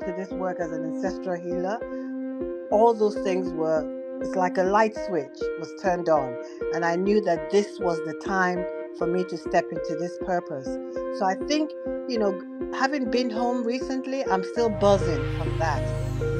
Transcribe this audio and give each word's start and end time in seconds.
into 0.00 0.16
this 0.16 0.30
work 0.30 0.58
as 0.60 0.72
an 0.72 0.84
ancestral 0.84 1.40
healer, 1.40 1.78
all 2.70 2.94
those 2.94 3.16
things 3.16 3.52
were, 3.52 3.84
it's 4.20 4.34
like 4.34 4.56
a 4.58 4.62
light 4.62 4.94
switch 5.06 5.38
was 5.58 5.72
turned 5.82 6.08
on. 6.08 6.34
And 6.74 6.84
I 6.84 6.96
knew 6.96 7.20
that 7.22 7.50
this 7.50 7.78
was 7.80 7.98
the 8.06 8.14
time 8.24 8.64
for 8.98 9.06
me 9.06 9.24
to 9.24 9.36
step 9.36 9.64
into 9.70 9.96
this 9.96 10.16
purpose. 10.24 10.66
So 11.18 11.24
I 11.24 11.34
think, 11.46 11.70
you 12.08 12.18
know, 12.18 12.38
having 12.78 13.10
been 13.10 13.30
home 13.30 13.64
recently, 13.64 14.24
I'm 14.26 14.44
still 14.44 14.70
buzzing 14.70 15.36
from 15.36 15.58
that. 15.58 15.82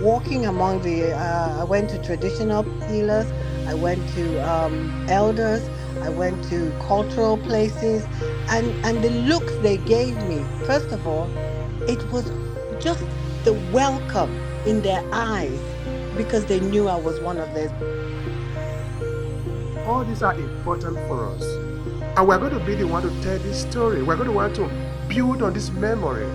Walking 0.03 0.47
among 0.47 0.81
the, 0.83 1.13
uh, 1.13 1.61
I 1.61 1.65
went 1.65 1.91
to 1.91 1.99
traditional 2.03 2.65
healers, 2.89 3.31
I 3.69 3.75
went 3.75 4.09
to 4.15 4.41
um, 4.41 5.07
elders, 5.09 5.69
I 6.03 6.09
went 6.09 6.43
to 6.45 6.73
cultural 6.87 7.37
places, 7.37 8.07
and, 8.49 8.75
and 8.85 9.03
the 9.05 9.11
looks 9.11 9.53
they 9.59 9.77
gave 9.79 10.17
me, 10.27 10.45
first 10.67 10.93
of 10.93 11.07
all, 11.07 11.29
it 11.87 12.11
was 12.11 12.31
just 12.83 13.05
the 13.45 13.55
welcome 13.73 14.31
in 14.67 14.83
their 14.83 15.03
eyes 15.13 15.59
because 16.17 16.45
they 16.45 16.61
knew 16.61 16.89
I 16.89 16.97
was 16.97 17.19
one 17.21 17.39
of 17.39 17.53
theirs. 17.55 17.73
All 19.87 20.05
these 20.05 20.23
are 20.23 20.35
important 20.35 20.97
for 21.09 21.27
us. 21.27 21.43
And 22.17 22.29
we're 22.29 22.39
going 22.39 22.53
to 22.53 22.65
be 22.65 22.75
the 22.75 22.87
one 22.87 23.03
to 23.03 23.23
tell 23.23 23.39
this 23.39 23.63
story. 23.63 24.03
We're 24.03 24.17
going 24.17 24.29
to 24.29 24.35
want 24.35 24.55
to 24.57 24.71
build 25.09 25.43
on 25.43 25.55
this 25.55 25.71
memory. 25.71 26.27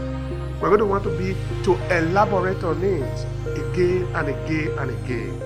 We're 0.60 0.70
going 0.70 0.80
to 0.80 0.86
want 0.86 1.04
to 1.04 1.16
be 1.18 1.36
to 1.64 1.74
elaborate 1.96 2.64
on 2.64 2.84
it 2.84 3.26
again 3.58 4.08
and 4.16 4.30
again 4.30 4.78
and 4.80 4.90
again. 4.92 5.40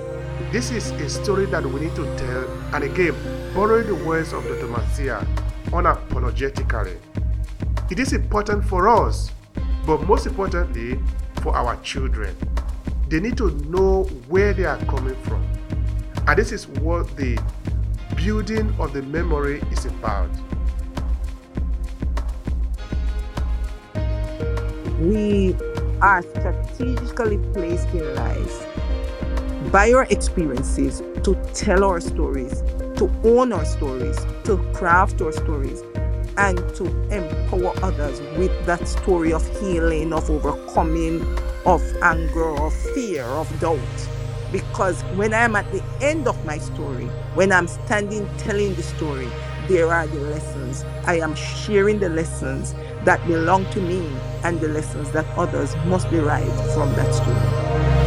This 0.52 0.72
is 0.72 0.92
a 0.92 1.10
story 1.10 1.46
that 1.48 1.66
we 1.66 1.82
need 1.82 1.96
to 1.96 2.06
tell, 2.18 2.50
and 2.74 2.84
again, 2.84 3.14
borrowing 3.54 3.88
the 3.88 3.96
words 3.96 4.34
of 4.34 4.44
Dr. 4.46 4.68
Marcia 4.68 5.28
unapologetically. 5.68 6.98
It 7.92 8.00
is 8.00 8.14
important 8.14 8.64
for 8.66 8.88
us, 8.88 9.32
but 9.86 10.02
most 10.08 10.26
importantly, 10.26 10.98
for 11.42 11.56
our 11.56 11.76
children. 11.82 12.36
They 13.08 13.20
need 13.20 13.38
to 13.38 13.52
know 13.70 14.04
where 14.28 14.54
they 14.54 14.66
are 14.66 14.78
coming 14.86 15.16
from. 15.24 15.44
And 16.28 16.38
this 16.38 16.52
is 16.52 16.68
what 16.68 17.16
the 17.18 17.42
building 18.16 18.76
of 18.80 18.94
the 18.94 19.02
memory 19.02 19.62
is 19.72 19.86
about. 19.86 20.30
We 25.00 25.56
are 26.02 26.22
strategically 26.22 27.38
placed 27.54 27.88
in 27.90 28.16
life 28.16 28.68
by 29.72 29.92
our 29.94 30.04
experiences 30.10 31.02
to 31.24 31.36
tell 31.54 31.84
our 31.84 32.00
stories, 32.00 32.62
to 32.98 33.10
own 33.24 33.54
our 33.54 33.66
stories, 33.66 34.18
to 34.44 34.58
craft 34.74 35.22
our 35.22 35.32
stories, 35.32 35.82
and 36.38 36.58
to 36.76 36.86
empower 37.10 37.74
others 37.84 38.22
with 38.38 38.66
that 38.66 38.88
story 38.88 39.34
of 39.34 39.46
healing, 39.60 40.14
of 40.14 40.30
overcoming, 40.30 41.22
of 41.66 41.82
anger, 42.02 42.50
of 42.62 42.74
fear, 42.94 43.24
of 43.24 43.60
doubt. 43.60 43.80
Because 44.52 45.02
when 45.16 45.34
I'm 45.34 45.56
at 45.56 45.72
the 45.72 45.84
end 46.02 46.28
of 46.28 46.44
my 46.46 46.58
story, 46.58 47.06
when 47.36 47.52
I'm 47.52 47.68
standing 47.68 48.28
telling 48.38 48.74
the 48.76 48.84
story, 48.84 49.28
there 49.68 49.94
are 49.94 50.08
the 50.08 50.20
lessons. 50.22 50.84
I 51.06 51.20
am 51.20 51.36
sharing 51.36 52.00
the 52.00 52.10
lessons 52.10 52.74
that 53.06 53.26
belong 53.28 53.70
to 53.72 53.82
me 53.82 54.12
and 54.44 54.60
the 54.60 54.68
lessons 54.68 55.12
that 55.12 55.26
others 55.38 55.76
must 55.86 56.10
derive 56.10 56.74
from 56.74 56.92
that 56.96 57.14
story. 57.14 57.99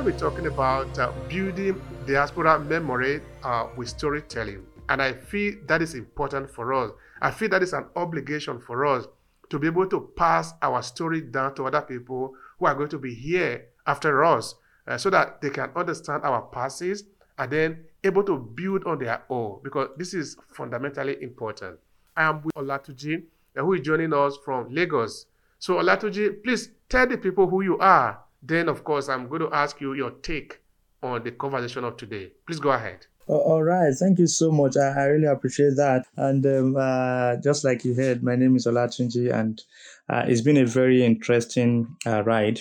Talking 0.00 0.46
about 0.46 0.98
uh, 0.98 1.12
building 1.28 1.78
diaspora 2.06 2.58
memory 2.58 3.20
uh, 3.44 3.66
with 3.76 3.90
storytelling. 3.90 4.64
And 4.88 5.00
I 5.02 5.12
feel 5.12 5.56
that 5.66 5.82
is 5.82 5.94
important 5.94 6.50
for 6.50 6.72
us. 6.72 6.90
I 7.20 7.30
feel 7.30 7.50
that 7.50 7.62
is 7.62 7.74
an 7.74 7.84
obligation 7.96 8.60
for 8.60 8.86
us 8.86 9.04
to 9.50 9.58
be 9.58 9.66
able 9.66 9.86
to 9.90 10.10
pass 10.16 10.54
our 10.62 10.82
story 10.82 11.20
down 11.20 11.54
to 11.56 11.66
other 11.66 11.82
people 11.82 12.34
who 12.58 12.64
are 12.64 12.74
going 12.74 12.88
to 12.88 12.98
be 12.98 13.14
here 13.14 13.66
after 13.86 14.24
us 14.24 14.54
uh, 14.88 14.96
so 14.96 15.10
that 15.10 15.42
they 15.42 15.50
can 15.50 15.68
understand 15.76 16.24
our 16.24 16.42
passes 16.42 17.04
and 17.38 17.52
then 17.52 17.84
able 18.02 18.24
to 18.24 18.38
build 18.38 18.84
on 18.84 18.98
their 18.98 19.22
own 19.28 19.60
because 19.62 19.90
this 19.98 20.14
is 20.14 20.34
fundamentally 20.48 21.22
important. 21.22 21.78
I 22.16 22.22
am 22.22 22.42
with 22.42 22.54
Olatunji, 22.54 23.22
uh, 23.54 23.60
who 23.60 23.74
is 23.74 23.82
joining 23.82 24.14
us 24.14 24.38
from 24.44 24.74
Lagos. 24.74 25.26
So, 25.58 25.74
Olatunji, 25.74 26.42
please 26.42 26.70
tell 26.88 27.06
the 27.06 27.18
people 27.18 27.46
who 27.46 27.60
you 27.60 27.78
are 27.78 28.18
then, 28.42 28.68
of 28.68 28.84
course, 28.84 29.08
I'm 29.08 29.28
going 29.28 29.42
to 29.42 29.50
ask 29.52 29.80
you 29.80 29.94
your 29.94 30.10
take 30.10 30.60
on 31.02 31.22
the 31.24 31.32
conversation 31.32 31.84
of 31.84 31.96
today. 31.96 32.32
Please 32.46 32.60
go 32.60 32.70
ahead. 32.70 33.06
All 33.26 33.62
right, 33.62 33.92
thank 33.96 34.18
you 34.18 34.26
so 34.26 34.50
much. 34.50 34.76
I, 34.76 34.88
I 34.88 35.04
really 35.04 35.26
appreciate 35.26 35.76
that. 35.76 36.04
And 36.16 36.44
um, 36.46 36.76
uh, 36.76 37.36
just 37.36 37.64
like 37.64 37.84
you 37.84 37.94
heard, 37.94 38.24
my 38.24 38.34
name 38.34 38.56
is 38.56 38.66
Olatunji, 38.66 39.32
and 39.32 39.62
uh, 40.08 40.24
it's 40.26 40.40
been 40.40 40.56
a 40.56 40.66
very 40.66 41.04
interesting 41.04 41.96
uh, 42.06 42.24
ride. 42.24 42.60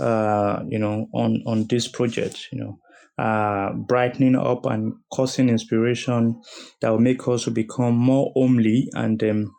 Uh, 0.00 0.64
you 0.66 0.78
know, 0.78 1.06
on 1.12 1.42
on 1.46 1.66
this 1.66 1.86
project. 1.86 2.48
You 2.50 2.58
know, 2.58 2.78
uh, 3.22 3.72
brightening 3.74 4.34
up 4.34 4.64
and 4.66 4.94
causing 5.12 5.48
inspiration 5.48 6.40
that 6.80 6.88
will 6.90 6.98
make 6.98 7.28
us 7.28 7.44
to 7.44 7.50
become 7.50 7.94
more 7.94 8.32
homely 8.34 8.88
and 8.94 9.22
um, 9.22 9.54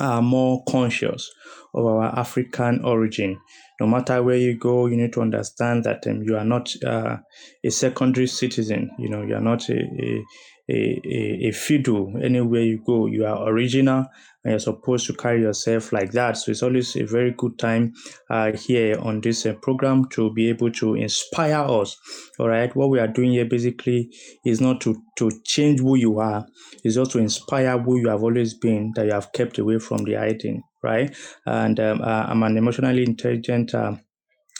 are 0.00 0.20
more 0.20 0.62
conscious 0.68 1.32
of 1.72 1.86
our 1.86 2.18
African 2.18 2.84
origin. 2.84 3.40
No 3.80 3.86
matter 3.86 4.22
where 4.22 4.36
you 4.36 4.58
go, 4.58 4.86
you 4.86 4.96
need 4.96 5.12
to 5.14 5.20
understand 5.20 5.84
that 5.84 6.06
um, 6.06 6.22
you 6.22 6.36
are 6.36 6.44
not 6.44 6.72
uh, 6.84 7.18
a 7.64 7.70
secondary 7.70 8.26
citizen. 8.26 8.90
You 8.98 9.10
know, 9.10 9.22
you 9.22 9.34
are 9.34 9.40
not 9.40 9.68
a, 9.68 9.78
a, 9.78 10.24
a, 10.68 11.48
a 11.48 11.50
fiddle 11.52 12.14
anywhere 12.22 12.62
you 12.62 12.82
go. 12.84 13.06
You 13.06 13.26
are 13.26 13.48
original 13.48 14.06
and 14.44 14.52
you're 14.52 14.58
supposed 14.60 15.06
to 15.06 15.12
carry 15.12 15.42
yourself 15.42 15.92
like 15.92 16.12
that. 16.12 16.36
So 16.36 16.52
it's 16.52 16.62
always 16.62 16.96
a 16.96 17.04
very 17.04 17.34
good 17.36 17.58
time 17.58 17.92
uh, 18.30 18.52
here 18.52 18.98
on 18.98 19.20
this 19.20 19.44
uh, 19.44 19.54
program 19.54 20.08
to 20.10 20.32
be 20.32 20.48
able 20.48 20.70
to 20.72 20.94
inspire 20.94 21.64
us. 21.68 21.96
All 22.38 22.48
right. 22.48 22.74
What 22.74 22.90
we 22.90 22.98
are 23.00 23.08
doing 23.08 23.32
here 23.32 23.44
basically 23.44 24.08
is 24.44 24.60
not 24.60 24.80
to, 24.82 25.02
to 25.18 25.30
change 25.44 25.80
who 25.80 25.96
you 25.96 26.18
are, 26.20 26.46
it's 26.84 26.94
just 26.94 27.10
to 27.12 27.18
inspire 27.18 27.78
who 27.78 27.98
you 27.98 28.08
have 28.08 28.22
always 28.22 28.54
been 28.54 28.92
that 28.94 29.06
you 29.06 29.12
have 29.12 29.32
kept 29.32 29.58
away 29.58 29.78
from 29.78 30.04
the 30.04 30.14
hiding 30.14 30.62
right? 30.86 31.14
And 31.44 31.78
um, 31.80 32.00
uh, 32.00 32.26
I'm 32.28 32.42
an 32.42 32.56
emotionally 32.56 33.02
intelligent 33.02 33.74
uh, 33.74 33.96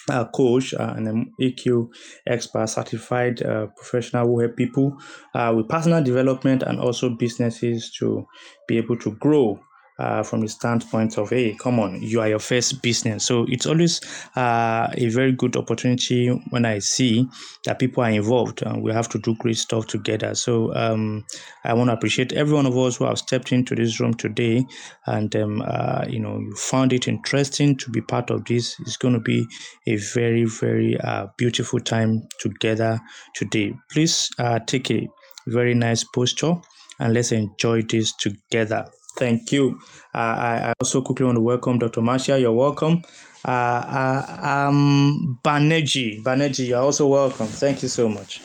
uh, 0.08 0.24
coach 0.26 0.74
uh, 0.74 0.94
and 0.96 1.08
an 1.08 1.32
EQ 1.40 1.88
expert, 2.26 2.68
certified 2.68 3.42
uh, 3.42 3.66
professional 3.76 4.26
who 4.26 4.40
help 4.40 4.56
people 4.56 4.96
uh, 5.34 5.52
with 5.56 5.68
personal 5.68 6.02
development 6.02 6.62
and 6.62 6.78
also 6.80 7.10
businesses 7.10 7.90
to 7.98 8.26
be 8.68 8.76
able 8.76 8.96
to 8.98 9.12
grow 9.16 9.58
uh, 9.98 10.22
from 10.22 10.40
the 10.40 10.48
standpoint 10.48 11.16
of 11.18 11.30
hey 11.30 11.54
come 11.54 11.80
on 11.80 12.00
you 12.02 12.20
are 12.20 12.28
your 12.28 12.38
first 12.38 12.82
business. 12.82 13.24
So 13.24 13.46
it's 13.48 13.66
always 13.66 14.00
uh, 14.36 14.88
a 14.92 15.08
very 15.08 15.32
good 15.32 15.56
opportunity 15.56 16.28
when 16.50 16.64
i 16.64 16.78
see 16.78 17.26
that 17.64 17.78
people 17.78 18.02
are 18.02 18.10
involved 18.10 18.62
and 18.62 18.82
we 18.82 18.92
have 18.92 19.08
to 19.10 19.18
do 19.18 19.34
great 19.36 19.56
stuff 19.56 19.86
together. 19.86 20.34
So 20.34 20.74
um, 20.74 21.24
i 21.64 21.72
want 21.74 21.88
to 21.88 21.94
appreciate 21.94 22.32
every 22.32 22.54
one 22.54 22.66
of 22.66 22.76
us 22.76 22.96
who 22.96 23.04
have 23.04 23.18
stepped 23.18 23.52
into 23.52 23.74
this 23.74 24.00
room 24.00 24.14
today 24.14 24.64
and 25.06 25.34
um, 25.36 25.62
uh, 25.66 26.04
you 26.08 26.20
know 26.20 26.38
you 26.38 26.54
found 26.54 26.92
it 26.92 27.08
interesting 27.08 27.76
to 27.76 27.90
be 27.90 28.00
part 28.00 28.30
of 28.30 28.44
this. 28.44 28.78
It's 28.80 28.96
going 28.96 29.14
to 29.14 29.20
be 29.20 29.46
a 29.86 29.96
very 29.96 30.44
very 30.44 30.98
uh, 31.00 31.28
beautiful 31.36 31.80
time 31.80 32.28
together 32.40 33.00
today. 33.34 33.74
Please 33.90 34.30
uh, 34.38 34.60
take 34.66 34.90
a 34.90 35.08
very 35.46 35.74
nice 35.74 36.04
posture 36.04 36.54
and 36.98 37.14
let's 37.14 37.32
enjoy 37.32 37.82
this 37.82 38.12
together 38.14 38.86
Thank 39.16 39.52
you. 39.52 39.80
Uh, 40.14 40.18
I, 40.18 40.68
I 40.68 40.72
also 40.80 41.02
quickly 41.02 41.24
want 41.26 41.36
to 41.36 41.40
welcome 41.40 41.78
Dr. 41.78 42.02
Marcia. 42.02 42.38
You're 42.38 42.52
welcome. 42.52 43.02
Uh, 43.44 43.50
uh, 43.50 44.66
um, 44.68 45.38
Baneji, 45.44 46.22
Baneji, 46.22 46.68
you're 46.68 46.80
also 46.80 47.06
welcome. 47.06 47.46
Thank 47.46 47.82
you 47.82 47.88
so 47.88 48.08
much. 48.08 48.42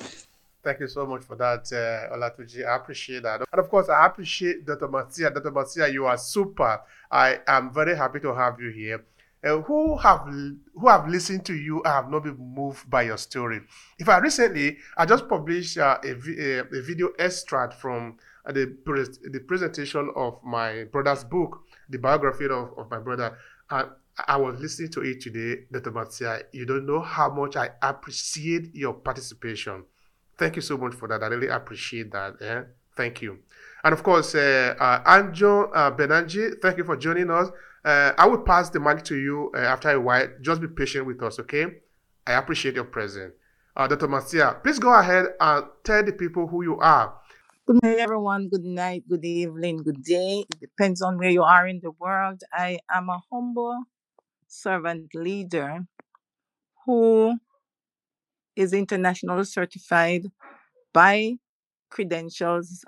Thank 0.64 0.80
you 0.80 0.88
so 0.88 1.08
much 1.08 1.24
for 1.24 1.36
that, 1.38 1.72
uh, 1.74 2.16
Olatunji. 2.16 2.64
I 2.66 2.76
appreciate 2.76 3.24
that. 3.24 3.42
And 3.52 3.60
of 3.60 3.68
course, 3.68 3.90
I 3.90 4.06
appreciate 4.06 4.64
Dr. 4.66 4.88
Marcia. 4.88 5.32
Dr. 5.32 5.50
Marcia, 5.50 5.92
you 5.92 6.06
are 6.06 6.18
super. 6.18 6.82
I 7.10 7.40
am 7.48 7.74
very 7.74 7.98
happy 7.98 8.20
to 8.20 8.34
have 8.34 8.60
you 8.60 8.70
here. 8.70 9.04
Uh, 9.44 9.60
who 9.62 9.98
have 9.98 10.28
who 10.76 10.88
have 10.88 11.08
listened 11.08 11.44
to 11.44 11.56
you 11.56 11.82
have 11.84 12.12
not 12.12 12.24
been 12.24 12.38
moved 12.38 12.88
by 12.88 13.02
your 13.02 13.18
story. 13.18 13.60
If 13.98 14.08
I 14.08 14.20
recently, 14.20 14.78
I 14.96 15.08
just 15.08 15.28
published 15.28 15.80
uh, 15.80 15.98
a, 16.04 16.12
a, 16.12 16.60
a 16.60 16.82
video 16.84 17.10
extract 17.18 17.74
from 17.74 18.18
the, 18.46 18.78
the 19.32 19.40
presentation 19.48 20.12
of 20.16 20.40
my 20.44 20.86
brother's 20.92 21.24
book, 21.24 21.64
the 21.90 21.98
biography 21.98 22.46
of, 22.46 22.72
of 22.78 22.90
my 22.90 23.00
brother. 23.00 23.38
And 23.70 23.90
I 24.28 24.38
was 24.38 24.60
listening 24.60 24.92
to 24.92 25.02
it 25.02 25.22
today, 25.22 25.64
Dr. 25.72 25.92
Marcia. 25.92 26.42
You 26.52 26.66
don't 26.66 26.86
know 26.86 27.02
how 27.02 27.30
much 27.30 27.56
I 27.56 27.70
appreciate 27.82 28.74
your 28.76 28.94
participation. 28.94 29.86
Thank 30.38 30.56
you 30.56 30.62
so 30.62 30.78
much 30.78 30.94
for 30.96 31.08
that. 31.08 31.24
I 31.24 31.28
really 31.28 31.48
appreciate 31.48 32.12
that. 32.12 32.42
Eh? 32.42 32.64
Thank 32.96 33.22
you. 33.22 33.40
And 33.84 33.94
of 33.94 34.04
course, 34.04 34.36
uh, 34.36 34.76
uh, 34.80 35.04
Anjo 35.04 35.70
uh, 35.74 35.92
Benanji, 35.92 36.62
thank 36.62 36.78
you 36.78 36.84
for 36.84 36.98
joining 36.98 37.30
us. 37.30 37.50
Uh, 37.84 38.12
I 38.18 38.28
will 38.28 38.42
pass 38.42 38.70
the 38.70 38.80
mic 38.80 39.04
to 39.06 39.16
you 39.16 39.52
uh, 39.56 39.60
after 39.60 39.90
a 39.90 40.00
while. 40.00 40.28
Just 40.42 40.62
be 40.62 40.68
patient 40.68 41.06
with 41.06 41.22
us, 41.24 41.40
okay? 41.40 41.66
I 42.28 42.34
appreciate 42.34 42.76
your 42.76 42.84
presence. 42.84 43.34
Uh, 43.76 43.88
Dr. 43.88 44.08
Marcia, 44.08 44.60
please 44.62 44.78
go 44.78 44.94
ahead 44.94 45.28
and 45.40 45.66
tell 45.84 46.04
the 46.04 46.12
people 46.12 46.46
who 46.48 46.64
you 46.64 46.78
are. 46.80 47.16
Good 47.72 47.84
morning, 47.84 48.02
everyone. 48.02 48.50
Good 48.50 48.66
night, 48.66 49.08
good 49.08 49.24
evening, 49.24 49.78
good 49.78 50.04
day. 50.04 50.44
It 50.50 50.60
depends 50.60 51.02
on 51.02 51.18
where 51.18 51.30
you 51.30 51.42
are 51.42 51.66
in 51.66 51.80
the 51.82 51.92
world. 51.92 52.44
I 52.52 52.80
am 52.92 53.08
a 53.08 53.22
humble 53.32 53.84
servant 54.46 55.16
leader 55.16 55.88
who 56.86 57.38
is 58.58 58.74
international 58.74 59.46
certified 59.46 60.24
by 60.92 61.36
credentials 61.90 62.84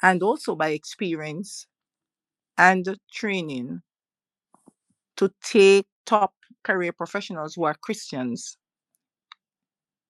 and 0.00 0.22
also 0.22 0.56
by 0.56 0.68
experience 0.68 1.66
and 2.56 2.98
training 3.12 3.82
to 5.18 5.30
take 5.44 5.86
top 6.06 6.32
career 6.62 6.94
professionals 6.94 7.56
who 7.56 7.64
are 7.64 7.74
Christians 7.74 8.56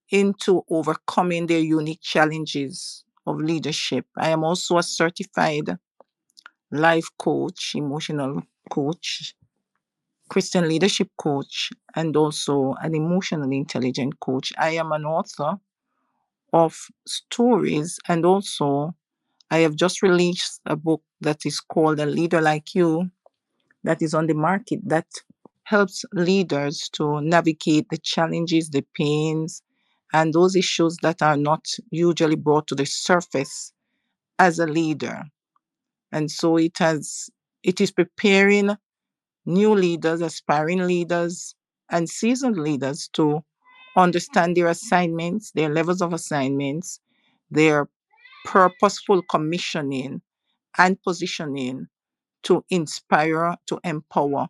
into 0.08 0.62
overcoming 0.70 1.48
their 1.48 1.58
unique 1.58 2.00
challenges 2.00 3.04
of 3.28 3.38
leadership. 3.40 4.06
I 4.16 4.30
am 4.30 4.44
also 4.44 4.78
a 4.78 4.82
certified 4.82 5.69
life 6.70 7.08
coach, 7.19 7.72
emotional 7.75 8.42
coach, 8.70 9.34
Christian 10.30 10.69
leadership 10.69 11.10
coach, 11.19 11.70
and 11.96 12.16
also 12.16 12.75
an 12.82 12.94
emotionally 12.94 13.58
intelligent 13.58 14.20
coach. 14.20 14.52
I 14.58 14.70
am 14.70 14.92
an 14.92 15.04
author 15.04 15.58
of 16.52 16.76
stories 17.06 17.98
and 18.08 18.25
also 18.25 18.94
I 19.50 19.58
have 19.60 19.76
just 19.76 20.02
released 20.02 20.60
a 20.66 20.76
book 20.76 21.02
that 21.22 21.46
is 21.46 21.60
called 21.60 22.00
A 22.00 22.06
Leader 22.06 22.40
Like 22.40 22.75
You 22.75 23.10
that 23.84 24.02
is 24.02 24.14
on 24.14 24.26
the 24.26 24.34
market 24.34 24.80
that 24.86 25.06
helps 25.64 26.04
leaders 26.12 26.88
to 26.94 27.20
navigate 27.22 27.88
the 27.90 27.98
challenges, 27.98 28.70
the 28.70 28.84
pains, 28.96 29.62
and 30.12 30.32
those 30.34 30.56
issues 30.56 30.96
that 31.02 31.22
are 31.22 31.37
not 31.37 31.66
usually 31.90 32.37
brought 32.37 32.66
to 32.69 32.75
the 32.75 32.87
surface 32.87 33.72
as 34.38 34.58
a 34.58 34.66
leader. 34.66 35.25
And 36.12 36.31
so 36.31 36.56
it 36.58 36.78
has 36.78 37.31
it 37.62 37.81
is 37.81 37.90
preparing 37.90 38.76
new 39.46 39.75
leaders, 39.75 40.20
aspiring 40.20 40.87
leaders, 40.87 41.55
and 41.90 42.08
seasoned 42.08 42.56
leaders 42.58 43.08
to 43.14 43.43
understand 43.96 44.56
their 44.56 44.69
assignments, 44.69 45.52
their 45.52 45.70
levels 45.70 46.02
of 46.02 46.12
assignments, 46.12 47.00
their 47.50 47.88
purposeful 48.44 49.22
commissioning 49.22 50.22
and 50.78 51.02
positioning 51.02 51.88
to 52.44 52.64
inspire, 52.70 53.56
to 53.66 53.81
empower, 53.84 54.49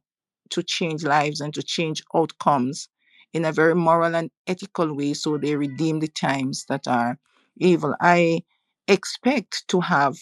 to 0.50 0.62
change 0.62 1.04
lives 1.04 1.40
and 1.40 1.54
to 1.54 1.62
change 1.62 2.02
outcomes 2.14 2.88
in 3.32 3.44
a 3.44 3.52
very 3.52 3.74
moral 3.74 4.14
and 4.14 4.30
ethical 4.46 4.94
way 4.94 5.14
so 5.14 5.36
they 5.36 5.56
redeem 5.56 6.00
the 6.00 6.08
times 6.08 6.64
that 6.68 6.86
are 6.86 7.18
evil. 7.58 7.94
I 8.00 8.42
expect 8.86 9.68
to 9.68 9.80
have 9.80 10.16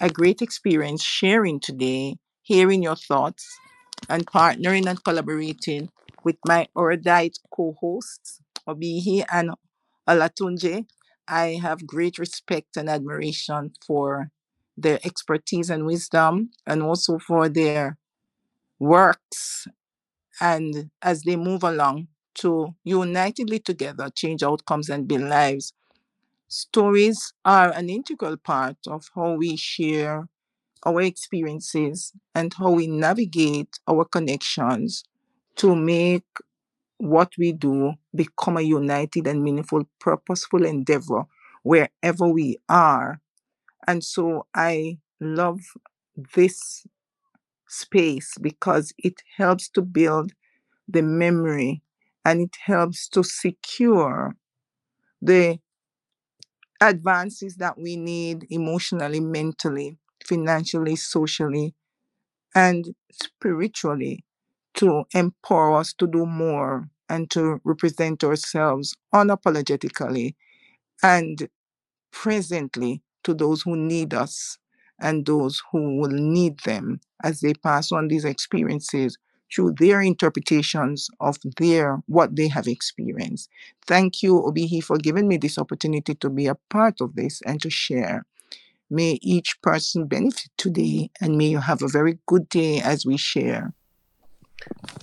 a 0.00 0.10
great 0.10 0.42
experience 0.42 1.02
sharing 1.02 1.60
today, 1.60 2.16
hearing 2.42 2.82
your 2.82 2.96
thoughts, 2.96 3.46
and 4.08 4.26
partnering 4.26 4.86
and 4.86 5.02
collaborating 5.04 5.90
with 6.24 6.36
my 6.46 6.66
erudite 6.76 7.38
co 7.54 7.76
hosts, 7.80 8.40
Obehi 8.66 9.24
and 9.30 9.52
Olatunji. 10.08 10.86
I 11.28 11.58
have 11.62 11.86
great 11.86 12.18
respect 12.18 12.76
and 12.76 12.88
admiration 12.90 13.72
for 13.86 14.30
their 14.76 14.98
expertise 15.04 15.70
and 15.70 15.86
wisdom, 15.86 16.50
and 16.66 16.82
also 16.82 17.18
for 17.18 17.48
their 17.48 17.98
works 18.78 19.66
and 20.40 20.90
as 21.02 21.22
they 21.22 21.36
move 21.36 21.62
along 21.62 22.08
to 22.36 22.74
unitedly 22.84 23.58
together 23.60 24.10
change 24.14 24.42
outcomes 24.42 24.88
and 24.90 25.08
build 25.08 25.22
lives. 25.22 25.72
Stories 26.48 27.32
are 27.44 27.70
an 27.72 27.90
integral 27.90 28.36
part 28.36 28.76
of 28.86 29.10
how 29.14 29.34
we 29.34 29.56
share 29.56 30.28
our 30.84 31.02
experiences 31.02 32.12
and 32.34 32.54
how 32.54 32.72
we 32.72 32.86
navigate 32.88 33.78
our 33.88 34.04
connections 34.04 35.04
to 35.56 35.76
make 35.76 36.24
what 36.98 37.32
we 37.38 37.52
do 37.52 37.94
become 38.14 38.56
a 38.56 38.62
united 38.62 39.26
and 39.26 39.42
meaningful, 39.42 39.84
purposeful 40.00 40.64
endeavor 40.64 41.24
wherever 41.62 42.28
we 42.28 42.58
are. 42.68 43.20
And 43.86 44.04
so 44.04 44.46
I 44.54 44.98
love 45.20 45.60
this 46.34 46.86
space 47.68 48.34
because 48.40 48.92
it 48.98 49.22
helps 49.36 49.68
to 49.70 49.82
build 49.82 50.32
the 50.88 51.02
memory 51.02 51.82
and 52.24 52.40
it 52.40 52.56
helps 52.66 53.08
to 53.10 53.22
secure 53.24 54.36
the 55.22 55.60
advances 56.80 57.56
that 57.56 57.78
we 57.78 57.96
need 57.96 58.46
emotionally, 58.50 59.20
mentally, 59.20 59.98
financially, 60.24 60.96
socially, 60.96 61.74
and 62.54 62.94
spiritually 63.12 64.24
to 64.74 65.04
empower 65.14 65.76
us 65.78 65.92
to 65.94 66.06
do 66.06 66.26
more 66.26 66.88
and 67.08 67.30
to 67.30 67.60
represent 67.64 68.24
ourselves 68.24 68.96
unapologetically 69.14 70.34
and 71.02 71.48
presently 72.12 73.02
to 73.24 73.34
those 73.34 73.62
who 73.62 73.76
need 73.76 74.14
us 74.14 74.58
and 75.00 75.26
those 75.26 75.62
who 75.72 75.98
will 75.98 76.10
need 76.12 76.58
them 76.60 77.00
as 77.24 77.40
they 77.40 77.54
pass 77.54 77.92
on 77.92 78.08
these 78.08 78.24
experiences 78.24 79.18
through 79.52 79.74
their 79.78 80.00
interpretations 80.00 81.08
of 81.20 81.36
their 81.58 82.02
what 82.06 82.36
they 82.36 82.48
have 82.48 82.66
experienced. 82.66 83.48
Thank 83.86 84.22
you, 84.22 84.34
Obehi, 84.40 84.82
for 84.82 84.96
giving 84.98 85.28
me 85.28 85.36
this 85.36 85.58
opportunity 85.58 86.14
to 86.14 86.30
be 86.30 86.46
a 86.46 86.56
part 86.70 87.00
of 87.00 87.14
this 87.14 87.42
and 87.42 87.60
to 87.62 87.70
share. 87.70 88.24
May 88.90 89.18
each 89.22 89.60
person 89.62 90.06
benefit 90.06 90.50
today 90.56 91.10
and 91.20 91.36
may 91.36 91.48
you 91.48 91.58
have 91.58 91.82
a 91.82 91.88
very 91.88 92.18
good 92.26 92.48
day 92.48 92.80
as 92.80 93.06
we 93.06 93.16
share. 93.16 93.72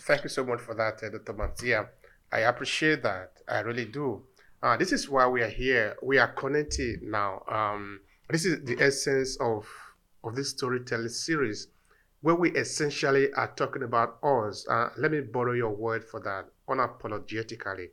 Thank 0.01 0.23
you 0.23 0.29
so 0.29 0.45
much 0.45 0.61
for 0.61 0.75
that, 0.75 1.03
uh, 1.03 1.09
Dr. 1.09 1.33
Marcia. 1.33 1.89
I 2.31 2.39
appreciate 2.39 3.03
that. 3.03 3.31
I 3.47 3.59
really 3.59 3.85
do. 3.85 4.23
Uh, 4.61 4.77
this 4.77 4.91
is 4.91 5.09
why 5.09 5.27
we 5.27 5.41
are 5.41 5.49
here. 5.49 5.95
We 6.03 6.17
are 6.17 6.27
connected 6.27 7.01
now. 7.01 7.43
Um, 7.49 8.01
this 8.29 8.45
is 8.45 8.63
the 8.63 8.79
essence 8.79 9.37
of 9.39 9.67
of 10.23 10.35
this 10.35 10.49
storytelling 10.49 11.09
series, 11.09 11.67
where 12.21 12.35
we 12.35 12.51
essentially 12.51 13.31
are 13.33 13.51
talking 13.55 13.83
about 13.83 14.17
us. 14.23 14.67
Uh, 14.67 14.89
let 14.97 15.11
me 15.11 15.21
borrow 15.21 15.53
your 15.53 15.71
word 15.71 16.03
for 16.03 16.19
that. 16.21 16.45
Unapologetically, 16.69 17.89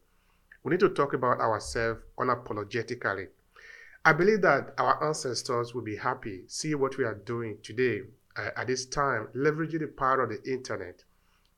we 0.65 0.71
need 0.71 0.81
to 0.81 0.89
talk 0.89 1.15
about 1.15 1.41
ourselves 1.41 2.01
unapologetically. 2.19 3.29
I 4.05 4.13
believe 4.13 4.43
that 4.43 4.75
our 4.79 5.05
ancestors 5.07 5.75
will 5.75 5.83
be 5.83 5.97
happy 5.97 6.45
see 6.47 6.75
what 6.75 6.97
we 6.97 7.05
are 7.05 7.15
doing 7.15 7.59
today 7.63 8.03
uh, 8.37 8.51
at 8.57 8.67
this 8.67 8.87
time, 8.87 9.29
leveraging 9.35 9.81
the 9.81 9.89
power 9.89 10.23
of 10.23 10.31
the 10.31 10.43
internet. 10.53 11.03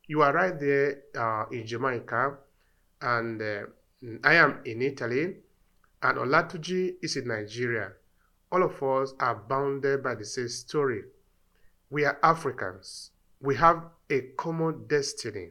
You 0.07 0.23
are 0.23 0.33
right 0.33 0.59
there 0.59 1.03
uh, 1.17 1.45
in 1.53 1.67
Jamaica, 1.67 2.39
and 3.03 3.43
uh, 3.43 3.61
I 4.25 4.35
am 4.35 4.61
in 4.65 4.81
Italy, 4.81 5.37
and 6.03 6.19
Olatunji 6.19 6.95
is 7.03 7.17
in 7.17 7.29
Nigeria. 7.29 7.93
All 8.51 8.63
of 8.63 8.83
us 8.83 9.13
are 9.21 9.35
bounded 9.35 10.03
by 10.03 10.15
the 10.15 10.25
same 10.25 10.49
story. 10.49 11.03
We 11.91 12.05
are 12.05 12.19
Africans. 12.23 13.13
We 13.41 13.57
have 13.57 13.83
a 14.11 14.21
common 14.37 14.87
destiny. 14.89 15.51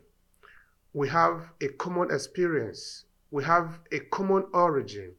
We 0.94 1.10
have 1.10 1.52
a 1.62 1.70
common 1.70 2.12
experience. 2.12 3.06
We 3.32 3.44
have 3.44 3.80
a 3.92 4.00
common 4.00 4.46
origin. 4.54 5.14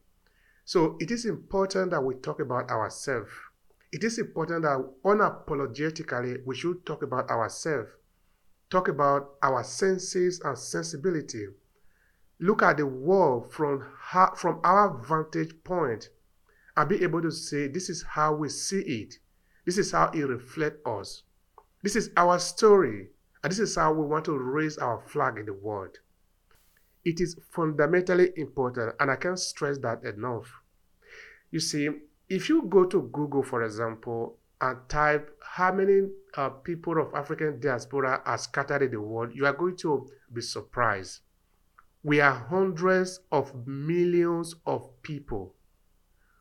So 0.65 0.97
it 1.01 1.11
is 1.11 1.25
important 1.25 1.91
that 1.91 2.03
we 2.03 2.15
talk 2.17 2.41
about 2.41 2.71
ourselves. 2.71 3.31
It 3.91 4.05
is 4.05 4.19
important 4.19 4.63
that 4.63 4.79
unapologetically 5.05 6.45
we 6.45 6.55
should 6.55 6.85
talk 6.85 7.03
about 7.03 7.31
ourselves, 7.31 7.89
talk 8.71 8.89
about 8.89 9.31
our 9.43 9.65
senses 9.65 10.41
and 10.45 10.59
sensibility, 10.59 11.47
look 12.39 12.63
at 12.63 12.77
the 12.77 12.87
world 12.87 13.51
from, 13.51 13.85
from 14.37 14.61
our 14.63 15.03
vantage 15.09 15.55
point 15.65 16.11
and 16.77 16.89
be 16.89 17.03
able 17.03 17.23
to 17.23 17.31
say, 17.33 17.67
this 17.67 17.89
is 17.89 18.03
how 18.03 18.35
we 18.35 18.49
see 18.49 18.81
it. 18.81 19.15
This 19.69 19.77
is 19.77 19.93
how 19.93 20.11
it 20.15 20.23
reflects 20.23 20.81
us. 20.87 21.25
This 21.83 21.95
is 21.95 22.09
our 22.17 22.39
story. 22.39 23.11
And 23.45 23.53
this 23.53 23.59
is 23.59 23.77
how 23.77 23.93
we 23.93 24.07
want 24.07 24.25
to 24.25 24.39
raise 24.39 24.79
our 24.79 24.99
flag 24.99 25.37
in 25.37 25.45
the 25.45 25.53
world. 25.53 25.99
It 27.05 27.21
is 27.21 27.39
fundamentally 27.51 28.33
important, 28.39 28.95
and 28.99 29.11
I 29.11 29.17
can't 29.17 29.39
stress 29.39 29.77
that 29.81 30.05
enough. 30.05 30.47
You 31.51 31.61
see, 31.61 31.91
if 32.31 32.49
you 32.49 32.63
go 32.63 32.87
to 32.87 33.11
Google, 33.13 33.43
for 33.43 33.63
example, 33.63 34.39
and 34.59 34.79
type 34.89 35.39
how 35.43 35.75
many 35.75 36.09
uh, 36.35 36.49
people 36.49 36.99
of 36.99 37.13
African 37.13 37.61
diaspora 37.61 38.23
are 38.25 38.39
scattered 38.39 38.85
in 38.85 38.93
the 38.93 39.03
world, 39.03 39.33
you 39.35 39.45
are 39.45 39.53
going 39.53 39.77
to 39.85 40.09
be 40.33 40.41
surprised. 40.41 41.21
We 42.03 42.23
are 42.23 42.33
hundreds 42.33 43.21
of 43.31 43.67
millions 43.67 44.55
of 44.65 45.03
people 45.03 45.57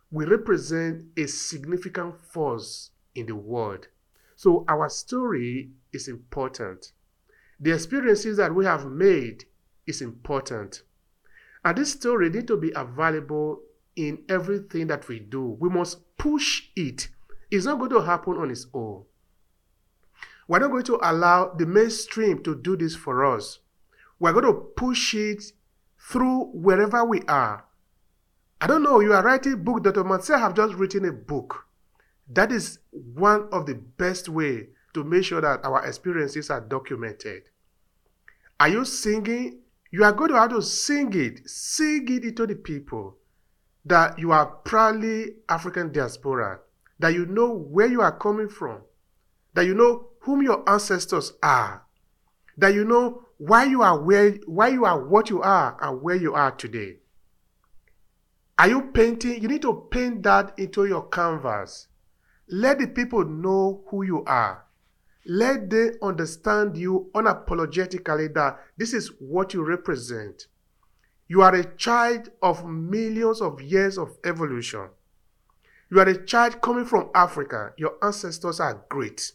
we 0.09 0.23
represent 0.25 1.03
a 1.17 1.27
significant 1.27 2.15
force 2.31 2.91
in 3.17 3.25
the 3.25 3.35
world. 3.35 3.87
So 4.35 4.63
our 4.69 4.87
story 4.87 5.71
is 5.91 6.07
important. 6.07 6.93
The 7.59 7.73
experiences 7.73 8.37
that 8.37 8.53
we 8.53 8.65
have 8.65 8.85
made 8.85 9.45
is 9.87 10.01
important. 10.01 10.83
And 11.65 11.77
this 11.77 11.91
story 11.91 12.29
need 12.29 12.47
to 12.47 12.55
be 12.55 12.71
available 12.75 13.61
in 13.95 14.19
everything 14.29 14.87
that 14.87 15.07
we 15.07 15.19
do. 15.19 15.57
We 15.59 15.69
must 15.69 16.17
push 16.17 16.69
it. 16.75 17.09
It's 17.49 17.65
not 17.65 17.79
going 17.79 17.89
to 17.91 18.01
happen 18.01 18.37
on 18.37 18.51
its 18.51 18.67
own. 18.73 19.03
We're 20.47 20.59
not 20.59 20.71
going 20.71 20.83
to 20.83 20.99
allow 21.01 21.53
the 21.57 21.65
mainstream 21.65 22.43
to 22.43 22.55
do 22.55 22.77
this 22.77 22.95
for 22.95 23.25
us. 23.25 23.59
We're 24.19 24.33
going 24.33 24.45
to 24.45 24.53
push 24.53 25.15
it 25.15 25.43
through 25.99 26.51
wherever 26.53 27.03
we 27.03 27.21
are. 27.23 27.65
I 28.61 28.67
don't 28.67 28.83
know, 28.83 28.99
you 28.99 29.13
are 29.13 29.23
writing 29.23 29.53
a 29.53 29.57
book. 29.57 29.83
Dr. 29.83 30.03
Mansell 30.03 30.39
have 30.39 30.55
just 30.55 30.75
written 30.75 31.05
a 31.05 31.11
book. 31.11 31.66
That 32.29 32.51
is 32.51 32.79
one 32.91 33.47
of 33.51 33.65
the 33.65 33.75
best 33.75 34.29
way 34.29 34.69
to 34.93 35.03
make 35.03 35.23
sure 35.23 35.41
that 35.41 35.63
our 35.63 35.85
experiences 35.85 36.49
are 36.49 36.61
documented. 36.61 37.43
Are 38.59 38.69
you 38.69 38.85
singing? 38.85 39.59
You 39.91 40.03
are 40.03 40.11
going 40.11 40.31
to 40.31 40.39
have 40.39 40.49
to 40.49 40.61
sing 40.61 41.13
it. 41.13 41.47
Sing 41.47 42.07
it 42.09 42.23
into 42.23 42.45
the 42.45 42.55
people 42.55 43.17
that 43.85 44.19
you 44.19 44.31
are 44.31 44.45
proudly 44.45 45.35
African 45.47 45.91
diaspora, 45.91 46.59
that 46.99 47.13
you 47.13 47.25
know 47.25 47.53
where 47.53 47.87
you 47.87 48.01
are 48.01 48.17
coming 48.17 48.49
from, 48.49 48.81
that 49.53 49.65
you 49.65 49.73
know 49.73 50.09
whom 50.21 50.41
your 50.41 50.69
ancestors 50.69 51.33
are, 51.41 51.85
that 52.57 52.73
you 52.73 52.83
know 52.83 53.23
why 53.37 53.63
you 53.63 53.81
are 53.81 53.99
where 54.01 54.31
why 54.45 54.67
you 54.67 54.83
are 54.83 55.05
what 55.05 55.29
you 55.29 55.41
are 55.41 55.77
and 55.81 56.01
where 56.01 56.15
you 56.15 56.33
are 56.33 56.51
today. 56.51 56.97
Are 58.57 58.67
you 58.67 58.81
painting? 58.93 59.41
You 59.41 59.47
need 59.47 59.61
to 59.61 59.87
paint 59.91 60.23
that 60.23 60.57
into 60.57 60.85
your 60.85 61.07
canvas. 61.07 61.87
Let 62.49 62.79
the 62.79 62.87
people 62.87 63.25
know 63.25 63.83
who 63.89 64.03
you 64.03 64.23
are. 64.25 64.65
Let 65.25 65.69
them 65.69 65.91
understand 66.01 66.77
you 66.77 67.11
unapologetically 67.13 68.33
that 68.33 68.59
this 68.77 68.93
is 68.93 69.11
what 69.19 69.53
you 69.53 69.63
represent. 69.63 70.47
You 71.27 71.41
are 71.41 71.53
a 71.53 71.75
child 71.75 72.31
of 72.41 72.65
millions 72.65 73.41
of 73.41 73.61
years 73.61 73.97
of 73.97 74.17
evolution. 74.23 74.87
You 75.91 75.99
are 75.99 76.07
a 76.07 76.25
child 76.25 76.61
coming 76.61 76.85
from 76.85 77.09
Africa. 77.13 77.73
Your 77.77 77.95
ancestors 78.01 78.61
are 78.61 78.85
great. 78.89 79.33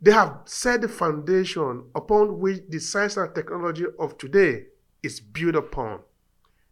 They 0.00 0.12
have 0.12 0.40
set 0.46 0.80
the 0.80 0.88
foundation 0.88 1.84
upon 1.94 2.40
which 2.40 2.62
the 2.68 2.80
science 2.80 3.16
and 3.16 3.32
technology 3.34 3.84
of 3.98 4.18
today 4.18 4.66
is 5.02 5.20
built 5.20 5.54
upon. 5.54 6.00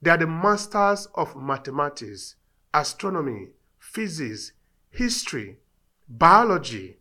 They 0.03 0.11
are 0.11 0.17
the 0.17 0.27
masters 0.27 1.07
of 1.15 1.37
mathematics, 1.37 2.37
astronomy, 2.73 3.49
physics, 3.79 4.53
history, 4.91 5.59
biology. 6.09 6.97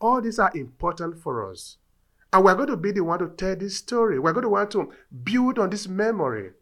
All 0.00 0.20
these 0.20 0.38
are 0.38 0.52
important 0.54 1.18
for 1.18 1.50
us. 1.50 1.76
And 2.32 2.44
we're 2.44 2.54
going 2.54 2.68
to 2.68 2.76
be 2.76 2.92
the 2.92 3.02
one 3.02 3.18
to 3.18 3.28
tell 3.28 3.56
this 3.56 3.76
story. 3.76 4.18
We're 4.18 4.32
going 4.32 4.44
to 4.44 4.48
want 4.48 4.70
to 4.72 4.92
build 5.24 5.58
on 5.58 5.70
this 5.70 5.88
memory. 5.88 6.52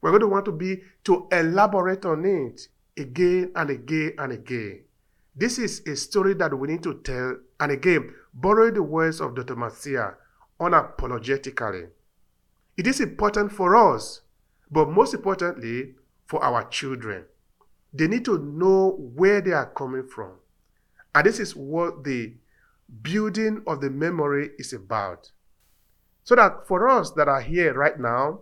We're 0.00 0.10
going 0.10 0.20
to 0.20 0.28
want 0.28 0.46
to 0.46 0.52
be 0.52 0.82
to 1.04 1.28
elaborate 1.30 2.04
on 2.06 2.24
it 2.24 2.68
again 2.96 3.52
and 3.54 3.70
again 3.70 4.14
and 4.18 4.32
again. 4.32 4.84
This 5.36 5.58
is 5.58 5.80
a 5.86 5.94
story 5.94 6.34
that 6.34 6.58
we 6.58 6.68
need 6.68 6.82
to 6.82 7.00
tell, 7.04 7.36
and 7.60 7.72
again, 7.72 8.12
borrow 8.34 8.70
the 8.70 8.82
words 8.82 9.20
of 9.20 9.34
Dr. 9.34 9.56
Marcia 9.56 10.14
unapologetically. 10.60 11.88
It 12.76 12.86
is 12.86 13.00
important 13.00 13.52
for 13.52 13.76
us, 13.76 14.22
but 14.70 14.88
most 14.88 15.14
importantly, 15.14 15.94
for 16.26 16.42
our 16.42 16.64
children. 16.68 17.24
They 17.92 18.06
need 18.06 18.24
to 18.26 18.38
know 18.38 18.96
where 19.14 19.40
they 19.40 19.52
are 19.52 19.66
coming 19.66 20.06
from. 20.06 20.32
And 21.14 21.26
this 21.26 21.40
is 21.40 21.56
what 21.56 22.04
the 22.04 22.34
building 23.02 23.62
of 23.66 23.80
the 23.80 23.90
memory 23.90 24.50
is 24.58 24.72
about. 24.72 25.30
So 26.24 26.36
that 26.36 26.68
for 26.68 26.88
us 26.88 27.10
that 27.12 27.28
are 27.28 27.40
here 27.40 27.74
right 27.74 27.98
now, 27.98 28.40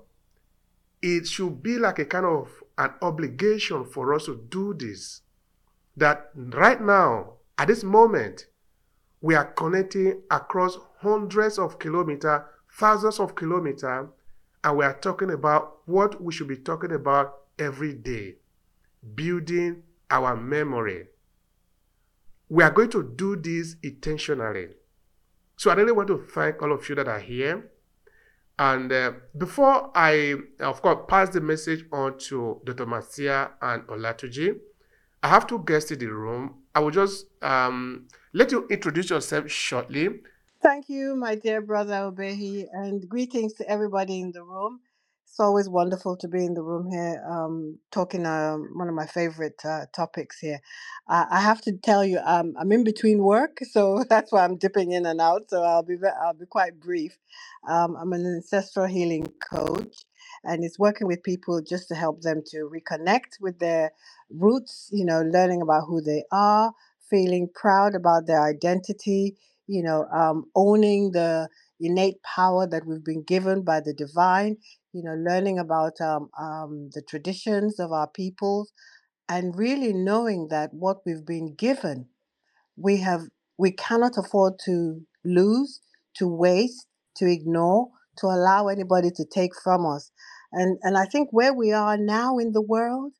it 1.00 1.26
should 1.26 1.62
be 1.62 1.78
like 1.78 1.98
a 1.98 2.04
kind 2.04 2.26
of 2.26 2.48
an 2.76 2.92
obligation 3.00 3.84
for 3.84 4.12
us 4.14 4.26
to 4.26 4.44
do 4.50 4.74
this. 4.74 5.22
That 5.96 6.30
right 6.34 6.80
now, 6.80 7.34
at 7.56 7.68
this 7.68 7.82
moment, 7.82 8.46
we 9.20 9.34
are 9.34 9.46
connecting 9.46 10.22
across 10.30 10.78
hundreds 11.00 11.58
of 11.58 11.78
kilometers, 11.78 12.42
thousands 12.72 13.18
of 13.18 13.34
kilometers, 13.34 14.08
and 14.62 14.76
we 14.76 14.84
are 14.84 14.94
talking 14.94 15.30
about 15.30 15.78
what 15.86 16.22
we 16.22 16.32
should 16.32 16.48
be 16.48 16.56
talking 16.56 16.92
about 16.92 17.34
every 17.58 17.94
day 17.94 18.36
building 19.14 19.82
our 20.10 20.36
memory. 20.36 21.06
We 22.48 22.64
are 22.64 22.70
going 22.70 22.90
to 22.90 23.02
do 23.16 23.36
this 23.36 23.76
intentionally. 23.82 24.68
So 25.56 25.70
I 25.70 25.74
really 25.74 25.92
want 25.92 26.08
to 26.08 26.18
thank 26.18 26.62
all 26.62 26.72
of 26.72 26.88
you 26.88 26.94
that 26.94 27.08
are 27.08 27.18
here. 27.20 27.70
And 28.58 28.92
uh, 28.92 29.12
before 29.36 29.90
I, 29.94 30.34
of 30.60 30.82
course, 30.82 31.04
pass 31.08 31.30
the 31.30 31.40
message 31.40 31.84
on 31.92 32.18
to 32.18 32.60
Dr. 32.64 32.86
Marcia 32.86 33.52
and 33.62 33.82
Olatunji, 33.86 34.58
I 35.22 35.28
have 35.28 35.46
two 35.46 35.62
guests 35.64 35.90
in 35.90 35.98
the 35.98 36.06
room. 36.06 36.62
I 36.74 36.80
will 36.80 36.90
just 36.90 37.26
um, 37.42 38.08
let 38.32 38.50
you 38.52 38.66
introduce 38.68 39.10
yourself 39.10 39.50
shortly. 39.50 40.08
Thank 40.60 40.88
you, 40.88 41.14
my 41.14 41.36
dear 41.36 41.60
brother 41.60 41.94
Obehi, 41.94 42.66
and 42.72 43.08
greetings 43.08 43.52
to 43.54 43.68
everybody 43.68 44.20
in 44.20 44.32
the 44.32 44.42
room. 44.42 44.80
It's 45.30 45.40
always 45.40 45.68
wonderful 45.68 46.16
to 46.18 46.28
be 46.28 46.44
in 46.46 46.54
the 46.54 46.62
room 46.62 46.90
here, 46.90 47.24
um, 47.28 47.78
talking 47.92 48.26
um, 48.26 48.70
one 48.76 48.88
of 48.88 48.94
my 48.94 49.06
favorite 49.06 49.60
uh, 49.64 49.86
topics 49.94 50.38
here. 50.40 50.60
Uh, 51.08 51.26
I 51.30 51.40
have 51.42 51.62
to 51.62 51.72
tell 51.72 52.04
you, 52.04 52.20
um, 52.24 52.54
I'm 52.60 52.72
in 52.72 52.84
between 52.84 53.18
work, 53.22 53.58
so 53.72 54.04
that's 54.08 54.32
why 54.32 54.44
I'm 54.44 54.58
dipping 54.58 54.92
in 54.92 55.06
and 55.06 55.20
out. 55.20 55.50
So 55.50 55.64
I'll 55.64 55.84
be 55.84 55.96
I'll 56.22 56.34
be 56.34 56.46
quite 56.46 56.80
brief. 56.80 57.18
Um, 57.68 57.96
I'm 57.96 58.12
an 58.14 58.26
ancestral 58.26 58.86
healing 58.86 59.32
coach, 59.52 60.04
and 60.44 60.64
it's 60.64 60.78
working 60.78 61.08
with 61.08 61.22
people 61.24 61.62
just 61.62 61.88
to 61.88 61.96
help 61.96 62.22
them 62.22 62.42
to 62.48 62.70
reconnect 62.72 63.40
with 63.40 63.58
their 63.60 63.92
roots. 64.30 64.90
You 64.92 65.06
know, 65.06 65.22
learning 65.22 65.62
about 65.62 65.84
who 65.88 66.02
they 66.02 66.24
are, 66.32 66.72
feeling 67.10 67.48
proud 67.54 67.94
about 67.96 68.26
their 68.28 68.42
identity. 68.42 69.36
You 69.68 69.82
know, 69.84 70.06
um, 70.12 70.46
owning 70.56 71.12
the 71.12 71.48
innate 71.80 72.22
power 72.24 72.66
that 72.68 72.86
we've 72.86 73.04
been 73.04 73.22
given 73.24 73.62
by 73.62 73.80
the 73.80 73.94
divine 73.94 74.56
you 74.98 75.04
know, 75.04 75.16
learning 75.16 75.60
about 75.60 76.00
um, 76.02 76.30
um, 76.40 76.90
the 76.94 77.02
traditions 77.08 77.80
of 77.80 77.92
our 77.92 78.08
peoples, 78.08 78.72
and 79.28 79.56
really 79.58 79.92
knowing 79.94 80.48
that 80.50 80.70
what 80.74 80.98
we've 81.06 81.26
been 81.26 81.54
given, 81.56 82.08
we 82.76 82.98
have, 82.98 83.22
we 83.58 83.72
cannot 83.72 84.18
afford 84.18 84.54
to 84.66 85.02
lose, 85.24 85.80
to 86.16 86.28
waste, 86.28 86.86
to 87.16 87.26
ignore, 87.26 87.88
to 88.18 88.26
allow 88.28 88.68
anybody 88.68 89.10
to 89.16 89.24
take 89.26 89.52
from 89.64 89.86
us. 89.86 90.10
And 90.52 90.78
and 90.82 90.98
I 90.98 91.06
think 91.06 91.30
where 91.32 91.54
we 91.54 91.72
are 91.72 91.98
now 91.98 92.38
in 92.38 92.52
the 92.52 92.62
world, 92.62 93.14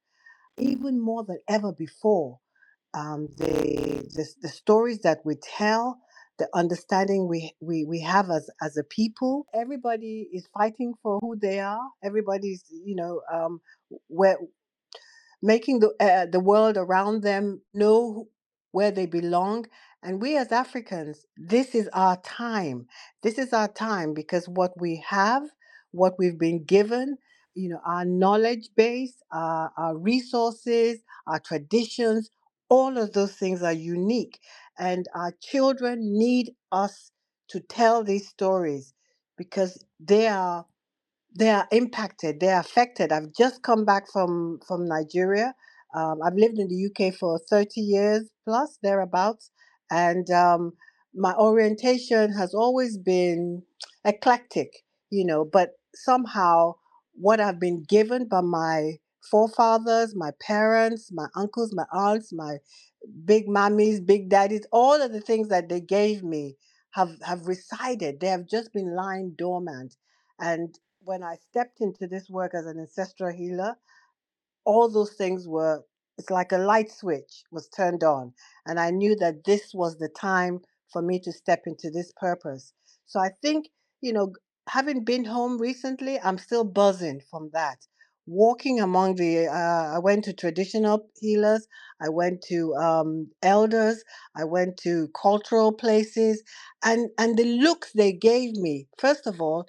even 0.59 1.01
more 1.01 1.25
than 1.25 1.41
ever 1.49 1.73
before, 1.73 2.41
um, 2.95 3.29
the, 3.39 4.07
the 4.15 4.27
the 4.43 4.49
stories 4.49 5.01
that 5.01 5.21
we 5.25 5.37
tell, 5.37 5.99
the 6.39 6.49
understanding 6.55 7.29
we 7.29 7.53
we 7.61 7.85
we 7.85 8.01
have 8.01 8.31
as 8.31 8.51
as 8.63 8.77
a 8.77 8.85
people. 8.85 9.47
Everybody 9.55 10.29
is 10.33 10.49
fighting 10.55 10.95
for 11.03 11.19
who 11.21 11.37
they 11.41 11.61
are. 11.61 11.83
Everybody's 12.05 12.65
you 12.71 12.97
know 12.97 13.23
um, 13.33 13.61
where 14.09 14.39
making 15.43 15.81
the 15.81 15.95
uh, 16.01 16.27
the 16.27 16.41
world 16.41 16.77
around 16.77 17.23
them 17.23 17.63
know 17.75 18.29
where 18.73 18.91
they 18.91 19.07
belong. 19.07 19.67
And 20.03 20.21
we 20.23 20.37
as 20.37 20.53
Africans, 20.53 21.27
this 21.37 21.75
is 21.75 21.89
our 21.93 22.17
time. 22.19 22.87
This 23.23 23.39
is 23.39 23.53
our 23.53 23.69
time 23.69 24.15
because 24.15 24.49
what 24.49 24.81
we 24.81 25.03
have, 25.09 25.43
what 25.91 26.15
we've 26.19 26.39
been 26.39 26.65
given, 26.65 27.19
you 27.55 27.69
know, 27.69 27.81
our 27.85 28.05
knowledge 28.05 28.69
base, 28.77 29.15
our, 29.33 29.73
our 29.77 29.97
resources, 29.97 30.99
our 31.27 31.41
traditions, 31.41 32.31
all 32.69 32.97
of 32.97 33.13
those 33.13 33.33
things 33.35 33.63
are 33.63 33.73
unique. 33.73 34.39
And 34.79 35.07
our 35.15 35.33
children 35.43 35.99
need 36.19 36.53
us 36.73 37.11
to 37.51 37.61
tell 37.61 38.05
these 38.05 38.29
stories 38.29 38.95
because 39.39 39.85
they 40.01 40.29
are 40.29 40.67
they 41.37 41.51
are 41.51 41.69
impacted 41.73 42.41
they 42.41 42.51
are 42.51 42.61
affected. 42.61 43.13
I've 43.13 43.33
just 43.35 43.63
come 43.63 43.85
back 43.85 44.11
from 44.13 44.61
from 44.67 44.87
nigeria. 44.87 45.55
Um, 45.95 46.21
i've 46.25 46.35
lived 46.37 46.59
in 46.59 46.69
the 46.69 46.87
uk 46.89 47.15
for 47.15 47.39
30 47.51 47.81
years 47.81 48.31
plus 48.47 48.79
thereabouts 48.83 49.51
and 49.91 50.31
um, 50.31 50.75
my 51.15 51.35
orientation 51.35 52.33
has 52.35 52.55
always 52.55 52.99
been 52.99 53.63
eclectic 54.05 54.71
you 55.11 55.27
know 55.27 55.45
but 55.45 55.73
somehow 55.95 56.75
what 57.15 57.41
i've 57.41 57.61
been 57.61 57.85
given 57.89 58.29
by 58.29 58.41
my 58.43 58.99
forefathers 59.31 60.15
my 60.17 60.33
parents 60.41 61.13
my 61.13 61.27
uncles 61.37 61.75
my 61.75 61.87
aunts 61.93 62.33
my 62.33 62.59
big 63.27 63.47
mommies 63.49 64.05
big 64.05 64.29
daddies 64.31 64.67
all 64.73 65.01
of 65.03 65.13
the 65.13 65.21
things 65.21 65.49
that 65.49 65.69
they 65.69 65.81
gave 65.81 66.23
me 66.25 66.57
have 66.93 67.11
have 67.23 67.47
resided. 67.49 68.21
They 68.21 68.29
have 68.29 68.47
just 68.47 68.73
been 68.73 68.95
lying 68.95 69.35
dormant. 69.39 69.97
And 70.41 70.79
when 71.05 71.23
I 71.25 71.37
stepped 71.37 71.81
into 71.81 72.07
this 72.09 72.31
work 72.31 72.55
as 72.55 72.67
an 72.67 72.79
ancestral 72.81 73.35
healer, 73.35 73.77
all 74.65 74.91
those 74.91 75.13
things 75.15 75.49
were 75.49 75.85
it's 76.19 76.31
like 76.31 76.53
a 76.53 76.59
light 76.59 76.93
switch 76.93 77.45
was 77.53 77.69
turned 77.69 78.05
on. 78.05 78.33
And 78.67 78.81
i 78.81 78.91
knew 78.91 79.17
that 79.17 79.45
this 79.45 79.75
was 79.75 79.99
the 79.99 80.09
time 80.11 80.61
for 80.93 81.03
me 81.03 81.21
to 81.21 81.33
step 81.33 81.63
into 81.67 81.91
this 81.91 82.13
purpose. 82.17 82.73
So 83.07 83.21
i 83.21 83.31
think 83.43 83.69
you 84.03 84.13
know 84.13 84.33
having 84.69 85.05
been 85.05 85.25
home 85.25 85.59
recently 85.59 86.21
i'm 86.21 86.39
still 86.39 86.65
buzzing 86.65 87.21
from 87.31 87.51
that 87.53 87.79
walking 88.29 88.81
among 88.81 89.17
the 89.17 89.49
uh, 89.49 89.97
i 89.97 89.99
went 90.01 90.25
to 90.25 90.33
traditional 90.35 91.09
healers 91.21 91.69
i 92.03 92.09
went 92.11 92.43
to 92.43 92.75
um, 92.77 93.29
elders 93.43 94.05
i 94.37 94.45
went 94.45 94.77
to 94.79 95.09
cultural 95.21 95.73
places 95.73 96.43
and 96.85 97.11
and 97.19 97.39
the 97.39 97.45
looks 97.45 97.93
they 97.95 98.13
gave 98.13 98.55
me 98.57 98.89
first 98.99 99.27
of 99.27 99.41
all 99.43 99.65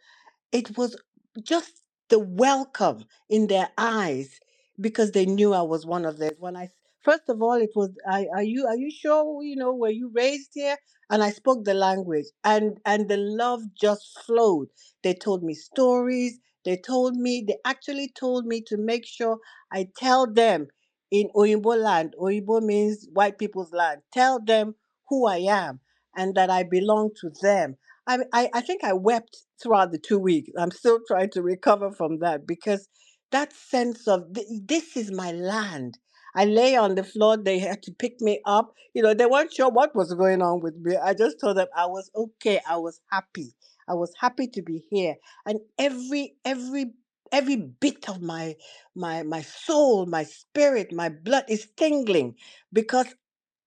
it 0.51 0.77
was 0.77 0.95
just 1.43 1.81
the 2.09 2.19
welcome 2.19 3.05
in 3.29 3.47
their 3.47 3.69
eyes 3.77 4.39
because 4.81 5.11
they 5.11 5.25
knew 5.25 5.53
I 5.53 5.61
was 5.61 5.85
one 5.85 6.05
of 6.05 6.17
theirs. 6.17 6.37
When 6.39 6.55
I 6.55 6.69
first 7.03 7.29
of 7.29 7.41
all, 7.41 7.53
it 7.53 7.71
was, 7.75 7.91
are, 8.07 8.23
are 8.35 8.43
you 8.43 8.65
are 8.67 8.75
you 8.75 8.91
sure 8.91 9.43
you 9.43 9.55
know 9.55 9.73
were 9.73 9.89
you 9.89 10.11
raised 10.13 10.51
here? 10.53 10.77
And 11.11 11.23
I 11.23 11.31
spoke 11.31 11.65
the 11.65 11.73
language, 11.73 12.25
and 12.43 12.79
and 12.85 13.09
the 13.09 13.17
love 13.17 13.61
just 13.79 14.19
flowed. 14.25 14.67
They 15.03 15.13
told 15.13 15.43
me 15.43 15.53
stories. 15.53 16.39
They 16.65 16.77
told 16.77 17.15
me 17.15 17.43
they 17.47 17.57
actually 17.65 18.09
told 18.09 18.45
me 18.45 18.61
to 18.67 18.77
make 18.77 19.05
sure 19.05 19.39
I 19.71 19.89
tell 19.97 20.27
them 20.31 20.67
in 21.11 21.29
Oyinbo 21.35 21.77
land. 21.77 22.15
Oyinbo 22.19 22.61
means 22.61 23.07
white 23.13 23.37
people's 23.39 23.73
land. 23.73 24.01
Tell 24.13 24.39
them 24.39 24.75
who 25.09 25.27
I 25.27 25.37
am 25.37 25.79
and 26.15 26.35
that 26.35 26.49
I 26.49 26.63
belong 26.63 27.11
to 27.21 27.31
them 27.41 27.77
I, 28.07 28.19
I 28.33 28.49
I 28.53 28.61
think 28.61 28.83
I 28.83 28.93
wept 28.93 29.37
throughout 29.61 29.91
the 29.91 29.97
two 29.99 30.19
weeks. 30.19 30.49
I'm 30.57 30.71
still 30.71 30.99
trying 31.07 31.29
to 31.31 31.41
recover 31.41 31.91
from 31.91 32.19
that 32.19 32.45
because 32.47 32.89
that 33.31 33.53
sense 33.53 34.07
of 34.07 34.33
"Th- 34.33 34.47
this 34.65 34.97
is 34.97 35.11
my 35.11 35.31
land. 35.31 35.99
I 36.35 36.45
lay 36.45 36.75
on 36.75 36.95
the 36.95 37.03
floor. 37.03 37.37
They 37.37 37.59
had 37.59 37.83
to 37.83 37.91
pick 37.93 38.21
me 38.21 38.41
up. 38.45 38.73
You 38.93 39.03
know, 39.03 39.13
they 39.13 39.25
weren't 39.27 39.53
sure 39.53 39.69
what 39.69 39.95
was 39.95 40.13
going 40.13 40.41
on 40.41 40.61
with 40.61 40.75
me. 40.77 40.97
I 40.97 41.13
just 41.13 41.39
told 41.39 41.57
them 41.57 41.67
I 41.75 41.85
was 41.85 42.09
okay. 42.15 42.59
I 42.67 42.77
was 42.77 42.99
happy. 43.11 43.53
I 43.89 43.95
was 43.95 44.13
happy 44.19 44.47
to 44.49 44.63
be 44.63 44.85
here. 44.91 45.17
And 45.47 45.61
every 45.79 46.37
every 46.45 46.93
every 47.33 47.57
bit 47.57 48.09
of 48.09 48.21
my 48.23 48.57
my 48.95 49.23
my 49.23 49.43
soul, 49.43 50.07
my 50.07 50.25
spirit, 50.25 50.93
my 50.93 51.09
blood 51.09 51.45
is 51.49 51.69
tingling 51.77 52.35
because 52.73 53.07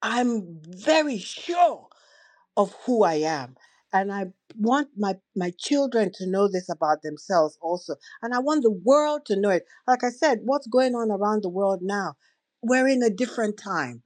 I'm 0.03 0.61
very 0.69 1.19
sure 1.19 1.89
of 2.57 2.75
who 2.87 3.05
I 3.05 3.17
am. 3.17 3.57
And 3.93 4.13
I 4.13 4.27
want 4.59 4.91
my, 4.99 5.17
my 5.37 5.53
children 5.59 6.13
to 6.17 6.27
know 6.27 6.49
this 6.49 6.69
about 6.69 7.05
themselves 7.05 7.59
also. 7.63 7.97
And 8.23 8.35
I 8.35 8.41
want 8.41 8.65
the 8.65 8.73
world 8.73 9.27
to 9.29 9.37
know 9.41 9.51
it. 9.51 9.67
Like 9.89 10.05
I 10.05 10.11
said, 10.11 10.41
what's 10.45 10.67
going 10.69 10.97
on 10.97 11.13
around 11.13 11.45
the 11.45 11.51
world 11.51 11.81
now? 11.83 12.15
We're 12.63 12.89
in 12.89 13.05
a 13.05 13.11
different 13.11 13.59
time. 13.59 14.03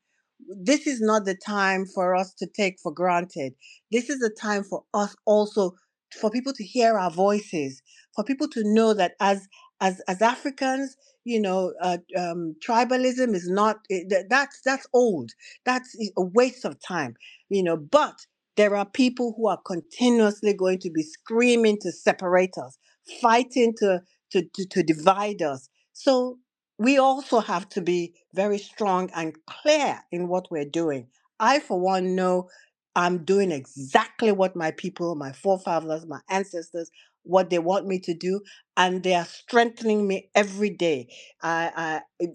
This 0.48 0.86
is 0.88 1.00
not 1.00 1.24
the 1.26 1.36
time 1.36 1.86
for 1.86 2.16
us 2.16 2.34
to 2.36 2.46
take 2.48 2.80
for 2.80 2.92
granted. 2.92 3.54
This 3.92 4.10
is 4.10 4.22
a 4.22 4.30
time 4.30 4.64
for 4.64 4.84
us 4.94 5.16
also 5.26 5.76
for 6.14 6.30
people 6.30 6.52
to 6.54 6.64
hear 6.64 6.98
our 6.98 7.10
voices, 7.10 7.82
for 8.14 8.24
people 8.24 8.48
to 8.50 8.62
know 8.64 8.94
that 8.94 9.14
as 9.20 9.48
as 9.80 10.00
as 10.08 10.22
Africans, 10.22 10.96
you 11.24 11.40
know, 11.40 11.74
uh, 11.82 11.98
um, 12.16 12.56
tribalism 12.66 13.34
is 13.34 13.48
not 13.50 13.80
eh, 13.90 14.04
that- 14.10 14.28
that's 14.30 14.60
that's 14.62 14.86
old. 14.94 15.32
That's 15.64 15.96
a 16.16 16.22
waste 16.22 16.64
of 16.64 16.80
time, 16.80 17.16
you 17.50 17.62
know. 17.62 17.76
But 17.76 18.26
there 18.56 18.76
are 18.76 18.86
people 18.86 19.34
who 19.36 19.48
are 19.48 19.60
continuously 19.66 20.52
going 20.54 20.78
to 20.80 20.90
be 20.90 21.02
screaming 21.02 21.78
to 21.80 21.92
separate 21.92 22.58
us, 22.58 22.78
fighting 23.22 23.74
to, 23.78 24.02
to, 24.32 24.42
to, 24.54 24.66
to 24.66 24.82
divide 24.82 25.42
us. 25.42 25.68
So 25.92 26.38
we 26.78 26.98
also 26.98 27.40
have 27.40 27.68
to 27.70 27.80
be 27.80 28.14
very 28.34 28.58
strong 28.58 29.10
and 29.14 29.36
clear 29.46 30.00
in 30.12 30.28
what 30.28 30.50
we're 30.50 30.64
doing. 30.66 31.08
I, 31.40 31.60
for 31.60 31.80
one, 31.80 32.14
know 32.14 32.48
I'm 32.96 33.24
doing 33.24 33.52
exactly 33.52 34.32
what 34.32 34.56
my 34.56 34.72
people, 34.72 35.16
my 35.16 35.32
forefathers, 35.32 36.06
my 36.06 36.20
ancestors, 36.30 36.90
what 37.24 37.50
they 37.50 37.60
want 37.60 37.86
me 37.88 38.00
to 38.00 38.14
do, 38.14 38.42
and 38.78 39.04
they 39.04 39.14
are 39.14 39.26
strengthening 39.26 40.08
me 40.08 40.30
every 40.36 40.70
day. 40.70 41.08
I, 41.42 42.02
I, 42.20 42.28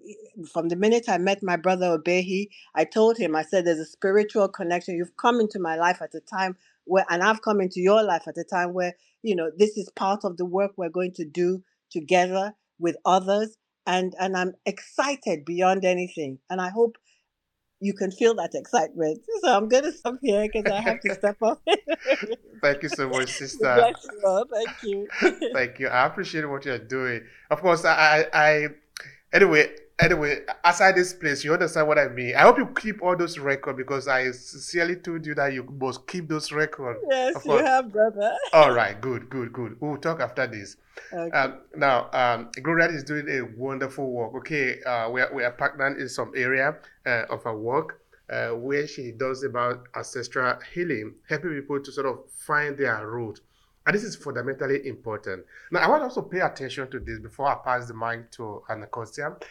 from 0.54 0.70
the 0.70 0.78
minute 0.78 1.10
I 1.10 1.20
met 1.20 1.44
my 1.44 1.58
brother 1.58 1.98
Obehi, 2.00 2.50
I 2.76 2.86
told 2.86 3.18
him, 3.20 3.36
I 3.36 3.44
said, 3.44 3.66
there's 3.66 3.80
a 3.80 3.86
spiritual 3.86 4.50
connection. 4.50 4.98
You've 4.98 5.18
come 5.18 5.42
into 5.42 5.60
my 5.60 5.78
life 5.78 6.02
at 6.02 6.16
a 6.16 6.22
time 6.22 6.58
where, 6.86 7.06
and 7.12 7.24
I've 7.24 7.44
come 7.44 7.62
into 7.62 7.82
your 7.82 8.04
life 8.04 8.24
at 8.28 8.40
a 8.40 8.46
time 8.46 8.74
where, 8.74 8.96
you 9.24 9.36
know, 9.36 9.52
this 9.58 9.78
is 9.78 9.92
part 9.98 10.26
of 10.26 10.38
the 10.38 10.46
work 10.46 10.74
we're 10.78 10.90
going 10.90 11.14
to 11.16 11.26
do 11.26 11.64
together 11.92 12.56
with 12.80 12.98
others. 13.06 13.58
And, 13.88 14.16
and 14.20 14.38
I'm 14.38 14.54
excited 14.68 15.46
beyond 15.46 15.86
anything. 15.86 16.40
And 16.50 16.62
I 16.62 16.70
hope 16.70 16.98
you 17.82 17.94
can 17.94 18.12
feel 18.12 18.36
that 18.36 18.52
excitement. 18.54 19.22
So 19.42 19.58
I'm 19.58 19.68
going 19.68 19.84
to 19.84 19.92
stop 19.92 20.16
here 20.22 20.48
because 20.48 20.72
I 20.72 20.82
have 20.82 21.02
to 21.02 21.14
step 21.16 21.38
off. 21.42 21.58
Thank 22.62 22.84
you 22.84 22.90
so 22.90 23.10
much, 23.10 23.30
sister. 23.42 23.58
Bless 23.58 24.08
you 24.14 24.22
all. 24.24 24.46
Thank 24.54 24.84
you. 24.84 25.08
Thank 25.54 25.80
you. 25.80 25.88
I 25.88 26.06
appreciate 26.06 26.48
what 26.48 26.64
you're 26.64 26.78
doing. 26.78 27.24
Of 27.50 27.62
course, 27.62 27.84
I, 27.84 28.28
I, 28.32 28.44
I 28.46 28.68
anyway, 29.34 29.72
anyway, 30.02 30.40
aside 30.64 30.96
this 30.96 31.14
place, 31.14 31.44
you 31.44 31.54
understand 31.54 31.88
what 31.88 31.98
I 31.98 32.08
mean. 32.08 32.36
I 32.36 32.42
hope 32.42 32.58
you 32.58 32.68
keep 32.68 33.02
all 33.02 33.16
those 33.16 33.38
records 33.38 33.78
because 33.78 34.08
I 34.08 34.32
sincerely 34.32 34.96
told 34.98 35.26
you 35.26 35.36
that 35.36 35.54
you 35.54 35.64
must 35.80 36.08
keep 36.08 36.28
those 36.28 36.52
records. 36.52 37.00
yes, 37.10 37.46
you 37.46 37.58
have, 37.58 37.92
brother. 37.92 38.36
All 38.54 38.72
right, 38.74 39.00
good, 39.00 39.30
good, 39.30 39.54
good. 39.54 39.78
We'll 39.80 39.98
talk 39.98 40.20
after 40.20 40.48
this. 40.48 40.78
Okay. 41.14 41.38
Um, 41.38 41.60
now, 41.76 42.10
um, 42.14 42.50
Gloria 42.62 42.90
is 42.90 43.04
doing 43.04 43.30
a 43.30 43.42
wonderful 43.58 44.12
work. 44.12 44.34
Okay, 44.36 44.82
uh, 44.84 45.10
we 45.10 45.22
are, 45.22 45.34
we 45.34 45.44
are 45.44 45.52
partnered 45.52 46.00
in 46.00 46.10
some 46.10 46.32
area 46.36 46.76
uh, 47.06 47.24
of 47.30 47.44
her 47.44 47.58
work 47.58 48.02
uh, 48.32 48.50
where 48.50 48.88
she 48.88 49.12
does 49.12 49.44
about 49.44 49.88
ancestral 49.96 50.58
healing, 50.74 51.14
helping 51.28 51.52
people 51.52 51.80
to 51.82 51.92
sort 51.92 52.08
of 52.08 52.20
find 52.32 52.78
their 52.78 53.08
root. 53.08 53.40
And 53.86 53.96
this 53.96 54.04
is 54.04 54.16
fundamentally 54.16 54.88
important. 54.88 55.44
Now, 55.72 55.80
I 55.80 55.88
want 55.88 56.14
to 56.14 56.22
pay 56.22 56.40
attention 56.40 56.90
to 56.92 57.00
this 57.00 57.20
before 57.20 57.48
I 57.48 57.56
pass 57.64 57.88
the 57.88 57.96
mic 57.96 58.32
to 58.34 58.62
Anacosia, 58.70 59.42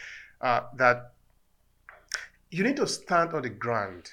uh, 0.40 0.62
that 0.76 1.12
you 2.50 2.64
need 2.64 2.76
to 2.76 2.86
stand 2.86 3.32
on 3.32 3.42
the 3.42 3.50
ground. 3.50 4.10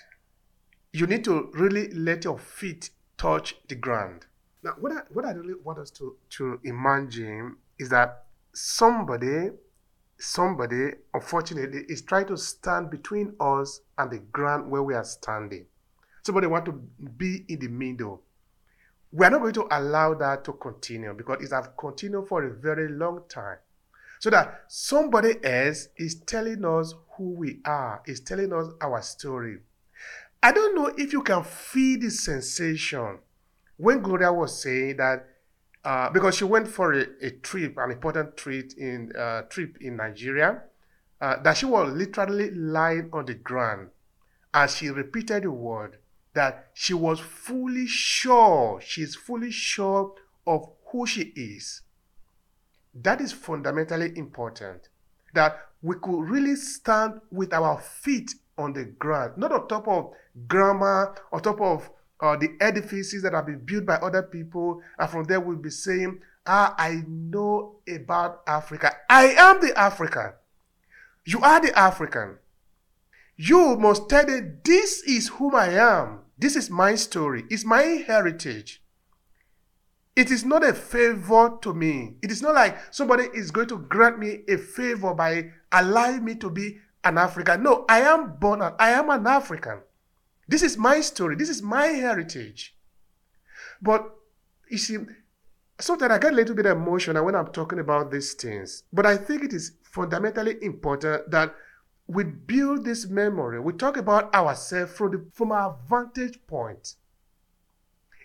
You 0.94 1.08
need 1.08 1.24
to 1.26 1.50
really 1.54 1.90
let 1.94 2.24
your 2.24 2.38
feet 2.38 2.92
touch 3.18 3.56
the 3.68 3.76
ground. 3.76 4.26
Now, 4.63 4.74
what 4.80 4.92
I, 4.92 5.02
what 5.12 5.26
I 5.26 5.32
really 5.32 5.56
want 5.63 5.80
us 5.80 5.92
to, 5.92 6.16
to 6.32 6.60
imagine 6.63 7.58
is 7.80 7.90
that 7.90 8.26
somebody, 8.54 9.50
somebody, 10.20 10.92
unfortunately, 11.13 11.84
is 11.90 12.02
trying 12.02 12.28
to 12.28 12.38
stand 12.38 12.90
between 12.90 13.36
us 13.40 13.82
and 13.98 14.12
the 14.12 14.20
ground 14.20 14.70
where 14.70 14.84
we 14.84 14.94
are 14.94 15.04
standing. 15.04 15.66
Somebody 16.24 16.48
want 16.48 16.66
to 16.66 16.72
be 16.72 17.46
in 17.48 17.60
the 17.60 17.68
middle. 17.68 18.22
We 19.12 19.26
are 19.26 19.30
not 19.30 19.42
going 19.42 19.54
to 19.54 19.68
allow 19.72 20.13
that 20.16 20.44
to 20.46 20.54
continue 20.54 21.13
because 21.13 21.42
it 21.42 21.54
has 21.56 21.70
continued 21.78 22.28
for 22.28 22.44
a 22.44 22.54
very 22.54 22.90
long 22.90 23.22
time. 23.30 23.58
So 24.20 24.30
that 24.32 24.64
somebody 24.68 25.36
else 25.44 25.90
is 25.98 26.16
telling 26.22 26.66
us 26.66 26.94
who 27.16 27.32
we 27.32 27.60
are, 27.66 28.02
is 28.06 28.20
telling 28.20 28.54
us 28.54 28.68
our 28.82 29.02
story. 29.02 29.60
I 30.42 30.52
don't 30.52 30.76
know 30.76 30.92
if 30.98 31.14
you 31.14 31.22
can 31.24 31.44
feel 31.44 32.00
the 32.00 32.10
sensation 32.10 33.20
when 33.78 34.02
Gloria 34.02 34.34
was 34.34 34.62
saying 34.62 34.98
that 34.98 35.28
uh, 35.84 36.10
because 36.10 36.36
she 36.36 36.44
went 36.44 36.68
for 36.68 36.94
a, 36.94 37.06
a 37.22 37.32
trip, 37.32 37.78
an 37.78 37.92
important 37.92 38.36
trip 38.36 38.72
in 38.78 39.12
uh, 39.16 39.44
trip 39.44 39.78
in 39.82 39.98
Nigeria, 39.98 40.62
uh, 41.22 41.42
that 41.42 41.58
she 41.58 41.66
was 41.66 41.94
literally 41.94 42.52
lying 42.52 43.10
on 43.14 43.26
the 43.26 43.34
ground 43.36 43.90
as 44.54 44.76
she 44.76 44.90
repeated 44.90 45.44
the 45.44 45.52
word 45.52 45.98
that 46.34 46.68
she 46.74 46.94
was 46.94 47.20
fully 47.20 47.88
sure, 47.88 48.80
she's 48.80 49.16
fully 49.16 49.50
sure 49.50 50.14
of 50.46 50.70
who 50.92 51.06
she 51.06 51.34
is. 51.36 51.82
That 53.04 53.22
is 53.22 53.32
fundamentally 53.32 54.12
important. 54.18 54.90
That 55.34 55.58
we 55.82 55.96
could 56.02 56.22
really 56.30 56.56
stand 56.56 57.22
with 57.32 57.54
our 57.54 57.80
feet 57.80 58.34
on 58.58 58.74
the 58.74 58.86
ground, 58.86 59.38
not 59.38 59.52
on 59.52 59.68
top 59.68 59.88
of 59.88 60.12
grammar, 60.48 61.16
on 61.32 61.42
top 61.42 61.62
of 61.62 61.90
uh, 62.20 62.36
the 62.36 62.50
edifices 62.60 63.22
that 63.22 63.34
have 63.34 63.46
been 63.46 63.64
built 63.64 63.86
by 63.86 63.96
other 63.96 64.24
people, 64.24 64.82
and 64.98 65.10
from 65.10 65.24
there 65.26 65.40
we'll 65.40 65.58
be 65.58 65.70
saying, 65.70 66.20
Ah, 66.48 66.74
I 66.78 67.04
know 67.08 67.76
about 67.88 68.42
Africa. 68.48 68.92
I 69.10 69.36
am 69.38 69.62
the 69.62 69.78
African. 69.78 70.32
You 71.26 71.42
are 71.42 71.60
the 71.60 71.78
African. 71.78 72.38
You 73.36 73.76
must 73.76 74.10
tell 74.10 74.26
them, 74.26 74.60
This 74.64 75.04
is 75.04 75.28
whom 75.28 75.56
I 75.56 75.70
am. 75.74 76.22
This 76.40 76.56
is 76.56 76.70
my 76.70 76.96
story. 76.96 77.44
It's 77.50 77.66
my 77.66 77.82
heritage. 77.82 78.82
It 80.18 80.32
is 80.32 80.44
not 80.44 80.64
a 80.64 80.74
favor 80.74 81.60
to 81.62 81.76
me. 81.76 82.16
It 82.24 82.32
is 82.32 82.42
not 82.42 82.56
like 82.56 82.76
somebody 82.92 83.26
is 83.36 83.52
going 83.52 83.68
to 83.68 83.78
grant 83.78 84.18
me 84.18 84.40
a 84.48 84.58
favor 84.58 85.14
by 85.14 85.52
allowing 85.72 86.26
me 86.26 86.34
to 86.38 86.50
be 86.50 86.80
an 87.04 87.20
African. 87.20 87.62
No, 87.62 87.86
I 87.88 88.02
am 88.02 88.36
born, 88.38 88.64
I 88.64 88.90
am 88.90 89.12
an 89.12 89.28
African. 89.28 89.82
This 90.48 90.64
is 90.64 90.76
my 90.76 91.02
story. 91.02 91.36
This 91.36 91.50
is 91.50 91.62
my 91.62 91.86
heritage. 91.86 92.76
But 93.80 94.10
you 94.72 94.80
see, 94.80 94.98
sometimes 95.80 96.12
I 96.12 96.18
get 96.18 96.34
a 96.34 96.36
little 96.36 96.56
bit 96.56 96.66
emotional 96.66 97.24
when 97.24 97.36
I'm 97.36 97.52
talking 97.52 97.78
about 97.78 98.10
these 98.10 98.34
things. 98.34 98.86
But 98.92 99.06
I 99.06 99.18
think 99.18 99.44
it 99.44 99.54
is 99.54 99.74
fundamentally 99.84 100.56
important 100.64 101.30
that 101.30 101.54
we 102.08 102.24
build 102.24 102.86
this 102.86 103.08
memory. 103.08 103.60
We 103.60 103.74
talk 103.74 103.98
about 103.98 104.34
ourselves 104.34 104.94
from, 104.94 105.12
the, 105.12 105.26
from 105.32 105.52
our 105.52 105.78
vantage 105.88 106.40
point. 106.48 106.96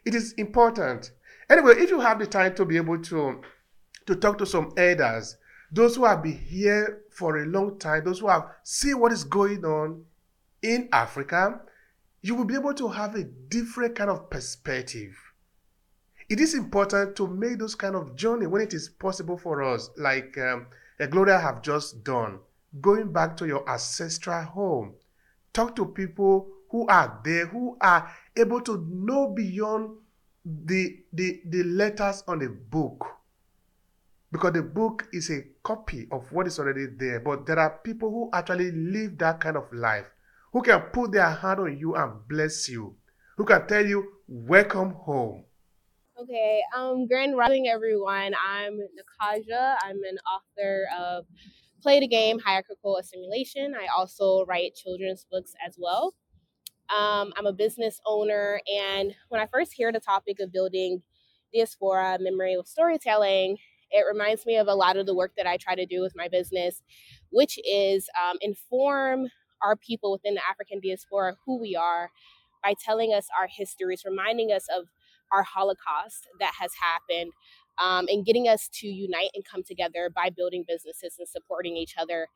It 0.07 0.15
is 0.15 0.33
important. 0.33 1.13
Anyway, 1.53 1.75
if 1.77 1.91
you 1.91 2.01
have 2.01 2.19
the 2.19 2.27
time 2.27 2.55
to 2.55 2.65
be 2.65 2.79
able 2.79 2.99
to, 2.99 3.43
to 4.07 4.17
talk 4.17 4.38
to 4.38 4.47
some 4.47 4.73
elders, 4.79 5.37
those 5.71 5.97
who 5.97 6.07
have 6.07 6.23
been 6.23 6.38
here 6.38 7.03
for 7.11 7.43
a 7.43 7.45
long 7.45 7.79
time, 7.79 8.03
those 8.03 8.21
who 8.21 8.29
have 8.29 8.47
seen 8.62 8.99
what 8.99 9.12
is 9.12 9.23
going 9.23 9.62
on 9.62 10.03
in 10.62 10.88
Africa, 10.93 11.61
you 12.23 12.35
will 12.35 12.47
be 12.47 12.55
able 12.55 12.73
to 12.73 12.88
have 12.88 13.17
a 13.17 13.25
different 13.25 13.95
kind 13.95 14.09
of 14.09 14.31
perspective. 14.31 15.15
It 16.31 16.41
is 16.41 16.55
important 16.55 17.17
to 17.17 17.27
make 17.27 17.59
those 17.59 17.75
kind 17.75 17.97
of 17.97 18.17
journey 18.17 18.47
when 18.47 18.62
it 18.62 18.73
is 18.73 18.88
possible 18.88 19.37
for 19.37 19.62
us, 19.62 19.91
like 19.99 20.38
um, 20.38 20.69
Gloria 21.11 21.38
have 21.38 21.61
just 21.61 22.03
done, 22.03 22.38
going 22.81 23.12
back 23.12 23.37
to 23.37 23.47
your 23.47 23.69
ancestral 23.69 24.43
home. 24.43 24.95
Talk 25.53 25.77
to 25.77 25.85
people 25.85 26.49
who 26.71 26.87
are 26.87 27.21
there, 27.23 27.45
who 27.45 27.77
are 27.83 28.11
able 28.38 28.62
to 28.62 28.87
know 28.88 29.29
beyond 29.29 29.99
the, 30.45 30.99
the, 31.13 31.41
the 31.47 31.63
letters 31.65 32.23
on 32.27 32.39
the 32.39 32.49
book. 32.49 33.07
Because 34.31 34.53
the 34.55 34.63
book 34.63 35.09
is 35.13 35.31
a 35.31 35.43
copy 35.63 36.09
of 36.11 36.33
what 36.33 36.47
is 36.47 36.59
already 36.59 36.87
there. 36.97 37.21
But 37.21 37.47
there 37.47 37.59
are 37.59 37.81
people 37.85 38.11
who 38.11 38.31
actually 38.33 38.73
live 38.73 39.19
that 39.19 39.41
kind 39.41 39.57
of 39.57 39.71
life, 39.73 40.07
who 40.53 40.63
can 40.63 40.81
put 40.93 41.13
their 41.13 41.31
hand 41.31 41.61
on 41.61 41.77
you 41.77 41.95
and 41.95 42.27
bless 42.29 42.69
you, 42.69 42.97
who 43.37 43.45
can 43.45 43.67
tell 43.67 43.85
you, 43.85 44.13
Welcome 44.35 44.95
home. 44.95 45.45
Okay, 46.19 46.63
um, 46.75 47.07
Grand 47.07 47.37
Rising, 47.37 47.69
everyone. 47.69 48.33
I'm 48.35 48.79
Nakaja. 48.79 49.77
I'm 49.83 49.97
an 50.09 50.17
author 50.25 50.87
of 50.99 51.27
Play 51.83 52.01
the 52.01 52.09
Game, 52.09 52.39
Hierarchical 52.39 52.97
Assimilation. 52.97 53.75
I 53.75 53.89
also 53.95 54.47
write 54.47 54.75
children's 54.75 55.27
books 55.31 55.53
as 55.67 55.77
well. 55.79 56.15
Um, 56.95 57.33
I'm 57.37 57.47
a 57.47 57.53
business 57.53 58.01
owner, 58.07 58.61
and 58.71 59.15
when 59.29 59.41
I 59.41 59.47
first 59.47 59.73
hear 59.73 59.93
the 59.93 60.01
topic 60.01 60.41
of 60.41 60.53
building 60.53 61.03
diaspora 61.55 62.19
memory 62.21 62.57
with 62.57 62.67
storytelling, 62.67 63.57
it 63.91 64.05
reminds 64.11 64.47
me 64.47 64.57
of 64.57 64.69
a 64.69 64.75
lot 64.75 64.97
of 64.97 65.07
the 65.07 65.15
work 65.15 65.33
that 65.37 65.47
I 65.47 65.57
try 65.57 65.75
to 65.75 65.87
do 65.87 66.01
with 66.01 66.13
my 66.17 66.29
business, 66.29 66.83
which 67.31 67.59
is 67.67 68.09
um, 68.23 68.37
inform 68.41 69.27
our 69.63 69.77
people 69.77 70.13
within 70.13 70.35
the 70.35 70.43
African 70.49 70.81
diaspora 70.81 71.37
who 71.47 71.61
we 71.61 71.77
are 71.77 72.11
by 72.63 72.75
telling 72.83 73.13
us 73.13 73.27
our 73.39 73.49
histories, 73.49 74.03
reminding 74.05 74.51
us 74.53 74.67
of 74.75 74.87
our 75.33 75.43
Holocaust 75.43 76.29
that 76.41 76.53
has 76.61 76.73
happened, 76.81 77.33
um, 77.79 78.07
and 78.09 78.25
getting 78.25 78.49
us 78.49 78.69
to 78.73 78.87
unite 78.87 79.31
and 79.35 79.45
come 79.45 79.63
together 79.63 80.11
by 80.15 80.31
building 80.31 80.65
businesses 80.67 81.17
and 81.19 81.29
supporting 81.29 81.77
each 81.77 81.95
other. 81.99 82.29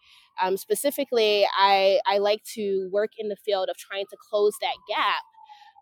Um, 0.43 0.57
specifically, 0.57 1.47
I, 1.57 2.01
I 2.07 2.19
like 2.19 2.43
to 2.55 2.89
work 2.93 3.13
in 3.19 3.29
the 3.29 3.37
field 3.37 3.69
of 3.69 3.77
trying 3.77 4.07
to 4.11 4.17
close 4.31 4.55
that 4.61 4.77
gap 4.89 5.23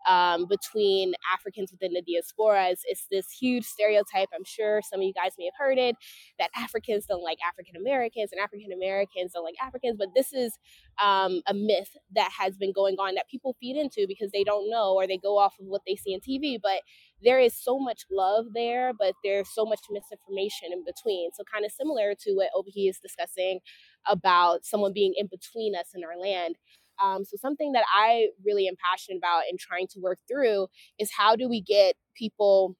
um, 0.07 0.45
between 0.47 1.13
Africans 1.33 1.71
within 1.71 1.93
the 1.93 2.01
diaspora. 2.01 2.69
It's, 2.69 3.07
this 3.11 3.29
huge 3.31 3.65
stereotype. 3.65 4.29
I'm 4.33 4.43
sure 4.45 4.81
some 4.81 4.99
of 4.99 5.03
you 5.03 5.13
guys 5.13 5.33
may 5.37 5.45
have 5.45 5.53
heard 5.57 5.77
it 5.77 5.95
that 6.39 6.49
Africans 6.55 7.05
don't 7.05 7.23
like 7.23 7.37
African 7.47 7.75
Americans 7.75 8.31
and 8.31 8.41
African 8.41 8.71
Americans 8.71 9.33
don't 9.33 9.43
like 9.43 9.55
Africans. 9.61 9.95
But 9.97 10.09
this 10.15 10.33
is 10.33 10.57
um, 11.01 11.41
a 11.47 11.53
myth 11.53 11.95
that 12.15 12.31
has 12.37 12.57
been 12.57 12.73
going 12.73 12.95
on 12.95 13.15
that 13.15 13.29
people 13.29 13.55
feed 13.59 13.77
into 13.77 14.05
because 14.07 14.31
they 14.31 14.43
don't 14.43 14.69
know 14.69 14.93
or 14.95 15.07
they 15.07 15.17
go 15.17 15.37
off 15.37 15.53
of 15.59 15.67
what 15.67 15.81
they 15.85 15.95
see 15.95 16.13
on 16.15 16.21
TV. 16.21 16.59
But 16.61 16.81
there 17.23 17.39
is 17.39 17.53
so 17.55 17.79
much 17.79 18.03
love 18.11 18.45
there, 18.53 18.91
but 18.97 19.13
there's 19.23 19.49
so 19.53 19.65
much 19.65 19.81
misinformation 19.89 20.69
in 20.71 20.83
between. 20.85 21.31
So, 21.33 21.43
kind 21.51 21.65
of 21.65 21.71
similar 21.71 22.13
to 22.21 22.33
what 22.33 22.49
Obi 22.55 22.87
is 22.87 22.99
discussing 22.99 23.59
about 24.07 24.65
someone 24.65 24.93
being 24.93 25.13
in 25.17 25.27
between 25.27 25.75
us 25.75 25.89
and 25.93 26.03
our 26.03 26.17
land. 26.17 26.55
Um, 27.03 27.25
so 27.25 27.37
something 27.37 27.73
that 27.73 27.85
I 27.93 28.27
really 28.45 28.67
am 28.67 28.75
passionate 28.91 29.17
about 29.17 29.43
and 29.49 29.59
trying 29.59 29.87
to 29.93 29.99
work 29.99 30.19
through 30.27 30.67
is 30.99 31.11
how 31.15 31.35
do 31.35 31.47
we 31.49 31.61
get 31.61 31.95
people 32.15 32.75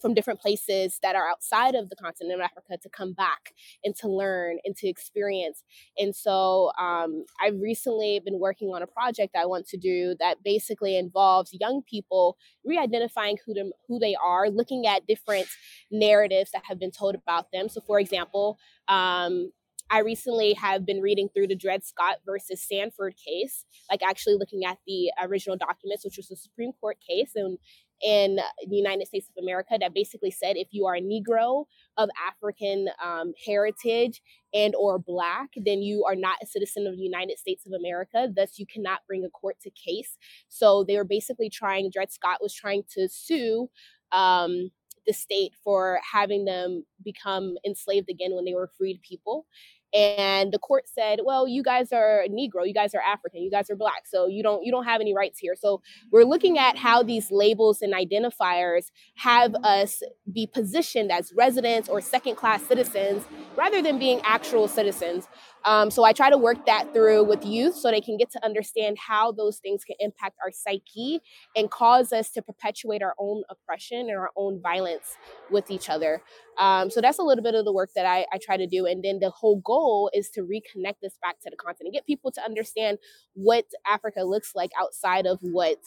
from 0.00 0.14
different 0.14 0.40
places 0.40 0.98
that 1.02 1.16
are 1.16 1.28
outside 1.28 1.74
of 1.74 1.88
the 1.90 1.96
continent 1.96 2.40
of 2.40 2.44
Africa 2.44 2.78
to 2.80 2.88
come 2.88 3.12
back 3.12 3.52
and 3.84 3.94
to 3.96 4.08
learn 4.08 4.58
and 4.64 4.76
to 4.76 4.88
experience. 4.88 5.64
And 5.96 6.14
so 6.14 6.70
um, 6.80 7.24
I've 7.42 7.60
recently 7.60 8.20
been 8.24 8.38
working 8.38 8.68
on 8.68 8.82
a 8.82 8.86
project 8.86 9.36
I 9.36 9.46
want 9.46 9.66
to 9.68 9.76
do 9.76 10.14
that 10.20 10.42
basically 10.44 10.96
involves 10.96 11.56
young 11.58 11.82
people 11.82 12.36
re-identifying 12.64 13.38
who, 13.44 13.54
them, 13.54 13.72
who 13.86 13.98
they 13.98 14.16
are, 14.24 14.48
looking 14.50 14.86
at 14.86 15.06
different 15.06 15.48
narratives 15.90 16.50
that 16.52 16.62
have 16.68 16.78
been 16.78 16.92
told 16.92 17.14
about 17.14 17.50
them. 17.52 17.68
So 17.68 17.80
for 17.86 17.98
example, 17.98 18.58
um, 18.88 19.50
I 19.90 20.00
recently 20.00 20.52
have 20.54 20.84
been 20.84 21.00
reading 21.00 21.28
through 21.28 21.46
the 21.46 21.56
Dred 21.56 21.84
Scott 21.84 22.16
versus 22.26 22.62
Sandford 22.62 23.14
case, 23.16 23.64
like 23.90 24.02
actually 24.02 24.34
looking 24.34 24.64
at 24.64 24.78
the 24.86 25.10
original 25.22 25.56
documents, 25.56 26.04
which 26.04 26.18
was 26.18 26.30
a 26.30 26.36
Supreme 26.36 26.72
Court 26.78 26.98
case 27.06 27.32
in, 27.34 27.56
in 28.02 28.36
the 28.68 28.76
United 28.76 29.06
States 29.06 29.30
of 29.30 29.42
America 29.42 29.78
that 29.80 29.94
basically 29.94 30.30
said 30.30 30.56
if 30.56 30.68
you 30.72 30.84
are 30.86 30.96
a 30.96 31.00
Negro 31.00 31.64
of 31.96 32.10
African 32.28 32.88
um, 33.02 33.32
heritage 33.46 34.20
and 34.52 34.74
or 34.74 34.98
Black, 34.98 35.48
then 35.56 35.80
you 35.80 36.04
are 36.04 36.16
not 36.16 36.36
a 36.42 36.46
citizen 36.46 36.86
of 36.86 36.96
the 36.96 37.02
United 37.02 37.38
States 37.38 37.64
of 37.66 37.72
America. 37.72 38.28
Thus, 38.34 38.58
you 38.58 38.66
cannot 38.66 39.00
bring 39.06 39.24
a 39.24 39.30
court 39.30 39.56
to 39.62 39.70
case. 39.70 40.18
So 40.48 40.84
they 40.84 40.96
were 40.96 41.04
basically 41.04 41.48
trying. 41.48 41.90
Dred 41.90 42.12
Scott 42.12 42.42
was 42.42 42.52
trying 42.52 42.82
to 42.94 43.08
sue. 43.08 43.70
Um, 44.12 44.70
the 45.06 45.14
state 45.14 45.52
for 45.64 45.98
having 46.12 46.44
them 46.44 46.84
become 47.02 47.56
enslaved 47.66 48.10
again 48.10 48.34
when 48.34 48.44
they 48.44 48.52
were 48.52 48.70
freed 48.76 49.00
people 49.00 49.46
and 49.94 50.52
the 50.52 50.58
court 50.58 50.84
said 50.86 51.20
well 51.24 51.48
you 51.48 51.62
guys 51.62 51.92
are 51.92 52.24
negro 52.30 52.66
you 52.66 52.74
guys 52.74 52.94
are 52.94 53.00
african 53.00 53.42
you 53.42 53.50
guys 53.50 53.70
are 53.70 53.76
black 53.76 54.06
so 54.06 54.26
you 54.26 54.42
don't 54.42 54.64
you 54.64 54.72
don't 54.72 54.84
have 54.84 55.00
any 55.00 55.14
rights 55.14 55.38
here. 55.38 55.54
So 55.56 55.82
we're 56.10 56.24
looking 56.24 56.58
at 56.58 56.76
how 56.76 57.02
these 57.02 57.30
labels 57.30 57.82
and 57.82 57.92
identifiers 57.92 58.90
have 59.16 59.54
us 59.64 60.02
be 60.32 60.46
positioned 60.46 61.10
as 61.10 61.32
residents 61.34 61.88
or 61.88 62.00
second 62.00 62.36
class 62.36 62.62
citizens 62.62 63.24
rather 63.56 63.82
than 63.82 63.98
being 63.98 64.20
actual 64.24 64.68
citizens 64.68 65.28
um, 65.64 65.90
so 65.90 66.04
I 66.04 66.12
try 66.12 66.30
to 66.30 66.38
work 66.38 66.66
that 66.66 66.92
through 66.92 67.24
with 67.24 67.44
youth 67.44 67.74
so 67.74 67.90
they 67.90 68.00
can 68.00 68.16
get 68.16 68.30
to 68.32 68.44
understand 68.44 68.98
how 68.98 69.32
those 69.32 69.58
things 69.58 69.84
can 69.84 69.96
impact 70.00 70.36
our 70.44 70.52
psyche 70.52 71.20
and 71.56 71.70
cause 71.70 72.12
us 72.12 72.30
to 72.30 72.42
perpetuate 72.42 73.02
our 73.02 73.14
own 73.18 73.42
oppression 73.50 74.00
and 74.08 74.16
our 74.16 74.30
own 74.36 74.60
violence 74.62 75.16
with 75.50 75.70
each 75.70 75.88
other. 75.88 76.22
Um, 76.58 76.90
so 76.90 77.00
that's 77.00 77.18
a 77.18 77.22
little 77.22 77.44
bit 77.44 77.54
of 77.54 77.64
the 77.64 77.72
work 77.72 77.90
that 77.94 78.06
I, 78.06 78.26
I 78.32 78.38
try 78.38 78.56
to 78.56 78.66
do. 78.66 78.86
And 78.86 79.04
then 79.04 79.18
the 79.20 79.30
whole 79.30 79.60
goal 79.60 80.10
is 80.12 80.30
to 80.30 80.42
reconnect 80.42 80.96
this 81.02 81.16
back 81.22 81.40
to 81.40 81.50
the 81.50 81.56
continent, 81.56 81.94
get 81.94 82.06
people 82.06 82.30
to 82.32 82.42
understand 82.42 82.98
what 83.34 83.64
Africa 83.86 84.22
looks 84.22 84.52
like 84.54 84.70
outside 84.78 85.26
of 85.26 85.38
what 85.40 85.78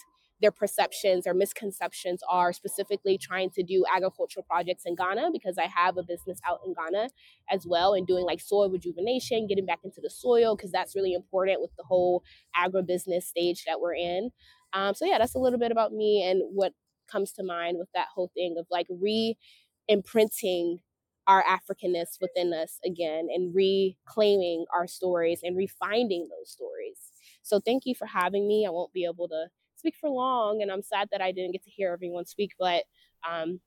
their 0.42 0.50
perceptions 0.50 1.26
or 1.26 1.32
misconceptions 1.32 2.20
are 2.28 2.52
specifically 2.52 3.16
trying 3.16 3.48
to 3.50 3.62
do 3.62 3.84
agricultural 3.94 4.44
projects 4.44 4.82
in 4.84 4.96
Ghana 4.96 5.30
because 5.32 5.56
I 5.56 5.68
have 5.68 5.96
a 5.96 6.02
business 6.02 6.40
out 6.46 6.58
in 6.66 6.74
Ghana 6.74 7.10
as 7.50 7.64
well 7.66 7.94
and 7.94 8.06
doing 8.06 8.26
like 8.26 8.40
soil 8.40 8.68
rejuvenation, 8.68 9.46
getting 9.46 9.64
back 9.64 9.80
into 9.84 10.00
the 10.02 10.10
soil 10.10 10.56
because 10.56 10.72
that's 10.72 10.96
really 10.96 11.14
important 11.14 11.60
with 11.60 11.70
the 11.78 11.84
whole 11.84 12.24
agribusiness 12.56 13.22
stage 13.22 13.64
that 13.66 13.80
we're 13.80 13.94
in. 13.94 14.30
Um, 14.72 14.94
so 14.94 15.04
yeah, 15.04 15.18
that's 15.18 15.36
a 15.36 15.38
little 15.38 15.58
bit 15.58 15.70
about 15.70 15.92
me 15.92 16.28
and 16.28 16.42
what 16.52 16.72
comes 17.10 17.32
to 17.32 17.44
mind 17.44 17.78
with 17.78 17.88
that 17.94 18.08
whole 18.12 18.30
thing 18.34 18.56
of 18.58 18.66
like 18.70 18.86
re-imprinting 18.90 20.80
our 21.28 21.44
Africanness 21.44 22.18
within 22.20 22.52
us 22.52 22.78
again 22.84 23.28
and 23.32 23.54
reclaiming 23.54 24.64
our 24.74 24.88
stories 24.88 25.40
and 25.44 25.56
refinding 25.56 26.24
those 26.28 26.50
stories. 26.50 27.12
So 27.42 27.60
thank 27.60 27.84
you 27.86 27.94
for 27.94 28.06
having 28.06 28.48
me. 28.48 28.66
I 28.66 28.70
won't 28.70 28.92
be 28.92 29.04
able 29.04 29.28
to 29.28 29.46
speak 29.82 29.96
for 30.00 30.10
long, 30.10 30.62
and 30.62 30.70
I'm 30.70 30.82
sad 30.82 31.08
that 31.10 31.20
I 31.20 31.32
didn't 31.32 31.52
get 31.52 31.64
to 31.64 31.70
hear 31.70 31.92
everyone 31.92 32.24
speak. 32.24 32.52
But 32.58 32.84
um, 33.28 33.60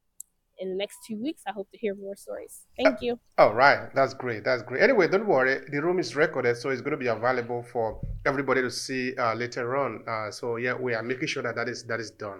in 0.59 0.69
the 0.69 0.75
next 0.75 0.97
two 1.05 1.17
weeks, 1.21 1.41
I 1.45 1.51
hope 1.51 1.69
to 1.71 1.77
hear 1.77 1.93
more 1.93 2.15
stories. 2.15 2.61
Thank 2.81 3.01
you. 3.01 3.19
All 3.37 3.53
right, 3.53 3.93
that's 3.93 4.13
great. 4.13 4.45
That's 4.45 4.63
great. 4.63 4.81
Anyway, 4.81 5.07
don't 5.09 5.27
worry. 5.27 5.59
The 5.69 5.81
room 5.81 5.99
is 5.99 6.15
recorded, 6.15 6.55
so 6.55 6.69
it's 6.69 6.81
going 6.81 6.91
to 6.91 6.97
be 6.97 7.07
available 7.07 7.63
for 7.63 7.99
everybody 8.25 8.61
to 8.61 8.71
see 8.71 9.13
uh, 9.17 9.33
later 9.33 9.75
on. 9.75 10.03
Uh, 10.07 10.31
so 10.31 10.55
yeah, 10.55 10.73
we 10.73 10.93
are 10.93 11.03
making 11.03 11.27
sure 11.27 11.43
that 11.43 11.55
that 11.55 11.67
is 11.67 11.83
that 11.85 11.99
is 11.99 12.11
done. 12.11 12.39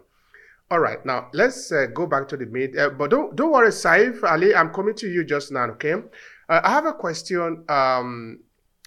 All 0.71 0.79
right, 0.79 1.05
now 1.05 1.29
let's 1.33 1.71
uh, 1.71 1.87
go 1.93 2.07
back 2.07 2.27
to 2.29 2.37
the 2.37 2.45
meet. 2.45 2.77
Uh, 2.77 2.89
but 2.89 3.11
don't 3.11 3.35
don't 3.35 3.51
worry, 3.51 3.69
Saif 3.69 4.23
Ali. 4.23 4.55
I'm 4.55 4.71
coming 4.73 4.95
to 4.95 5.07
you 5.07 5.25
just 5.25 5.51
now. 5.51 5.65
Okay, 5.75 5.93
uh, 5.93 6.61
I 6.63 6.69
have 6.71 6.85
a 6.85 6.93
question 6.93 7.65
um, 7.67 8.39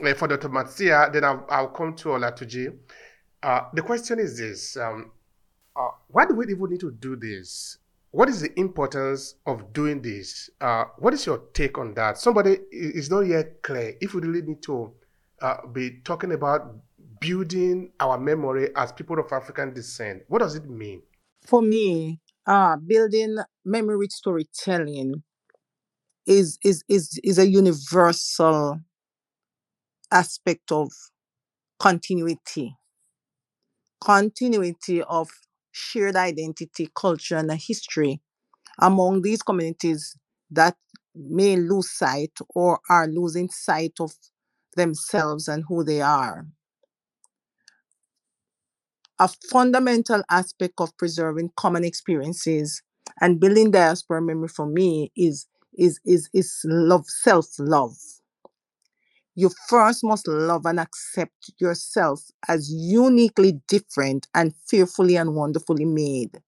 uh, 0.05 0.14
for 0.14 0.27
Dr. 0.29 0.48
Marcia. 0.48 1.11
Then 1.12 1.24
I'll, 1.24 1.46
I'll 1.51 1.68
come 1.68 1.94
to 1.96 2.09
Olatunji. 2.09 2.72
Uh, 3.42 3.62
the 3.72 3.83
question 3.83 4.18
is 4.18 4.37
this 4.37 4.77
um, 4.77 5.12
uh, 5.77 5.88
why 6.09 6.27
do 6.27 6.35
we 6.35 6.44
even 6.46 6.70
need 6.70 6.81
to 6.81 6.90
do 6.90 7.16
this? 7.16 7.79
What 8.11 8.29
is 8.29 8.40
the 8.40 8.59
importance 8.59 9.35
of 9.46 9.72
doing 9.72 10.03
this? 10.03 10.51
Uh, 10.61 10.85
what 10.98 11.14
is 11.14 11.24
your 11.27 11.42
take 11.53 11.79
on 11.79 11.94
that? 11.94 12.18
Somebody 12.18 12.59
is 12.72 13.11
not 13.11 13.20
yet 13.20 13.62
clear 13.62 13.94
if 14.01 14.14
we 14.14 14.22
really 14.22 14.42
need 14.42 14.62
to 14.62 14.92
uh, 15.42 15.66
be 15.72 16.01
talking 16.05 16.33
about 16.33 16.74
building 17.20 17.92
our 18.01 18.18
memory 18.18 18.70
as 18.77 18.92
people 18.92 19.18
of 19.18 19.31
African 19.31 19.74
descent. 19.74 20.22
What 20.29 20.40
does 20.40 20.55
it 20.55 20.68
mean? 20.68 21.03
For 21.42 21.62
me, 21.62 22.18
uh, 22.46 22.77
building 22.77 23.37
memory 23.64 24.09
storytelling 24.11 25.22
is 26.27 26.59
is 26.64 26.83
is 26.88 27.20
is 27.22 27.38
a 27.38 27.46
universal 27.46 28.81
aspect 30.11 30.72
of 30.72 30.90
continuity 31.79 32.77
continuity 34.00 35.02
of 35.02 35.30
shared 35.72 36.16
identity 36.16 36.90
culture 36.94 37.37
and 37.37 37.52
history 37.52 38.20
among 38.80 39.22
these 39.22 39.42
communities 39.42 40.16
that 40.50 40.76
may 41.14 41.56
lose 41.56 41.90
sight 41.90 42.32
or 42.54 42.80
are 42.88 43.06
losing 43.08 43.48
sight 43.50 43.94
of 44.00 44.12
themselves 44.76 45.48
and 45.48 45.64
who 45.68 45.84
they 45.84 46.00
are. 46.00 46.46
A 49.20 49.28
fundamental 49.28 50.22
aspect 50.30 50.74
of 50.80 50.96
preserving 50.96 51.52
common 51.56 51.84
experiences 51.84 52.82
and 53.20 53.38
building 53.40 53.70
diaspora 53.70 54.20
memory 54.22 54.48
for 54.48 54.66
me 54.66 55.12
is 55.16 55.46
is 55.74 56.00
is 56.04 56.28
is 56.32 56.61
love 56.64 57.06
self-love 57.08 57.96
you 59.38 59.51
first 59.68 60.03
must 60.03 60.27
love 60.27 60.66
and 60.66 60.81
accept 60.81 61.53
yourself 61.61 62.24
as 62.48 62.68
uniquely 62.72 63.53
different 63.68 64.27
and 64.35 64.53
fearfully 64.68 65.16
and 65.16 65.35
wonderfully 65.37 65.85
made 65.85 66.40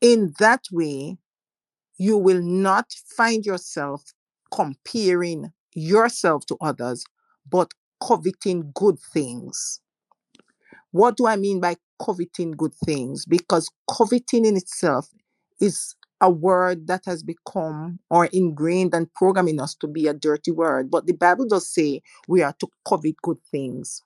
in 0.00 0.32
that 0.38 0.64
way 0.70 1.16
you 1.98 2.16
will 2.16 2.40
not 2.42 2.92
find 3.16 3.44
yourself 3.44 4.04
comparing 4.52 5.52
yourself 5.74 6.46
to 6.46 6.56
others 6.60 7.04
but 7.50 7.72
coveting 8.00 8.70
good 8.74 8.98
things 9.12 9.80
what 10.92 11.16
do 11.16 11.26
I 11.26 11.36
mean 11.36 11.60
by 11.60 11.76
coveting 12.02 12.52
good 12.52 12.74
things? 12.86 13.26
Because 13.26 13.70
coveting 13.90 14.46
in 14.46 14.56
itself 14.56 15.08
is 15.60 15.94
a 16.20 16.30
word 16.30 16.86
that 16.86 17.04
has 17.04 17.22
become 17.22 17.98
or 18.10 18.26
ingrained 18.26 18.94
and 18.94 19.12
programmed 19.14 19.48
in 19.48 19.60
us 19.60 19.74
to 19.74 19.86
be 19.86 20.06
a 20.06 20.14
dirty 20.14 20.50
word. 20.50 20.90
But 20.90 21.06
the 21.06 21.12
Bible 21.12 21.46
does 21.46 21.68
say 21.68 22.02
we 22.28 22.42
are 22.42 22.54
to 22.60 22.68
covet 22.86 23.16
good 23.22 23.38
things. 23.50 24.02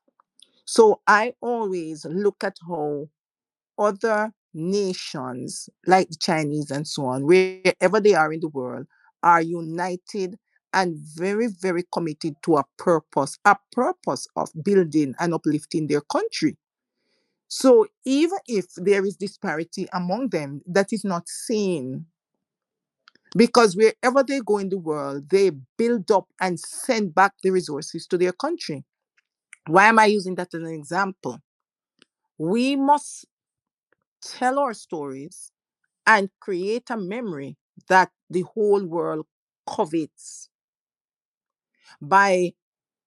So 0.65 1.01
I 1.07 1.35
always 1.41 2.05
look 2.05 2.43
at 2.45 2.57
how 2.67 3.09
other 3.79 4.33
nations, 4.53 5.69
like 5.87 6.09
the 6.11 6.17
Chinese 6.17 6.71
and 6.71 6.87
so 6.87 7.07
on, 7.07 7.25
wherever 7.25 8.01
they 8.01 8.15
are 8.15 8.33
in 8.33 8.41
the 8.41 8.49
world, 8.49 8.87
are 9.23 9.43
united 9.43 10.39
and 10.73 10.97
very, 10.97 11.49
very 11.49 11.85
committed 11.93 12.37
to 12.43 12.57
a 12.57 12.65
purpose, 12.79 13.39
a 13.45 13.57
purpose 13.73 14.27
of 14.37 14.51
building 14.65 15.15
and 15.19 15.35
uplifting 15.35 15.87
their 15.87 16.01
country. 16.01 16.57
So 17.51 17.87
even 18.07 18.39
if 18.47 18.73
there 18.77 19.05
is 19.05 19.17
disparity 19.17 19.87
among 19.93 20.31
them, 20.31 20.63
that 20.67 20.91
is 20.91 21.05
not 21.05 21.29
seen 21.29 22.07
because 23.37 23.77
wherever 23.77 24.23
they 24.23 24.41
go 24.41 24.59
in 24.59 24.69
the 24.69 24.79
world, 24.79 25.29
they 25.31 25.51
build 25.79 26.11
up 26.11 26.29
and 26.41 26.59
send 26.59 27.15
back 27.15 27.33
the 27.43 27.51
resources 27.51 28.07
to 28.09 28.19
their 28.19 28.33
country. 28.33 28.85
Why 29.67 29.87
am 29.89 29.99
I 29.99 30.07
using 30.07 30.37
that 30.37 30.55
as 30.55 30.63
an 30.63 30.69
example? 30.75 31.41
We 32.39 32.77
must 32.77 33.27
tell 34.23 34.59
our 34.59 34.75
stories 34.75 35.53
and 36.07 36.31
create 36.41 36.91
a 36.91 36.97
memory 36.99 37.57
that 37.89 38.13
the 38.31 38.43
whole 38.43 38.85
world 38.87 39.27
covets 39.69 40.51
by 42.03 42.53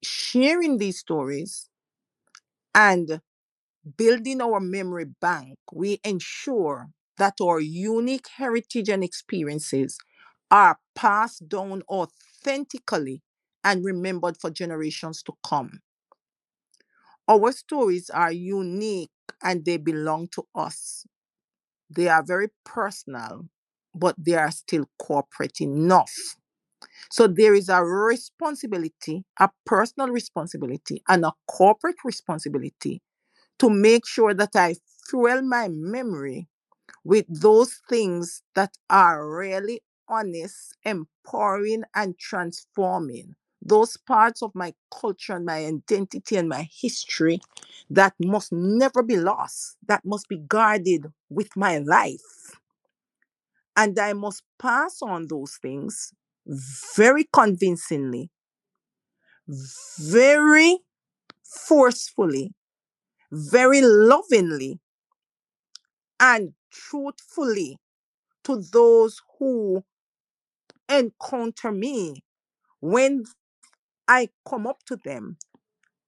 sharing 0.03 0.77
these 0.77 0.99
stories 0.99 1.69
and 2.75 3.21
building 3.97 4.41
our 4.41 4.59
memory 4.59 5.05
bank, 5.05 5.57
we 5.71 5.99
ensure 6.03 6.89
that 7.17 7.35
our 7.41 7.59
unique 7.59 8.27
heritage 8.37 8.89
and 8.89 9.03
experiences 9.03 9.97
are 10.51 10.79
passed 10.95 11.47
down 11.49 11.83
authentically 11.89 13.21
and 13.63 13.83
remembered 13.85 14.37
for 14.39 14.49
generations 14.49 15.23
to 15.23 15.33
come. 15.47 15.79
Our 17.27 17.51
stories 17.51 18.09
are 18.09 18.31
unique 18.31 19.11
and 19.41 19.63
they 19.65 19.77
belong 19.77 20.27
to 20.29 20.43
us. 20.55 21.05
They 21.89 22.07
are 22.09 22.23
very 22.23 22.49
personal, 22.65 23.49
but 23.95 24.15
they 24.17 24.35
are 24.35 24.51
still 24.51 24.85
corporate 24.99 25.61
enough. 25.61 26.13
So 27.11 27.27
there 27.27 27.53
is 27.55 27.69
a 27.69 27.83
responsibility, 27.83 29.25
a 29.39 29.49
personal 29.65 30.09
responsibility, 30.09 31.03
and 31.07 31.25
a 31.25 31.33
corporate 31.47 31.97
responsibility 32.05 33.01
to 33.59 33.69
make 33.69 34.05
sure 34.07 34.33
that 34.33 34.55
I 34.55 34.75
fuel 35.09 35.41
my 35.41 35.67
memory 35.69 36.47
with 37.03 37.25
those 37.29 37.79
things 37.89 38.43
that 38.55 38.75
are 38.89 39.27
really 39.29 39.81
honest, 40.09 40.75
empowering, 40.83 41.83
and 41.95 42.17
transforming. 42.17 43.35
Those 43.61 43.97
parts 43.97 44.41
of 44.43 44.53
my 44.55 44.73
culture 44.91 45.35
and 45.37 45.45
my 45.45 45.65
identity 45.65 46.35
and 46.35 46.49
my 46.49 46.67
history 46.71 47.39
that 47.89 48.13
must 48.19 48.51
never 48.51 49.03
be 49.03 49.17
lost, 49.17 49.77
that 49.87 50.03
must 50.05 50.27
be 50.27 50.37
guarded 50.37 51.07
with 51.29 51.49
my 51.55 51.77
life. 51.79 52.59
And 53.75 53.97
I 53.99 54.13
must 54.13 54.41
pass 54.57 54.99
on 55.03 55.27
those 55.27 55.57
things 55.57 56.11
very 56.45 57.25
convincingly, 57.31 58.31
very 59.99 60.79
forcefully, 61.43 62.53
very 63.33 63.81
lovingly, 63.81 64.79
and 66.19 66.53
truthfully 66.71 67.79
to 68.43 68.61
those 68.71 69.21
who 69.39 69.83
encounter 70.87 71.71
me. 71.71 72.23
When 72.79 73.25
I 74.07 74.29
come 74.47 74.67
up 74.67 74.83
to 74.87 74.97
them, 74.97 75.37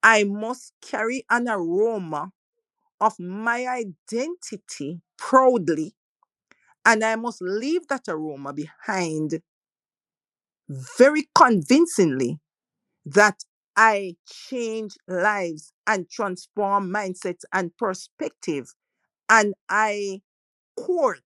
I 0.03 0.23
must 0.23 0.73
carry 0.81 1.25
an 1.29 1.47
aroma 1.49 2.31
of 3.01 3.19
my 3.19 3.67
identity 3.67 5.01
proudly, 5.17 5.95
and 6.85 7.03
I 7.03 7.15
must 7.15 7.41
leave 7.41 7.87
that 7.87 8.07
aroma 8.07 8.53
behind 8.53 9.41
very 10.69 11.27
convincingly 11.35 12.39
that 13.05 13.43
I 13.77 14.17
change 14.27 14.97
lives 15.07 15.71
and 15.87 16.09
transform 16.09 16.89
mindsets 16.89 17.43
and 17.53 17.75
perspective, 17.77 18.73
and 19.29 19.55
I 19.69 20.21
court 20.77 21.23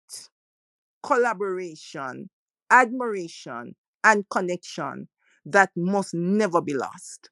collaboration, 1.03 2.29
admiration, 2.71 3.77
and 4.05 4.29
connection 4.29 5.09
that 5.45 5.71
must 5.77 6.13
never 6.15 6.61
be 6.61 6.75
lost. 6.75 7.31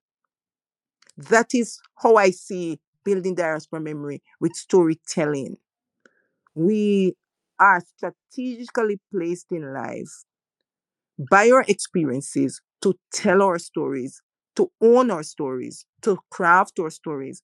That 1.17 1.55
is 1.55 1.81
how 1.97 2.15
I 2.15 2.31
see 2.31 2.79
building 3.05 3.35
diaspora 3.35 3.81
memory 3.81 4.23
with 4.41 4.55
storytelling. 4.55 5.57
We 6.55 7.17
are 7.61 7.81
strategically 7.81 9.01
placed 9.13 9.53
in 9.53 9.73
life 9.73 10.25
by 11.19 11.51
our 11.51 11.65
experiences 11.69 12.61
to 12.83 12.95
tell 13.13 13.43
our 13.43 13.59
stories, 13.59 14.21
to 14.57 14.71
own 14.81 15.11
our 15.11 15.23
stories, 15.23 15.87
to 16.03 16.19
craft 16.31 16.79
our 16.81 16.91
stories, 16.91 17.43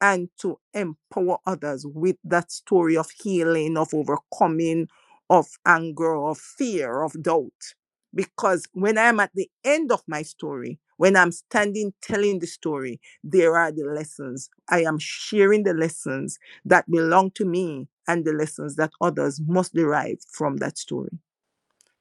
and 0.00 0.28
to 0.40 0.58
empower 0.74 1.38
others 1.46 1.86
with 1.86 2.16
that 2.24 2.50
story 2.50 2.96
of 2.96 3.10
healing, 3.22 3.76
of 3.76 3.92
overcoming, 3.94 4.88
of 5.28 5.46
anger, 5.66 6.16
of 6.16 6.38
fear, 6.38 7.02
of 7.02 7.22
doubt. 7.22 7.74
Because 8.14 8.66
when 8.72 8.98
I'm 8.98 9.20
at 9.20 9.30
the 9.34 9.48
end 9.64 9.92
of 9.92 10.02
my 10.08 10.22
story, 10.22 10.80
when 10.96 11.16
I'm 11.16 11.32
standing 11.32 11.92
telling 12.02 12.40
the 12.40 12.46
story, 12.46 13.00
there 13.22 13.56
are 13.56 13.70
the 13.70 13.84
lessons. 13.84 14.50
I 14.68 14.82
am 14.82 14.98
sharing 14.98 15.62
the 15.62 15.74
lessons 15.74 16.38
that 16.64 16.90
belong 16.90 17.30
to 17.32 17.44
me 17.44 17.88
and 18.08 18.24
the 18.24 18.32
lessons 18.32 18.76
that 18.76 18.92
others 19.00 19.40
must 19.46 19.74
derive 19.74 20.18
from 20.30 20.56
that 20.58 20.76
story. 20.78 21.18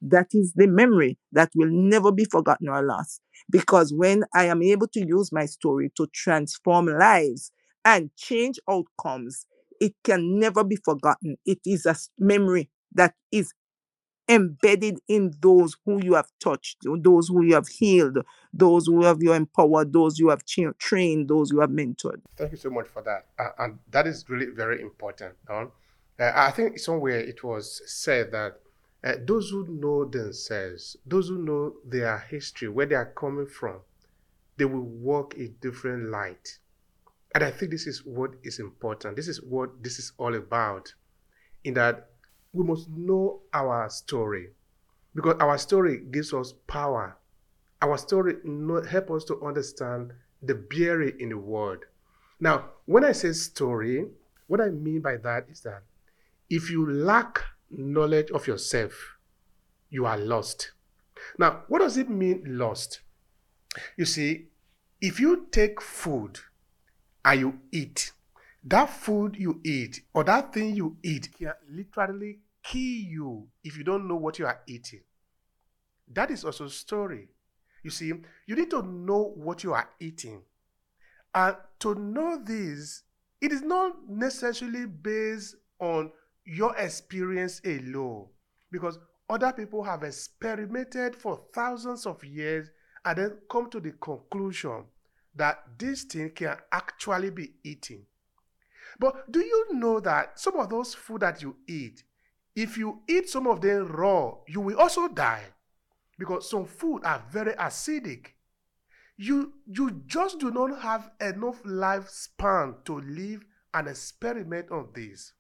That 0.02 0.28
is 0.34 0.54
the 0.54 0.68
memory 0.68 1.18
that 1.32 1.52
will 1.56 1.70
never 1.70 2.12
be 2.12 2.26
forgotten 2.26 2.70
or 2.70 2.84
lost. 2.84 3.22
Because 3.50 3.94
when 3.94 4.24
I 4.34 4.46
am 4.46 4.62
able 4.62 4.88
to 4.90 5.06
use 5.06 5.32
my 5.32 5.46
story 5.46 5.92
to 5.98 6.08
transform 6.14 6.86
lives 6.88 7.52
and 7.84 8.10
change 8.16 8.60
outcomes, 8.70 9.46
it 9.80 9.94
can 10.04 10.40
never 10.40 10.64
be 10.64 10.76
forgotten. 10.78 11.38
It 11.46 11.60
is 11.66 11.86
a 11.86 11.96
memory 12.18 12.70
that 12.94 13.14
is 13.32 13.54
embedded 14.28 15.00
in 15.08 15.32
those 15.42 15.76
who 15.86 16.04
you 16.04 16.14
have 16.14 16.30
touched, 16.40 16.78
those 17.02 17.28
who 17.30 17.44
you 17.44 17.56
have 17.56 17.68
healed, 17.68 18.20
those 18.54 18.86
who 18.86 19.04
have 19.04 19.18
you 19.22 19.34
empowered, 19.34 19.92
those 19.92 20.20
you 20.20 20.30
have 20.30 20.46
cha- 20.46 20.72
trained, 20.78 21.28
those 21.28 21.52
you 21.52 21.60
have 21.60 21.72
mentored. 21.72 22.22
Thank 22.38 22.52
you 22.52 22.58
so 22.58 22.70
much 22.70 22.88
for 22.88 23.02
that. 23.02 23.26
Uh, 23.40 23.50
and 23.58 23.80
that 23.90 24.06
is 24.06 24.26
really 24.30 24.48
very 24.48 24.82
important. 24.82 25.34
huh? 25.48 25.68
Uh, 26.20 26.32
I 26.36 26.52
think 26.52 26.78
somewhere 26.78 27.20
it 27.20 27.44
was 27.44 27.82
said 27.88 28.32
that 28.32 28.60
uh, 29.04 29.14
those 29.26 29.50
who 29.50 29.66
know 29.68 30.06
themselves, 30.06 30.98
those 31.06 31.30
who 31.30 31.38
know 31.38 31.74
their 31.86 32.18
history, 32.30 32.68
where 32.68 32.86
they 32.86 32.96
are 32.96 33.14
coming 33.16 33.48
from, 33.48 33.80
they 34.58 34.66
will 34.66 34.82
walk 34.82 35.36
a 35.38 35.48
different 35.62 36.10
light. 36.10 36.60
And 37.34 37.44
I 37.44 37.52
think 37.52 37.72
this 37.72 37.88
is 37.88 38.06
what 38.06 38.32
is 38.44 38.60
important. 38.60 39.16
This 39.16 39.28
is 39.28 39.42
what 39.42 39.84
this 39.84 40.00
is 40.00 40.12
all 40.18 40.36
about. 40.36 40.94
In 41.64 41.74
that 41.76 42.10
we 42.54 42.64
must 42.64 42.90
know 42.90 43.42
our 43.54 43.90
story 43.90 44.50
because 45.16 45.36
our 45.40 45.58
story 45.58 46.02
gives 46.12 46.34
us 46.34 46.54
power. 46.68 47.18
Our 47.82 47.98
story 47.98 48.36
know, 48.44 48.82
help 48.82 49.12
us 49.12 49.24
to 49.26 49.42
understand 49.42 50.12
the 50.42 50.56
beauty 50.56 51.14
in 51.22 51.30
the 51.30 51.38
world. 51.38 51.86
Now, 52.40 52.72
when 52.86 53.04
I 53.04 53.12
say 53.12 53.32
story, 53.34 54.06
what 54.48 54.62
I 54.62 54.70
mean 54.70 55.02
by 55.02 55.18
that 55.18 55.48
is 55.50 55.62
that 55.62 55.84
if 56.50 56.70
you 56.70 56.90
lack 56.90 57.42
knowledge 57.72 58.32
of 58.32 58.48
yourself, 58.48 59.18
you 59.90 60.06
are 60.06 60.18
lost. 60.18 60.72
Now, 61.38 61.64
what 61.68 61.80
does 61.80 61.98
it 61.98 62.10
mean 62.10 62.44
lost? 62.46 63.02
You 63.98 64.06
see, 64.06 64.48
if 65.02 65.20
you 65.20 65.48
take 65.52 65.82
food 65.82 66.40
and 67.24 67.40
you 67.40 67.60
eat, 67.72 68.12
that 68.64 68.90
food 68.90 69.36
you 69.38 69.62
eat 69.64 70.02
or 70.14 70.24
that 70.26 70.54
thing 70.54 70.76
you 70.76 70.98
eat 71.04 71.30
can 71.38 71.54
literally 71.70 72.40
kill 72.64 72.82
you 72.82 73.48
if 73.64 73.78
you 73.78 73.84
don't 73.84 74.08
know 74.08 74.18
what 74.18 74.40
you 74.40 74.46
are 74.46 74.60
eating. 74.68 75.02
That 76.12 76.32
is 76.32 76.44
also 76.44 76.66
a 76.66 76.70
story. 76.70 77.30
You 77.84 77.90
see, 77.90 78.08
you 78.08 78.56
need 78.56 78.70
to 78.72 78.82
know 78.82 79.32
what 79.36 79.64
you 79.64 79.74
are 79.74 79.90
eating. 80.00 80.42
And 81.34 81.56
to 81.80 81.96
know 81.96 82.42
this, 82.44 83.04
it 83.40 83.52
is 83.52 83.62
not 83.62 83.96
necessarily 84.10 84.86
based 84.86 85.56
on 85.80 86.12
your 86.50 86.76
experience 86.78 87.62
alone, 87.64 88.26
because 88.72 88.98
other 89.30 89.54
people 89.54 89.84
have 89.84 90.04
experimented 90.04 91.16
for 91.16 91.40
thousands 91.54 92.08
of 92.08 92.24
years 92.24 92.72
and 93.06 93.18
then 93.20 93.38
come 93.52 93.70
to 93.70 93.80
the 93.80 93.92
conclusion 93.92 94.84
that 95.36 95.64
this 95.78 96.04
thing 96.04 96.32
can 96.32 96.58
actually 96.72 97.30
be 97.30 97.52
eaten. 97.64 98.04
But 98.98 99.32
do 99.32 99.40
you 99.40 99.68
know 99.74 100.00
that 100.00 100.40
some 100.40 100.58
of 100.58 100.70
those 100.70 100.96
food 100.96 101.22
that 101.22 101.44
you 101.44 101.56
eat, 101.68 102.04
if 102.56 102.78
you 102.78 103.02
eat 103.08 103.30
some 103.30 103.46
of 103.46 103.62
them 103.62 103.88
raw, 103.88 104.34
you 104.48 104.60
will 104.62 104.80
also 104.80 105.08
die 105.08 105.46
because 106.18 106.50
some 106.50 106.66
food 106.66 107.04
are 107.06 107.24
very 107.32 107.54
acidic. 107.54 108.30
You, 109.18 109.54
you 109.68 110.02
just 110.08 110.40
do 110.40 110.50
not 110.50 110.82
have 110.82 111.12
enough 111.22 111.62
lifespan 111.64 112.84
to 112.86 113.00
live 113.02 113.46
and 113.74 113.88
experiment 113.88 114.72
on 114.72 114.90
this. 114.96 115.34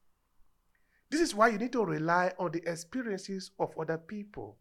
This 1.09 1.21
is 1.21 1.33
why 1.33 1.49
you 1.49 1.57
need 1.57 1.71
to 1.73 1.83
rely 1.83 2.33
on 2.37 2.51
the 2.51 2.61
experiences 2.69 3.51
of 3.59 3.73
other 3.79 3.97
people. 3.97 4.57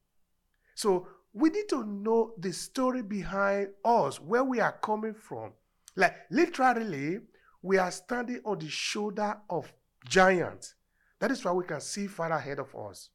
So 0.74 1.08
we 1.32 1.50
need 1.50 1.68
to 1.68 1.84
know 1.84 2.32
the 2.38 2.52
story 2.52 3.02
behind 3.02 3.68
us, 3.84 4.20
where 4.20 4.44
we 4.44 4.60
are 4.60 4.78
coming 4.82 5.14
from. 5.14 5.52
Like 5.94 6.14
literally, 6.30 7.18
we 7.62 7.76
are 7.76 7.90
standing 7.90 8.40
on 8.44 8.58
the 8.58 8.68
shoulder 8.68 9.36
of 9.50 9.72
giants. 10.06 10.74
That 11.18 11.30
is 11.30 11.44
why 11.44 11.52
we 11.52 11.64
can 11.64 11.80
see 11.80 12.06
far 12.06 12.32
ahead 12.32 12.58
of 12.58 12.74
us. 12.74 13.10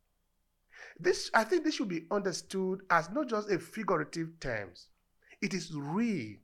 This, 1.00 1.32
I 1.34 1.44
think 1.44 1.64
this 1.64 1.76
should 1.76 1.88
be 1.88 2.06
understood 2.12 2.82
as 2.90 3.10
not 3.10 3.30
just 3.30 3.50
a 3.50 3.58
figurative 3.58 4.40
terms. 4.40 4.90
It 5.42 5.54
is 5.54 5.74
real 5.74 6.36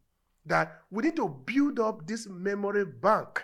that 0.46 0.82
we 0.90 1.04
need 1.04 1.18
to 1.18 1.30
build 1.30 1.80
up 1.80 2.08
this 2.08 2.28
memory 2.28 2.86
bank 2.86 3.44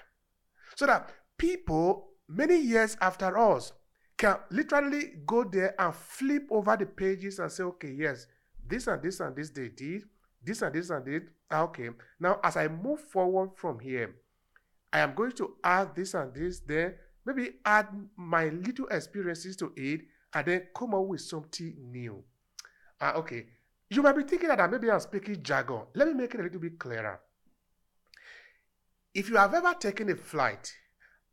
so 0.76 0.86
that 0.88 1.12
people 1.38 2.08
many 2.28 2.58
years 2.58 2.98
after 3.02 3.38
us 3.38 3.74
can 4.18 4.38
literally 4.50 5.14
go 5.26 5.44
there 5.44 5.76
and 5.80 5.94
flip 5.94 6.48
over 6.50 6.78
the 6.78 6.86
pages 6.86 7.40
and 7.40 7.52
say, 7.52 7.64
okay, 7.64 7.92
yes, 7.92 8.28
this 8.68 8.88
and 8.88 9.02
this 9.02 9.20
and 9.20 9.36
this 9.36 9.50
they 9.50 9.70
did, 9.70 10.04
this 10.44 10.62
and 10.62 10.74
this 10.74 10.90
and 10.90 11.06
this. 11.06 11.22
Ah, 11.52 11.62
okay, 11.64 11.90
now 12.20 12.40
as 12.44 12.58
I 12.58 12.68
move 12.68 13.00
forward 13.00 13.52
from 13.56 13.80
here, 13.80 14.16
I 14.92 15.00
am 15.00 15.14
going 15.14 15.34
to 15.34 15.56
add 15.64 15.96
this 15.96 16.14
and 16.14 16.34
this, 16.34 16.62
then 16.62 16.96
maybe 17.26 17.56
add 17.66 17.88
my 18.16 18.50
little 18.50 18.88
experiences 18.88 19.56
to 19.58 19.72
it, 19.76 20.02
and 20.34 20.46
then 20.46 20.68
come 20.76 20.94
up 20.94 21.06
with 21.06 21.22
something 21.22 21.76
new. 21.92 22.24
Uh, 23.00 23.14
okay, 23.18 23.46
you 23.90 24.02
might 24.02 24.16
be 24.16 24.24
thinking 24.24 24.48
that 24.48 24.72
maybe 24.72 24.90
I'm 24.90 25.00
speaking 25.00 25.44
jargon. 25.44 25.84
Let 25.94 26.08
me 26.08 26.14
make 26.14 26.34
it 26.34 26.40
a 26.40 26.44
little 26.44 26.60
bit 26.60 26.80
clearer. 26.80 27.20
If 29.14 29.30
you 29.30 29.38
have 29.38 29.54
ever 29.54 29.74
taken 29.74 30.10
a 30.10 30.16
flight, 30.16 30.74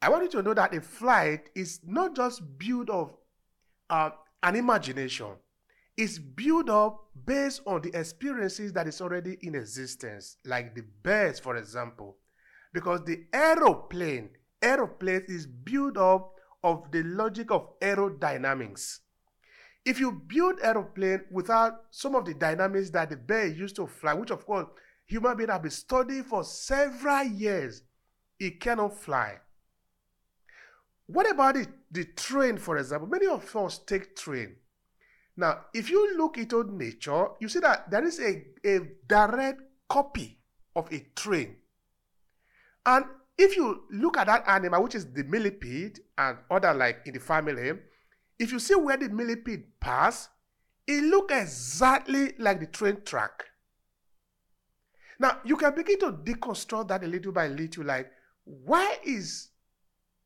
I 0.03 0.09
want 0.09 0.25
you 0.25 0.31
to 0.31 0.43
know 0.43 0.53
that 0.55 0.75
a 0.75 0.81
flight 0.81 1.49
is 1.55 1.79
not 1.87 2.17
just 2.17 2.43
built 2.59 2.91
of 2.91 3.15
uh, 3.88 4.11
an 4.43 4.57
imagination. 4.57 5.29
It's 5.97 6.19
built 6.19 6.69
up 6.69 7.05
based 7.25 7.62
on 7.67 7.83
the 7.83 7.97
experiences 7.97 8.73
that 8.73 8.88
is 8.88 9.01
already 9.01 9.38
in 9.43 9.55
existence, 9.55 10.38
like 10.45 10.75
the 10.75 10.83
birds, 11.05 11.38
for 11.38 11.57
example. 11.57 12.17
Because 12.73 13.05
the 13.05 13.27
aeroplane, 13.33 14.31
aeroplane 14.61 15.23
is 15.29 15.47
built 15.47 15.97
up 15.97 16.33
of 16.65 16.91
the 16.91 17.05
logic 17.05 17.53
of 17.53 17.79
aerodynamics. 17.79 18.99
If 19.85 20.01
you 20.01 20.11
build 20.11 20.59
aeroplane 20.65 21.27
without 21.31 21.75
some 21.91 22.17
of 22.17 22.25
the 22.25 22.35
dynamics 22.35 22.91
that 22.91 23.11
the 23.11 23.17
bird 23.17 23.57
used 23.57 23.77
to 23.77 23.87
fly, 23.87 24.15
which 24.15 24.33
of 24.33 24.45
course 24.47 24.67
human 25.07 25.37
beings 25.37 25.53
have 25.53 25.62
been 25.62 25.71
studying 25.71 26.25
for 26.25 26.43
several 26.43 27.23
years, 27.23 27.83
it 28.41 28.59
cannot 28.59 28.97
fly. 28.99 29.38
What 31.07 31.31
about 31.31 31.55
the, 31.55 31.67
the 31.91 32.05
train, 32.05 32.57
for 32.59 32.79
example? 32.79 33.09
Many 33.09 33.27
of 33.27 33.55
us 33.57 33.79
take 33.79 34.17
train. 34.17 34.57
Now, 35.37 35.67
if 35.73 35.91
you 35.91 36.17
look 36.17 36.38
into 36.38 36.65
nature, 36.65 37.29
you 37.41 37.49
see 37.49 37.61
that 37.61 37.91
there 37.91 38.05
is 38.05 38.21
a, 38.21 38.45
a 38.65 38.81
direct 39.07 39.61
copy 39.88 40.38
of 40.77 40.93
a 40.93 41.01
train. 41.15 41.57
And 42.85 43.05
if 43.38 43.57
you 43.57 43.85
look 43.91 44.17
at 44.19 44.27
that 44.27 44.45
animal, 44.47 44.83
which 44.83 44.95
is 44.95 45.11
the 45.12 45.25
millipede 45.25 46.01
and 46.19 46.38
other 46.51 46.75
like 46.75 47.03
in 47.07 47.15
the 47.15 47.21
family, 47.21 47.73
if 48.38 48.53
you 48.53 48.59
see 48.59 48.75
where 48.75 48.97
the 48.97 49.09
millipede 49.09 49.65
pass, 49.81 50.29
it 50.87 51.03
look 51.03 51.31
exactly 51.31 52.35
like 52.38 52.61
the 52.61 52.67
train 52.67 53.03
track. 53.05 53.45
Now, 55.19 55.38
you 55.45 55.57
can 55.57 55.75
begin 55.75 55.99
to 56.01 56.12
deconstruct 56.12 56.88
that 56.88 57.05
a 57.05 57.07
little 57.07 57.33
by 57.33 57.47
little, 57.47 57.85
like, 57.85 58.11
why 58.45 58.99
is 59.05 59.51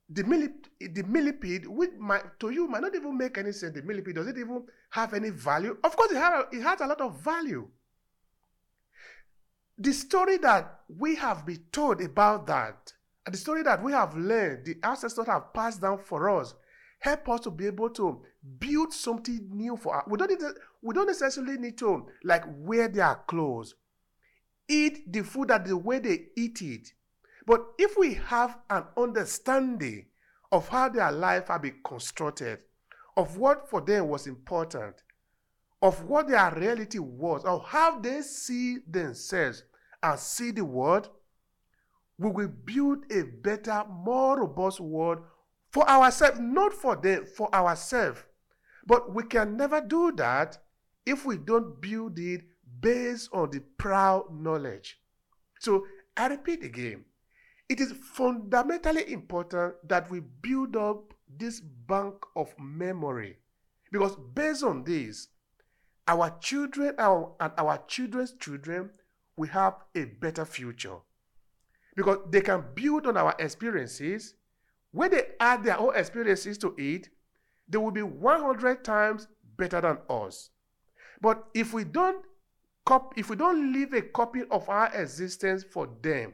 the, 0.08 0.22
millip- 0.22 0.68
the 0.80 1.02
millipede, 1.02 1.66
which 1.66 1.90
might, 1.98 2.38
to 2.40 2.50
you 2.50 2.68
might 2.68 2.82
not 2.82 2.94
even 2.94 3.16
make 3.16 3.38
any 3.38 3.52
sense. 3.52 3.74
The 3.74 3.82
millipede, 3.82 4.14
does 4.14 4.28
it 4.28 4.38
even 4.38 4.64
have 4.90 5.14
any 5.14 5.30
value? 5.30 5.76
Of 5.82 5.96
course, 5.96 6.12
it, 6.12 6.16
have, 6.16 6.46
it 6.52 6.62
has 6.62 6.80
a 6.80 6.86
lot 6.86 7.00
of 7.00 7.20
value. 7.20 7.68
The 9.78 9.92
story 9.92 10.38
that 10.38 10.80
we 10.88 11.16
have 11.16 11.44
been 11.44 11.64
told 11.72 12.00
about 12.00 12.46
that, 12.46 12.92
and 13.26 13.34
the 13.34 13.38
story 13.38 13.62
that 13.64 13.82
we 13.82 13.92
have 13.92 14.16
learned, 14.16 14.64
the 14.64 14.76
ancestors 14.82 15.26
have 15.26 15.52
passed 15.52 15.82
down 15.82 15.98
for 15.98 16.30
us, 16.40 16.54
help 17.00 17.28
us 17.28 17.40
to 17.40 17.50
be 17.50 17.66
able 17.66 17.90
to 17.90 18.22
build 18.58 18.92
something 18.92 19.50
new 19.52 19.76
for 19.76 19.98
us. 19.98 20.04
We 20.06 20.16
don't, 20.16 20.30
need 20.30 20.40
to, 20.40 20.54
we 20.82 20.94
don't 20.94 21.08
necessarily 21.08 21.58
need 21.58 21.76
to 21.78 22.06
like 22.24 22.44
wear 22.46 22.88
their 22.88 23.16
clothes, 23.26 23.74
eat 24.68 25.12
the 25.12 25.22
food 25.22 25.48
that 25.48 25.66
the 25.66 25.76
way 25.76 25.98
they 25.98 26.26
eat 26.36 26.62
it, 26.62 26.92
but 27.46 27.64
if 27.78 27.96
we 27.96 28.14
have 28.14 28.58
an 28.70 28.84
understanding 28.96 30.06
of 30.50 30.68
how 30.68 30.88
their 30.88 31.12
life 31.12 31.48
had 31.48 31.62
been 31.62 31.80
constructed, 31.84 32.58
of 33.16 33.36
what 33.36 33.70
for 33.70 33.80
them 33.80 34.08
was 34.08 34.26
important, 34.26 34.96
of 35.80 36.02
what 36.04 36.28
their 36.28 36.52
reality 36.54 36.98
was, 36.98 37.44
of 37.44 37.64
how 37.64 37.98
they 38.00 38.20
see 38.22 38.78
themselves 38.88 39.62
and 40.02 40.18
see 40.18 40.50
the 40.50 40.64
world, 40.64 41.08
we 42.18 42.30
will 42.30 42.48
build 42.48 43.04
a 43.12 43.22
better, 43.22 43.84
more 43.88 44.40
robust 44.40 44.80
world 44.80 45.18
for 45.70 45.88
ourselves, 45.88 46.40
not 46.40 46.72
for 46.72 46.96
them, 46.96 47.26
for 47.36 47.54
ourselves. 47.54 48.22
But 48.86 49.14
we 49.14 49.24
can 49.24 49.56
never 49.56 49.80
do 49.80 50.12
that 50.16 50.58
if 51.04 51.24
we 51.24 51.36
don't 51.36 51.80
build 51.80 52.18
it 52.18 52.42
based 52.80 53.28
on 53.32 53.50
the 53.50 53.60
proud 53.78 54.24
knowledge. 54.32 54.98
So 55.60 55.84
I 56.16 56.28
repeat 56.28 56.64
again 56.64 57.04
it 57.68 57.80
is 57.80 57.92
fundamentally 57.92 59.12
important 59.12 59.74
that 59.88 60.10
we 60.10 60.20
build 60.20 60.76
up 60.76 61.14
this 61.38 61.60
bank 61.60 62.14
of 62.36 62.54
memory 62.58 63.36
because 63.90 64.16
based 64.34 64.62
on 64.62 64.84
this, 64.84 65.28
our 66.08 66.30
children 66.40 66.94
our, 66.98 67.32
and 67.40 67.52
our 67.58 67.78
children's 67.88 68.32
children 68.34 68.90
will 69.36 69.48
have 69.48 69.74
a 69.94 70.04
better 70.04 70.44
future 70.44 70.96
because 71.96 72.18
they 72.30 72.40
can 72.40 72.64
build 72.74 73.06
on 73.06 73.16
our 73.16 73.34
experiences. 73.38 74.34
When 74.92 75.10
they 75.10 75.22
add 75.40 75.64
their 75.64 75.78
own 75.78 75.96
experiences 75.96 76.56
to 76.58 76.74
it, 76.78 77.08
they 77.68 77.78
will 77.78 77.90
be 77.90 78.02
100 78.02 78.84
times 78.84 79.26
better 79.56 79.80
than 79.80 79.98
us. 80.08 80.50
But 81.20 81.44
if 81.54 81.72
we 81.72 81.84
don't 81.84 82.24
cop- 82.84 83.18
if 83.18 83.28
we 83.28 83.36
don't 83.36 83.72
leave 83.72 83.92
a 83.92 84.02
copy 84.02 84.42
of 84.50 84.68
our 84.68 84.94
existence 84.94 85.64
for 85.64 85.88
them, 86.02 86.32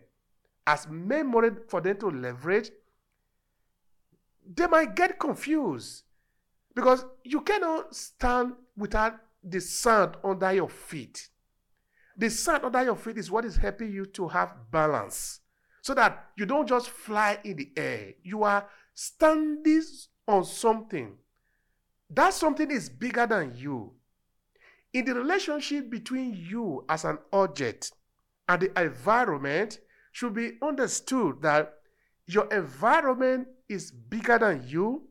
as 0.67 0.89
memory 0.89 1.51
for 1.69 1.81
them 1.81 1.97
to 1.99 2.09
leverage, 2.09 2.71
they 4.55 4.67
might 4.67 4.95
get 4.95 5.19
confused 5.19 6.05
because 6.75 7.05
you 7.25 7.41
cannot 7.41 7.95
stand 7.95 8.55
without 8.77 9.15
the 9.43 9.61
sand 9.61 10.17
under 10.25 10.53
your 10.53 10.69
feet. 10.69 11.29
The 12.17 12.31
sand 12.31 12.65
under 12.65 12.83
your 12.83 12.97
feet 12.97 13.19
is 13.19 13.31
what 13.31 13.45
is 13.45 13.57
helping 13.57 13.93
you 13.93 14.07
to 14.07 14.29
have 14.29 14.55
balance 14.71 15.41
so 15.81 15.95
that 15.95 16.31
you 16.37 16.47
don't 16.47 16.69
just 16.69 16.91
fly 16.91 17.39
in 17.45 17.57
the 17.57 17.71
air. 17.77 18.15
You 18.23 18.45
are 18.45 18.67
standing 18.95 19.83
on 20.29 20.45
something 20.45 21.17
that 22.15 22.35
something 22.35 22.71
is 22.71 22.89
bigger 22.89 23.27
than 23.27 23.55
you. 23.57 23.93
In 24.93 25.07
the 25.07 25.15
relationship 25.15 25.89
between 25.91 26.35
you 26.35 26.85
as 26.89 27.05
an 27.05 27.19
object 27.33 27.93
and 28.49 28.61
the 28.61 28.81
environment, 28.81 29.79
should 30.13 30.35
be 30.35 30.53
understood 30.63 31.43
that 31.43 31.75
your 32.27 32.53
environment 32.53 33.49
is 33.69 33.91
bigger 33.91 34.39
than 34.39 34.65
you, 34.67 35.03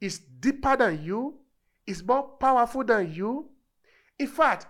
is 0.00 0.18
deeper 0.18 0.76
than 0.76 1.02
you, 1.02 1.34
is 1.86 2.02
more 2.04 2.22
powerful 2.22 2.84
than 2.84 3.12
you. 3.12 3.48
In 4.18 4.28
fact, 4.28 4.66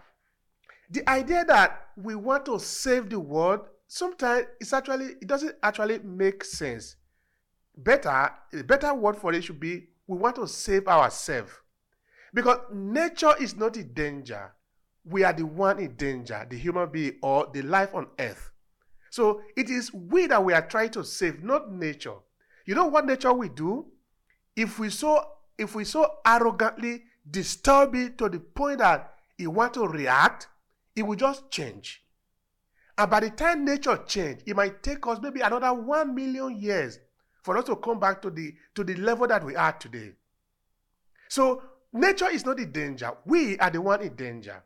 the 0.90 1.08
idea 1.08 1.44
that 1.44 1.88
we 1.96 2.14
want 2.14 2.46
to 2.46 2.58
save 2.58 3.10
the 3.10 3.18
world 3.18 3.60
sometimes 3.88 4.46
it's 4.60 4.72
actually 4.72 5.14
it 5.20 5.26
doesn't 5.26 5.56
actually 5.62 5.98
make 6.00 6.44
sense. 6.44 6.96
Better, 7.76 8.30
a 8.52 8.62
better 8.64 8.94
word 8.94 9.16
for 9.16 9.32
it 9.32 9.44
should 9.44 9.60
be 9.60 9.88
we 10.06 10.16
want 10.16 10.36
to 10.36 10.46
save 10.46 10.88
ourselves. 10.88 11.52
Because 12.32 12.58
nature 12.72 13.34
is 13.40 13.56
not 13.56 13.76
in 13.76 13.92
danger. 13.92 14.52
We 15.04 15.24
are 15.24 15.32
the 15.32 15.44
one 15.44 15.78
in 15.78 15.94
danger, 15.94 16.46
the 16.48 16.56
human 16.56 16.88
being 16.90 17.18
or 17.22 17.48
the 17.52 17.62
life 17.62 17.94
on 17.94 18.08
earth. 18.18 18.50
So 19.16 19.40
it 19.56 19.70
is 19.70 19.94
we 19.94 20.26
that 20.26 20.44
we 20.44 20.52
are 20.52 20.68
trying 20.68 20.90
to 20.90 21.02
save, 21.02 21.42
not 21.42 21.72
nature. 21.72 22.16
You 22.66 22.74
know 22.74 22.84
what 22.84 23.06
nature 23.06 23.32
will 23.32 23.48
do? 23.48 23.86
If 24.54 24.78
we 24.78 24.90
so 24.90 25.26
if 25.56 25.74
we 25.74 25.84
so 25.84 26.06
arrogantly 26.26 27.04
disturb 27.30 27.94
it 27.94 28.18
to 28.18 28.28
the 28.28 28.40
point 28.40 28.80
that 28.80 29.14
it 29.38 29.46
want 29.46 29.72
to 29.72 29.88
react, 29.88 30.48
it 30.94 31.02
will 31.02 31.16
just 31.16 31.50
change. 31.50 32.04
And 32.98 33.10
by 33.10 33.20
the 33.20 33.30
time 33.30 33.64
nature 33.64 33.98
change, 34.06 34.42
it 34.44 34.54
might 34.54 34.82
take 34.82 35.06
us 35.06 35.18
maybe 35.22 35.40
another 35.40 35.72
one 35.72 36.14
million 36.14 36.60
years 36.60 36.98
for 37.42 37.56
us 37.56 37.64
to 37.64 37.76
come 37.76 37.98
back 37.98 38.20
to 38.20 38.28
the 38.28 38.54
to 38.74 38.84
the 38.84 38.96
level 38.96 39.26
that 39.28 39.42
we 39.42 39.56
are 39.56 39.72
today. 39.72 40.12
So 41.28 41.62
nature 41.90 42.28
is 42.28 42.44
not 42.44 42.58
the 42.58 42.66
danger. 42.66 43.12
We 43.24 43.58
are 43.60 43.70
the 43.70 43.80
one 43.80 44.02
in 44.02 44.14
danger. 44.14 44.62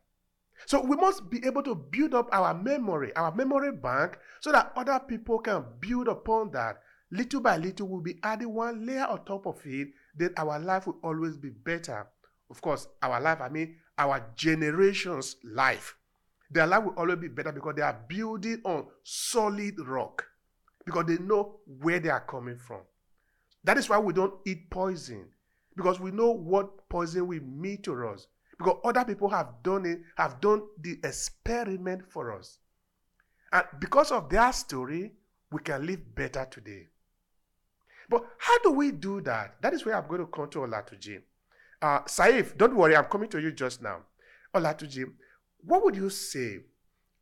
So 0.67 0.85
we 0.85 0.97
must 0.97 1.31
be 1.31 1.45
able 1.47 1.63
to 1.63 1.75
build 1.75 2.15
up 2.15 2.29
our 2.33 2.55
memory, 2.55 3.15
our 3.17 3.35
memory 3.35 3.73
bank, 3.73 4.19
so 4.41 4.53
that 4.53 4.73
other 4.77 5.01
people 5.01 5.39
can 5.39 5.65
build 5.81 6.09
upon 6.09 6.51
that. 6.53 6.81
Little 7.11 7.41
by 7.41 7.57
little, 7.57 7.89
we'll 7.89 8.03
be 8.03 8.19
adding 8.23 8.55
one 8.55 8.87
layer 8.87 9.07
on 9.07 9.25
top 9.25 9.47
of 9.47 9.61
it, 9.65 9.89
then 10.17 10.33
our 10.37 10.59
life 10.61 10.87
will 10.87 10.99
always 11.03 11.37
be 11.37 11.51
better. 11.51 12.07
Of 12.51 12.61
course, 12.61 12.87
our 13.03 13.21
life, 13.21 13.41
I 13.41 13.49
mean 13.49 13.77
our 13.99 14.25
generation's 14.35 15.37
life. 15.45 15.97
Their 16.51 16.67
life 16.67 16.85
will 16.85 16.95
always 16.97 17.19
be 17.19 17.29
better 17.29 17.53
because 17.53 17.75
they 17.77 17.83
are 17.83 17.99
building 18.09 18.61
on 18.65 18.87
solid 19.05 19.75
rock. 19.87 20.25
Because 20.85 21.05
they 21.07 21.19
know 21.19 21.61
where 21.67 22.01
they 22.01 22.09
are 22.09 22.25
coming 22.25 22.59
from. 22.59 22.81
That 23.63 23.77
is 23.77 23.89
why 23.89 23.99
we 23.99 24.13
don't 24.13 24.35
eat 24.47 24.71
poison. 24.71 25.29
Because 25.77 26.01
we 26.01 26.11
know 26.11 26.31
what 26.31 26.89
poison 26.89 27.29
will 27.29 27.43
mean 27.43 27.83
to 27.83 28.09
us. 28.09 28.27
Because 28.61 28.77
other 28.85 29.07
people 29.07 29.31
have 29.31 29.55
done 29.63 29.87
it, 29.87 30.01
have 30.19 30.39
done 30.39 30.61
the 30.83 30.99
experiment 31.03 32.03
for 32.13 32.31
us. 32.39 32.59
And 33.51 33.65
because 33.79 34.13
of 34.13 34.29
their 34.29 34.53
story, 34.53 35.13
we 35.51 35.61
can 35.63 35.87
live 35.87 36.15
better 36.15 36.47
today. 36.51 36.89
But 38.11 38.23
how 38.37 38.59
do 38.59 38.73
we 38.73 38.91
do 38.91 39.23
that? 39.23 39.55
That 39.63 39.73
is 39.73 39.87
where 39.87 39.97
I'm 39.97 40.07
going 40.07 40.21
to 40.21 40.27
come 40.27 40.51
to 40.51 40.59
Olatunji. 40.59 41.23
Uh, 41.81 42.01
Saif, 42.03 42.55
don't 42.59 42.77
worry, 42.77 42.95
I'm 42.95 43.05
coming 43.07 43.31
to 43.31 43.41
you 43.41 43.51
just 43.51 43.81
now. 43.81 44.01
Olatunji, 44.55 45.07
what 45.65 45.83
would 45.83 45.97
you 45.97 46.11
say 46.11 46.59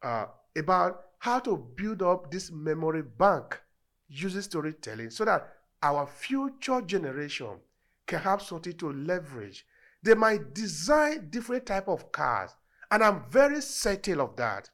uh, 0.02 0.24
about 0.56 1.02
how 1.20 1.38
to 1.38 1.56
build 1.76 2.02
up 2.02 2.32
this 2.32 2.50
memory 2.50 3.02
bank 3.02 3.60
using 4.08 4.42
storytelling 4.42 5.10
so 5.10 5.24
that 5.24 5.46
our 5.84 6.04
future 6.04 6.80
generation 6.80 7.60
can 8.08 8.18
have 8.18 8.42
something 8.42 8.72
to 8.78 8.92
leverage? 8.92 9.64
They 10.02 10.14
might 10.14 10.54
design 10.54 11.28
different 11.30 11.66
type 11.66 11.88
of 11.88 12.12
cars, 12.12 12.52
and 12.90 13.02
I'm 13.02 13.24
very 13.30 13.60
certain 13.60 14.20
of 14.20 14.36
that. 14.36 14.70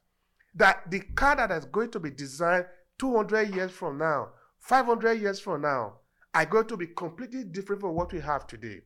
That 0.53 0.89
the 0.89 0.99
car 0.99 1.35
that 1.35 1.51
is 1.51 1.65
going 1.65 1.91
to 1.91 1.99
be 1.99 2.11
designed 2.11 2.65
200 2.99 3.53
years 3.53 3.71
from 3.71 3.97
now, 3.97 4.29
500 4.59 5.13
years 5.13 5.39
from 5.39 5.61
now, 5.61 5.97
are 6.33 6.45
going 6.45 6.67
to 6.67 6.77
be 6.77 6.87
completely 6.87 7.43
different 7.43 7.81
from 7.81 7.95
what 7.95 8.13
we 8.13 8.19
have 8.19 8.47
today. 8.47 8.81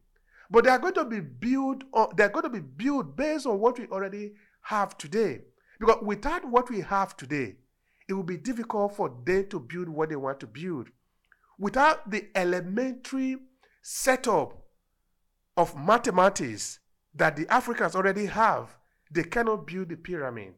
But 0.49 0.63
they 0.63 0.71
are 0.71 0.79
going 0.79 0.95
to 0.95 1.05
be 1.05 1.19
built. 1.19 1.83
On, 1.93 2.09
they 2.15 2.23
are 2.23 2.29
going 2.29 2.43
to 2.43 2.49
be 2.49 2.59
built 2.59 3.15
based 3.15 3.45
on 3.45 3.59
what 3.59 3.77
we 3.77 3.87
already 3.87 4.33
have 4.61 4.97
today. 4.97 5.41
Because 5.79 5.99
without 6.03 6.45
what 6.45 6.69
we 6.69 6.81
have 6.81 7.15
today, 7.15 7.55
it 8.07 8.13
will 8.13 8.23
be 8.23 8.37
difficult 8.37 8.95
for 8.95 9.15
them 9.25 9.47
to 9.49 9.59
build 9.59 9.89
what 9.89 10.09
they 10.09 10.15
want 10.15 10.39
to 10.39 10.47
build. 10.47 10.89
Without 11.59 12.09
the 12.09 12.27
elementary 12.35 13.37
setup 13.81 14.57
of 15.59 15.75
mathematics 15.75 16.79
that 17.13 17.35
the 17.35 17.45
Africans 17.53 17.93
already 17.93 18.25
have, 18.27 18.77
they 19.11 19.23
cannot 19.23 19.67
build 19.67 19.89
the 19.89 19.97
pyramid. 19.97 20.53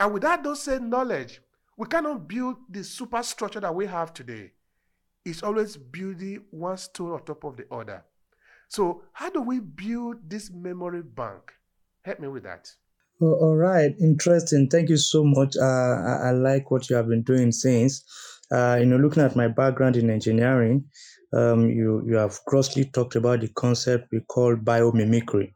And 0.00 0.12
without 0.12 0.42
those 0.42 0.64
same 0.64 0.90
knowledge, 0.90 1.40
we 1.76 1.86
cannot 1.86 2.26
build 2.26 2.56
the 2.68 2.82
superstructure 2.82 3.60
that 3.60 3.72
we 3.72 3.86
have 3.86 4.12
today. 4.12 4.50
It's 5.24 5.44
always 5.44 5.76
building 5.76 6.42
one 6.50 6.78
stone 6.78 7.12
on 7.12 7.24
top 7.24 7.44
of 7.44 7.56
the 7.56 7.72
other. 7.72 8.02
So, 8.68 9.02
how 9.12 9.30
do 9.30 9.40
we 9.40 9.60
build 9.60 10.28
this 10.28 10.50
memory 10.50 11.02
bank? 11.02 11.52
Help 12.02 12.18
me 12.18 12.26
with 12.26 12.42
that. 12.42 12.72
Oh, 13.22 13.34
all 13.34 13.56
right, 13.56 13.94
interesting. 14.00 14.68
Thank 14.68 14.88
you 14.88 14.96
so 14.96 15.22
much. 15.22 15.56
Uh, 15.56 15.64
I, 15.64 16.20
I, 16.24 16.30
like 16.32 16.72
what 16.72 16.90
you 16.90 16.96
have 16.96 17.08
been 17.08 17.22
doing 17.22 17.52
since. 17.52 18.02
Uh, 18.50 18.78
you 18.80 18.86
know, 18.86 18.96
looking 18.96 19.22
at 19.22 19.36
my 19.36 19.46
background 19.46 19.96
in 19.96 20.10
engineering, 20.10 20.86
um, 21.32 21.70
you 21.70 22.02
you 22.06 22.16
have 22.16 22.38
grossly 22.46 22.84
talked 22.86 23.16
about 23.16 23.40
the 23.40 23.48
concept 23.48 24.08
we 24.12 24.20
call 24.20 24.56
biomimicry. 24.56 25.54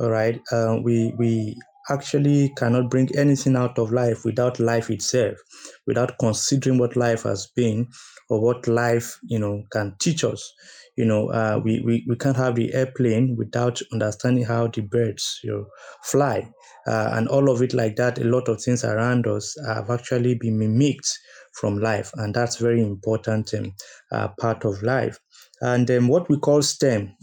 All 0.00 0.10
right, 0.10 0.40
uh, 0.52 0.78
we 0.82 1.14
we 1.18 1.56
actually 1.90 2.52
cannot 2.56 2.90
bring 2.90 3.08
anything 3.16 3.56
out 3.56 3.78
of 3.78 3.92
life 3.92 4.24
without 4.24 4.60
life 4.60 4.90
itself, 4.90 5.38
without 5.86 6.18
considering 6.18 6.78
what 6.78 6.96
life 6.96 7.22
has 7.24 7.46
been 7.56 7.88
or 8.28 8.40
what 8.40 8.66
life 8.68 9.18
you 9.22 9.38
know 9.38 9.64
can 9.72 9.94
teach 10.00 10.24
us 10.24 10.52
you 10.96 11.04
know, 11.04 11.28
uh, 11.28 11.60
we, 11.64 11.80
we, 11.80 12.04
we 12.08 12.16
can't 12.16 12.36
have 12.36 12.54
the 12.54 12.72
airplane 12.74 13.34
without 13.36 13.80
understanding 13.92 14.44
how 14.44 14.66
the 14.66 14.82
birds 14.82 15.40
you 15.42 15.50
know, 15.50 15.66
fly. 16.04 16.48
Uh, 16.86 17.10
and 17.14 17.28
all 17.28 17.50
of 17.50 17.62
it 17.62 17.72
like 17.72 17.96
that, 17.96 18.18
a 18.18 18.24
lot 18.24 18.48
of 18.48 18.60
things 18.60 18.84
around 18.84 19.26
us 19.26 19.56
have 19.66 19.88
actually 19.90 20.34
been 20.34 20.58
mimicked 20.58 21.08
from 21.54 21.78
life. 21.78 22.10
And 22.16 22.34
that's 22.34 22.56
very 22.56 22.82
important 22.82 23.54
um, 23.54 23.72
uh, 24.10 24.28
part 24.38 24.64
of 24.64 24.82
life. 24.82 25.18
And 25.60 25.90
um, 25.90 26.08
what 26.08 26.28
we 26.28 26.38
call 26.38 26.60
STEM, 26.60 27.14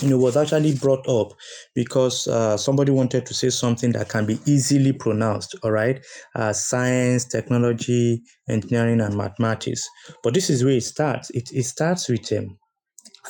you 0.00 0.10
know, 0.10 0.18
was 0.18 0.36
actually 0.36 0.74
brought 0.74 1.08
up 1.08 1.32
because 1.74 2.26
uh, 2.26 2.56
somebody 2.56 2.92
wanted 2.92 3.24
to 3.26 3.32
say 3.32 3.48
something 3.48 3.92
that 3.92 4.08
can 4.08 4.26
be 4.26 4.38
easily 4.44 4.92
pronounced, 4.92 5.54
all 5.62 5.70
right? 5.70 6.04
Uh, 6.34 6.52
science, 6.52 7.24
technology, 7.24 8.22
engineering, 8.48 9.00
and 9.00 9.16
mathematics. 9.16 9.88
But 10.22 10.34
this 10.34 10.50
is 10.50 10.64
where 10.64 10.74
it 10.74 10.82
starts. 10.82 11.30
It, 11.30 11.48
it 11.52 11.62
starts 11.62 12.08
with 12.08 12.30
um, 12.32 12.58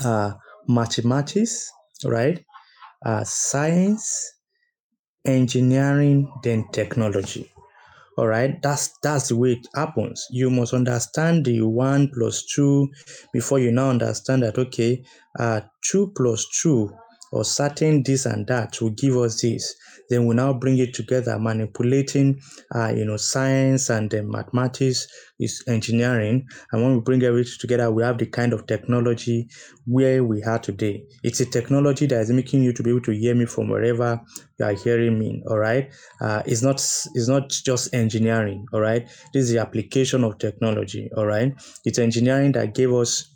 uh, 0.05 0.35
mathematics, 0.69 1.71
right? 2.05 2.45
Uh, 3.05 3.25
science, 3.25 4.33
engineering, 5.25 6.33
then 6.43 6.67
technology. 6.73 7.51
All 8.19 8.29
right, 8.29 8.61
that's 8.63 8.99
that's 9.03 9.29
the 9.29 9.37
way 9.37 9.53
it 9.55 9.69
happens. 9.75 10.27
You 10.31 10.51
must 10.51 10.75
understand 10.75 11.47
the 11.47 11.63
one 11.63 12.11
plus 12.15 12.45
two 12.47 12.89
before 13.33 13.59
you 13.61 13.73
now 13.73 13.91
understand 13.91 14.43
that 14.43 14.59
okay, 14.59 15.05
uh, 15.39 15.63
two 15.83 16.13
plus 16.17 16.47
two 16.63 16.93
or 17.33 17.45
certain 17.45 18.03
this 18.03 18.27
and 18.27 18.47
that 18.47 18.81
will 18.81 18.91
give 18.91 19.17
us 19.17 19.41
this. 19.41 19.75
Then 20.09 20.27
we 20.27 20.35
now 20.35 20.53
bring 20.53 20.79
it 20.79 20.95
together, 20.95 21.39
manipulating, 21.39 22.41
uh, 22.75 22.93
you 22.95 23.05
know, 23.05 23.17
science 23.17 23.91
and 23.91 24.13
uh, 24.15 24.23
mathematics 24.23 25.09
is 25.41 25.65
engineering. 25.67 26.47
And 26.71 26.83
when 26.83 26.95
we 26.95 27.01
bring 27.01 27.23
everything 27.23 27.59
together, 27.59 27.91
we 27.91 28.03
have 28.05 28.19
the 28.19 28.27
kind 28.27 28.53
of 28.53 28.67
technology 28.67 29.49
where 29.85 30.23
we 30.23 30.43
are 30.45 30.59
today. 30.59 31.05
It's 31.23 31.41
a 31.41 31.47
technology 31.47 32.07
that 32.07 32.21
is 32.21 32.31
making 32.31 32.63
you 32.63 32.73
to 32.73 32.83
be 32.83 32.91
able 32.91 33.03
to 33.03 33.13
hear 33.13 33.35
me 33.35 33.47
from 33.47 33.69
wherever 33.69 34.21
you 34.59 34.65
are 34.65 34.73
hearing 34.73 35.19
me. 35.19 35.43
All 35.49 35.59
right, 35.59 35.93
uh, 36.21 36.43
it's 36.47 36.63
not 36.63 36.77
it's 36.77 37.29
not 37.29 37.51
just 37.51 37.93
engineering. 37.93 38.67
All 38.73 38.81
right, 38.81 39.07
this 39.33 39.45
is 39.45 39.51
the 39.51 39.59
application 39.59 40.25
of 40.25 40.39
technology. 40.39 41.11
All 41.17 41.27
right, 41.27 41.53
it's 41.85 41.99
engineering 41.99 42.53
that 42.53 42.75
gave 42.75 42.93
us, 42.93 43.29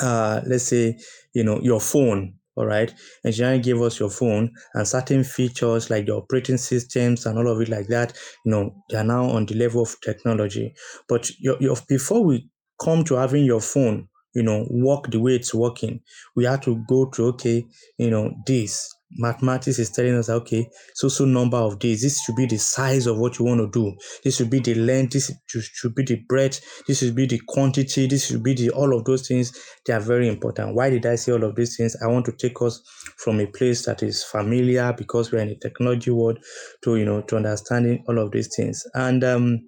uh, 0.00 0.40
let's 0.46 0.64
say, 0.64 0.98
you 1.34 1.44
know, 1.44 1.60
your 1.60 1.80
phone 1.80 2.34
all 2.56 2.66
right 2.66 2.92
engineering 3.24 3.60
gave 3.62 3.80
us 3.80 4.00
your 4.00 4.10
phone 4.10 4.52
and 4.74 4.88
certain 4.88 5.22
features 5.24 5.90
like 5.90 6.06
the 6.06 6.12
operating 6.14 6.56
systems 6.56 7.26
and 7.26 7.38
all 7.38 7.48
of 7.48 7.60
it 7.60 7.68
like 7.68 7.86
that. 7.88 8.16
You 8.44 8.50
know 8.52 8.74
they 8.90 8.96
are 8.96 9.04
now 9.04 9.24
on 9.26 9.46
the 9.46 9.54
level 9.54 9.82
of 9.82 10.00
technology. 10.00 10.74
But 11.08 11.30
your, 11.38 11.56
your 11.60 11.76
before 11.88 12.24
we 12.24 12.48
come 12.80 13.04
to 13.04 13.14
having 13.16 13.44
your 13.44 13.60
phone 13.60 14.08
you 14.34 14.42
know 14.42 14.66
work 14.70 15.10
the 15.10 15.20
way 15.20 15.34
it's 15.34 15.54
working 15.54 16.00
we 16.34 16.44
have 16.44 16.60
to 16.60 16.84
go 16.88 17.06
to 17.10 17.24
okay 17.24 17.64
you 17.98 18.10
know 18.10 18.34
this 18.46 18.94
mathematics 19.12 19.78
is 19.78 19.90
telling 19.90 20.14
us 20.16 20.28
okay 20.28 20.68
so 20.94 21.08
so 21.08 21.24
number 21.24 21.56
of 21.56 21.78
days 21.78 22.02
this 22.02 22.20
should 22.22 22.34
be 22.36 22.46
the 22.46 22.56
size 22.58 23.06
of 23.06 23.18
what 23.18 23.38
you 23.38 23.44
want 23.44 23.60
to 23.60 23.70
do. 23.70 23.96
This 24.24 24.36
should 24.36 24.50
be 24.50 24.58
the 24.58 24.74
length 24.74 25.12
this 25.12 25.30
should 25.48 25.94
be 25.94 26.02
the 26.02 26.16
breadth 26.28 26.60
this 26.86 26.98
should 26.98 27.14
be 27.14 27.26
the 27.26 27.40
quantity 27.46 28.06
this 28.06 28.26
should 28.26 28.42
be 28.42 28.54
the 28.54 28.70
all 28.70 28.96
of 28.96 29.04
those 29.04 29.26
things 29.28 29.52
they 29.86 29.92
are 29.92 30.00
very 30.00 30.28
important. 30.28 30.74
Why 30.74 30.90
did 30.90 31.06
i 31.06 31.14
say 31.14 31.32
all 31.32 31.44
of 31.44 31.54
these 31.54 31.76
things? 31.76 31.96
I 32.02 32.08
want 32.08 32.26
to 32.26 32.32
take 32.32 32.60
us 32.62 32.82
from 33.18 33.40
a 33.40 33.46
place 33.46 33.86
that 33.86 34.02
is 34.02 34.24
familiar 34.24 34.92
because 34.92 35.30
we're 35.32 35.38
in 35.42 35.50
a 35.50 35.58
technology 35.58 36.10
world 36.10 36.38
to 36.84 36.96
you 36.96 37.04
know 37.04 37.22
to 37.22 37.36
understanding 37.36 38.04
all 38.08 38.18
of 38.18 38.32
these 38.32 38.54
things. 38.54 38.84
And 38.94 39.22
um 39.24 39.60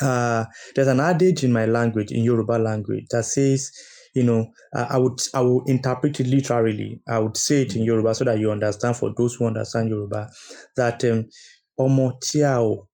uh 0.00 0.44
there's 0.74 0.88
an 0.88 1.00
adage 1.00 1.42
in 1.44 1.52
my 1.52 1.66
language 1.66 2.12
in 2.12 2.22
yoruba 2.22 2.52
language 2.52 3.06
that 3.10 3.24
says 3.24 3.72
you 4.14 4.24
know, 4.24 4.50
uh, 4.74 4.86
I 4.90 4.98
would 4.98 5.20
I 5.34 5.40
will 5.40 5.62
interpret 5.66 6.20
it 6.20 6.26
literally. 6.26 7.00
I 7.08 7.18
would 7.18 7.36
say 7.36 7.62
it 7.62 7.76
in 7.76 7.82
Yoruba 7.84 8.14
so 8.14 8.24
that 8.24 8.38
you 8.38 8.50
understand 8.50 8.96
for 8.96 9.12
those 9.16 9.34
who 9.34 9.46
understand 9.46 9.88
Yoruba 9.90 10.30
that 10.76 11.04
um 11.04 11.24
ọmọ 11.78 12.06
tí 12.22 12.42
a 12.42 12.54
ò 12.58 12.86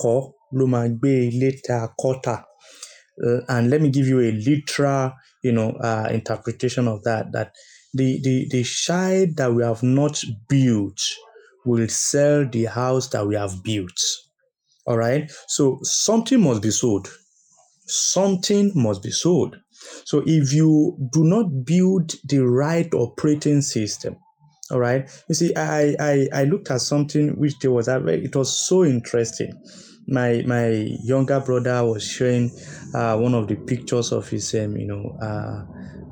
kọ́ 0.00 0.18
ló 0.58 0.64
máa 0.72 0.88
gbé 0.98 1.12
ilé 1.30 1.50
tá 1.66 1.76
a. 2.34 2.44
Uh, 3.22 3.40
and 3.48 3.68
let 3.70 3.82
me 3.82 3.90
give 3.90 4.06
you 4.06 4.18
a 4.20 4.32
literal, 4.32 5.12
you 5.42 5.52
know, 5.52 5.70
uh, 5.72 6.08
interpretation 6.10 6.88
of 6.88 7.02
that. 7.04 7.30
That 7.32 7.52
the 7.92 8.18
the 8.22 8.48
the 8.50 8.62
child 8.64 9.36
that 9.36 9.52
we 9.52 9.62
have 9.62 9.82
not 9.82 10.22
built 10.48 11.00
will 11.66 11.88
sell 11.88 12.48
the 12.48 12.64
house 12.64 13.08
that 13.08 13.26
we 13.26 13.34
have 13.36 13.62
built. 13.62 13.98
All 14.86 14.96
right. 14.96 15.30
So 15.48 15.78
something 15.82 16.40
must 16.40 16.62
be 16.62 16.70
sold. 16.70 17.08
Something 17.86 18.72
must 18.74 19.02
be 19.02 19.10
sold. 19.10 19.56
So 20.04 20.22
if 20.26 20.52
you 20.52 20.96
do 21.12 21.24
not 21.24 21.64
build 21.64 22.12
the 22.24 22.40
right 22.40 22.92
operating 22.94 23.62
system, 23.62 24.16
all 24.70 24.78
right. 24.78 25.10
You 25.28 25.34
see, 25.34 25.54
I 25.56 25.96
I, 25.98 26.28
I 26.32 26.44
looked 26.44 26.70
at 26.70 26.80
something 26.80 27.30
which 27.38 27.58
there 27.58 27.72
was 27.72 27.88
it 27.88 28.36
was 28.36 28.68
so 28.68 28.84
interesting. 28.84 29.52
My 30.06 30.42
my 30.46 30.68
younger 31.02 31.40
brother 31.40 31.84
was 31.84 32.04
showing 32.06 32.50
uh, 32.94 33.16
one 33.16 33.34
of 33.34 33.48
the 33.48 33.56
pictures 33.56 34.12
of 34.12 34.28
his 34.28 34.54
um, 34.54 34.76
you 34.76 34.86
know 34.86 35.16
uh, 35.20 35.64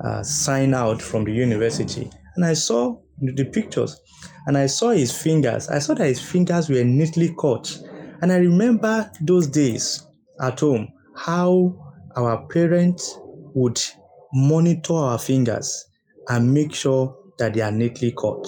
uh, 0.07 0.23
sign 0.23 0.75
out 0.75 1.01
from 1.01 1.25
the 1.25 1.33
university, 1.33 2.11
and 2.35 2.45
I 2.45 2.55
saw 2.55 3.01
the 3.21 3.45
pictures, 3.45 4.01
and 4.47 4.59
I 4.59 4.67
saw 4.67 4.91
his 4.91 5.17
fingers. 5.17 5.69
I 5.69 5.79
saw 5.79 5.95
that 5.95 6.07
his 6.07 6.21
fingers 6.21 6.69
were 6.69 6.85
neatly 6.85 7.35
cut, 7.41 7.79
and 8.23 8.33
I 8.33 8.37
remember 8.39 9.11
those 9.21 9.47
days 9.47 10.05
at 10.41 10.61
home 10.61 10.89
how 11.17 11.77
our 12.17 12.47
parents 12.49 13.19
would 13.55 13.81
monitor 14.33 14.95
our 14.95 15.19
fingers 15.19 15.85
and 16.29 16.53
make 16.53 16.75
sure 16.75 17.17
that 17.39 17.55
they 17.55 17.61
are 17.61 17.71
neatly 17.71 18.13
cut. 18.13 18.47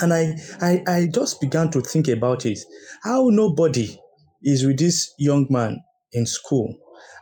And 0.00 0.14
I, 0.14 0.36
I, 0.60 0.82
I 0.86 1.08
just 1.12 1.40
began 1.40 1.70
to 1.72 1.80
think 1.80 2.08
about 2.08 2.46
it. 2.46 2.58
How 3.02 3.28
nobody 3.28 3.98
is 4.42 4.64
with 4.64 4.78
this 4.78 5.12
young 5.18 5.46
man 5.50 5.80
in 6.12 6.26
school. 6.26 6.74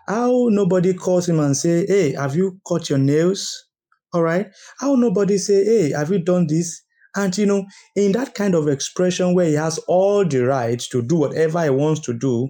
How 0.07 0.49
nobody 0.51 0.95
calls 0.95 1.29
him 1.29 1.41
and 1.41 1.57
say, 1.57 1.87
hey, 1.87 2.13
have 2.13 2.37
you 2.37 2.61
cut 2.67 2.89
your 2.89 2.99
nails? 2.99 3.67
All 4.13 4.23
right. 4.23 4.49
How 4.79 4.95
nobody 4.95 5.39
say, 5.39 5.65
hey, 5.65 5.91
have 5.91 6.11
you 6.11 6.19
done 6.19 6.47
this? 6.47 6.83
And 7.17 7.37
you 7.37 7.47
know, 7.47 7.65
in 7.97 8.13
that 8.13 8.35
kind 8.35 8.55
of 8.55 8.69
expression 8.69 9.35
where 9.35 9.47
he 9.47 9.55
has 9.55 9.79
all 9.89 10.25
the 10.25 10.45
right 10.45 10.79
to 10.91 11.03
do 11.03 11.17
whatever 11.17 11.63
he 11.63 11.71
wants 11.71 12.01
to 12.03 12.13
do, 12.13 12.49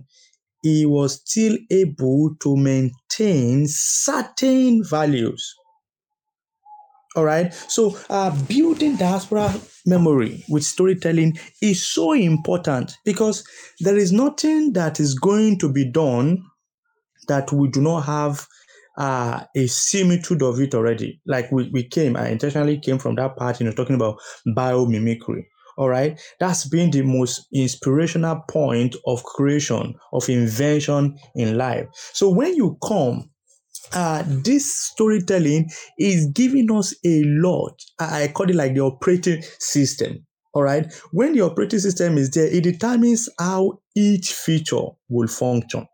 he 0.63 0.87
was 0.87 1.21
still 1.25 1.57
able 1.71 2.35
to 2.41 2.57
maintain 2.57 3.67
certain 3.67 4.85
values. 4.85 5.55
All 7.17 7.25
right. 7.25 7.53
So, 7.53 7.99
uh, 8.09 8.31
building 8.47 8.97
diaspora 8.97 9.53
memory 9.85 10.45
with 10.49 10.63
storytelling 10.65 11.39
is 11.61 11.85
so 11.87 12.13
important 12.13 12.93
because 13.05 13.45
there 13.81 13.97
is 13.97 14.13
nothing 14.13 14.73
that 14.75 15.01
is 15.01 15.15
going 15.15 15.59
to 15.59 15.73
be 15.73 15.91
done 15.91 16.45
that 17.27 17.53
we 17.53 17.69
do 17.69 17.81
not 17.81 18.03
have 18.03 18.47
uh, 18.97 19.45
a 19.57 19.67
similitude 19.67 20.43
of 20.43 20.61
it 20.61 20.75
already. 20.75 21.21
Like 21.27 21.51
we, 21.51 21.69
we 21.73 21.85
came, 21.85 22.17
I 22.17 22.29
intentionally 22.29 22.79
came 22.79 22.99
from 22.99 23.17
that 23.17 23.37
part, 23.37 23.59
you 23.61 23.67
know, 23.67 23.73
talking 23.73 23.97
about 23.97 24.19
biomimicry. 24.47 25.47
All 25.81 25.89
right. 25.89 26.21
That's 26.39 26.69
been 26.69 26.91
the 26.91 27.01
most 27.01 27.47
inspirational 27.55 28.45
point 28.51 28.97
of 29.07 29.25
creation, 29.25 29.95
of 30.13 30.29
invention 30.29 31.19
in 31.35 31.57
life. 31.57 31.87
So 32.13 32.29
when 32.29 32.55
you 32.55 32.77
come, 32.87 33.31
uh, 33.95 34.23
this 34.27 34.77
storytelling 34.77 35.71
is 35.99 36.27
giving 36.35 36.71
us 36.71 36.95
a 37.03 37.23
lot. 37.25 37.81
I 37.99 38.29
call 38.29 38.51
it 38.51 38.57
like 38.57 38.75
the 38.75 38.83
operating 38.83 39.43
system. 39.59 40.27
All 40.53 40.65
right. 40.65 40.93
When 41.13 41.33
the 41.33 41.41
operating 41.41 41.79
system 41.79 42.19
is 42.19 42.31
there, 42.31 42.45
it 42.45 42.63
determines 42.63 43.31
how 43.39 43.81
each 43.97 44.35
feature 44.35 44.85
will 45.09 45.29
function 45.29 45.87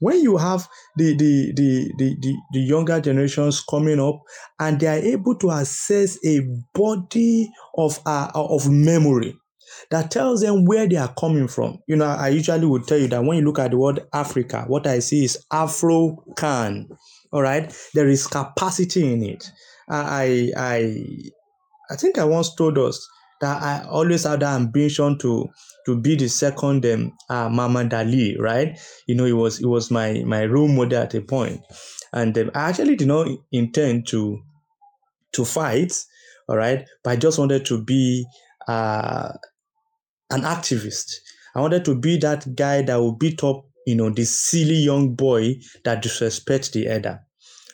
when 0.00 0.20
you 0.20 0.36
have 0.36 0.68
the 0.96 1.16
the, 1.16 1.52
the 1.54 1.92
the 1.98 2.16
the 2.20 2.36
the 2.52 2.60
younger 2.60 3.00
generations 3.00 3.60
coming 3.60 4.00
up 4.00 4.20
and 4.60 4.80
they 4.80 4.86
are 4.86 5.04
able 5.14 5.34
to 5.36 5.50
access 5.50 6.18
a 6.24 6.40
body 6.74 7.50
of 7.76 8.00
uh, 8.06 8.30
of 8.34 8.70
memory 8.70 9.36
that 9.90 10.10
tells 10.10 10.40
them 10.40 10.64
where 10.64 10.88
they 10.88 10.96
are 10.96 11.12
coming 11.18 11.48
from. 11.48 11.78
You 11.86 11.96
know, 11.96 12.06
I 12.06 12.28
usually 12.28 12.66
would 12.66 12.86
tell 12.86 12.98
you 12.98 13.08
that 13.08 13.24
when 13.24 13.38
you 13.38 13.44
look 13.44 13.58
at 13.58 13.70
the 13.70 13.78
word 13.78 14.00
Africa, 14.12 14.64
what 14.66 14.86
I 14.86 14.98
see 14.98 15.24
is 15.24 15.44
Afro 15.52 16.24
can. 16.36 16.88
All 17.32 17.42
right, 17.42 17.72
there 17.94 18.08
is 18.08 18.26
capacity 18.26 19.12
in 19.12 19.22
it. 19.22 19.50
I 19.88 20.50
I 20.56 21.04
I 21.90 21.96
think 21.96 22.18
I 22.18 22.24
once 22.24 22.54
told 22.54 22.78
us 22.78 23.06
that 23.40 23.62
I 23.62 23.86
always 23.88 24.24
had 24.24 24.40
that 24.40 24.56
ambition 24.56 25.18
to 25.18 25.48
to 25.88 25.98
be 25.98 26.16
the 26.16 26.28
second 26.28 26.84
um, 26.84 27.14
uh, 27.30 27.48
right? 28.38 28.78
You 29.06 29.14
know, 29.14 29.24
it 29.24 29.32
was 29.32 29.58
it 29.58 29.64
was 29.66 29.90
my 29.90 30.22
my 30.26 30.44
role 30.44 30.68
model 30.68 31.00
at 31.02 31.14
a 31.14 31.22
point, 31.22 31.62
and 32.12 32.36
um, 32.36 32.50
I 32.54 32.68
actually 32.68 32.94
did 32.96 33.08
not 33.08 33.26
intend 33.52 34.06
to 34.08 34.38
to 35.32 35.46
fight, 35.46 35.94
all 36.46 36.58
right, 36.58 36.86
but 37.02 37.10
I 37.10 37.16
just 37.16 37.38
wanted 37.38 37.64
to 37.66 37.82
be 37.82 38.26
uh, 38.68 39.32
an 40.30 40.42
activist. 40.42 41.14
I 41.54 41.62
wanted 41.62 41.86
to 41.86 41.98
be 41.98 42.18
that 42.18 42.54
guy 42.54 42.82
that 42.82 43.00
would 43.00 43.18
beat 43.18 43.42
up, 43.42 43.64
you 43.86 43.94
know, 43.94 44.10
the 44.10 44.26
silly 44.26 44.74
young 44.76 45.14
boy 45.14 45.54
that 45.84 46.04
disrespects 46.04 46.70
the 46.70 46.86
elder. 46.86 47.18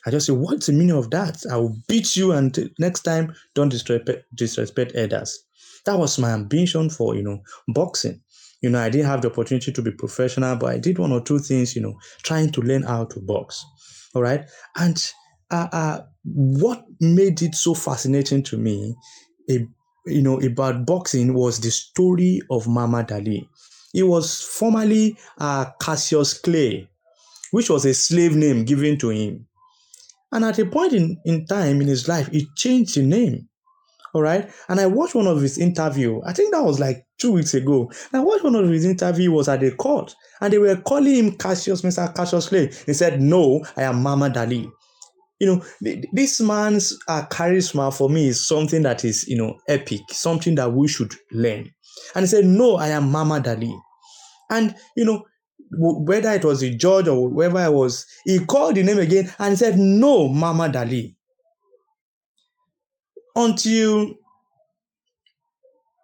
I 0.07 0.13
just 0.13 0.27
say, 0.27 0.33
what's 0.35 0.67
the 0.67 0.73
meaning 0.73 0.97
of 0.97 1.11
that? 1.11 1.43
I 1.51 1.57
will 1.57 1.77
beat 1.89 2.15
you, 2.15 2.31
and 2.31 2.71
next 2.79 3.01
time, 3.01 3.35
don't 3.57 3.71
disrespect, 3.71 4.25
disrespect 4.37 4.93
elders. 4.95 5.37
That 5.87 5.99
was 5.99 6.19
my 6.19 6.31
ambition 6.31 6.91
for, 6.91 7.15
you 7.15 7.23
know, 7.23 7.41
boxing. 7.69 8.21
You 8.63 8.71
know, 8.71 8.81
I 8.81 8.89
didn't 8.89 9.07
have 9.09 9.21
the 9.21 9.31
opportunity 9.31 9.73
to 9.73 9.83
be 9.83 9.91
professional, 9.91 10.57
but 10.57 10.71
I 10.71 10.79
did 10.79 10.99
one 10.99 11.13
or 11.13 11.21
two 11.21 11.39
things, 11.39 11.77
you 11.77 11.83
know, 11.83 11.99
trying 12.23 12.51
to 12.53 12.63
learn 12.63 12.83
how 12.83 13.05
to 13.05 13.21
box. 13.21 13.65
All 14.15 14.23
right. 14.23 14.49
And 14.77 14.97
uh, 15.51 15.69
uh, 15.73 16.01
what 16.25 16.85
made 17.01 17.43
it 17.43 17.55
so 17.55 17.75
fascinating 17.75 18.43
to 18.45 18.57
me, 18.57 18.95
a, 19.51 19.67
you 20.07 20.23
know, 20.23 20.41
about 20.41 20.87
boxing 20.87 21.35
was 21.35 21.61
the 21.61 21.71
story 21.71 22.41
of 22.51 22.67
Muhammad 22.67 23.13
Ali. 23.13 23.49
He 23.93 24.03
was 24.03 24.41
formerly 24.41 25.17
uh, 25.39 25.67
Cassius 25.81 26.39
Clay, 26.41 26.89
which 27.51 27.69
was 27.71 27.85
a 27.85 27.95
slave 27.95 28.35
name 28.35 28.65
given 28.65 28.99
to 28.99 29.11
him. 29.11 29.47
And 30.33 30.45
at 30.45 30.59
a 30.59 30.67
point 30.67 30.95
in, 30.95 31.21
in 31.25 31.47
time 31.47 31.81
in 31.81 31.87
his 31.87 32.09
life, 32.09 32.29
he 32.29 32.49
changed 32.57 32.97
the 32.97 33.03
name 33.03 33.49
all 34.15 34.23
right. 34.23 34.49
And 34.69 34.81
I 34.81 34.87
watched 34.87 35.17
one 35.17 35.27
of 35.27 35.43
his 35.43 35.59
interview. 35.59 36.21
I 36.25 36.33
think 36.33 36.53
that 36.53 36.63
was 36.65 36.79
like 36.79 37.05
two 37.19 37.33
weeks 37.33 37.53
ago. 37.53 37.91
And 38.13 38.21
I 38.21 38.25
watched 38.25 38.45
one 38.45 38.55
of 38.55 38.69
his 38.69 38.85
interview 38.85 39.33
was 39.33 39.49
at 39.49 39.61
the 39.61 39.73
court, 39.73 40.15
and 40.41 40.53
they 40.53 40.59
were 40.59 40.77
calling 40.77 41.15
him 41.15 41.37
Cassius, 41.37 41.83
Mr. 41.83 42.15
Cassius 42.15 42.49
Clay. 42.49 42.71
He 42.87 42.93
said, 42.93 43.21
"No, 43.21 43.65
I 43.77 43.83
am 43.83 44.03
Muhammad 44.03 44.37
Ali." 44.37 44.71
You 45.41 45.47
know, 45.49 45.65
this 46.13 46.41
man's 46.41 46.97
uh, 47.09 47.27
charisma 47.27 47.93
for 47.93 48.09
me 48.09 48.29
is 48.29 48.47
something 48.47 48.83
that 48.83 49.05
is, 49.05 49.27
you 49.27 49.37
know, 49.37 49.59
epic, 49.69 50.01
something 50.11 50.55
that 50.55 50.73
we 50.73 50.87
should 50.87 51.13
learn. 51.33 51.69
And 52.15 52.23
he 52.23 52.27
said, 52.29 52.45
"No, 52.45 52.77
I 52.77 52.89
am 52.89 53.11
Muhammad 53.11 53.49
Ali," 53.49 53.77
and 54.49 54.77
you 54.97 55.05
know, 55.05 55.25
whether 55.77 56.31
it 56.31 56.45
was 56.45 56.63
a 56.63 56.71
judge 56.71 57.09
or 57.09 57.29
whoever 57.29 57.59
I 57.59 57.69
was, 57.69 58.07
he 58.25 58.45
called 58.45 58.77
the 58.77 58.83
name 58.85 58.99
again 58.99 59.33
and 59.39 59.59
said, 59.59 59.77
No, 59.77 60.29
Muhammad 60.29 60.77
Ali 60.77 61.17
until 63.35 64.15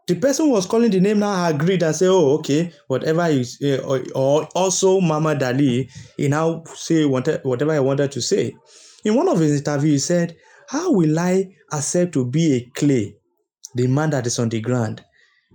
the 0.07 0.17
person 0.17 0.51
was 0.51 0.67
calling 0.67 0.91
the 0.91 0.99
name 0.99 1.21
now 1.21 1.47
agreed 1.49 1.83
and 1.85 1.95
said, 1.95 2.09
"Oh, 2.09 2.35
okay, 2.39 2.73
whatever 2.89 3.27
is, 3.27 3.59
or, 3.85 4.03
or 4.15 4.49
also 4.57 5.01
Mama 5.01 5.37
Dali, 5.37 5.89
he 6.17 6.27
now 6.29 6.65
say 6.75 7.05
whatever 7.05 7.71
I 7.73 7.81
wanted 7.81 8.11
to 8.13 8.21
say." 8.21 8.57
In 9.05 9.15
one 9.15 9.29
of 9.29 9.39
his 9.39 9.59
interviews, 9.59 9.93
he 9.93 9.99
said, 9.99 10.37
"How 10.69 10.91
will 10.93 11.17
I 11.19 11.55
accept 11.73 12.13
to 12.15 12.25
be 12.27 12.55
a 12.55 12.71
clay, 12.75 13.15
the 13.77 13.87
man 13.87 14.11
that 14.11 14.27
is 14.27 14.39
on 14.41 14.49
the 14.49 14.61
ground, 14.61 15.05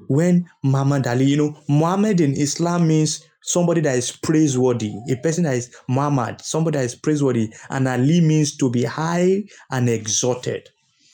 when 0.08 0.46
Mama 0.64 1.02
Dali, 1.02 1.28
you 1.28 1.38
know, 1.38 1.58
Muhammad 1.68 2.22
in 2.22 2.34
Islam 2.34 2.88
means 2.88 3.26
somebody 3.42 3.82
that 3.82 3.98
is 3.98 4.12
praiseworthy, 4.12 4.94
a 5.10 5.18
person 5.18 5.44
that 5.44 5.56
is 5.56 5.70
Muhammad, 5.90 6.40
somebody 6.42 6.78
that 6.78 6.86
is 6.86 6.96
praiseworthy, 6.96 7.52
and 7.70 7.88
Ali 7.90 8.22
means 8.22 8.56
to 8.58 8.70
be 8.70 8.84
high 8.84 9.44
and 9.70 9.90
exalted." 9.90 10.70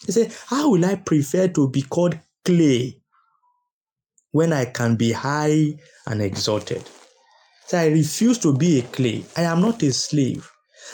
He 0.06 0.12
said, 0.12 0.34
How 0.48 0.72
will 0.72 0.86
I 0.86 0.96
prefer 0.96 1.48
to 1.50 1.70
be 1.70 1.84
called 1.84 2.20
clay 2.44 3.02
when 4.32 4.54
I 4.54 4.66
can 4.66 4.96
be 4.96 5.12
high 5.12 5.76
and 6.08 6.22
exalted. 6.22 6.84
So 7.68 7.78
I 7.78 7.88
refuse 7.88 8.38
to 8.40 8.56
be 8.56 8.80
a 8.80 8.84
clay. 8.84 9.24
I 9.38 9.44
am 9.44 9.62
not 9.62 9.84
a 9.84 9.94
slave. 9.94 10.50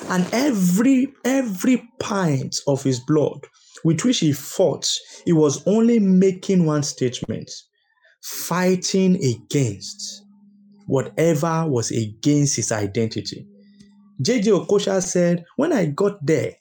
And 0.09 0.27
every 0.31 1.13
every 1.23 1.89
pint 1.99 2.57
of 2.67 2.83
his 2.83 2.99
blood 2.99 3.39
with 3.83 4.03
which 4.03 4.19
he 4.19 4.33
fought, 4.33 4.87
he 5.25 5.33
was 5.33 5.65
only 5.65 5.99
making 5.99 6.65
one 6.65 6.83
statement 6.83 7.49
fighting 8.21 9.15
against 9.23 10.23
whatever 10.87 11.65
was 11.67 11.91
against 11.91 12.55
his 12.55 12.71
identity. 12.71 13.47
J.J. 14.21 14.51
Okocha 14.51 15.01
said, 15.01 15.45
When 15.55 15.71
I 15.71 15.85
got 15.85 16.25
there, 16.25 16.53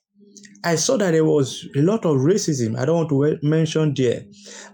I 0.65 0.77
saw 0.77 0.97
that 0.97 1.13
there 1.13 1.25
was 1.25 1.69
a 1.77 1.81
lot 1.81 2.05
of 2.05 2.17
racism. 2.17 2.79
I 2.79 2.85
don't 2.85 3.11
want 3.11 3.41
to 3.41 3.47
mention 3.47 3.95
there. 3.95 4.23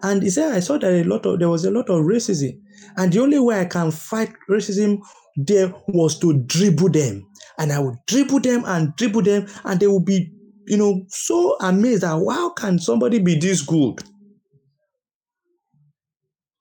And 0.03 0.23
he 0.23 0.31
said, 0.31 0.53
I 0.53 0.61
saw 0.61 0.79
that 0.79 0.93
a 0.93 1.05
lot 1.05 1.27
of 1.27 1.39
there 1.39 1.49
was 1.49 1.65
a 1.65 1.71
lot 1.71 1.91
of 1.91 2.05
racism. 2.05 2.59
And 2.97 3.13
the 3.13 3.21
only 3.21 3.39
way 3.39 3.61
I 3.61 3.65
can 3.65 3.91
fight 3.91 4.33
racism 4.49 5.01
there 5.37 5.75
was 5.89 6.19
to 6.21 6.39
dribble 6.45 6.91
them. 6.91 7.27
And 7.59 7.73
I 7.73 7.79
would 7.79 7.97
dribble 8.07 8.41
them 8.41 8.65
and 8.67 8.95
dribble 8.97 9.23
them, 9.23 9.47
and 9.65 9.81
they 9.81 9.87
would 9.87 10.05
be, 10.05 10.33
you 10.67 10.77
know, 10.77 11.05
so 11.09 11.57
amazed 11.61 12.03
that 12.03 12.09
how 12.09 12.51
can 12.51 12.79
somebody 12.79 13.19
be 13.19 13.39
this 13.39 13.61
good? 13.63 14.03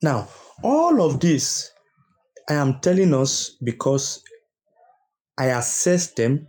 Now, 0.02 0.28
all 0.64 1.02
of 1.02 1.20
this 1.20 1.72
I 2.50 2.56
am 2.56 2.80
telling 2.82 3.14
us 3.14 3.56
because 3.64 4.24
I 5.38 5.46
assessed 5.46 6.18
them 6.18 6.48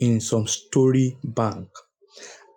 in 0.00 0.20
some 0.20 0.46
story 0.46 1.18
bank. 1.22 1.68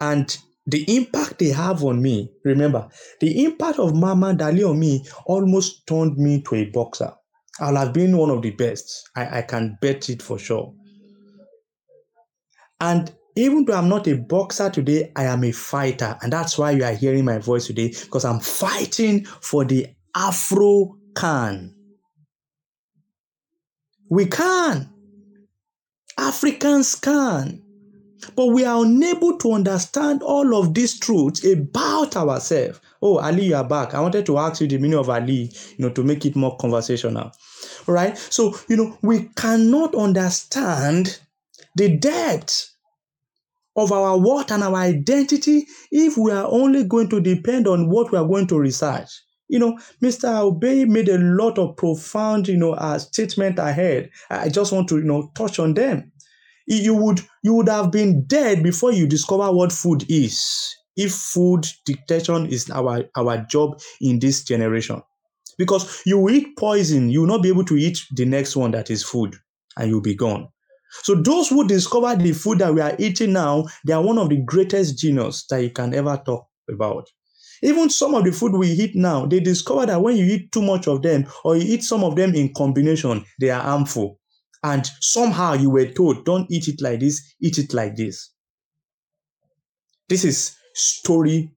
And 0.02 0.36
the 0.66 0.84
impact 0.95 1.39
they 1.39 1.49
have 1.49 1.84
on 1.84 2.02
me, 2.02 2.32
remember, 2.43 2.89
the 3.20 3.45
impact 3.45 3.80
of 3.80 3.95
Mama 3.95 4.34
Dali 4.34 4.68
on 4.68 4.80
me 4.80 5.06
almost 5.26 5.88
turned 5.88 6.18
me 6.18 6.41
to 6.41 6.56
a 6.56 6.66
boxer. 6.66 7.14
I'll 7.60 7.76
have 7.76 7.93
been 7.93 8.18
one 8.18 8.32
of 8.32 8.41
the 8.41 8.52
best. 8.52 9.10
I, 9.16 9.39
I 9.39 9.41
can 9.43 9.78
bet 9.82 10.10
it 10.10 10.22
for 10.22 10.39
sure. 10.39 10.74
And 12.80 13.14
even 13.36 13.66
though 13.66 13.76
I'm 13.76 13.89
not 13.89 14.08
a 14.08 14.18
boxer 14.18 14.70
today, 14.70 15.12
I 15.16 15.26
am 15.26 15.43
a 15.43 15.52
fighter. 15.52 16.18
And 16.22 16.34
that's 16.34 16.58
why 16.58 16.72
you 16.72 16.84
are 16.84 16.93
hearing 16.93 17.26
my 17.26 17.38
voice 17.38 17.68
today 17.68 17.89
because 17.89 18.26
I'm 18.26 18.39
fighting 18.39 19.26
for 19.26 19.64
the 19.64 19.88
Afro 20.16 20.97
can. 21.16 21.76
We 24.10 24.26
can. 24.26 24.89
Africans 26.18 26.95
can. 26.95 27.62
But 28.36 28.47
we 28.47 28.65
are 28.65 28.84
unable 28.84 29.38
to 29.38 29.53
understand 29.53 30.22
all 30.24 30.55
of 30.55 30.74
these 30.74 30.99
truths 30.99 31.45
about 31.45 32.15
ourselves. 32.15 32.80
Oh, 33.01 33.17
Ali, 33.19 33.45
you 33.45 33.55
are 33.55 33.67
back. 33.67 33.93
I 33.93 33.99
wanted 33.99 34.26
to 34.28 34.38
ask 34.38 34.61
you 34.61 34.67
the 34.67 34.78
meaning 34.78 34.99
of 34.99 35.09
Ali, 35.09 35.51
you 35.78 35.86
know, 35.86 35.89
to 35.89 36.03
make 36.03 36.26
it 36.26 36.36
more 36.36 36.55
conversational. 36.57 37.32
All 37.88 37.95
right. 37.95 38.17
So, 38.17 38.55
you 38.67 38.78
know, 38.78 38.97
we 39.01 39.30
cannot 39.36 39.95
understand 39.95 41.19
the 41.76 41.97
depth 41.97 42.72
of 43.76 43.91
our 43.91 44.17
worth 44.17 44.51
and 44.51 44.63
our 44.63 44.76
identity 44.76 45.65
if 45.91 46.17
we 46.17 46.32
are 46.32 46.47
only 46.51 46.84
going 46.84 47.09
to 47.09 47.22
depend 47.22 47.67
on 47.67 47.89
what 47.89 48.11
we 48.11 48.17
are 48.17 48.28
going 48.28 48.47
to 48.47 48.59
research. 48.59 49.09
You 49.47 49.59
know, 49.59 49.80
Mr. 50.01 50.39
Obey 50.41 50.86
made 50.86 51.09
a 51.09 51.17
lot 51.17 51.57
of 51.57 51.76
profound, 51.76 52.47
you 52.47 52.57
know, 52.57 52.74
uh, 52.74 52.97
statement 52.99 53.59
ahead. 53.59 54.09
I 54.30 54.49
just 54.49 54.72
want 54.72 54.88
to, 54.89 54.97
you 54.97 55.03
know, 55.03 55.32
touch 55.36 55.59
on 55.59 55.74
them. 55.74 56.11
You 56.68 56.95
would 56.95 57.22
you 57.43 57.53
would 57.55 57.70
have 57.70 57.91
been 57.91 58.26
dead 58.26 58.64
before 58.64 58.91
you 58.93 59.07
discover 59.07 59.51
what 59.51 59.72
food 59.72 60.05
is. 60.09 60.76
If 60.95 61.14
food 61.14 61.66
detection 61.86 62.47
is 62.47 62.70
our 62.70 63.05
our 63.16 63.38
job 63.49 63.80
in 64.01 64.20
this 64.20 64.43
generation, 64.43 65.01
because 65.57 66.01
you 66.05 66.30
eat 66.30 66.57
poison, 66.57 67.09
you 67.09 67.22
will 67.22 67.28
not 67.28 67.43
be 67.43 67.49
able 67.49 67.66
to 67.66 67.78
eat 67.78 67.99
the 68.16 68.26
next 68.26 68.55
one 68.55 68.72
that 68.72 68.89
is 68.91 69.03
food, 69.03 69.36
and 69.78 69.89
you'll 69.89 70.01
be 70.01 70.16
gone. 70.16 70.49
So 71.03 71.16
those 71.16 71.49
who 71.49 71.68
discover 71.68 72.16
the 72.16 72.34
food 72.34 72.59
that 72.59 72.74
we 72.74 72.82
are 72.82 72.95
eating 72.99 73.34
now, 73.34 73.66
they 73.86 73.93
are 73.93 74.03
one 74.03 74.18
of 74.18 74.30
the 74.30 74.41
greatest 74.45 74.99
genius 74.99 75.45
that 75.49 75.59
you 75.64 75.72
can 75.72 75.93
ever 75.93 76.22
talk 76.26 76.47
about. 76.70 77.07
Even 77.64 77.89
some 77.89 78.16
of 78.16 78.24
the 78.26 78.32
food 78.32 78.53
we 78.53 78.70
eat 78.72 78.95
now, 78.95 79.26
they 79.28 79.39
discover 79.41 79.86
that 79.88 80.01
when 80.01 80.18
you 80.18 80.26
eat 80.26 80.51
too 80.53 80.62
much 80.64 80.88
of 80.88 81.01
them 81.03 81.26
or 81.43 81.57
you 81.57 81.76
eat 81.76 81.84
some 81.84 82.03
of 82.03 82.16
them 82.16 82.36
in 82.36 82.53
combination, 82.53 83.26
they 83.39 83.49
are 83.51 83.62
harmful. 83.62 84.20
And 84.64 84.86
somehow 84.99 85.53
you 85.53 85.70
were 85.70 85.88
told, 85.88 86.26
don't 86.26 86.49
eat 86.51 86.68
it 86.68 86.82
like 86.82 86.99
this, 86.99 87.34
eat 87.41 87.57
it 87.57 87.74
like 87.74 87.95
this. 87.95 88.30
This 90.07 90.24
is 90.24 90.55
storytelling, 90.74 91.51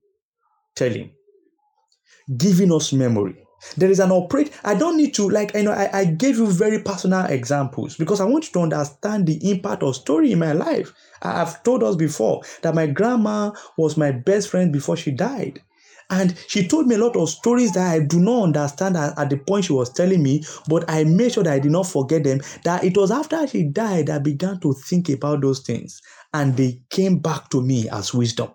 giving 2.37 2.71
us 2.71 2.93
memory. 2.93 3.45
There 3.77 3.89
is 3.89 3.99
an 3.99 4.11
operate. 4.11 4.51
I 4.63 4.75
don't 4.75 4.97
need 4.97 5.13
to 5.15 5.29
like 5.29 5.53
you 5.53 5.63
know. 5.63 5.71
I, 5.71 5.89
I 5.91 6.05
gave 6.05 6.37
you 6.37 6.47
very 6.47 6.81
personal 6.83 7.25
examples 7.25 7.97
because 7.97 8.21
I 8.21 8.25
want 8.25 8.45
you 8.45 8.51
to 8.53 8.59
understand 8.61 9.25
the 9.25 9.49
impact 9.49 9.81
of 9.81 9.95
story 9.95 10.31
in 10.31 10.39
my 10.39 10.51
life. 10.53 10.93
I 11.21 11.39
have 11.39 11.63
told 11.63 11.83
us 11.83 11.95
before 11.95 12.43
that 12.61 12.75
my 12.75 12.85
grandma 12.87 13.51
was 13.77 13.97
my 13.97 14.11
best 14.11 14.49
friend 14.49 14.71
before 14.71 14.97
she 14.97 15.11
died. 15.11 15.61
And 16.09 16.37
she 16.47 16.67
told 16.67 16.87
me 16.87 16.95
a 16.95 16.99
lot 16.99 17.15
of 17.15 17.29
stories 17.29 17.71
that 17.73 17.91
I 17.93 17.99
do 17.99 18.19
not 18.19 18.43
understand 18.43 18.95
at, 18.95 19.17
at, 19.17 19.29
the 19.29 19.37
point 19.37 19.65
she 19.65 19.73
was 19.73 19.91
telling 19.91 20.21
me, 20.21 20.43
but 20.67 20.89
I 20.89 21.03
made 21.03 21.33
sure 21.33 21.43
that 21.43 21.53
I 21.53 21.59
did 21.59 21.71
not 21.71 21.87
forget 21.87 22.23
them. 22.23 22.41
That 22.63 22.83
it 22.83 22.95
was 22.95 23.09
after 23.09 23.45
she 23.47 23.63
died 23.63 24.09
I 24.09 24.19
began 24.19 24.59
to 24.59 24.73
think 24.73 25.09
about 25.09 25.41
those 25.41 25.61
things, 25.61 26.01
and 26.33 26.55
they 26.55 26.81
came 26.89 27.19
back 27.19 27.49
to 27.49 27.61
me 27.61 27.89
as 27.89 28.13
wisdom. 28.13 28.51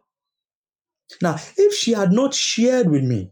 Now, 1.20 1.36
if 1.57 1.74
she 1.74 1.92
had 1.92 2.12
not 2.12 2.34
shared 2.34 2.88
with 2.88 3.03
me, 3.03 3.30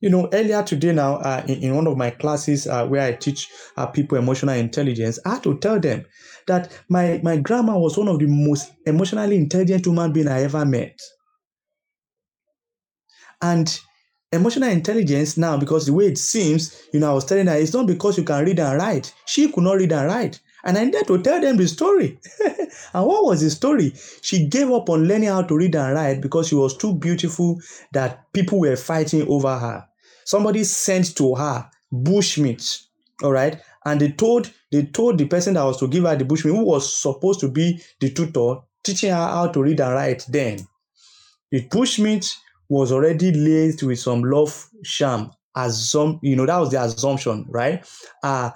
you 0.00 0.10
know, 0.10 0.28
earlier 0.32 0.62
today 0.62 0.92
now, 0.92 1.16
uh, 1.16 1.44
in, 1.46 1.62
in 1.62 1.74
one 1.74 1.86
of 1.86 1.96
my 1.96 2.10
classes 2.10 2.66
uh, 2.66 2.86
where 2.86 3.02
I 3.02 3.12
teach 3.12 3.48
uh, 3.76 3.86
people 3.86 4.18
emotional 4.18 4.54
intelligence, 4.54 5.18
I 5.24 5.34
had 5.34 5.42
to 5.44 5.58
tell 5.58 5.80
them 5.80 6.04
that 6.48 6.72
my, 6.88 7.20
my 7.22 7.36
grandma 7.36 7.78
was 7.78 7.96
one 7.96 8.08
of 8.08 8.18
the 8.18 8.26
most 8.26 8.72
emotionally 8.86 9.36
intelligent 9.36 9.86
human 9.86 10.12
being 10.12 10.28
I 10.28 10.42
ever 10.42 10.64
met. 10.64 10.98
And 13.42 13.78
emotional 14.32 14.70
intelligence 14.70 15.36
now, 15.36 15.56
because 15.56 15.86
the 15.86 15.92
way 15.92 16.06
it 16.06 16.18
seems, 16.18 16.82
you 16.92 17.00
know, 17.00 17.10
I 17.10 17.14
was 17.14 17.24
telling 17.24 17.46
her, 17.46 17.56
it's 17.56 17.74
not 17.74 17.86
because 17.86 18.16
you 18.16 18.24
can 18.24 18.44
read 18.44 18.58
and 18.58 18.78
write. 18.78 19.12
She 19.26 19.50
could 19.50 19.64
not 19.64 19.74
read 19.76 19.92
and 19.92 20.06
write. 20.06 20.40
And 20.64 20.78
I 20.78 20.84
needed 20.84 21.06
to 21.08 21.20
tell 21.20 21.40
them 21.40 21.56
the 21.56 21.66
story. 21.66 22.18
and 22.46 23.06
what 23.06 23.24
was 23.24 23.40
the 23.40 23.50
story? 23.50 23.92
She 24.20 24.46
gave 24.46 24.70
up 24.70 24.88
on 24.88 25.08
learning 25.08 25.28
how 25.28 25.42
to 25.42 25.56
read 25.56 25.74
and 25.74 25.94
write 25.94 26.20
because 26.20 26.48
she 26.48 26.54
was 26.54 26.76
too 26.76 26.94
beautiful 26.94 27.60
that 27.92 28.32
people 28.32 28.60
were 28.60 28.76
fighting 28.76 29.26
over 29.28 29.58
her. 29.58 29.86
Somebody 30.24 30.62
sent 30.62 31.16
to 31.16 31.34
her 31.34 31.68
bushmeat, 31.92 32.84
all 33.24 33.32
right? 33.32 33.60
And 33.84 34.00
they 34.00 34.12
told 34.12 34.50
they 34.70 34.84
told 34.84 35.18
the 35.18 35.26
person 35.26 35.54
that 35.54 35.64
was 35.64 35.78
to 35.80 35.88
give 35.88 36.04
her 36.04 36.14
the 36.14 36.24
bushmeat, 36.24 36.54
who 36.54 36.64
was 36.64 36.94
supposed 36.94 37.40
to 37.40 37.48
be 37.48 37.82
the 38.00 38.10
tutor, 38.10 38.60
teaching 38.84 39.10
her 39.10 39.16
how 39.16 39.48
to 39.48 39.62
read 39.62 39.80
and 39.80 39.94
write 39.94 40.24
then. 40.28 40.60
The 41.50 41.68
bushmeat 41.68 42.32
was 42.72 42.92
already 42.92 43.32
laced 43.32 43.82
with 43.82 43.98
some 43.98 44.22
love 44.22 44.68
sham 44.82 45.30
assum 45.56 46.18
you 46.22 46.34
know 46.36 46.46
that 46.46 46.58
was 46.58 46.70
the 46.70 46.82
assumption 46.82 47.44
right? 47.48 47.84
Uh 48.22 48.50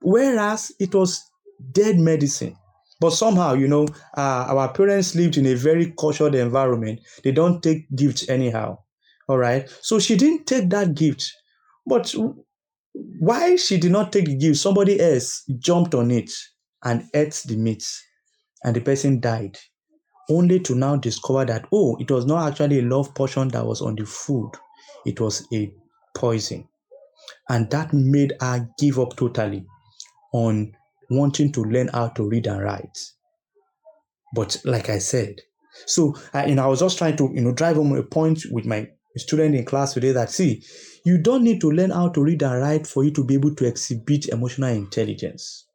whereas 0.00 0.72
it 0.78 0.94
was 0.94 1.24
dead 1.72 1.98
medicine. 1.98 2.56
But 3.00 3.10
somehow 3.10 3.54
you 3.54 3.68
know 3.68 3.86
uh, 4.16 4.46
our 4.48 4.72
parents 4.72 5.14
lived 5.14 5.36
in 5.36 5.46
a 5.46 5.54
very 5.54 5.92
cultured 5.98 6.34
environment. 6.34 7.00
They 7.22 7.32
don't 7.32 7.62
take 7.62 7.86
gifts 7.94 8.28
anyhow 8.28 8.78
all 9.28 9.38
right? 9.38 9.68
So 9.82 9.98
she 9.98 10.16
didn't 10.16 10.46
take 10.46 10.70
that 10.70 10.94
gift. 10.94 11.30
But 11.86 12.14
why 12.94 13.56
she 13.56 13.78
did 13.78 13.92
not 13.92 14.12
take 14.12 14.26
the 14.26 14.36
gift 14.36 14.58
somebody 14.58 15.00
else 15.00 15.44
jumped 15.58 15.94
on 15.94 16.10
it 16.10 16.30
and 16.84 17.08
ate 17.14 17.42
the 17.46 17.56
meat 17.56 17.84
and 18.64 18.74
the 18.74 18.80
person 18.80 19.20
died 19.20 19.58
only 20.30 20.60
to 20.60 20.74
now 20.74 20.96
discover 20.96 21.44
that, 21.44 21.66
oh, 21.72 21.96
it 21.98 22.10
was 22.10 22.26
not 22.26 22.48
actually 22.48 22.80
a 22.80 22.82
love 22.82 23.14
potion 23.14 23.48
that 23.48 23.64
was 23.66 23.80
on 23.80 23.96
the 23.96 24.04
food, 24.04 24.52
it 25.06 25.20
was 25.20 25.46
a 25.52 25.72
poison. 26.14 26.68
And 27.48 27.70
that 27.70 27.92
made 27.92 28.34
her 28.40 28.68
give 28.78 28.98
up 28.98 29.16
totally 29.16 29.66
on 30.32 30.76
wanting 31.10 31.52
to 31.52 31.62
learn 31.62 31.88
how 31.88 32.08
to 32.08 32.28
read 32.28 32.46
and 32.46 32.62
write. 32.62 32.98
But 34.34 34.60
like 34.64 34.90
I 34.90 34.98
said, 34.98 35.40
so 35.86 36.14
know, 36.34 36.64
I 36.64 36.66
was 36.66 36.80
just 36.80 36.98
trying 36.98 37.16
to 37.16 37.30
you 37.32 37.40
know 37.40 37.52
drive 37.52 37.76
home 37.76 37.94
a 37.96 38.02
point 38.02 38.42
with 38.50 38.66
my 38.66 38.88
student 39.16 39.54
in 39.54 39.64
class 39.64 39.94
today 39.94 40.12
that 40.12 40.30
see, 40.30 40.62
you 41.04 41.18
don't 41.18 41.44
need 41.44 41.60
to 41.60 41.70
learn 41.70 41.90
how 41.90 42.08
to 42.10 42.22
read 42.22 42.42
and 42.42 42.60
write 42.60 42.86
for 42.86 43.04
you 43.04 43.10
to 43.12 43.24
be 43.24 43.34
able 43.34 43.54
to 43.54 43.66
exhibit 43.66 44.28
emotional 44.28 44.70
intelligence. 44.70 45.67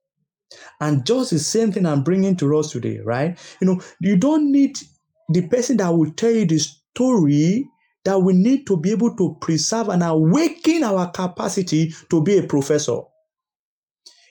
And 0.80 1.06
just 1.06 1.32
the 1.32 1.40
same 1.40 1.72
thing 1.72 1.86
I'm 1.86 2.04
bringing 2.04 2.36
to 2.38 2.58
us 2.58 2.72
today, 2.72 3.00
right? 3.04 3.38
You 3.62 3.68
know, 3.68 3.82
you 4.00 4.18
don't 4.18 4.52
need 4.52 4.78
the 5.30 5.48
person 5.48 5.78
that 5.78 5.90
will 5.90 6.12
tell 6.12 6.32
you 6.32 6.46
the 6.46 6.60
story 6.60 7.68
that 8.06 8.20
we 8.22 8.34
need 8.34 8.68
to 8.68 8.78
be 8.78 8.92
able 8.92 9.16
to 9.16 9.38
preserve 9.40 9.90
and 9.90 10.04
awaken 10.04 10.84
our 10.84 11.10
capacity 11.12 11.94
to 12.10 12.22
be 12.22 12.38
a 12.38 12.44
professor. 12.44 13.00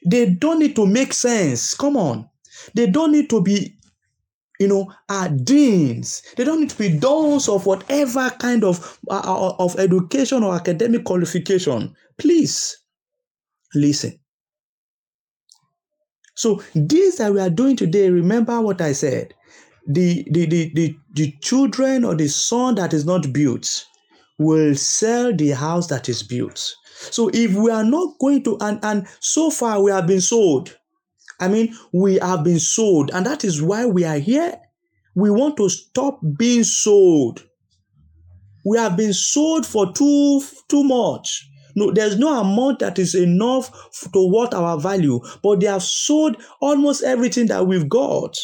They 0.04 0.30
don't 0.30 0.58
need 0.58 0.76
to 0.76 0.86
make 0.86 1.12
sense. 1.12 1.74
Come 1.74 1.96
on. 1.96 2.28
They 2.74 2.86
don't 2.88 3.12
need 3.12 3.30
to 3.30 3.42
be 3.42 3.76
you 4.62 4.68
know, 4.68 4.92
are 5.08 5.28
deans. 5.28 6.22
They 6.36 6.44
don't 6.44 6.60
need 6.60 6.70
to 6.70 6.78
be 6.78 6.96
dons 6.96 7.48
of 7.48 7.66
whatever 7.66 8.30
kind 8.38 8.62
of 8.62 8.96
uh, 9.10 9.22
uh, 9.24 9.56
of 9.58 9.76
education 9.78 10.44
or 10.44 10.54
academic 10.54 11.04
qualification. 11.04 11.96
Please 12.16 12.76
listen. 13.74 14.21
So 16.34 16.62
this 16.74 17.16
that 17.18 17.32
we 17.32 17.40
are 17.40 17.50
doing 17.50 17.76
today, 17.76 18.10
remember 18.10 18.60
what 18.60 18.80
I 18.80 18.92
said. 18.92 19.34
The, 19.86 20.26
the, 20.30 20.46
the, 20.46 20.72
the, 20.74 20.96
the 21.14 21.32
children 21.40 22.04
or 22.04 22.14
the 22.14 22.28
son 22.28 22.76
that 22.76 22.92
is 22.92 23.04
not 23.04 23.32
built 23.32 23.86
will 24.38 24.74
sell 24.74 25.34
the 25.34 25.50
house 25.50 25.88
that 25.88 26.08
is 26.08 26.22
built. 26.22 26.74
So 27.10 27.30
if 27.32 27.54
we 27.54 27.70
are 27.70 27.84
not 27.84 28.18
going 28.20 28.44
to, 28.44 28.56
and, 28.60 28.78
and 28.84 29.06
so 29.20 29.50
far 29.50 29.82
we 29.82 29.90
have 29.90 30.06
been 30.06 30.20
sold. 30.20 30.76
I 31.40 31.48
mean, 31.48 31.74
we 31.92 32.16
have 32.18 32.44
been 32.44 32.60
sold, 32.60 33.10
and 33.12 33.26
that 33.26 33.44
is 33.44 33.60
why 33.60 33.84
we 33.84 34.04
are 34.04 34.18
here. 34.18 34.56
We 35.16 35.28
want 35.30 35.56
to 35.56 35.68
stop 35.68 36.20
being 36.38 36.62
sold. 36.62 37.42
We 38.64 38.78
have 38.78 38.96
been 38.96 39.12
sold 39.12 39.66
for 39.66 39.92
too 39.92 40.40
too 40.68 40.84
much. 40.84 41.48
No, 41.74 41.90
there's 41.90 42.18
no 42.18 42.40
amount 42.40 42.80
that 42.80 42.98
is 42.98 43.14
enough 43.14 43.70
to 44.12 44.28
what 44.28 44.54
our 44.54 44.78
value, 44.78 45.20
but 45.42 45.60
they 45.60 45.66
have 45.66 45.82
sold 45.82 46.36
almost 46.60 47.02
everything 47.02 47.46
that 47.46 47.66
we've 47.66 47.88
got. 47.88 48.36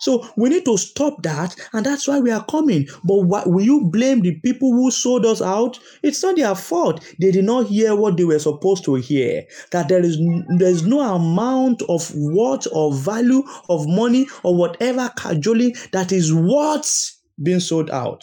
So 0.00 0.28
we 0.36 0.48
need 0.48 0.64
to 0.66 0.76
stop 0.76 1.22
that, 1.24 1.56
and 1.72 1.84
that's 1.84 2.06
why 2.06 2.20
we 2.20 2.30
are 2.30 2.44
coming. 2.44 2.86
But 3.04 3.48
will 3.48 3.64
you 3.64 3.84
blame 3.84 4.20
the 4.20 4.38
people 4.40 4.72
who 4.72 4.90
sold 4.90 5.26
us 5.26 5.42
out? 5.42 5.78
It's 6.02 6.22
not 6.22 6.36
their 6.36 6.54
fault. 6.54 7.04
They 7.20 7.32
did 7.32 7.44
not 7.44 7.66
hear 7.66 7.96
what 7.96 8.16
they 8.16 8.24
were 8.24 8.38
supposed 8.38 8.84
to 8.84 8.94
hear. 8.94 9.42
That 9.72 9.88
there 9.88 10.00
is 10.04 10.16
there 10.58 10.70
is 10.70 10.86
no 10.86 11.00
amount 11.00 11.82
of 11.88 12.14
worth 12.14 12.68
or 12.72 12.94
value 12.94 13.42
of 13.68 13.88
money 13.88 14.28
or 14.44 14.54
whatever 14.54 15.10
cajoling 15.16 15.74
that 15.92 16.12
is 16.12 16.32
worth 16.32 17.16
being 17.42 17.60
sold 17.60 17.90
out. 17.90 18.22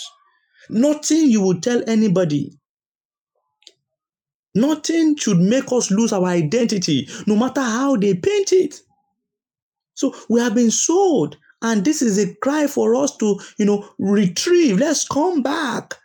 Nothing 0.70 1.30
you 1.30 1.41
will 1.41 1.59
tell 1.59 1.84
anybody. 1.89 2.57
Nothing 4.56 5.18
should 5.18 5.39
make 5.39 5.72
us 5.72 5.91
lose 5.91 6.14
our 6.14 6.26
identity, 6.26 7.08
no 7.28 7.36
matter 7.36 7.62
how 7.62 7.97
they 7.97 8.14
paint 8.14 8.53
it. 8.53 8.82
So 9.95 10.16
we 10.30 10.39
have 10.41 10.56
been 10.56 10.72
sold 10.72 11.38
and 11.62 11.84
this 11.84 12.01
is 12.01 12.18
a 12.18 12.34
cry 12.36 12.68
for 12.68 12.95
us 12.95 13.16
to, 13.18 13.39
you 13.58 13.66
know, 13.66 13.89
retrieve. 13.97 14.80
Let's 14.80 15.08
come 15.08 15.41
back 15.41 15.95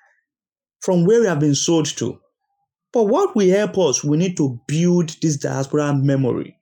from 0.80 1.04
where 1.04 1.20
we 1.20 1.26
have 1.26 1.40
been 1.40 1.54
sold 1.54 1.86
to. 1.98 2.18
But 2.92 3.04
what 3.04 3.36
will 3.36 3.50
help 3.50 3.78
us, 3.78 4.02
we 4.02 4.16
need 4.16 4.36
to 4.38 4.60
build 4.66 5.10
this 5.22 5.36
diaspora 5.36 5.94
memory 5.94 6.56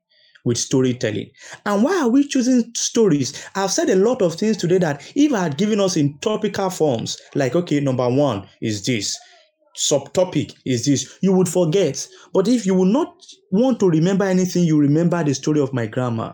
with 0.44 0.58
storytelling. 0.58 1.30
And 1.64 1.82
why 1.84 2.00
are 2.00 2.08
we 2.08 2.26
choosing 2.26 2.72
stories? 2.74 3.44
I've 3.54 3.70
said 3.70 3.88
a 3.88 3.96
lot 3.96 4.20
of 4.22 4.34
things 4.34 4.56
today 4.56 4.78
that 4.78 5.10
if 5.14 5.32
I 5.32 5.44
had 5.44 5.58
given 5.58 5.80
us 5.80 5.96
in 5.96 6.18
topical 6.18 6.70
forms, 6.70 7.18
like, 7.34 7.54
okay, 7.54 7.80
number 7.80 8.08
one 8.08 8.48
is 8.60 8.84
this, 8.84 9.18
subtopic 9.76 10.54
is 10.64 10.84
this, 10.84 11.18
you 11.20 11.32
would 11.32 11.48
forget. 11.48 12.06
But 12.32 12.48
if 12.48 12.66
you 12.66 12.74
will 12.74 12.84
not 12.84 13.24
want 13.50 13.80
to 13.80 13.88
remember 13.88 14.24
anything, 14.24 14.64
you 14.64 14.78
remember 14.78 15.22
the 15.22 15.34
story 15.34 15.60
of 15.60 15.72
my 15.72 15.86
grandma. 15.86 16.32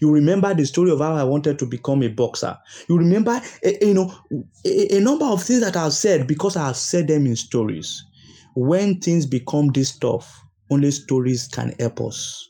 You 0.00 0.12
remember 0.12 0.52
the 0.54 0.66
story 0.66 0.90
of 0.90 0.98
how 1.00 1.14
I 1.14 1.24
wanted 1.24 1.58
to 1.60 1.66
become 1.66 2.02
a 2.02 2.08
boxer. 2.08 2.56
You 2.88 2.98
remember, 2.98 3.40
eh, 3.62 3.78
you 3.80 3.94
know, 3.94 4.12
a, 4.66 4.96
a 4.96 5.00
number 5.00 5.24
of 5.24 5.42
things 5.42 5.60
that 5.60 5.76
I've 5.76 5.94
said 5.94 6.26
because 6.26 6.56
I 6.56 6.66
have 6.66 6.76
said 6.76 7.08
them 7.08 7.26
in 7.26 7.36
stories. 7.36 8.04
When 8.54 9.00
things 9.00 9.26
become 9.26 9.68
this 9.68 9.96
tough, 9.96 10.40
only 10.70 10.90
stories 10.90 11.48
can 11.48 11.74
help 11.78 12.00
us. 12.00 12.48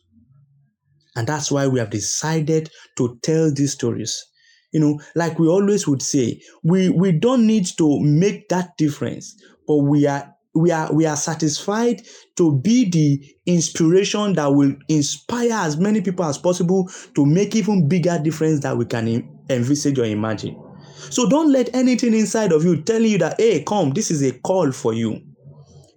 And 1.16 1.26
that's 1.26 1.50
why 1.50 1.66
we 1.66 1.78
have 1.80 1.90
decided 1.90 2.70
to 2.96 3.18
tell 3.22 3.52
these 3.52 3.72
stories. 3.72 4.24
You 4.72 4.80
know, 4.80 5.00
like 5.16 5.38
we 5.38 5.48
always 5.48 5.86
would 5.88 6.02
say, 6.02 6.40
we, 6.62 6.88
we 6.88 7.12
don't 7.12 7.46
need 7.46 7.66
to 7.78 8.00
make 8.00 8.48
that 8.48 8.76
difference, 8.76 9.34
but 9.70 9.84
we 9.84 10.04
are 10.04 10.34
we 10.52 10.72
are 10.72 10.92
we 10.92 11.06
are 11.06 11.14
satisfied 11.16 12.02
to 12.36 12.58
be 12.58 12.90
the 12.90 13.24
inspiration 13.46 14.32
that 14.32 14.48
will 14.48 14.74
inspire 14.88 15.52
as 15.52 15.76
many 15.76 16.00
people 16.00 16.24
as 16.24 16.36
possible 16.36 16.90
to 17.14 17.24
make 17.24 17.54
even 17.54 17.88
bigger 17.88 18.18
difference 18.20 18.58
that 18.62 18.76
we 18.76 18.84
can 18.84 19.28
envisage 19.48 19.96
or 19.96 20.06
imagine. 20.06 20.60
So 20.98 21.28
don't 21.28 21.52
let 21.52 21.72
anything 21.72 22.14
inside 22.14 22.50
of 22.50 22.64
you 22.64 22.82
telling 22.82 23.12
you 23.12 23.18
that 23.18 23.40
hey 23.40 23.62
come 23.62 23.92
this 23.92 24.10
is 24.10 24.22
a 24.24 24.32
call 24.40 24.72
for 24.72 24.92
you. 24.92 25.20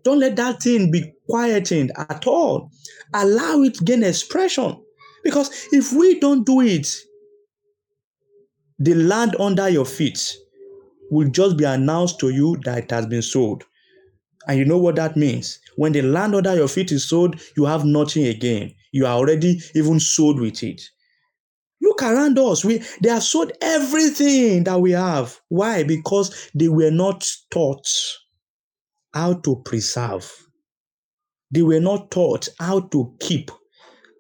Don't 0.04 0.20
let 0.20 0.36
that 0.36 0.62
thing 0.62 0.92
be 0.92 1.14
quieting 1.28 1.90
at 1.98 2.28
all. 2.28 2.70
Allow 3.16 3.64
it 3.64 3.84
gain 3.84 4.04
expression. 4.04 4.80
Because 5.24 5.50
if 5.72 5.92
we 5.94 6.20
don't 6.20 6.46
do 6.46 6.62
it 6.62 6.88
the 8.78 8.94
land 8.94 9.36
under 9.40 9.68
your 9.68 9.86
feet 9.86 10.36
will 11.14 11.30
just 11.30 11.58
be 11.58 11.64
announced 11.64 12.20
to 12.20 12.30
you 12.30 12.58
that 12.66 12.86
it 12.86 12.92
has 12.92 13.06
been 13.06 13.22
sold 13.22 13.64
and 14.48 14.60
you 14.60 14.66
know 14.66 14.78
what 14.78 14.96
that 14.96 15.16
means? 15.16 15.60
When 15.78 15.94
the 15.94 16.02
land 16.02 16.36
under 16.36 16.56
your 16.56 16.68
feet 16.68 16.92
is 16.92 17.08
sold, 17.08 17.40
you 17.56 17.66
have 17.66 17.86
nothing 17.86 18.26
again. 18.26 18.74
You 18.92 19.06
are 19.06 19.16
already 19.16 19.60
even 19.74 20.00
sold 20.00 20.40
with 20.40 20.62
it. 20.64 20.82
Look 21.82 22.02
around 22.02 22.38
us. 22.40 22.64
We 22.64 22.82
they 23.02 23.10
have 23.10 23.24
sold 23.24 23.52
everything 23.62 24.64
that 24.66 24.80
we 24.80 24.92
have. 24.92 25.40
Why? 25.50 25.84
Because 25.84 26.50
they 26.54 26.70
were 26.70 26.92
not 26.92 27.26
taught 27.52 27.88
how 29.14 29.34
to 29.34 29.62
preserve. 29.66 30.32
They 31.52 31.62
were 31.62 31.80
not 31.80 32.12
taught 32.12 32.48
how 32.60 32.82
to 32.82 33.16
keep 33.20 33.52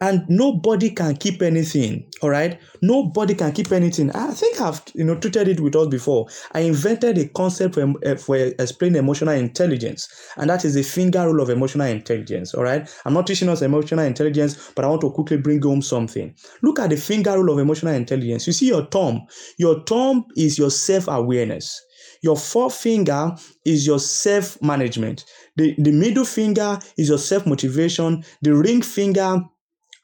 and 0.03 0.25
nobody 0.27 0.89
can 0.89 1.15
keep 1.15 1.41
anything 1.41 2.05
all 2.21 2.29
right? 2.29 2.59
Nobody 2.81 3.35
can 3.35 3.51
keep 3.53 3.71
anything. 3.71 4.11
I 4.11 4.31
think 4.31 4.59
i've 4.59 4.81
you 4.93 5.03
know 5.03 5.15
treated 5.15 5.47
it 5.47 5.59
with 5.59 5.75
us 5.75 5.87
before. 5.87 6.27
I 6.51 6.61
invented 6.61 7.17
a 7.17 7.27
concept 7.29 7.75
for, 7.75 7.93
uh, 8.05 8.15
for 8.15 8.35
explaining 8.35 8.97
emotional 8.97 9.33
intelligence. 9.33 10.07
And 10.37 10.49
that 10.49 10.65
is 10.65 10.73
the 10.73 10.83
finger 10.83 11.25
rule 11.25 11.41
of 11.41 11.49
emotional 11.49 11.87
intelligence 11.87 12.53
all 12.53 12.63
right? 12.63 12.89
I'm 13.05 13.13
not 13.13 13.27
teaching 13.27 13.49
us 13.49 13.61
emotional 13.61 14.05
intelligence 14.05 14.71
but 14.75 14.83
i 14.83 14.87
want 14.89 15.01
to 15.01 15.11
quickly 15.11 15.37
bring 15.37 15.61
home 15.61 15.81
something. 15.81 16.35
Look 16.61 16.79
at 16.79 16.89
the 16.89 16.97
finger 16.97 17.33
rule 17.37 17.53
of 17.53 17.59
emotional 17.59 17.93
intelligence. 17.93 18.45
You 18.47 18.53
see 18.53 18.67
your 18.67 18.85
thumb. 18.85 19.21
Your 19.57 19.83
thumb 19.85 20.25
is 20.35 20.57
your 20.57 20.71
self-awareness. 20.71 21.81
Your 22.21 22.37
forefinger 22.37 23.35
is 23.65 23.85
your 23.85 23.99
self 23.99 24.61
management. 24.61 25.25
The, 25.57 25.75
the 25.77 25.91
middle 25.91 26.25
finger 26.25 26.79
is 26.97 27.09
your 27.09 27.17
self 27.17 27.45
motivation. 27.45 28.23
The 28.41 28.55
ring 28.55 28.81
finger 28.81 29.41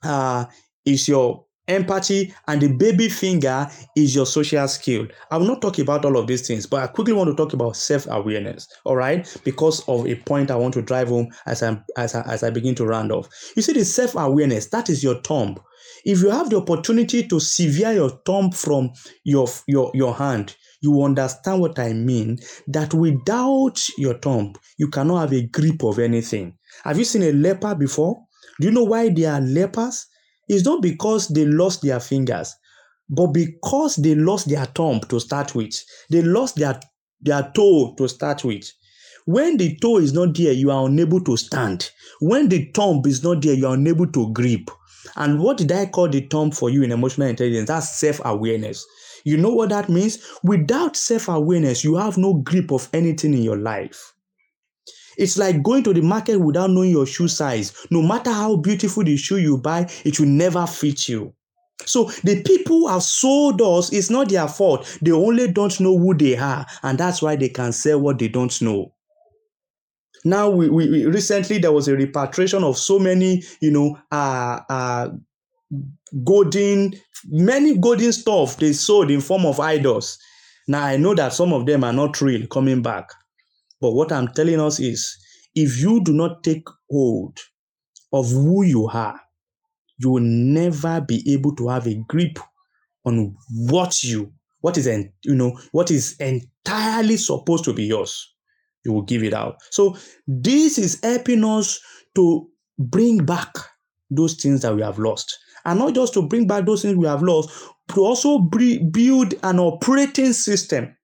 uh, 0.03 0.45
is 0.85 1.07
your 1.07 1.45
empathy 1.69 2.33
and 2.47 2.61
the 2.61 2.67
baby 2.67 3.07
finger 3.07 3.69
is 3.95 4.15
your 4.15 4.25
social 4.25 4.67
skill. 4.67 5.07
I 5.29 5.37
will 5.37 5.45
not 5.45 5.61
talk 5.61 5.77
about 5.79 6.03
all 6.03 6.17
of 6.17 6.27
these 6.27 6.45
things 6.47 6.65
but 6.65 6.81
i 6.81 6.87
quickly 6.87 7.13
want 7.13 7.29
to 7.29 7.35
talk 7.35 7.53
about 7.53 7.75
self-awareness 7.77 8.67
all 8.85 8.95
right? 8.95 9.27
Because 9.43 9.87
of 9.87 10.07
a 10.07 10.15
point 10.15 10.51
i 10.51 10.55
want 10.55 10.73
to 10.73 10.81
drive 10.81 11.09
home 11.09 11.29
as 11.45 11.61
i 11.63 11.79
as 11.95 12.15
I, 12.15 12.21
as 12.23 12.43
I 12.43 12.49
begin 12.49 12.75
to 12.75 12.85
round 12.85 13.11
off. 13.11 13.29
You 13.55 13.61
see 13.61 13.73
the 13.73 13.85
self-awareness 13.85 14.69
that 14.69 14.89
is 14.89 15.03
your 15.03 15.21
thumb. 15.21 15.57
If 16.05 16.21
you 16.21 16.29
have 16.29 16.49
the 16.49 16.57
opportunity 16.57 17.27
to 17.27 17.39
sever 17.39 17.93
your 17.93 18.09
thumb 18.25 18.51
from 18.51 18.91
your 19.23 19.47
your 19.67 19.91
your 19.93 20.15
hand 20.15 20.55
you 20.81 21.03
understand 21.03 21.59
what 21.59 21.77
i 21.77 21.91
mean 21.91 22.39
that 22.67 22.93
without 22.93 23.77
your 23.97 24.13
thumb 24.19 24.53
you 24.77 24.87
cannot 24.87 25.19
have 25.19 25.33
a 25.33 25.45
grip 25.47 25.83
of 25.83 25.99
anything. 25.99 26.57
Have 26.83 26.97
you 26.97 27.03
seen 27.03 27.23
a 27.23 27.31
leper 27.33 27.75
before 27.75 28.23
do 28.59 28.67
you 28.67 28.71
know 28.71 28.83
why 28.83 29.09
they 29.09 29.25
are 29.25 29.41
lepers? 29.41 30.05
It's 30.47 30.65
not 30.65 30.81
because 30.81 31.27
they 31.29 31.45
lost 31.45 31.81
their 31.81 31.99
fingers, 31.99 32.53
but 33.09 33.27
because 33.27 33.95
they 33.97 34.15
lost 34.15 34.49
their 34.49 34.65
thumb 34.65 34.99
to 35.09 35.19
start 35.19 35.55
with. 35.55 35.81
They 36.09 36.21
lost 36.21 36.55
their, 36.55 36.79
their 37.21 37.51
toe 37.55 37.93
to 37.97 38.07
start 38.07 38.43
with. 38.43 38.69
When 39.25 39.57
the 39.57 39.77
toe 39.77 39.97
is 39.99 40.11
not 40.13 40.35
there, 40.35 40.53
you 40.53 40.71
are 40.71 40.87
unable 40.87 41.21
to 41.23 41.37
stand. 41.37 41.89
When 42.19 42.49
the 42.49 42.69
thumb 42.73 43.03
is 43.05 43.23
not 43.23 43.41
there, 43.41 43.53
you 43.53 43.67
are 43.67 43.75
unable 43.75 44.07
to 44.07 44.33
grip. 44.33 44.69
And 45.15 45.39
what 45.39 45.57
did 45.57 45.71
I 45.71 45.85
call 45.85 46.09
the 46.09 46.21
thumb 46.21 46.51
for 46.51 46.69
you 46.69 46.83
in 46.83 46.91
emotional 46.91 47.27
intelligence? 47.27 47.67
That's 47.67 47.99
self 47.99 48.19
awareness. 48.25 48.85
You 49.23 49.37
know 49.37 49.49
what 49.53 49.69
that 49.69 49.89
means? 49.89 50.19
Without 50.43 50.95
self 50.95 51.27
awareness, 51.27 51.83
you 51.83 51.95
have 51.95 52.17
no 52.17 52.33
grip 52.35 52.71
of 52.71 52.89
anything 52.93 53.33
in 53.33 53.43
your 53.43 53.57
life. 53.57 54.13
It's 55.19 55.37
like 55.37 55.61
going 55.61 55.83
to 55.83 55.93
the 55.93 56.01
market 56.01 56.39
without 56.39 56.71
knowing 56.71 56.91
your 56.91 57.05
shoe 57.05 57.27
size. 57.27 57.73
No 57.91 58.01
matter 58.01 58.31
how 58.31 58.55
beautiful 58.55 59.03
the 59.03 59.17
shoe 59.17 59.37
you 59.37 59.57
buy, 59.57 59.89
it 60.05 60.19
will 60.19 60.27
never 60.27 60.65
fit 60.65 61.09
you. 61.09 61.33
So 61.85 62.05
the 62.23 62.41
people 62.43 62.79
who 62.79 62.87
have 62.87 63.03
sold 63.03 63.61
us, 63.61 63.91
it's 63.93 64.09
not 64.09 64.29
their 64.29 64.47
fault. 64.47 64.97
They 65.01 65.11
only 65.11 65.51
don't 65.51 65.77
know 65.79 65.97
who 65.97 66.13
they 66.13 66.37
are, 66.37 66.65
and 66.83 66.97
that's 66.97 67.21
why 67.21 67.35
they 67.35 67.49
can 67.49 67.71
sell 67.73 67.99
what 67.99 68.19
they 68.19 68.29
don't 68.29 68.61
know. 68.61 68.93
Now, 70.25 70.49
we, 70.49 70.69
we, 70.69 70.89
we 70.89 71.05
recently 71.05 71.59
there 71.59 71.71
was 71.71 71.87
a 71.87 71.95
repatriation 71.95 72.63
of 72.63 72.77
so 72.77 72.99
many, 72.99 73.43
you 73.61 73.71
know, 73.71 73.97
uh, 74.11 74.59
uh, 74.69 75.09
golden, 76.23 76.93
many 77.25 77.77
golden 77.77 78.11
stuff 78.11 78.57
they 78.57 78.73
sold 78.73 79.11
in 79.11 79.21
form 79.21 79.45
of 79.45 79.59
idols. 79.59 80.17
Now 80.67 80.83
I 80.83 80.97
know 80.97 81.15
that 81.15 81.33
some 81.33 81.53
of 81.53 81.65
them 81.65 81.83
are 81.83 81.93
not 81.93 82.21
real 82.21 82.47
coming 82.47 82.81
back. 82.81 83.09
But 83.81 83.91
what 83.91 84.11
I'm 84.11 84.29
telling 84.29 84.59
us 84.59 84.79
is 84.79 85.17
if 85.55 85.79
you 85.81 86.03
do 86.03 86.13
not 86.13 86.43
take 86.43 86.67
hold 86.89 87.37
of 88.11 88.29
who 88.29 88.63
you 88.63 88.87
are, 88.87 89.19
you 89.97 90.11
will 90.11 90.21
never 90.23 91.01
be 91.01 91.23
able 91.31 91.55
to 91.55 91.67
have 91.69 91.87
a 91.87 91.95
grip 92.07 92.39
on 93.05 93.35
what 93.51 94.03
you 94.03 94.31
what 94.61 94.77
is 94.77 94.87
you 95.23 95.35
know 95.35 95.57
what 95.71 95.89
is 95.89 96.17
entirely 96.19 97.17
supposed 97.17 97.63
to 97.65 97.73
be 97.73 97.85
yours. 97.85 98.35
You 98.85 98.93
will 98.93 99.03
give 99.03 99.23
it 99.23 99.33
out. 99.33 99.57
So 99.71 99.97
this 100.27 100.77
is 100.77 100.99
helping 101.03 101.43
us 101.43 101.79
to 102.15 102.49
bring 102.77 103.25
back 103.25 103.49
those 104.09 104.35
things 104.35 104.61
that 104.61 104.75
we 104.75 104.81
have 104.81 104.99
lost. 104.99 105.37
And 105.65 105.79
not 105.79 105.93
just 105.93 106.13
to 106.13 106.21
bring 106.27 106.47
back 106.47 106.65
those 106.65 106.81
things 106.81 106.95
we 106.95 107.07
have 107.07 107.21
lost 107.21 107.49
to 107.89 108.01
also 108.01 108.39
build 108.39 109.33
an 109.43 109.59
operating 109.59 110.33
system 110.33 110.95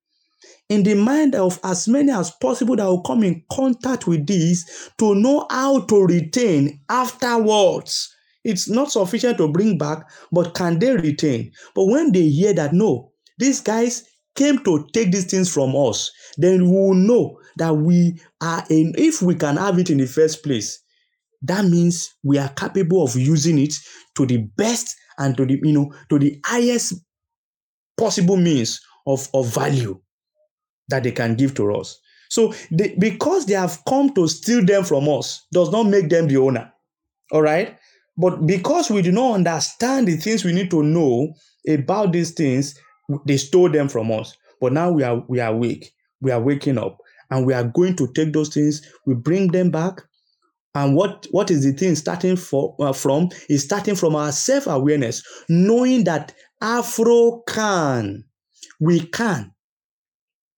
in 0.70 0.84
the 0.84 0.95
mind 0.95 1.36
of 1.36 1.59
as 1.63 1.88
many 1.88 2.11
as 2.11 2.32
possible 2.32 2.76
that 2.76 2.86
will 2.86 3.01
come 3.01 3.24
in 3.24 3.43
contact 3.51 4.07
with 4.07 4.26
this 4.26 4.89
to 4.97 5.13
know 5.16 5.45
how 5.49 5.82
to 5.82 6.05
retain 6.05 6.80
afterwards. 6.89 8.11
It's 8.43 8.70
not 8.70 8.91
sufficient 8.91 9.38
to 9.38 9.51
bring 9.51 9.78
back, 9.78 10.09
but 10.32 10.53
can 10.53 10.80
they 10.80 10.95
retain? 10.95 11.51
But 11.74 11.86
when 11.86 12.11
they 12.11 12.30
hear 12.30 12.53
that, 12.53 12.74
no, 12.74 13.11
these 13.39 13.61
guys 13.61 14.03
came 14.36 14.63
to 14.63 14.88
take 14.93 15.11
these 15.11 15.26
things 15.26 15.51
from 15.51 15.76
us, 15.76 16.11
then 16.38 16.66
we 16.66 16.72
will 16.72 16.93
know 16.93 17.39
that 17.57 17.76
we 17.76 18.20
are 18.41 18.63
in, 18.70 18.93
if 18.97 19.22
we 19.22 19.36
can 19.36 19.57
have 19.57 19.80
it 19.80 19.89
in 19.89 19.97
the 19.97 20.05
first 20.05 20.43
place, 20.43 20.80
that 21.41 21.66
means 21.66 22.13
we 22.24 22.38
are 22.38 22.49
capable 22.49 23.03
of 23.03 23.16
using 23.16 23.59
it 23.59 23.74
to 24.16 24.26
the 24.26 24.38
best 24.57 24.95
and 25.18 25.38
to 25.38 25.45
the, 25.45 25.59
you 25.63 25.74
know, 25.74 25.93
to 26.09 26.20
the 26.20 26.39
highest 26.45 26.95
possible 27.97 28.38
means 28.38 28.82
of, 29.07 29.28
of 29.34 29.53
value 29.53 29.99
that 30.89 31.03
they 31.03 31.11
can 31.11 31.36
give 31.36 31.53
to 31.55 31.73
us. 31.73 31.99
So 32.29 32.53
they, 32.71 32.95
because 32.97 33.45
they 33.45 33.53
have 33.53 33.81
come 33.88 34.13
to 34.15 34.27
steal 34.27 34.65
them 34.65 34.83
from 34.83 35.07
us 35.07 35.45
does 35.51 35.71
not 35.71 35.83
make 35.83 36.09
them 36.09 36.27
the 36.27 36.38
owner. 36.38 36.71
All 37.31 37.41
right? 37.41 37.77
But 38.17 38.45
because 38.45 38.89
we 38.89 39.01
do 39.01 39.11
not 39.11 39.33
understand 39.33 40.07
the 40.07 40.17
things 40.17 40.43
we 40.43 40.53
need 40.53 40.71
to 40.71 40.81
know 40.83 41.33
about 41.67 42.13
these 42.13 42.31
things, 42.31 42.79
they 43.25 43.38
stole 43.38 43.69
them 43.69 43.89
from 43.89 44.11
us. 44.11 44.36
But 44.61 44.73
now 44.73 44.91
we 44.91 45.03
are 45.03 45.23
we 45.27 45.39
are 45.39 45.51
awake. 45.53 45.91
We 46.21 46.31
are 46.31 46.41
waking 46.41 46.77
up 46.77 46.97
and 47.29 47.45
we 47.45 47.53
are 47.53 47.63
going 47.63 47.95
to 47.97 48.07
take 48.13 48.33
those 48.33 48.53
things, 48.53 48.81
we 49.05 49.13
bring 49.15 49.51
them 49.51 49.71
back. 49.71 50.01
And 50.73 50.95
what, 50.95 51.25
what 51.31 51.51
is 51.51 51.63
the 51.63 51.71
thing 51.71 51.95
starting 51.95 52.36
for, 52.36 52.75
uh, 52.79 52.91
from? 52.91 53.29
Is 53.49 53.63
starting 53.63 53.95
from 53.95 54.15
our 54.15 54.31
self 54.31 54.67
awareness, 54.67 55.23
knowing 55.47 56.03
that 56.03 56.33
Afro 56.61 57.43
can, 57.47 58.25
we 58.79 59.05
can 59.07 59.53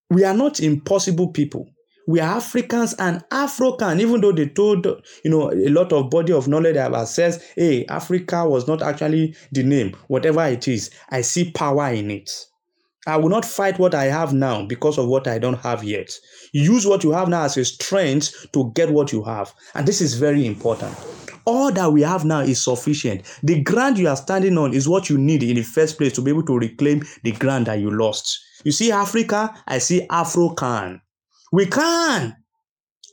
we 0.09 0.23
are 0.23 0.33
not 0.33 0.59
impossible 0.59 1.29
people. 1.29 1.69
We 2.07 2.21
are 2.21 2.37
Africans 2.37 2.93
and 2.93 3.21
African, 3.31 3.99
even 3.99 4.21
though 4.21 4.31
they 4.31 4.47
told, 4.47 4.85
you 4.85 5.29
know, 5.29 5.51
a 5.51 5.67
lot 5.67 5.91
of 5.91 6.09
body 6.09 6.31
of 6.31 6.47
knowledge 6.47 6.77
have 6.77 6.93
assessed, 6.93 7.41
hey, 7.57 7.85
Africa 7.87 8.47
was 8.47 8.65
not 8.65 8.81
actually 8.81 9.35
the 9.51 9.63
name, 9.63 9.93
whatever 10.07 10.45
it 10.45 10.69
is. 10.69 10.89
I 11.09 11.19
see 11.19 11.51
power 11.51 11.91
in 11.91 12.09
it. 12.09 12.31
I 13.05 13.17
will 13.17 13.29
not 13.29 13.43
fight 13.43 13.77
what 13.77 13.93
I 13.93 14.05
have 14.05 14.33
now 14.33 14.65
because 14.65 14.97
of 14.97 15.07
what 15.07 15.27
I 15.27 15.37
don't 15.37 15.59
have 15.59 15.83
yet. 15.83 16.09
Use 16.53 16.85
what 16.85 17.03
you 17.03 17.11
have 17.11 17.27
now 17.27 17.43
as 17.43 17.57
a 17.57 17.65
strength 17.65 18.51
to 18.53 18.71
get 18.73 18.89
what 18.89 19.11
you 19.11 19.23
have. 19.23 19.53
And 19.75 19.85
this 19.85 19.99
is 19.99 20.13
very 20.13 20.45
important. 20.45 20.95
All 21.47 21.71
that 21.71 21.93
we 21.93 22.01
have 22.01 22.25
now 22.25 22.41
is 22.41 22.61
sufficient. 22.61 23.21
The 23.41 23.63
ground 23.63 23.97
you 23.97 24.09
are 24.09 24.17
standing 24.17 24.57
on 24.57 24.73
is 24.73 24.89
what 24.89 25.09
you 25.09 25.17
need 25.17 25.43
in 25.43 25.55
the 25.55 25.63
first 25.63 25.97
place 25.97 26.11
to 26.13 26.21
be 26.21 26.29
able 26.29 26.45
to 26.45 26.57
reclaim 26.59 27.03
the 27.23 27.31
ground 27.31 27.67
that 27.67 27.79
you 27.79 27.89
lost. 27.89 28.37
You 28.65 28.73
see 28.73 28.91
Africa, 28.91 29.55
I 29.65 29.77
see 29.77 30.05
Afro 30.09 30.49
can. 30.49 30.99
We 31.53 31.67
can. 31.67 32.35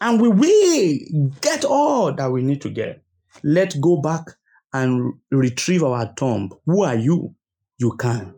And 0.00 0.20
we 0.20 0.28
will 0.28 1.30
get 1.40 1.64
all 1.64 2.12
that 2.12 2.32
we 2.32 2.42
need 2.42 2.60
to 2.62 2.70
get. 2.70 3.04
Let's 3.44 3.76
go 3.76 3.98
back 4.00 4.24
and 4.72 5.14
retrieve 5.30 5.84
our 5.84 6.12
tomb. 6.14 6.50
Who 6.66 6.82
are 6.82 6.96
you? 6.96 7.36
You 7.78 7.92
can. 7.96 8.34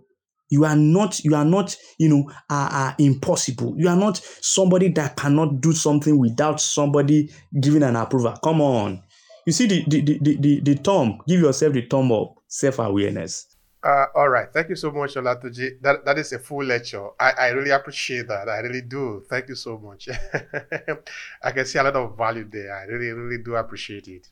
You 0.50 0.66
are 0.66 0.76
not, 0.76 1.24
you 1.24 1.34
are 1.34 1.44
not, 1.44 1.74
you 1.98 2.10
know, 2.10 2.30
uh, 2.50 2.92
impossible. 2.98 3.74
You 3.78 3.88
are 3.88 3.96
not 3.96 4.18
somebody 4.42 4.90
that 4.90 5.16
cannot 5.16 5.62
do 5.62 5.72
something 5.72 6.18
without 6.18 6.60
somebody 6.60 7.30
giving 7.58 7.82
an 7.82 7.96
approval. 7.96 8.36
Come 8.44 8.60
on. 8.60 9.02
You 9.46 9.52
see 9.52 9.66
the 9.66 9.84
the 9.86 10.00
the 10.02 10.36
the, 10.36 10.60
the 10.60 10.74
thumb, 10.74 11.20
give 11.26 11.40
yourself 11.40 11.72
the 11.72 11.86
term 11.86 12.10
of 12.12 12.36
self-awareness. 12.48 13.56
Uh, 13.82 14.06
all 14.16 14.28
right. 14.28 14.52
Thank 14.52 14.68
you 14.68 14.74
so 14.74 14.90
much, 14.90 15.14
Olatunji. 15.14 15.80
That, 15.80 16.04
that 16.04 16.18
is 16.18 16.32
a 16.32 16.40
full 16.40 16.64
lecture. 16.64 17.08
I, 17.20 17.30
I 17.30 17.48
really 17.50 17.70
appreciate 17.70 18.26
that. 18.26 18.48
I 18.48 18.58
really 18.58 18.82
do. 18.82 19.22
Thank 19.30 19.48
you 19.48 19.54
so 19.54 19.78
much. 19.78 20.08
I 21.42 21.52
can 21.52 21.64
see 21.64 21.78
a 21.78 21.84
lot 21.84 21.94
of 21.94 22.16
value 22.16 22.48
there. 22.50 22.74
I 22.74 22.82
really, 22.84 23.12
really 23.12 23.40
do 23.44 23.54
appreciate 23.54 24.08
it. 24.08 24.28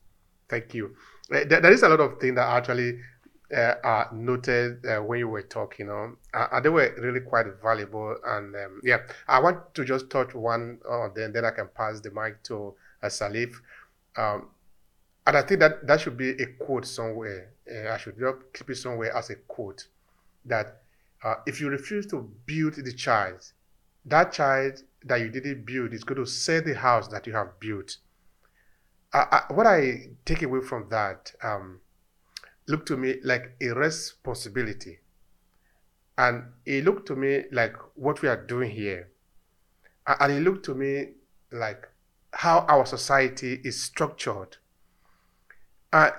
Thank 0.49 0.75
you. 0.75 0.97
Uh, 1.33 1.45
there, 1.47 1.61
there 1.61 1.73
is 1.73 1.85
a 1.85 1.89
lot 1.89 2.01
of 2.01 2.19
things 2.19 2.35
that 2.35 2.49
actually 2.49 2.99
uh, 3.57 3.75
are 3.85 4.11
noted 4.13 4.85
uh, 4.87 4.97
when 4.99 5.21
you 5.21 5.29
were 5.29 5.43
talking 5.43 5.89
on. 5.89 6.17
Uh, 6.33 6.59
they 6.59 6.69
were 6.69 6.93
really 6.99 7.21
quite 7.21 7.47
valuable. 7.63 8.17
And 8.27 8.57
um, 8.57 8.81
yeah, 8.83 9.03
I 9.29 9.39
want 9.39 9.73
to 9.75 9.85
just 9.85 10.11
touch 10.11 10.35
one 10.35 10.81
on 10.89 11.15
them, 11.15 11.33
then 11.33 11.45
I 11.45 11.53
can 11.53 11.69
pass 11.73 12.01
the 12.01 12.11
mic 12.11 12.43
to 12.45 12.75
uh, 13.05 13.07
Salif. 13.07 13.55
Um, 14.17 14.49
and 15.27 15.37
I 15.37 15.43
think 15.43 15.61
that 15.61 15.87
that 15.87 16.01
should 16.01 16.17
be 16.17 16.31
a 16.31 16.47
quote 16.59 16.87
somewhere. 16.87 17.53
Uh, 17.71 17.91
I 17.91 17.97
should 17.97 18.19
just 18.19 18.37
keep 18.53 18.71
it 18.71 18.77
somewhere 18.77 19.17
as 19.17 19.31
a 19.31 19.37
quote 19.37 19.87
that 20.45 20.83
uh, 21.23 21.37
if 21.47 21.61
you 21.61 21.71
refuse 21.71 22.07
to 22.09 22.31
build 22.45 22.75
the 22.75 22.93
child, 22.93 23.53
that 24.05 24.33
child 24.33 24.83
that 25.05 25.21
you 25.21 25.31
didn't 25.31 25.65
build 25.65 25.95
is 25.95 26.05
going 26.05 26.23
to 26.23 26.27
sell 26.27 26.61
the 26.61 26.75
house 26.75 27.09
that 27.09 27.27
you 27.27 27.33
have 27.33 27.59
built. 27.59 27.97
I, 29.15 29.43
I, 29.49 29.53
what 29.53 29.67
I 29.67 30.11
take 30.27 30.43
away 30.43 30.61
from 30.61 30.89
that 30.91 31.33
um, 31.43 31.81
looked 32.67 32.89
to 32.89 32.97
me 32.99 33.17
like 33.25 33.57
a 33.63 33.69
responsibility. 33.69 34.99
And 36.19 36.45
it 36.67 36.85
looked 36.85 37.07
to 37.09 37.17
me 37.17 37.45
like 37.51 37.77
what 37.95 38.21
we 38.21 38.29
are 38.29 38.37
doing 38.37 38.71
here. 38.71 39.09
And 40.07 40.33
it 40.33 40.41
looked 40.41 40.67
to 40.67 40.75
me 40.75 41.09
like 41.51 41.89
how 42.33 42.61
our 42.69 42.85
society 42.85 43.61
is 43.65 43.81
structured 43.81 44.59
uh, 45.95 46.11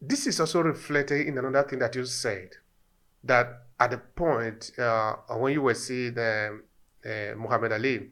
this 0.00 0.26
is 0.26 0.40
also 0.40 0.62
reflected 0.62 1.26
in 1.26 1.36
another 1.36 1.68
thing 1.68 1.78
that 1.78 1.94
you 1.94 2.06
said, 2.06 2.48
that 3.22 3.64
at 3.78 3.90
the 3.90 3.98
point 3.98 4.72
uh, 4.78 5.16
when 5.36 5.52
you 5.52 5.60
were 5.60 5.74
seeing 5.74 6.16
uh, 6.18 6.52
uh, 7.04 7.34
Muhammad 7.36 7.72
Ali 7.72 8.08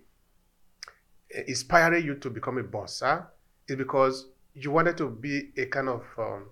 inspiring 1.46 2.04
you 2.04 2.16
to 2.16 2.28
become 2.28 2.58
a 2.58 2.62
boxer, 2.62 3.26
is 3.66 3.76
because 3.76 4.26
you 4.52 4.70
wanted 4.70 4.98
to 4.98 5.08
be 5.08 5.50
a 5.56 5.64
kind 5.66 5.88
of 5.88 6.04
um, 6.18 6.44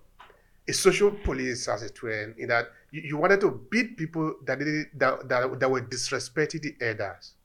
a 0.67 0.73
social 0.73 1.11
police, 1.11 1.67
as 1.67 1.83
it 1.83 2.01
were, 2.01 2.33
in 2.35 2.47
that 2.47 2.65
you, 2.91 3.01
you 3.01 3.17
wanted 3.17 3.39
to 3.41 3.51
beat 3.69 3.95
people 3.95 4.37
that, 4.43 4.57
did, 4.57 4.87
that, 4.95 5.29
that, 5.29 5.59
that 5.59 5.69
were 5.69 5.81
disrespecting 5.81 6.61
the 6.63 6.75
elders. 6.81 7.35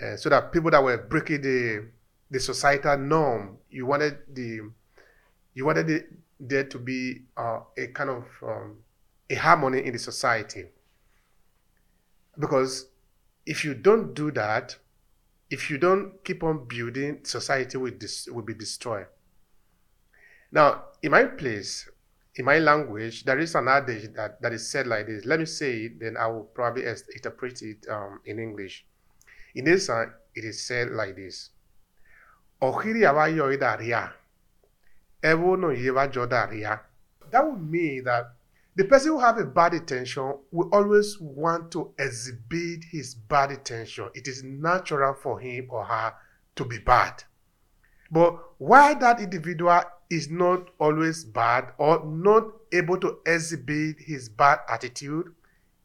Uh, 0.00 0.16
so 0.16 0.28
that 0.28 0.52
people 0.52 0.70
that 0.70 0.82
were 0.82 0.96
breaking 0.96 1.42
the 1.42 1.88
the 2.30 2.38
societal 2.38 2.96
norm, 2.98 3.56
you 3.70 3.86
wanted 3.86 4.18
the 4.32 4.60
you 5.58 5.64
wanted 5.64 5.90
it, 5.90 6.06
there 6.38 6.62
to 6.62 6.78
be 6.78 7.22
uh, 7.36 7.58
a 7.76 7.88
kind 7.88 8.10
of 8.10 8.24
um, 8.44 8.76
a 9.28 9.34
harmony 9.34 9.84
in 9.84 9.92
the 9.92 9.98
society. 9.98 10.66
Because 12.38 12.86
if 13.44 13.64
you 13.64 13.74
don't 13.74 14.14
do 14.14 14.30
that, 14.30 14.76
if 15.50 15.68
you 15.68 15.76
don't 15.76 16.22
keep 16.22 16.44
on 16.44 16.68
building, 16.68 17.24
society 17.24 17.76
will, 17.76 17.90
dis- 17.90 18.28
will 18.28 18.44
be 18.44 18.54
destroyed. 18.54 19.06
Now, 20.52 20.84
in 21.02 21.10
my 21.10 21.24
place, 21.24 21.90
in 22.36 22.44
my 22.44 22.60
language, 22.60 23.24
there 23.24 23.40
is 23.40 23.56
an 23.56 23.66
adage 23.66 24.14
that, 24.14 24.40
that 24.40 24.52
is 24.52 24.70
said 24.70 24.86
like 24.86 25.06
this. 25.08 25.24
Let 25.24 25.40
me 25.40 25.46
say 25.46 25.86
it, 25.86 25.98
then 25.98 26.16
I 26.16 26.28
will 26.28 26.44
probably 26.44 26.84
interpret 26.86 27.62
it 27.62 27.84
um, 27.90 28.20
in 28.24 28.38
English. 28.38 28.86
In 29.56 29.64
this, 29.64 29.88
uh, 29.90 30.04
it 30.36 30.44
is 30.44 30.62
said 30.62 30.90
like 30.90 31.16
this 31.16 31.50
that 37.30 37.46
would 37.46 37.70
mean 37.70 38.04
that 38.04 38.34
the 38.76 38.84
person 38.84 39.10
who 39.10 39.18
have 39.18 39.38
a 39.38 39.44
bad 39.44 39.74
intention 39.74 40.38
will 40.52 40.68
always 40.72 41.18
want 41.20 41.72
to 41.72 41.92
exhibit 41.98 42.84
his 42.90 43.14
bad 43.14 43.50
intention. 43.50 44.08
It 44.14 44.28
is 44.28 44.44
natural 44.44 45.14
for 45.14 45.40
him 45.40 45.66
or 45.70 45.84
her 45.84 46.14
to 46.54 46.64
be 46.64 46.78
bad. 46.78 47.24
But 48.10 48.38
why 48.58 48.94
that 48.94 49.20
individual 49.20 49.82
is 50.10 50.30
not 50.30 50.70
always 50.78 51.24
bad 51.24 51.72
or 51.78 52.04
not 52.06 52.44
able 52.72 52.98
to 52.98 53.18
exhibit 53.26 53.96
his 53.98 54.28
bad 54.28 54.60
attitude 54.68 55.34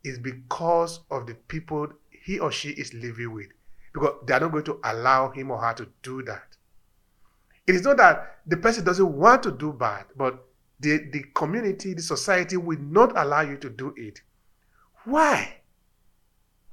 is 0.04 0.20
because 0.20 1.00
of 1.10 1.26
the 1.26 1.34
people 1.34 1.88
he 2.12 2.40
or 2.40 2.52
she 2.52 2.70
is 2.70 2.94
living 2.94 3.34
with. 3.34 3.48
Because 3.94 4.16
they 4.26 4.34
are 4.34 4.40
not 4.40 4.52
going 4.52 4.66
to 4.66 4.80
allow 4.84 5.32
him 5.32 5.52
or 5.52 5.58
her 5.58 5.74
to 5.74 5.88
do 6.04 6.22
that. 6.24 6.58
It 7.66 7.76
is 7.76 7.84
not 7.84 7.97
that 7.97 8.39
the 8.45 8.57
person 8.57 8.84
doesn't 8.84 9.18
want 9.18 9.43
to 9.43 9.51
do 9.51 9.72
bad, 9.72 10.05
but 10.16 10.45
the, 10.80 11.09
the 11.11 11.24
community, 11.34 11.93
the 11.93 12.01
society 12.01 12.57
will 12.57 12.80
not 12.80 13.18
allow 13.18 13.41
you 13.41 13.57
to 13.57 13.70
do 13.70 13.93
it. 13.95 14.22
Why? 15.05 15.61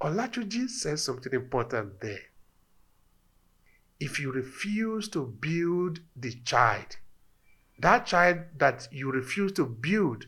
Olatunji 0.01 0.69
says 0.69 1.03
something 1.03 1.33
important 1.33 2.01
there. 2.01 2.19
If 3.99 4.19
you 4.19 4.31
refuse 4.31 5.07
to 5.09 5.25
build 5.25 5.99
the 6.15 6.33
child, 6.43 6.97
that 7.79 8.05
child 8.05 8.39
that 8.57 8.87
you 8.91 9.11
refuse 9.11 9.51
to 9.53 9.65
build 9.65 10.25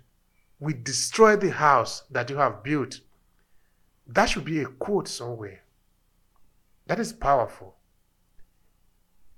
will 0.59 0.75
destroy 0.83 1.35
the 1.35 1.51
house 1.51 2.03
that 2.11 2.29
you 2.29 2.37
have 2.37 2.63
built. 2.63 3.01
That 4.07 4.27
should 4.27 4.45
be 4.45 4.61
a 4.61 4.65
quote 4.65 5.07
somewhere. 5.07 5.63
That 6.87 6.99
is 6.99 7.11
powerful. 7.13 7.75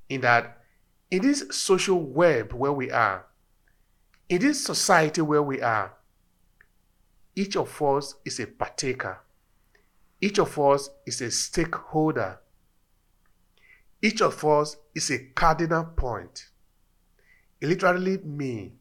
In 0.10 0.22
that, 0.22 0.65
in 1.12 1.22
this 1.22 1.44
social 1.52 2.02
web 2.02 2.54
where 2.54 2.74
we 2.74 2.92
are, 2.92 3.26
in 4.30 4.42
this 4.42 4.64
society 4.64 5.22
where 5.22 5.44
we 5.44 5.62
are, 5.62 5.94
each 7.36 7.56
of 7.56 7.82
us 7.82 8.16
is 8.24 8.40
a 8.40 8.48
partaker. 8.48 9.20
Each 10.22 10.40
of 10.40 10.58
us 10.58 10.90
is 11.06 11.22
a 11.22 11.30
stakeholder. 11.30 12.40
Each 14.02 14.22
of 14.22 14.44
us 14.46 14.78
is 14.94 15.12
a 15.12 15.20
cardinal 15.36 15.84
point. 15.84 16.50
It 17.60 17.68
literally 17.68 18.18
means 18.20 18.74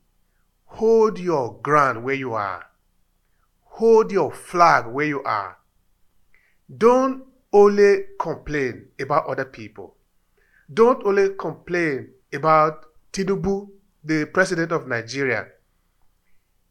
hold 0.67 1.19
your 1.19 1.59
ground 1.63 2.05
where 2.05 2.15
you 2.15 2.35
are. 2.35 2.65
Hold 3.65 4.13
your 4.13 4.33
flag 4.33 4.87
where 4.87 5.07
you 5.07 5.23
are. 5.25 5.59
Don't 6.77 7.25
only 7.53 8.05
complain 8.19 8.89
about 9.01 9.27
other 9.27 9.45
people. 9.45 9.97
Don't 10.73 11.05
only 11.05 11.31
complain 11.39 12.09
about 12.33 12.87
Tinubu, 13.13 13.69
the 14.03 14.25
president 14.27 14.73
of 14.73 14.87
Nigeria. 14.89 15.47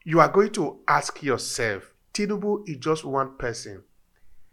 You 0.03 0.19
are 0.19 0.29
going 0.29 0.51
to 0.53 0.79
ask 0.87 1.21
yourself, 1.21 1.93
Tinubu 2.13 2.67
is 2.67 2.77
just 2.77 3.05
one 3.05 3.37
person. 3.37 3.83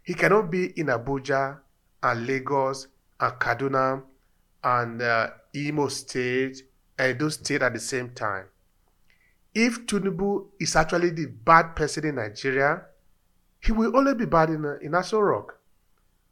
He 0.03 0.13
cannot 0.13 0.49
be 0.51 0.67
in 0.79 0.87
Abuja 0.87 1.59
and 2.03 2.27
Lagos 2.27 2.87
and 3.19 3.33
Kaduna 3.33 4.03
and 4.63 5.01
uh, 5.01 5.29
Imo 5.55 5.87
State 5.89 6.63
and 6.97 7.19
those 7.19 7.35
states 7.35 7.63
at 7.63 7.73
the 7.73 7.79
same 7.79 8.11
time. 8.11 8.45
If 9.53 9.85
Tinubu 9.85 10.47
is 10.59 10.75
actually 10.75 11.09
the 11.09 11.25
bad 11.25 11.75
person 11.75 12.05
in 12.05 12.15
Nigeria, 12.15 12.83
he 13.59 13.71
will 13.71 13.95
only 13.97 14.15
be 14.15 14.25
bad 14.25 14.49
in, 14.49 14.65
uh, 14.65 14.77
in 14.81 14.91
Aso 14.91 15.21
Rock. 15.21 15.57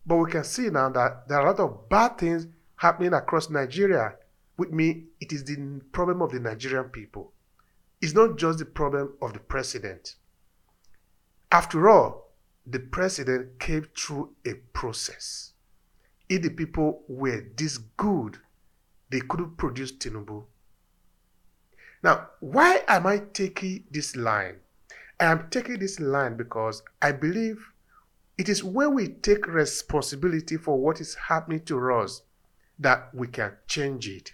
But 0.05 0.17
we 0.17 0.31
can 0.31 0.43
see 0.43 0.69
now 0.69 0.89
that 0.89 1.27
there 1.27 1.39
are 1.39 1.47
a 1.47 1.51
lot 1.51 1.59
of 1.59 1.89
bad 1.89 2.17
things 2.17 2.47
happening 2.79 3.13
across 3.13 3.49
Nigeria. 3.49 4.15
With 4.57 4.71
me, 4.71 5.03
it 5.19 5.33
is 5.33 5.43
the 5.43 5.81
problem 5.91 6.21
of 6.21 6.31
the 6.31 6.39
Nigerian 6.39 6.85
people. 6.85 7.33
It's 8.01 8.13
not 8.13 8.37
just 8.37 8.59
the 8.59 8.65
problem 8.65 9.13
of 9.21 9.33
the 9.33 9.39
president. 9.39 10.15
After 11.51 11.89
all, 11.89 12.31
the 12.65 12.79
president 12.79 13.59
came 13.59 13.85
through 13.97 14.33
a 14.45 14.53
process. 14.71 15.51
If 16.29 16.41
the 16.41 16.51
people 16.51 17.03
were 17.09 17.43
this 17.57 17.77
good, 17.97 18.37
they 19.09 19.19
couldn't 19.21 19.57
produce 19.57 19.91
Tinubu. 19.91 20.45
Now, 22.01 22.29
why 22.39 22.83
am 22.87 23.07
I 23.07 23.23
taking 23.33 23.83
this 23.91 24.15
line? 24.15 24.55
I 25.19 25.25
am 25.25 25.49
taking 25.49 25.79
this 25.79 25.99
line 25.99 26.37
because 26.37 26.81
I 27.01 27.11
believe 27.11 27.57
it 28.37 28.47
is 28.47 28.63
when 28.63 28.93
we 28.93 29.09
take 29.09 29.47
responsibility 29.47 30.55
for 30.55 30.79
what 30.79 31.01
is 31.01 31.15
happening 31.15 31.65
to 31.65 31.91
us 31.91 32.21
that 32.79 33.13
we 33.13 33.27
can 33.27 33.53
change 33.67 34.07
it. 34.07 34.33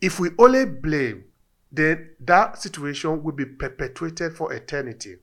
If 0.00 0.20
we 0.20 0.30
only 0.38 0.64
blame, 0.66 1.24
then 1.72 2.10
that 2.20 2.60
situation 2.60 3.22
will 3.22 3.32
be 3.32 3.46
perpetuated 3.46 4.36
for 4.36 4.52
eternity. 4.52 5.16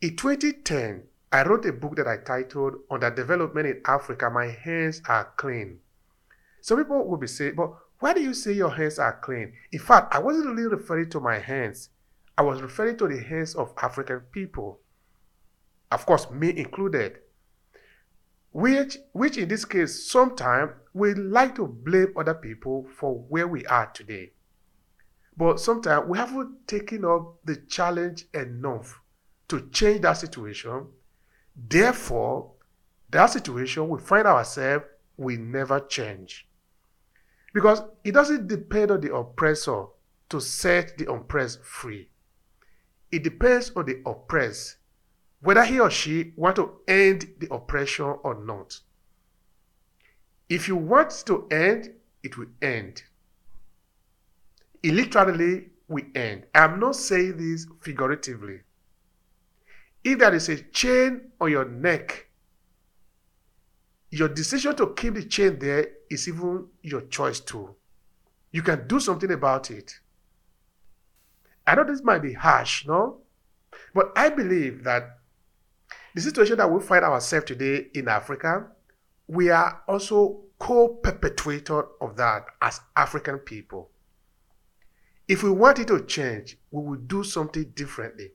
In 0.00 0.16
2010, 0.16 1.04
I 1.32 1.42
wrote 1.42 1.64
a 1.66 1.72
book 1.72 1.96
that 1.96 2.06
I 2.06 2.18
titled 2.18 2.74
Under 2.90 3.10
Development 3.10 3.66
in 3.66 3.80
Africa 3.86 4.30
My 4.30 4.46
Hands 4.46 5.00
Are 5.08 5.32
Clean. 5.36 5.78
Some 6.60 6.78
people 6.78 7.06
will 7.06 7.16
be 7.16 7.26
saying, 7.26 7.54
but 7.56 7.72
why 7.98 8.12
do 8.12 8.20
you 8.20 8.34
say 8.34 8.52
your 8.52 8.70
hands 8.70 8.98
are 8.98 9.18
clean? 9.22 9.52
In 9.72 9.78
fact, 9.78 10.14
I 10.14 10.18
wasn't 10.18 10.54
really 10.54 10.68
referring 10.68 11.08
to 11.10 11.20
my 11.20 11.38
hands. 11.38 11.88
I 12.36 12.42
was 12.42 12.60
referring 12.60 12.98
to 12.98 13.08
the 13.08 13.22
hands 13.22 13.54
of 13.54 13.72
African 13.80 14.20
people. 14.32 14.80
Of 15.90 16.04
course, 16.04 16.30
me 16.30 16.56
included. 16.56 17.20
Which, 18.56 18.96
which 19.12 19.36
in 19.36 19.48
this 19.48 19.66
case, 19.66 20.10
sometimes 20.10 20.72
we 20.94 21.12
like 21.12 21.56
to 21.56 21.66
blame 21.66 22.14
other 22.16 22.32
people 22.32 22.86
for 22.98 23.14
where 23.28 23.46
we 23.46 23.66
are 23.66 23.84
today. 23.92 24.32
But 25.36 25.60
sometimes 25.60 26.08
we 26.08 26.16
haven't 26.16 26.66
taken 26.66 27.04
up 27.04 27.34
the 27.44 27.56
challenge 27.56 28.24
enough 28.32 29.02
to 29.48 29.68
change 29.72 30.00
that 30.00 30.14
situation. 30.14 30.86
Therefore, 31.54 32.52
that 33.10 33.26
situation 33.26 33.90
we 33.90 34.00
find 34.00 34.26
ourselves 34.26 34.86
will 35.18 35.38
never 35.38 35.78
change. 35.80 36.48
Because 37.52 37.82
it 38.04 38.12
doesn't 38.12 38.46
depend 38.46 38.90
on 38.90 39.02
the 39.02 39.14
oppressor 39.14 39.84
to 40.30 40.40
set 40.40 40.96
the 40.96 41.12
oppressed 41.12 41.62
free. 41.62 42.08
It 43.12 43.22
depends 43.22 43.70
on 43.76 43.84
the 43.84 44.00
oppressed 44.06 44.76
whether 45.46 45.64
he 45.64 45.78
or 45.78 45.88
she 45.88 46.32
want 46.34 46.56
to 46.56 46.80
end 46.88 47.24
the 47.38 47.46
oppression 47.54 48.16
or 48.24 48.34
not. 48.34 48.80
If 50.48 50.66
you 50.66 50.74
want 50.74 51.22
to 51.26 51.46
end, 51.52 51.92
it 52.24 52.36
will 52.36 52.48
end. 52.60 53.04
It 54.82 54.92
literally 54.92 55.66
will 55.86 56.02
end. 56.16 56.46
I'm 56.52 56.80
not 56.80 56.96
saying 56.96 57.36
this 57.36 57.64
figuratively. 57.80 58.62
If 60.02 60.18
there 60.18 60.34
is 60.34 60.48
a 60.48 60.56
chain 60.56 61.30
on 61.40 61.52
your 61.52 61.64
neck, 61.64 62.26
your 64.10 64.28
decision 64.28 64.74
to 64.74 64.94
keep 64.94 65.14
the 65.14 65.22
chain 65.22 65.60
there 65.60 65.90
is 66.10 66.26
even 66.26 66.66
your 66.82 67.02
choice 67.02 67.38
too. 67.38 67.76
You 68.50 68.62
can 68.62 68.88
do 68.88 68.98
something 68.98 69.30
about 69.30 69.70
it. 69.70 69.92
I 71.64 71.76
know 71.76 71.84
this 71.84 72.02
might 72.02 72.22
be 72.22 72.32
harsh, 72.32 72.84
no? 72.84 73.18
But 73.94 74.10
I 74.16 74.28
believe 74.30 74.82
that 74.82 75.15
the 76.16 76.22
situation 76.22 76.56
that 76.56 76.70
we 76.70 76.80
find 76.80 77.04
ourselves 77.04 77.44
today 77.44 77.88
in 77.94 78.08
Africa, 78.08 78.66
we 79.28 79.50
are 79.50 79.82
also 79.86 80.44
co-perpetrator 80.58 81.84
of 82.00 82.16
that 82.16 82.46
as 82.62 82.80
African 82.96 83.36
people. 83.36 83.90
If 85.28 85.42
we 85.42 85.50
want 85.50 85.78
it 85.78 85.88
to 85.88 86.02
change, 86.06 86.56
we 86.70 86.82
will 86.82 86.96
do 86.96 87.22
something 87.22 87.64
differently. 87.74 88.30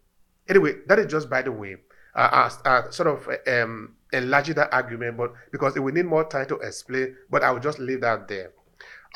Anyway, 0.48 0.76
that 0.88 1.00
is 1.00 1.08
just 1.08 1.28
by 1.28 1.42
the 1.42 1.52
way, 1.52 1.78
uh, 2.16 2.50
uh, 2.64 2.70
uh, 2.70 2.92
sort 2.92 3.08
of 3.08 3.28
um, 3.48 3.96
enlarging 4.14 4.54
that 4.56 4.72
argument, 4.72 5.18
but 5.18 5.34
because 5.52 5.76
it 5.76 5.80
will 5.80 5.94
need 5.94 6.06
more 6.06 6.26
time 6.26 6.46
to 6.50 6.58
explain, 6.58 7.16
but 7.32 7.44
I 7.44 7.50
will 7.50 7.62
just 7.62 7.80
leave 7.80 8.02
that 8.02 8.28
there. 8.28 8.52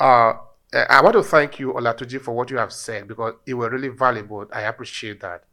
Uh, 0.00 0.32
I 0.74 1.00
want 1.02 1.12
to 1.12 1.22
thank 1.22 1.60
you, 1.60 1.72
Olatunji, 1.72 2.20
for 2.20 2.32
what 2.34 2.50
you 2.50 2.56
have 2.56 2.72
said 2.72 3.06
because 3.06 3.34
it 3.46 3.54
was 3.54 3.70
really 3.70 3.90
valuable. 3.90 4.44
I 4.52 4.62
appreciate 4.62 5.20
that. 5.20 5.44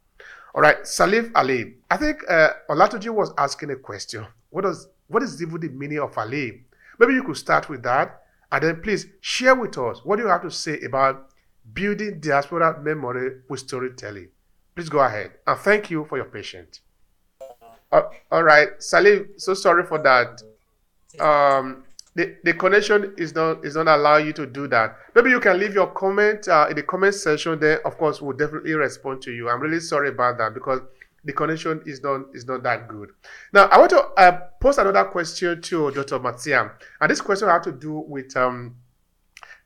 All 0.54 0.62
right, 0.62 0.80
Salif 0.82 1.32
Ali. 1.34 1.74
I 1.90 1.96
think 1.96 2.22
uh, 2.30 2.50
was 2.68 3.32
asking 3.36 3.70
a 3.70 3.76
question. 3.76 4.24
What 4.50 4.62
does 4.62 4.88
what 5.08 5.22
is 5.22 5.42
even 5.42 5.60
the 5.60 5.68
meaning 5.68 5.98
of 5.98 6.16
Ali? 6.16 6.62
Maybe 7.00 7.14
you 7.14 7.24
could 7.24 7.36
start 7.36 7.68
with 7.68 7.82
that, 7.82 8.22
and 8.52 8.62
then 8.62 8.80
please 8.80 9.06
share 9.20 9.56
with 9.56 9.76
us 9.76 10.04
what 10.04 10.16
do 10.16 10.22
you 10.22 10.28
have 10.28 10.42
to 10.42 10.50
say 10.50 10.80
about 10.82 11.30
building 11.72 12.20
diaspora 12.20 12.80
memory 12.80 13.40
with 13.48 13.60
storytelling. 13.60 14.28
Please 14.76 14.88
go 14.88 15.00
ahead. 15.00 15.32
And 15.46 15.58
thank 15.58 15.90
you 15.90 16.04
for 16.04 16.16
your 16.18 16.26
patience. 16.26 16.80
Uh, 17.90 18.02
all 18.30 18.44
right, 18.44 18.68
Salim, 18.78 19.30
so 19.36 19.54
sorry 19.54 19.84
for 19.84 19.98
that. 19.98 20.40
Um, 21.20 21.83
the, 22.14 22.36
the 22.44 22.54
connection 22.54 23.12
is 23.18 23.34
not 23.34 23.64
is 23.64 23.74
not 23.74 23.88
allowing 23.88 24.26
you 24.26 24.32
to 24.34 24.46
do 24.46 24.68
that. 24.68 24.96
Maybe 25.14 25.30
you 25.30 25.40
can 25.40 25.58
leave 25.58 25.74
your 25.74 25.88
comment 25.88 26.46
uh, 26.48 26.66
in 26.70 26.76
the 26.76 26.82
comment 26.82 27.14
section. 27.14 27.58
Then, 27.58 27.78
of 27.84 27.98
course, 27.98 28.22
we'll 28.22 28.36
definitely 28.36 28.74
respond 28.74 29.22
to 29.22 29.32
you. 29.32 29.48
I'm 29.48 29.60
really 29.60 29.80
sorry 29.80 30.10
about 30.10 30.38
that 30.38 30.54
because 30.54 30.80
the 31.24 31.32
connection 31.32 31.82
is 31.86 32.02
not 32.02 32.26
is 32.32 32.46
not 32.46 32.62
that 32.62 32.88
good. 32.88 33.10
Now, 33.52 33.64
I 33.66 33.78
want 33.78 33.90
to 33.90 34.00
uh, 34.16 34.40
another 34.62 35.04
question 35.04 35.60
to 35.62 35.90
Dr. 35.90 36.18
Marcia, 36.20 36.72
and 37.00 37.10
this 37.10 37.20
question 37.20 37.48
has 37.48 37.64
to 37.64 37.72
do 37.72 38.04
with 38.06 38.36
um, 38.36 38.76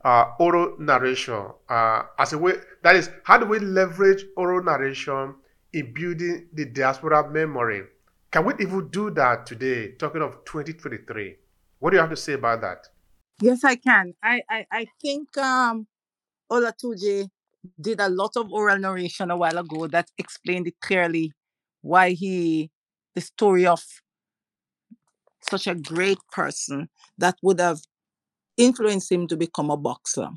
uh, 0.04 0.32
oral 0.38 0.76
narration 0.78 1.48
uh, 1.68 2.02
as 2.18 2.32
a 2.32 2.38
way 2.38 2.54
that 2.82 2.96
is 2.96 3.10
how 3.24 3.36
do 3.36 3.46
we 3.46 3.58
leverage 3.58 4.24
oral 4.36 4.62
narration 4.62 5.34
in 5.72 5.92
building 5.92 6.48
the 6.52 6.64
diaspora 6.66 7.28
memory 7.30 7.82
can 8.30 8.44
we 8.44 8.54
even 8.60 8.88
do 8.88 9.10
that 9.10 9.44
today 9.44 9.92
talking 9.92 10.22
of 10.22 10.44
2023 10.44 11.36
what 11.78 11.90
do 11.90 11.96
you 11.96 12.00
have 12.00 12.10
to 12.10 12.16
say 12.16 12.34
about 12.34 12.60
that 12.60 12.86
yes 13.40 13.64
i 13.64 13.74
can 13.74 14.14
i 14.22 14.42
i, 14.50 14.66
I 14.70 14.86
think 15.00 15.36
um 15.38 15.86
olatunji 16.50 17.28
did 17.80 18.00
a 18.00 18.08
lot 18.08 18.32
of 18.36 18.52
oral 18.52 18.78
narration 18.78 19.30
a 19.30 19.36
while 19.36 19.58
ago 19.58 19.86
that 19.88 20.10
explained 20.18 20.66
it 20.66 20.80
clearly 20.80 21.32
why 21.82 22.10
he 22.10 22.70
the 23.14 23.20
story 23.20 23.66
of 23.66 23.82
such 25.48 25.66
a 25.66 25.74
great 25.74 26.18
person 26.32 26.88
that 27.16 27.36
would 27.42 27.60
have 27.60 27.80
influenced 28.56 29.10
him 29.10 29.26
to 29.28 29.36
become 29.36 29.70
a 29.70 29.76
boxer. 29.76 30.28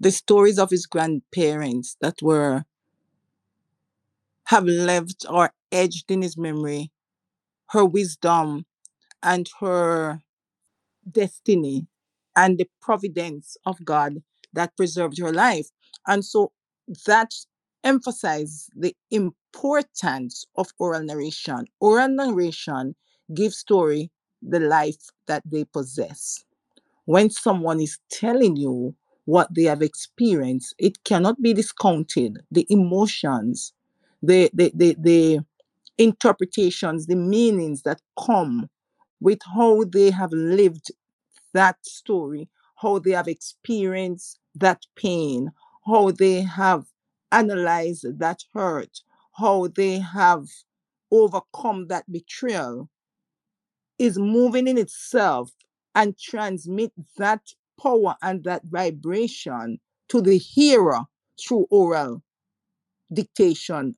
The 0.00 0.10
stories 0.10 0.58
of 0.58 0.70
his 0.70 0.86
grandparents 0.86 1.96
that 2.00 2.16
were 2.22 2.64
have 4.46 4.64
lived 4.64 5.24
or 5.28 5.52
edged 5.72 6.10
in 6.10 6.22
his 6.22 6.36
memory, 6.36 6.90
her 7.70 7.84
wisdom 7.84 8.66
and 9.22 9.48
her 9.60 10.20
destiny 11.10 11.86
and 12.36 12.58
the 12.58 12.68
providence 12.80 13.56
of 13.66 13.84
God 13.84 14.22
that 14.52 14.76
preserved 14.76 15.18
her 15.18 15.32
life. 15.32 15.68
And 16.06 16.24
so 16.24 16.52
that 17.06 17.32
emphasize 17.82 18.68
the 18.74 18.94
importance 19.10 20.46
of 20.56 20.68
oral 20.78 21.02
narration. 21.02 21.66
Oral 21.80 22.08
narration 22.08 22.94
gives 23.34 23.56
story 23.58 24.10
the 24.42 24.60
life 24.60 25.10
that 25.26 25.42
they 25.46 25.64
possess. 25.64 26.44
When 27.06 27.30
someone 27.30 27.80
is 27.80 27.98
telling 28.10 28.56
you 28.56 28.94
what 29.26 29.48
they 29.54 29.64
have 29.64 29.82
experienced, 29.82 30.74
it 30.78 31.02
cannot 31.04 31.40
be 31.42 31.52
discounted. 31.54 32.38
The 32.50 32.66
emotions, 32.70 33.72
the 34.22 34.50
the 34.54 34.72
the, 34.74 34.96
the 34.98 35.40
interpretations, 35.98 37.06
the 37.06 37.16
meanings 37.16 37.82
that 37.82 38.00
come 38.18 38.68
with 39.20 39.40
how 39.54 39.84
they 39.84 40.10
have 40.10 40.32
lived 40.32 40.90
that 41.52 41.84
story, 41.84 42.48
how 42.76 42.98
they 42.98 43.12
have 43.12 43.28
experienced 43.28 44.38
that 44.54 44.82
pain, 44.96 45.52
how 45.86 46.10
they 46.10 46.42
have 46.42 46.86
analyzed 47.32 48.06
that 48.18 48.40
hurt, 48.54 49.00
how 49.38 49.68
they 49.68 49.98
have 49.98 50.46
overcome 51.10 51.88
that 51.88 52.10
betrayal 52.10 52.88
is 53.98 54.18
moving 54.18 54.66
in 54.68 54.78
itself 54.78 55.52
and 55.94 56.18
transmit 56.18 56.92
that 57.16 57.42
power 57.80 58.16
and 58.22 58.44
that 58.44 58.62
vibration 58.64 59.78
to 60.08 60.20
the 60.20 60.36
hearer 60.38 61.00
through 61.40 61.66
oral 61.70 62.22
dictation 63.12 63.96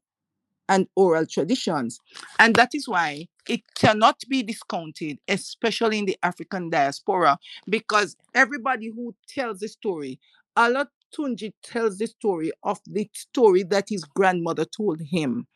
and 0.69 0.87
oral 0.97 1.27
traditions. 1.27 1.99
And 2.39 2.55
that 2.57 2.71
is 2.75 2.89
why 2.89 3.29
it 3.49 3.63
cannot 3.75 4.23
be 4.29 4.43
discounted, 4.43 5.19
especially 5.29 5.99
in 5.99 6.07
the 6.07 6.19
African 6.23 6.71
diaspora, 6.71 7.39
because 7.69 8.17
everybody 8.35 8.91
who 8.95 9.15
tells 9.29 9.61
the 9.61 9.69
story, 9.69 10.19
Allah 10.57 10.89
Tunji 11.17 11.53
tells 11.63 11.99
the 11.99 12.07
story 12.07 12.51
of 12.63 12.81
the 12.87 13.09
story 13.15 13.63
that 13.65 13.89
his 13.89 14.05
grandmother 14.05 14.65
told 14.65 15.01
him. 15.01 15.47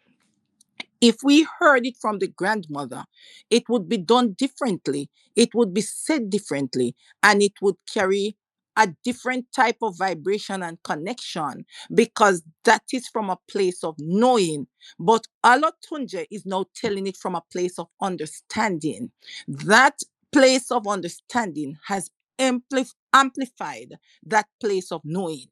If 1.01 1.17
we 1.25 1.47
heard 1.59 1.87
it 1.87 1.97
from 1.97 2.19
the 2.19 2.29
grandmother, 2.29 3.05
it 3.49 3.69
would 3.71 3.89
be 3.89 3.97
done 3.97 4.33
differently, 4.33 5.09
it 5.35 5.55
would 5.55 5.73
be 5.73 5.81
said 5.81 6.29
differently, 6.29 6.95
and 7.23 7.43
it 7.43 7.55
would 7.63 7.77
carry 7.91 8.37
a 8.81 8.89
different 9.05 9.47
type 9.55 9.77
of 9.83 9.99
vibration 9.99 10.65
and 10.65 10.83
connection 10.85 11.67
because 11.95 12.43
that 12.65 12.83
is 12.95 13.09
from 13.09 13.31
a 13.31 13.39
place 13.51 13.85
of 13.85 13.97
knowing. 14.01 14.67
But 14.99 15.27
Olatunji 15.45 16.27
is 16.33 16.47
now 16.47 16.67
telling 16.75 17.07
it 17.07 17.19
from 17.19 17.37
a 17.37 17.45
place 17.53 17.79
of 17.79 17.89
understanding. 18.03 19.13
That 19.49 20.01
place 20.33 20.73
of 20.73 20.89
understanding 20.89 21.79
has 21.89 22.11
ampli- 22.41 22.95
amplified 23.13 23.99
that 24.27 24.47
place 24.61 24.93
of 24.93 25.03
knowing. 25.05 25.49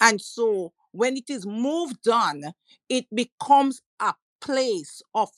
And 0.00 0.20
so 0.22 0.72
when 0.92 1.16
it 1.18 1.30
is 1.30 1.46
moved 1.46 2.08
on, 2.08 2.42
it 2.88 3.06
becomes 3.14 3.82
a 4.00 4.14
place 4.40 5.02
of 5.14 5.28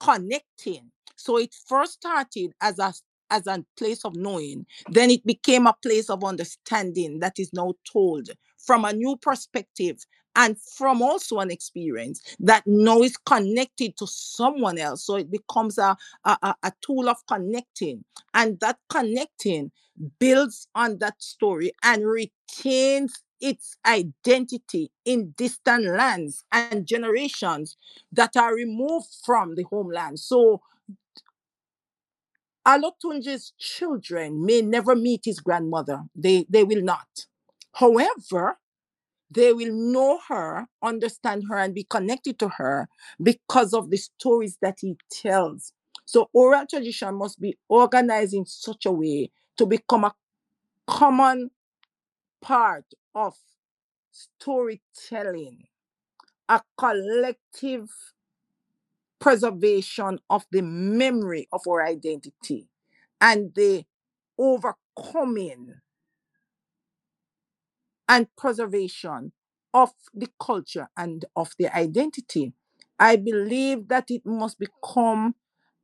connecting. 0.00 0.92
So 1.16 1.38
it 1.38 1.54
first 1.68 1.94
started 1.94 2.52
as 2.62 2.78
a 2.78 2.94
as 3.30 3.46
a 3.46 3.64
place 3.76 4.04
of 4.04 4.16
knowing, 4.16 4.66
then 4.88 5.10
it 5.10 5.24
became 5.26 5.66
a 5.66 5.76
place 5.82 6.10
of 6.10 6.24
understanding 6.24 7.20
that 7.20 7.38
is 7.38 7.52
now 7.52 7.74
told 7.90 8.30
from 8.58 8.84
a 8.84 8.92
new 8.92 9.16
perspective 9.16 9.98
and 10.34 10.60
from 10.60 11.00
also 11.02 11.38
an 11.38 11.50
experience 11.50 12.20
that 12.40 12.62
now 12.66 13.00
is 13.00 13.16
connected 13.16 13.96
to 13.96 14.06
someone 14.06 14.78
else. 14.78 15.04
So 15.06 15.16
it 15.16 15.30
becomes 15.30 15.78
a, 15.78 15.96
a, 16.24 16.54
a- 16.62 16.72
tool 16.82 17.08
of 17.08 17.16
connecting. 17.26 18.04
And 18.34 18.60
that 18.60 18.78
connecting 18.90 19.70
builds 20.18 20.68
on 20.74 20.98
that 20.98 21.22
story 21.22 21.72
and 21.82 22.06
retains 22.06 23.14
its 23.40 23.76
identity 23.86 24.90
in 25.04 25.34
distant 25.36 25.84
lands 25.86 26.44
and 26.52 26.86
generations 26.86 27.76
that 28.12 28.36
are 28.36 28.54
removed 28.54 29.08
from 29.24 29.54
the 29.54 29.62
homeland. 29.64 30.18
So 30.18 30.60
Olatunji's 32.66 33.52
children 33.58 34.44
may 34.44 34.62
never 34.62 34.96
meet 34.96 35.22
his 35.24 35.40
grandmother. 35.40 36.02
They, 36.14 36.46
they 36.48 36.64
will 36.64 36.82
not. 36.82 37.26
However, 37.74 38.58
they 39.30 39.52
will 39.52 39.72
know 39.74 40.20
her, 40.28 40.66
understand 40.82 41.44
her, 41.48 41.58
and 41.58 41.74
be 41.74 41.84
connected 41.84 42.38
to 42.40 42.48
her 42.50 42.88
because 43.22 43.74
of 43.74 43.90
the 43.90 43.96
stories 43.96 44.58
that 44.62 44.78
he 44.80 44.96
tells. 45.10 45.72
So, 46.04 46.30
oral 46.32 46.66
tradition 46.68 47.16
must 47.16 47.40
be 47.40 47.58
organized 47.68 48.34
in 48.34 48.46
such 48.46 48.86
a 48.86 48.92
way 48.92 49.30
to 49.58 49.66
become 49.66 50.04
a 50.04 50.14
common 50.86 51.50
part 52.42 52.86
of 53.14 53.34
storytelling, 54.12 55.64
a 56.48 56.62
collective 56.78 57.90
preservation 59.20 60.18
of 60.30 60.46
the 60.50 60.62
memory 60.62 61.48
of 61.52 61.62
our 61.68 61.84
identity 61.84 62.68
and 63.20 63.54
the 63.54 63.84
overcoming 64.38 65.74
and 68.08 68.28
preservation 68.36 69.32
of 69.74 69.92
the 70.14 70.28
culture 70.40 70.88
and 70.96 71.24
of 71.34 71.52
the 71.58 71.74
identity. 71.76 72.52
I 72.98 73.16
believe 73.16 73.88
that 73.88 74.10
it 74.10 74.22
must 74.24 74.58
become 74.58 75.34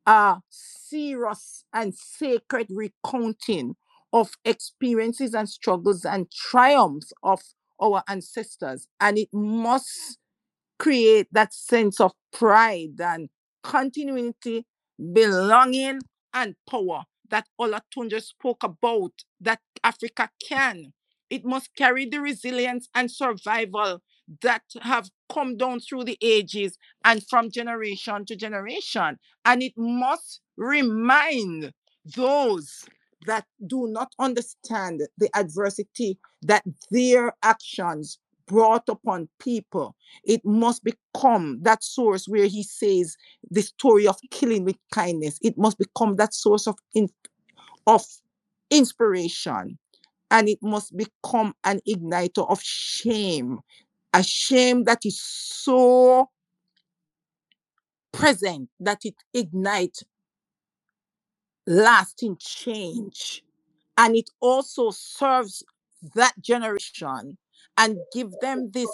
a 0.06 0.40
serious 0.50 1.64
and 1.72 1.94
sacred 1.94 2.68
recounting 2.70 3.76
of 4.12 4.32
experiences 4.44 5.34
and 5.34 5.48
struggles 5.48 6.04
and 6.04 6.30
triumphs 6.30 7.12
of 7.22 7.42
our 7.80 8.02
ancestors. 8.08 8.88
And 9.00 9.18
it 9.18 9.28
must 9.32 10.18
create 10.82 11.28
that 11.30 11.54
sense 11.54 12.00
of 12.00 12.10
pride 12.32 13.00
and 13.00 13.28
continuity, 13.62 14.66
belonging, 15.12 16.00
and 16.34 16.56
power 16.68 17.04
that 17.30 17.46
Olatunji 17.60 18.20
spoke 18.20 18.64
about 18.64 19.12
that 19.40 19.60
Africa 19.84 20.28
can. 20.48 20.92
It 21.30 21.44
must 21.44 21.74
carry 21.76 22.06
the 22.06 22.20
resilience 22.20 22.88
and 22.96 23.08
survival 23.08 24.02
that 24.40 24.64
have 24.82 25.08
come 25.32 25.56
down 25.56 25.78
through 25.78 26.04
the 26.04 26.18
ages 26.20 26.76
and 27.04 27.24
from 27.30 27.52
generation 27.52 28.26
to 28.26 28.34
generation. 28.34 29.18
And 29.44 29.62
it 29.62 29.74
must 29.76 30.40
remind 30.56 31.72
those 32.16 32.84
that 33.26 33.46
do 33.64 33.86
not 33.86 34.12
understand 34.18 35.02
the 35.16 35.30
adversity 35.36 36.18
that 36.42 36.64
their 36.90 37.34
actions 37.44 38.18
brought 38.46 38.88
upon 38.88 39.28
people 39.38 39.94
it 40.24 40.44
must 40.44 40.82
become 40.84 41.58
that 41.62 41.82
source 41.82 42.26
where 42.26 42.46
he 42.46 42.62
says 42.62 43.16
the 43.50 43.62
story 43.62 44.06
of 44.06 44.16
killing 44.30 44.64
with 44.64 44.76
kindness. 44.92 45.38
It 45.42 45.56
must 45.56 45.78
become 45.78 46.16
that 46.16 46.34
source 46.34 46.66
of 46.66 46.76
in, 46.94 47.08
of 47.86 48.04
inspiration 48.70 49.78
and 50.30 50.48
it 50.48 50.58
must 50.62 50.96
become 50.96 51.54
an 51.64 51.80
igniter 51.88 52.48
of 52.50 52.62
shame 52.62 53.60
a 54.14 54.22
shame 54.22 54.84
that 54.84 55.00
is 55.04 55.20
so 55.20 56.28
present 58.12 58.68
that 58.78 58.98
it 59.04 59.14
ignites 59.32 60.04
lasting 61.66 62.36
change. 62.38 63.42
And 63.96 64.16
it 64.16 64.30
also 64.40 64.90
serves 64.90 65.62
that 66.14 66.34
generation 66.40 67.38
and 67.76 67.96
give 68.12 68.30
them 68.40 68.70
this 68.72 68.90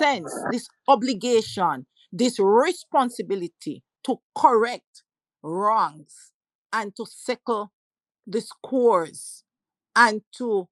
sense 0.00 0.32
this 0.50 0.68
obligation 0.86 1.86
this 2.12 2.38
responsibility 2.38 3.82
to 4.04 4.16
correct 4.36 5.02
wrongs 5.42 6.32
and 6.72 6.94
to 6.96 7.04
settle 7.06 7.72
the 8.26 8.40
scores 8.40 9.44
and 9.96 10.22
to 10.36 10.68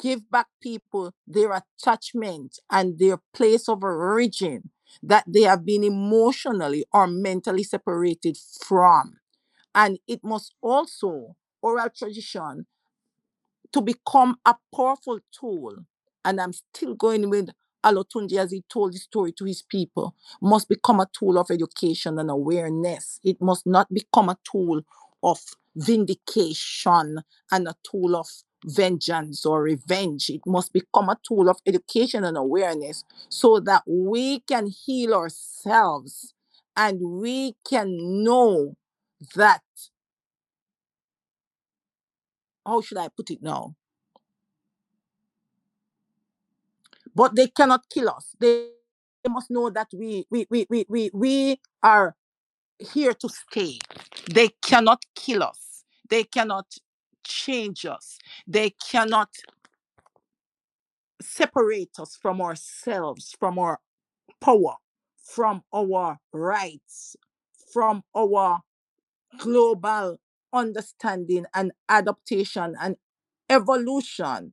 give 0.00 0.30
back 0.30 0.46
people 0.62 1.12
their 1.26 1.52
attachment 1.52 2.58
and 2.70 2.98
their 2.98 3.18
place 3.34 3.68
of 3.68 3.82
origin 3.84 4.70
that 5.02 5.24
they 5.26 5.42
have 5.42 5.64
been 5.64 5.84
emotionally 5.84 6.84
or 6.92 7.06
mentally 7.06 7.62
separated 7.62 8.36
from. 8.64 9.18
And 9.74 9.98
it 10.06 10.20
must 10.24 10.54
also 10.62 11.36
oral 11.62 11.88
tradition 11.96 12.66
to 13.72 13.80
become 13.80 14.36
a 14.44 14.54
powerful 14.74 15.18
tool 15.32 15.84
and 16.24 16.40
i'm 16.40 16.52
still 16.52 16.94
going 16.94 17.28
with 17.30 17.50
Olatunji 17.84 18.36
as 18.38 18.52
he 18.52 18.62
told 18.68 18.92
the 18.92 18.98
story 18.98 19.32
to 19.32 19.44
his 19.44 19.62
people. 19.62 20.14
Must 20.40 20.68
become 20.68 21.00
a 21.00 21.08
tool 21.12 21.38
of 21.38 21.50
education 21.50 22.18
and 22.18 22.30
awareness. 22.30 23.18
It 23.24 23.40
must 23.40 23.66
not 23.66 23.92
become 23.92 24.28
a 24.28 24.38
tool 24.50 24.82
of 25.22 25.40
vindication 25.74 27.22
and 27.50 27.68
a 27.68 27.74
tool 27.82 28.16
of 28.16 28.28
vengeance 28.64 29.44
or 29.44 29.62
revenge. 29.62 30.30
It 30.30 30.42
must 30.46 30.72
become 30.72 31.08
a 31.08 31.18
tool 31.26 31.48
of 31.48 31.58
education 31.66 32.24
and 32.24 32.36
awareness 32.36 33.04
so 33.28 33.58
that 33.60 33.82
we 33.86 34.40
can 34.40 34.68
heal 34.68 35.14
ourselves 35.14 36.34
and 36.76 37.00
we 37.00 37.56
can 37.68 38.22
know 38.22 38.76
that 39.34 39.62
how 42.64 42.80
should 42.80 42.98
I 42.98 43.08
put 43.08 43.30
it 43.30 43.42
now? 43.42 43.74
But 47.14 47.34
they 47.36 47.48
cannot 47.48 47.88
kill 47.88 48.08
us. 48.08 48.34
They 48.40 48.68
they 49.22 49.30
must 49.30 49.50
know 49.50 49.70
that 49.70 49.88
we 49.94 50.26
we 50.30 50.46
we 50.50 50.66
we 50.68 50.84
we, 50.88 51.10
we 51.12 51.60
are 51.82 52.16
here 52.78 53.14
to 53.14 53.28
stay. 53.28 53.78
They 54.32 54.48
cannot 54.62 55.04
kill 55.14 55.42
us. 55.42 55.84
They 56.08 56.24
cannot 56.24 56.66
change 57.24 57.86
us. 57.86 58.18
They 58.46 58.70
cannot 58.70 59.30
separate 61.20 61.98
us 61.98 62.16
from 62.20 62.40
ourselves, 62.40 63.34
from 63.38 63.58
our 63.58 63.78
power, 64.40 64.74
from 65.22 65.62
our 65.72 66.18
rights, 66.32 67.16
from 67.72 68.02
our 68.16 68.60
global 69.38 70.18
understanding 70.52 71.46
and 71.54 71.72
adaptation 71.88 72.74
and 72.80 72.96
evolution 73.48 74.52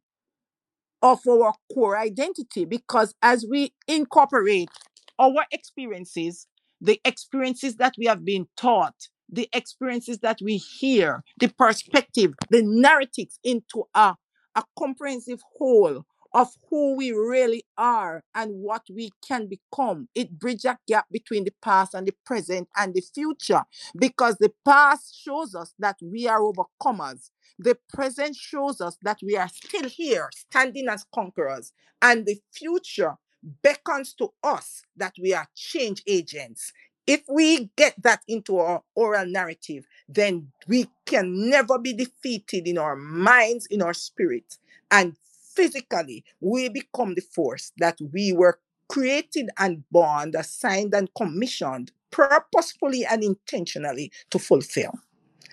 of 1.01 1.19
our 1.27 1.53
core 1.73 1.97
identity 1.97 2.65
because 2.65 3.13
as 3.21 3.45
we 3.49 3.73
incorporate 3.87 4.69
our 5.17 5.45
experiences, 5.51 6.47
the 6.81 6.99
experiences 7.05 7.75
that 7.75 7.93
we 7.97 8.05
have 8.05 8.23
been 8.23 8.47
taught, 8.57 8.95
the 9.29 9.49
experiences 9.53 10.19
that 10.19 10.39
we 10.41 10.57
hear, 10.57 11.23
the 11.39 11.49
perspective, 11.49 12.33
the 12.49 12.63
narratives 12.63 13.39
into 13.43 13.83
a, 13.93 14.15
a 14.55 14.63
comprehensive 14.77 15.39
whole 15.57 16.03
of 16.33 16.49
who 16.69 16.95
we 16.95 17.11
really 17.11 17.63
are 17.77 18.23
and 18.35 18.51
what 18.51 18.83
we 18.93 19.11
can 19.27 19.47
become. 19.47 20.07
It 20.15 20.37
bridges 20.37 20.65
a 20.65 20.77
gap 20.87 21.05
between 21.11 21.43
the 21.43 21.53
past 21.61 21.93
and 21.93 22.07
the 22.07 22.13
present 22.25 22.67
and 22.77 22.93
the 22.93 23.01
future 23.01 23.63
because 23.97 24.37
the 24.37 24.53
past 24.65 25.15
shows 25.23 25.55
us 25.55 25.73
that 25.79 25.97
we 26.01 26.27
are 26.27 26.41
overcomers 26.41 27.29
the 27.59 27.77
present 27.93 28.35
shows 28.35 28.79
us 28.79 28.97
that 29.03 29.19
we 29.21 29.35
are 29.35 29.49
still 29.49 29.89
here, 29.89 30.29
standing 30.33 30.87
as 30.87 31.05
conquerors, 31.13 31.73
and 32.01 32.25
the 32.25 32.39
future 32.53 33.15
beckons 33.61 34.13
to 34.13 34.29
us 34.43 34.81
that 34.95 35.13
we 35.21 35.33
are 35.33 35.47
change 35.55 36.01
agents. 36.07 36.71
If 37.05 37.23
we 37.27 37.69
get 37.75 37.95
that 38.03 38.21
into 38.27 38.59
our 38.59 38.83
oral 38.95 39.25
narrative, 39.25 39.85
then 40.07 40.51
we 40.67 40.87
can 41.05 41.49
never 41.49 41.77
be 41.79 41.93
defeated 41.93 42.67
in 42.67 42.77
our 42.77 42.95
minds, 42.95 43.65
in 43.65 43.81
our 43.81 43.93
spirit, 43.93 44.57
and 44.91 45.15
physically, 45.59 46.23
we 46.39 46.69
become 46.69 47.15
the 47.15 47.21
force 47.21 47.73
that 47.77 47.97
we 48.13 48.31
were 48.31 48.59
created 48.87 49.49
and 49.59 49.83
born, 49.91 50.31
assigned 50.35 50.93
and 50.93 51.09
commissioned 51.17 51.91
purposefully 52.11 53.05
and 53.05 53.23
intentionally 53.23 54.09
to 54.29 54.39
fulfill. 54.39 54.93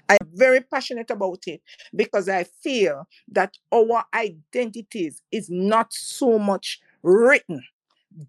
I'm 0.09 0.28
very 0.33 0.61
passionate 0.61 1.11
about 1.11 1.43
it 1.49 1.61
because 1.95 2.28
I 2.28 2.45
feel 2.45 3.09
that 3.33 3.59
our 3.74 4.05
identities 4.15 5.23
is 5.33 5.51
not 5.51 5.93
so 5.93 6.39
much 6.39 6.81
written. 7.03 7.65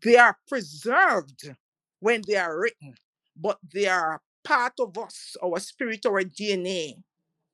They 0.04 0.18
are 0.18 0.36
preserved 0.48 1.52
when 2.00 2.24
they 2.28 2.38
are 2.38 2.60
written, 2.60 2.96
but 3.36 3.60
they 3.72 3.86
are 3.86 4.22
part 4.44 4.74
of 4.80 4.98
us, 4.98 5.38
our 5.44 5.60
spirit, 5.60 6.08
our 6.08 6.24
DNA 6.24 6.96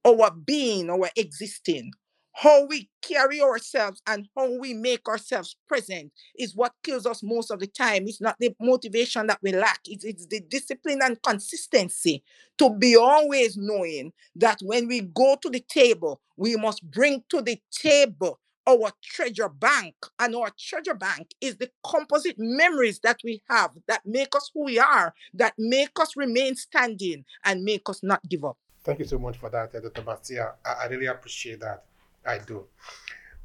our 0.05 0.31
being, 0.31 0.89
our 0.89 1.09
existing. 1.15 1.91
How 2.35 2.65
we 2.65 2.89
carry 3.01 3.41
ourselves 3.41 4.01
and 4.07 4.27
how 4.35 4.57
we 4.57 4.73
make 4.73 5.07
ourselves 5.07 5.55
present 5.67 6.11
is 6.37 6.55
what 6.55 6.73
kills 6.83 7.05
us 7.05 7.21
most 7.21 7.51
of 7.51 7.59
the 7.59 7.67
time. 7.67 8.07
It's 8.07 8.21
not 8.21 8.37
the 8.39 8.55
motivation 8.59 9.27
that 9.27 9.39
we 9.41 9.51
lack, 9.51 9.81
it's, 9.85 10.03
it's 10.03 10.25
the 10.25 10.41
discipline 10.41 10.99
and 11.03 11.21
consistency 11.21 12.23
to 12.57 12.69
be 12.71 12.95
always 12.95 13.55
knowing 13.55 14.13
that 14.35 14.59
when 14.63 14.87
we 14.87 15.01
go 15.01 15.37
to 15.41 15.49
the 15.49 15.59
table, 15.59 16.21
we 16.35 16.55
must 16.55 16.83
bring 16.89 17.23
to 17.29 17.41
the 17.41 17.59
table 17.71 18.39
our 18.67 18.91
treasure 19.03 19.49
bank. 19.49 19.95
And 20.19 20.35
our 20.35 20.51
treasure 20.57 20.93
bank 20.93 21.31
is 21.41 21.57
the 21.57 21.69
composite 21.85 22.35
memories 22.37 22.99
that 23.03 23.19
we 23.23 23.41
have 23.49 23.71
that 23.87 24.01
make 24.05 24.35
us 24.35 24.49
who 24.53 24.65
we 24.65 24.79
are, 24.79 25.13
that 25.33 25.53
make 25.57 25.99
us 25.99 26.15
remain 26.15 26.55
standing 26.55 27.25
and 27.45 27.63
make 27.63 27.89
us 27.89 28.01
not 28.03 28.21
give 28.29 28.45
up. 28.45 28.57
Thank 28.83 28.99
you 28.99 29.05
so 29.05 29.17
much 29.17 29.37
for 29.37 29.49
that, 29.49 29.71
Dr. 29.71 30.03
Marcia. 30.03 30.55
I, 30.65 30.83
I 30.83 30.85
really 30.87 31.05
appreciate 31.05 31.59
that. 31.61 31.83
I 32.25 32.39
do. 32.39 32.65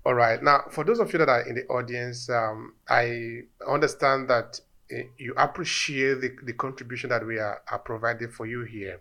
All 0.05 0.15
right. 0.15 0.43
Now, 0.43 0.65
for 0.71 0.85
those 0.85 1.01
of 1.01 1.13
you 1.13 1.19
that 1.19 1.29
are 1.29 1.43
in 1.43 1.55
the 1.55 1.67
audience, 1.67 2.31
um, 2.31 2.75
I 2.89 3.43
understand 3.67 4.31
that 4.31 4.61
uh, 4.93 5.03
you 5.19 5.35
appreciate 5.37 6.21
the, 6.21 6.37
the 6.45 6.53
contribution 6.55 7.11
that 7.11 7.27
we 7.27 7.39
are, 7.39 7.61
are 7.71 7.79
providing 7.79 8.31
for 8.31 8.47
you 8.47 8.63
here. 8.63 9.01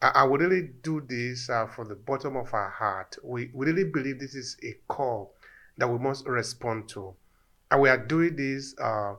I, 0.00 0.08
I 0.16 0.24
would 0.24 0.40
really 0.40 0.70
do 0.82 1.00
this 1.06 1.48
uh, 1.48 1.66
from 1.66 1.88
the 1.88 1.94
bottom 1.94 2.36
of 2.36 2.52
our 2.54 2.70
heart. 2.70 3.16
We, 3.22 3.50
we 3.52 3.66
really 3.66 3.84
believe 3.84 4.18
this 4.18 4.34
is 4.34 4.56
a 4.64 4.74
call 4.88 5.34
that 5.78 5.88
we 5.88 5.98
must 5.98 6.26
respond 6.26 6.88
to. 6.90 7.14
And 7.70 7.80
we 7.80 7.88
are 7.88 7.98
doing 7.98 8.36
this 8.36 8.74
uh, 8.80 9.14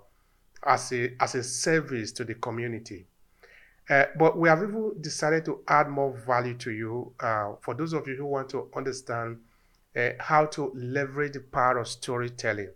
as, 0.66 0.92
a, 0.92 1.14
as 1.22 1.36
a 1.36 1.44
service 1.44 2.12
to 2.14 2.24
the 2.24 2.36
community. 2.36 3.06
Uh, 3.90 4.06
but 4.18 4.38
we 4.38 4.48
have 4.48 4.60
even 4.60 4.94
decided 5.02 5.46
to 5.46 5.62
add 5.68 5.90
more 5.90 6.18
value 6.26 6.54
to 6.56 6.72
you 6.72 7.14
uh, 7.20 7.54
for 7.62 7.74
those 7.74 7.94
of 7.94 8.08
you 8.08 8.16
who 8.16 8.26
want 8.26 8.50
to 8.50 8.70
understand 8.76 9.38
uh, 9.96 10.10
how 10.20 10.46
to 10.46 10.72
leverage 10.76 11.34
the 11.34 11.40
power 11.40 11.78
of 11.80 11.88
storytelling. 11.88 12.70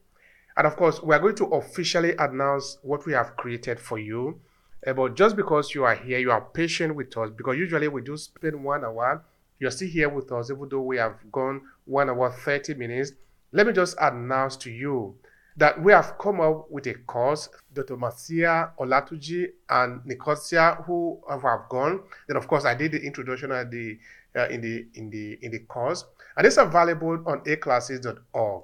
And 0.55 0.65
of 0.65 0.75
course, 0.75 1.01
we 1.01 1.13
are 1.15 1.19
going 1.19 1.35
to 1.35 1.45
officially 1.45 2.15
announce 2.17 2.77
what 2.81 3.05
we 3.05 3.13
have 3.13 3.35
created 3.37 3.79
for 3.79 3.99
you. 3.99 4.39
Uh, 4.85 4.93
but 4.93 5.15
just 5.15 5.35
because 5.35 5.73
you 5.75 5.83
are 5.83 5.95
here, 5.95 6.19
you 6.19 6.31
are 6.31 6.41
patient 6.41 6.95
with 6.95 7.15
us, 7.17 7.29
because 7.35 7.57
usually 7.57 7.87
we 7.87 8.01
do 8.01 8.17
spend 8.17 8.63
one 8.63 8.83
hour. 8.83 9.23
You're 9.59 9.71
still 9.71 9.87
here 9.87 10.09
with 10.09 10.31
us, 10.31 10.51
even 10.51 10.67
though 10.69 10.81
we 10.81 10.97
have 10.97 11.15
gone 11.31 11.61
one 11.85 12.09
hour, 12.09 12.31
30 12.31 12.75
minutes. 12.75 13.11
Let 13.51 13.67
me 13.67 13.73
just 13.73 13.95
announce 13.99 14.55
to 14.57 14.71
you 14.71 15.15
that 15.57 15.81
we 15.81 15.91
have 15.91 16.17
come 16.19 16.39
up 16.39 16.69
with 16.69 16.85
a 16.87 16.93
course. 16.93 17.49
Dr. 17.73 17.97
Marcia 17.97 18.71
Olatunji 18.79 19.47
and 19.69 20.05
Nicosia, 20.05 20.83
who 20.85 21.19
have 21.29 21.67
gone. 21.69 22.01
Then, 22.27 22.37
of 22.37 22.47
course, 22.47 22.65
I 22.65 22.75
did 22.75 22.91
the 22.91 23.01
introduction 23.01 23.51
at 23.51 23.71
the 23.71 23.97
uh, 24.35 24.47
in 24.49 24.61
the 24.61 24.85
in 24.93 25.09
the 25.09 25.39
in 25.41 25.51
the 25.51 25.59
course, 25.59 26.05
and 26.37 26.45
it's 26.45 26.57
available 26.57 27.21
on 27.25 27.39
aclasses.org. 27.41 28.63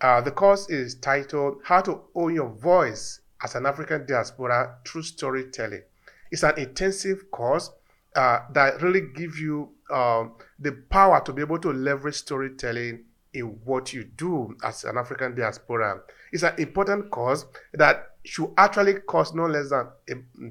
Uh, 0.00 0.20
the 0.20 0.30
course 0.30 0.68
is 0.68 0.96
titled 0.96 1.60
"How 1.64 1.80
to 1.82 2.00
Own 2.14 2.34
Your 2.34 2.48
Voice 2.48 3.20
as 3.42 3.54
an 3.54 3.66
African 3.66 4.06
Diaspora 4.06 4.78
Through 4.86 5.02
Storytelling." 5.02 5.82
It's 6.30 6.42
an 6.42 6.58
intensive 6.58 7.30
course 7.30 7.70
uh, 8.16 8.40
that 8.52 8.82
really 8.82 9.02
gives 9.14 9.38
you 9.38 9.70
um, 9.90 10.32
the 10.58 10.72
power 10.90 11.22
to 11.24 11.32
be 11.32 11.42
able 11.42 11.58
to 11.60 11.72
leverage 11.72 12.16
storytelling 12.16 13.04
in 13.34 13.44
what 13.64 13.92
you 13.92 14.04
do 14.04 14.56
as 14.62 14.84
an 14.84 14.96
African 14.96 15.34
diaspora. 15.34 16.00
It's 16.32 16.42
an 16.42 16.54
important 16.58 17.10
course 17.10 17.44
that 17.72 18.12
should 18.24 18.52
actually 18.56 18.94
cost 19.00 19.34
no 19.34 19.46
less 19.46 19.70
than 19.70 19.88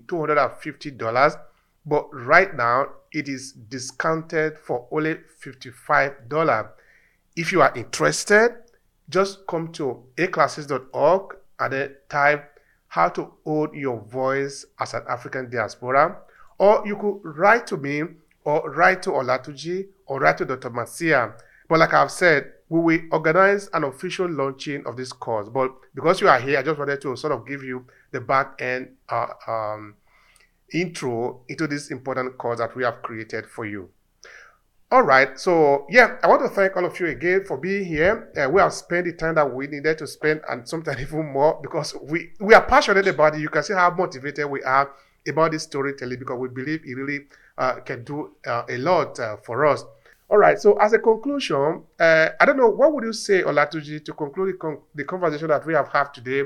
$250. 0.06 1.38
But 1.86 2.08
right 2.14 2.56
now, 2.56 2.88
it 3.14 3.30
is 3.30 3.54
discounted 3.54 4.58
for 4.58 4.88
only 4.92 5.16
$55. 5.42 6.70
If 7.36 7.52
you 7.52 7.62
are 7.62 7.72
interested, 7.76 8.56
just 9.10 9.46
come 9.48 9.72
to 9.74 10.04
aclasses.org 10.18 11.38
and 11.60 11.74
then 11.74 11.96
type 12.10 12.60
how 12.88 13.10
to 13.10 13.34
own 13.46 13.74
your 13.74 14.02
voice 14.02 14.66
as 14.80 14.94
an 14.94 15.04
African 15.10 15.50
diaspora. 15.50 16.18
Or 16.58 16.84
you 16.86 16.96
could 16.96 17.20
write 17.24 17.66
to 17.68 17.78
me 17.78 18.04
or 18.44 18.70
write 18.72 19.02
to 19.04 19.12
Olatunji 19.12 19.88
or 20.06 20.20
write 20.20 20.38
to 20.40 20.46
Dr. 20.46 20.70
Marcia. 20.70 21.34
But 21.70 21.80
like 21.80 21.94
I've 21.94 22.12
said, 22.12 22.52
we 22.70 22.80
will 22.80 23.02
organize 23.12 23.70
an 23.74 23.84
official 23.84 24.30
launching 24.30 24.86
of 24.86 24.98
this 24.98 25.12
course. 25.12 25.50
But 25.50 25.72
because 25.96 26.22
you 26.22 26.28
are 26.28 26.40
here, 26.40 26.60
I 26.60 26.64
just 26.64 26.78
wanted 26.78 27.02
to 27.02 27.16
sort 27.16 27.34
of 27.34 27.48
give 27.48 27.64
you 27.64 27.86
the 28.12 28.22
back 28.22 28.62
end 28.62 28.90
uh, 29.10 29.28
um, 29.48 29.96
intro 30.74 31.42
into 31.50 31.68
this 31.68 31.92
important 31.92 32.38
course 32.38 32.60
that 32.60 32.76
we 32.76 32.84
have 32.84 33.02
created 33.02 33.46
for 33.46 33.66
you. 33.66 33.90
All 34.92 35.02
right, 35.02 35.40
so 35.40 35.88
yeah, 35.90 36.18
I 36.22 36.28
want 36.28 36.44
to 36.44 36.50
thank 36.50 36.78
all 36.78 36.86
of 36.86 37.00
you 37.00 37.08
again 37.08 37.46
for 37.46 37.58
being 37.58 37.84
here. 37.84 38.32
Uh, 38.38 38.48
we 38.48 38.62
have 38.62 38.74
spent 38.74 39.06
the 39.06 39.14
time 39.14 39.36
that 39.36 39.52
we 39.52 39.66
needed 39.66 39.98
to 39.98 40.06
spend, 40.06 40.42
and 40.48 40.70
sometimes 40.70 41.02
even 41.02 41.32
more, 41.34 41.60
because 41.64 41.96
we 42.04 42.30
we 42.40 42.54
are 42.54 42.62
passionate 42.64 43.08
about 43.08 43.34
it. 43.36 43.42
You 43.42 43.50
can 43.50 43.64
see 43.64 43.74
how 43.74 43.90
motivated 43.90 44.48
we 44.48 44.62
are 44.62 44.92
about 45.28 45.52
this 45.52 45.64
storytelling 45.64 46.20
because 46.20 46.38
we 46.38 46.48
believe 46.48 46.82
it 46.86 46.94
really 46.94 47.22
uh, 47.58 47.76
can 47.80 48.04
do 48.04 48.36
uh, 48.46 48.66
a 48.70 48.78
lot 48.78 49.20
uh, 49.20 49.38
for 49.38 49.66
us. 49.66 49.84
All 50.30 50.38
right. 50.38 50.60
So, 50.60 50.74
as 50.80 50.94
a 50.94 51.00
conclusion, 51.00 51.84
uh, 52.00 52.30
I 52.40 52.46
don't 52.46 52.58
know 52.58 52.70
what 52.70 52.94
would 52.94 53.04
you 53.04 53.14
say, 53.14 53.42
Olatunji, 53.42 54.04
to 54.06 54.14
conclude 54.14 54.54
the, 54.54 54.58
con- 54.58 54.80
the 54.96 55.04
conversation 55.04 55.48
that 55.48 55.66
we 55.66 55.74
have 55.74 55.88
had 55.90 56.14
today 56.14 56.44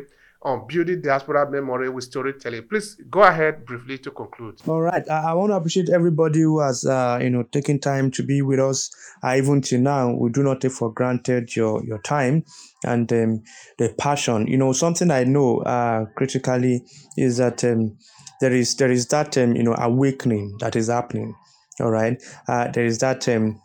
on 0.48 0.66
building 0.66 1.02
diaspora 1.02 1.50
memory 1.52 1.90
with 1.90 2.06
storytelling. 2.06 2.66
Please 2.70 2.96
go 3.10 3.22
ahead 3.22 3.66
briefly 3.66 3.98
to 3.98 4.12
conclude. 4.12 4.62
All 4.66 4.82
right. 4.82 5.04
I, 5.10 5.32
I 5.32 5.34
want 5.34 5.52
to 5.52 5.56
appreciate 5.58 5.90
everybody 5.90 6.40
who 6.40 6.62
has, 6.62 6.86
uh, 6.86 7.20
you 7.22 7.30
know, 7.30 7.44
taken 7.44 7.80
time 7.80 8.12
to 8.12 8.24
be 8.24 8.42
with 8.42 8.60
us. 8.60 8.90
Uh, 9.22 9.36
even 9.36 9.62
till 9.62 9.82
now, 9.82 10.14
we 10.14 10.30
do 10.30 10.44
not 10.44 10.62
take 10.62 10.72
for 10.72 10.92
granted 10.94 11.54
your 11.56 11.84
your 11.84 12.00
time 12.00 12.46
and 12.86 13.12
um, 13.12 13.44
the 13.78 13.94
passion. 13.98 14.48
You 14.48 14.58
know, 14.58 14.72
something 14.72 15.12
I 15.12 15.26
know 15.26 15.60
uh, 15.60 16.06
critically 16.16 16.86
is 17.18 17.38
that 17.38 17.64
um, 17.66 17.98
there 18.40 18.54
is 18.54 18.76
there 18.78 18.92
is 18.92 19.08
that 19.08 19.38
um, 19.38 19.54
you 19.56 19.64
know 19.64 19.76
awakening 19.78 20.56
that 20.60 20.78
is 20.78 20.88
happening. 20.88 21.36
All 21.82 21.92
right. 21.92 22.22
Uh, 22.48 22.70
there 22.70 22.86
is 22.86 23.00
that 23.00 23.28
um, 23.28 23.62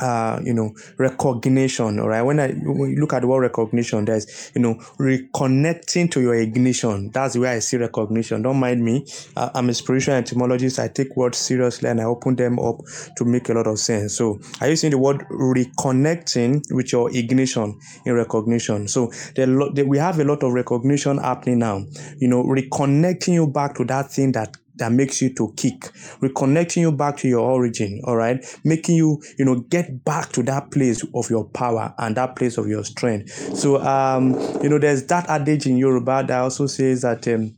uh, 0.00 0.40
you 0.44 0.52
know, 0.52 0.72
recognition. 0.98 1.98
All 2.00 2.08
right. 2.08 2.22
When 2.22 2.40
I 2.40 2.52
when 2.52 2.90
you 2.90 3.00
look 3.00 3.12
at 3.12 3.22
the 3.22 3.26
word 3.26 3.40
recognition, 3.40 4.04
there's, 4.04 4.52
you 4.54 4.60
know, 4.60 4.74
reconnecting 4.98 6.10
to 6.12 6.20
your 6.20 6.34
ignition. 6.34 7.10
That's 7.12 7.36
where 7.36 7.52
I 7.52 7.60
see 7.60 7.76
recognition. 7.76 8.42
Don't 8.42 8.58
mind 8.58 8.84
me. 8.84 9.06
Uh, 9.36 9.50
I'm 9.54 9.68
a 9.68 9.74
spiritual 9.74 10.14
entomologist. 10.14 10.78
I 10.78 10.88
take 10.88 11.16
words 11.16 11.38
seriously 11.38 11.88
and 11.88 12.00
I 12.00 12.04
open 12.04 12.36
them 12.36 12.58
up 12.58 12.76
to 13.16 13.24
make 13.24 13.48
a 13.48 13.54
lot 13.54 13.66
of 13.66 13.78
sense. 13.78 14.16
So 14.16 14.38
you 14.62 14.76
seeing 14.76 14.90
the 14.90 14.98
word 14.98 15.24
reconnecting 15.30 16.62
with 16.70 16.92
your 16.92 17.14
ignition 17.16 17.78
in 18.04 18.14
recognition? 18.14 18.88
So 18.88 19.10
there, 19.34 19.46
we 19.86 19.98
have 19.98 20.18
a 20.18 20.24
lot 20.24 20.42
of 20.42 20.52
recognition 20.52 21.18
happening 21.18 21.60
now. 21.60 21.84
You 22.18 22.28
know, 22.28 22.44
reconnecting 22.44 23.34
you 23.34 23.46
back 23.46 23.74
to 23.76 23.84
that 23.84 24.12
thing 24.12 24.32
that 24.32 24.56
that 24.76 24.92
makes 24.92 25.20
you 25.22 25.32
to 25.34 25.52
kick, 25.56 25.80
reconnecting 26.20 26.80
you 26.82 26.92
back 26.92 27.16
to 27.18 27.28
your 27.28 27.40
origin, 27.40 28.00
all 28.04 28.16
right, 28.16 28.44
making 28.64 28.96
you, 28.96 29.22
you 29.38 29.44
know, 29.44 29.60
get 29.60 30.04
back 30.04 30.30
to 30.32 30.42
that 30.44 30.70
place 30.70 31.04
of 31.14 31.30
your 31.30 31.44
power 31.44 31.94
and 31.98 32.16
that 32.16 32.36
place 32.36 32.58
of 32.58 32.66
your 32.68 32.84
strength. 32.84 33.30
So, 33.56 33.80
um, 33.82 34.32
you 34.62 34.68
know, 34.68 34.78
there's 34.78 35.04
that 35.06 35.28
adage 35.28 35.66
in 35.66 35.76
Yoruba 35.76 36.24
that 36.28 36.38
also 36.40 36.66
says 36.66 37.02
that, 37.02 37.26
um, 37.28 37.54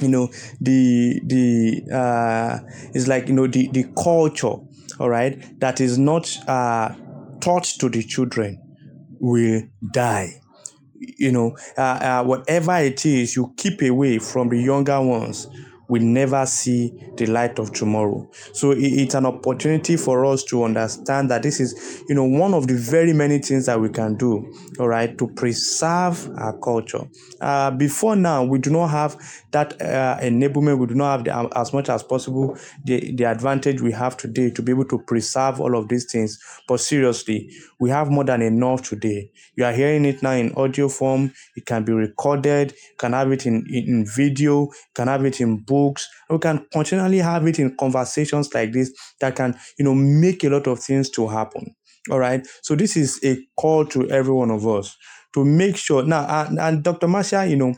you 0.00 0.08
know, 0.08 0.28
the 0.60 1.20
the 1.24 1.82
uh, 1.92 2.58
is 2.94 3.08
like 3.08 3.28
you 3.28 3.34
know 3.34 3.46
the 3.46 3.68
the 3.72 3.84
culture, 4.00 4.54
all 5.00 5.08
right, 5.10 5.42
that 5.60 5.80
is 5.80 5.98
not 5.98 6.36
uh, 6.48 6.94
taught 7.40 7.64
to 7.64 7.88
the 7.88 8.02
children 8.02 8.60
will 9.20 9.62
die. 9.92 10.40
You 11.00 11.32
know, 11.32 11.56
uh, 11.76 11.80
uh, 11.80 12.24
whatever 12.24 12.76
it 12.78 13.04
is, 13.06 13.36
you 13.36 13.52
keep 13.56 13.82
away 13.82 14.18
from 14.18 14.48
the 14.48 14.58
younger 14.60 15.00
ones 15.00 15.46
will 15.88 16.02
never 16.02 16.44
see 16.46 16.92
the 17.16 17.26
light 17.26 17.58
of 17.58 17.72
tomorrow. 17.72 18.28
So 18.52 18.74
it's 18.76 19.14
an 19.14 19.26
opportunity 19.26 19.96
for 19.96 20.24
us 20.26 20.44
to 20.44 20.64
understand 20.64 21.30
that 21.30 21.42
this 21.42 21.60
is, 21.60 22.04
you 22.08 22.14
know, 22.14 22.24
one 22.24 22.54
of 22.54 22.66
the 22.66 22.74
very 22.74 23.12
many 23.12 23.38
things 23.38 23.66
that 23.66 23.80
we 23.80 23.88
can 23.88 24.16
do, 24.16 24.52
all 24.78 24.88
right, 24.88 25.16
to 25.18 25.28
preserve 25.28 26.30
our 26.36 26.56
culture. 26.58 27.08
Uh, 27.40 27.70
before 27.70 28.16
now, 28.16 28.44
we 28.44 28.58
do 28.58 28.70
not 28.70 28.88
have 28.88 29.16
that 29.50 29.80
uh, 29.80 30.18
enablement. 30.20 30.78
We 30.78 30.86
do 30.86 30.94
not 30.94 31.16
have 31.16 31.24
the, 31.24 31.58
as 31.58 31.72
much 31.72 31.88
as 31.88 32.02
possible 32.02 32.56
the, 32.84 33.12
the 33.14 33.24
advantage 33.24 33.80
we 33.80 33.92
have 33.92 34.16
today 34.16 34.50
to 34.50 34.62
be 34.62 34.72
able 34.72 34.84
to 34.86 34.98
preserve 34.98 35.60
all 35.60 35.76
of 35.76 35.88
these 35.88 36.10
things. 36.10 36.38
But 36.66 36.80
seriously, 36.80 37.50
we 37.80 37.90
have 37.90 38.10
more 38.10 38.24
than 38.24 38.42
enough 38.42 38.82
today. 38.82 39.30
You 39.56 39.64
are 39.64 39.72
hearing 39.72 40.04
it 40.04 40.22
now 40.22 40.32
in 40.32 40.52
audio 40.54 40.88
form. 40.88 41.32
It 41.56 41.66
can 41.66 41.84
be 41.84 41.92
recorded. 41.92 42.74
Can 42.98 43.12
have 43.12 43.32
it 43.32 43.46
in, 43.46 43.64
in, 43.70 44.06
video. 44.06 44.68
Can 44.94 45.08
have 45.08 45.24
it 45.24 45.40
in 45.40 45.58
books. 45.58 46.08
We 46.28 46.38
can 46.38 46.66
continually 46.72 47.18
have 47.18 47.46
it 47.46 47.58
in 47.58 47.76
conversations 47.76 48.52
like 48.52 48.72
this 48.72 48.92
that 49.20 49.36
can, 49.36 49.58
you 49.78 49.84
know, 49.84 49.94
make 49.94 50.44
a 50.44 50.50
lot 50.50 50.66
of 50.66 50.80
things 50.80 51.10
to 51.10 51.28
happen. 51.28 51.74
All 52.10 52.18
right. 52.18 52.46
So 52.62 52.74
this 52.74 52.96
is 52.96 53.20
a 53.24 53.38
call 53.56 53.84
to 53.86 54.08
every 54.10 54.32
one 54.32 54.50
of 54.50 54.66
us 54.66 54.96
to 55.34 55.44
make 55.44 55.76
sure 55.76 56.02
now. 56.02 56.26
And, 56.28 56.58
and 56.58 56.82
Dr. 56.82 57.08
Marcia, 57.08 57.46
you 57.46 57.56
know, 57.56 57.74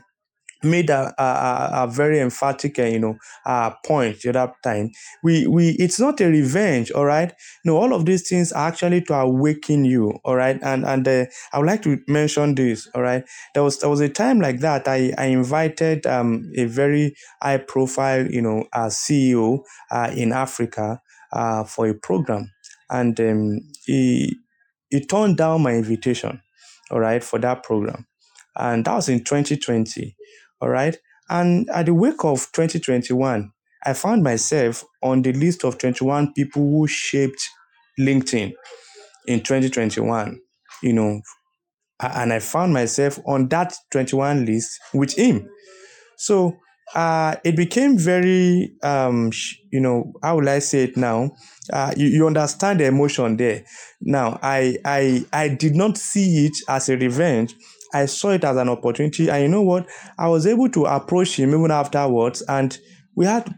made 0.63 0.89
a, 0.89 1.13
a, 1.21 1.83
a 1.83 1.87
very 1.87 2.19
emphatic, 2.19 2.77
uh, 2.79 2.83
you 2.83 2.99
know, 2.99 3.17
uh, 3.45 3.71
point 3.85 4.25
at 4.25 4.33
that 4.33 4.53
time. 4.63 4.91
We, 5.23 5.47
we, 5.47 5.69
it's 5.79 5.99
not 5.99 6.19
a 6.21 6.27
revenge, 6.27 6.91
all 6.91 7.05
right. 7.05 7.33
No, 7.65 7.77
all 7.77 7.93
of 7.93 8.05
these 8.05 8.27
things 8.27 8.51
are 8.51 8.67
actually 8.67 9.01
to 9.03 9.13
awaken 9.15 9.85
you, 9.85 10.19
all 10.23 10.35
right. 10.35 10.59
And 10.61 10.85
and 10.85 11.07
uh, 11.07 11.25
I 11.53 11.57
would 11.59 11.67
like 11.67 11.81
to 11.83 11.99
mention 12.07 12.55
this, 12.55 12.87
all 12.95 13.01
right. 13.01 13.23
There 13.53 13.63
was 13.63 13.79
there 13.79 13.89
was 13.89 13.99
a 14.01 14.09
time 14.09 14.39
like 14.39 14.59
that. 14.59 14.87
I 14.87 15.13
I 15.17 15.25
invited 15.25 16.05
um 16.05 16.51
a 16.55 16.65
very 16.65 17.15
high 17.41 17.57
profile, 17.57 18.25
you 18.27 18.41
know, 18.41 18.65
uh, 18.73 18.89
CEO 18.89 19.63
uh, 19.91 20.11
in 20.15 20.31
Africa 20.33 21.01
uh, 21.33 21.63
for 21.63 21.87
a 21.87 21.93
program, 21.93 22.51
and 22.89 23.19
um, 23.19 23.59
he 23.85 24.35
he 24.89 24.99
turned 25.05 25.37
down 25.37 25.61
my 25.63 25.73
invitation, 25.73 26.41
all 26.89 26.99
right, 26.99 27.23
for 27.23 27.39
that 27.39 27.63
program, 27.63 28.05
and 28.57 28.85
that 28.85 28.95
was 28.95 29.09
in 29.09 29.23
2020 29.23 30.15
all 30.61 30.69
right. 30.69 30.95
And 31.29 31.69
at 31.69 31.87
the 31.87 31.93
wake 31.93 32.23
of 32.23 32.51
2021, 32.51 33.51
I 33.85 33.93
found 33.93 34.23
myself 34.23 34.83
on 35.01 35.21
the 35.21 35.33
list 35.33 35.63
of 35.63 35.77
21 35.77 36.33
people 36.33 36.61
who 36.61 36.87
shaped 36.87 37.41
LinkedIn 37.99 38.53
in 39.27 39.39
2021, 39.39 40.39
you 40.83 40.93
know, 40.93 41.21
and 41.99 42.33
I 42.33 42.39
found 42.39 42.73
myself 42.73 43.19
on 43.25 43.47
that 43.49 43.75
21 43.91 44.45
list 44.45 44.79
with 44.93 45.17
him. 45.17 45.49
So 46.17 46.57
uh, 46.93 47.35
it 47.43 47.55
became 47.55 47.97
very, 47.97 48.73
um, 48.83 49.31
you 49.71 49.79
know, 49.79 50.13
how 50.21 50.37
will 50.37 50.49
I 50.49 50.59
say 50.59 50.83
it 50.83 50.97
now? 50.97 51.31
Uh, 51.71 51.93
you, 51.95 52.07
you 52.07 52.27
understand 52.27 52.79
the 52.79 52.85
emotion 52.85 53.37
there. 53.37 53.63
Now, 54.01 54.39
I, 54.41 54.77
I, 54.83 55.25
I 55.31 55.49
did 55.49 55.75
not 55.75 55.97
see 55.97 56.45
it 56.45 56.57
as 56.67 56.89
a 56.89 56.97
revenge. 56.97 57.55
I 57.93 58.05
saw 58.05 58.29
it 58.29 58.43
as 58.43 58.57
an 58.57 58.69
opportunity. 58.69 59.29
And 59.29 59.43
you 59.43 59.49
know 59.49 59.61
what? 59.61 59.87
I 60.17 60.27
was 60.27 60.47
able 60.47 60.69
to 60.69 60.85
approach 60.85 61.37
him 61.37 61.49
even 61.49 61.71
afterwards, 61.71 62.41
and 62.43 62.77
we 63.15 63.25
had 63.25 63.53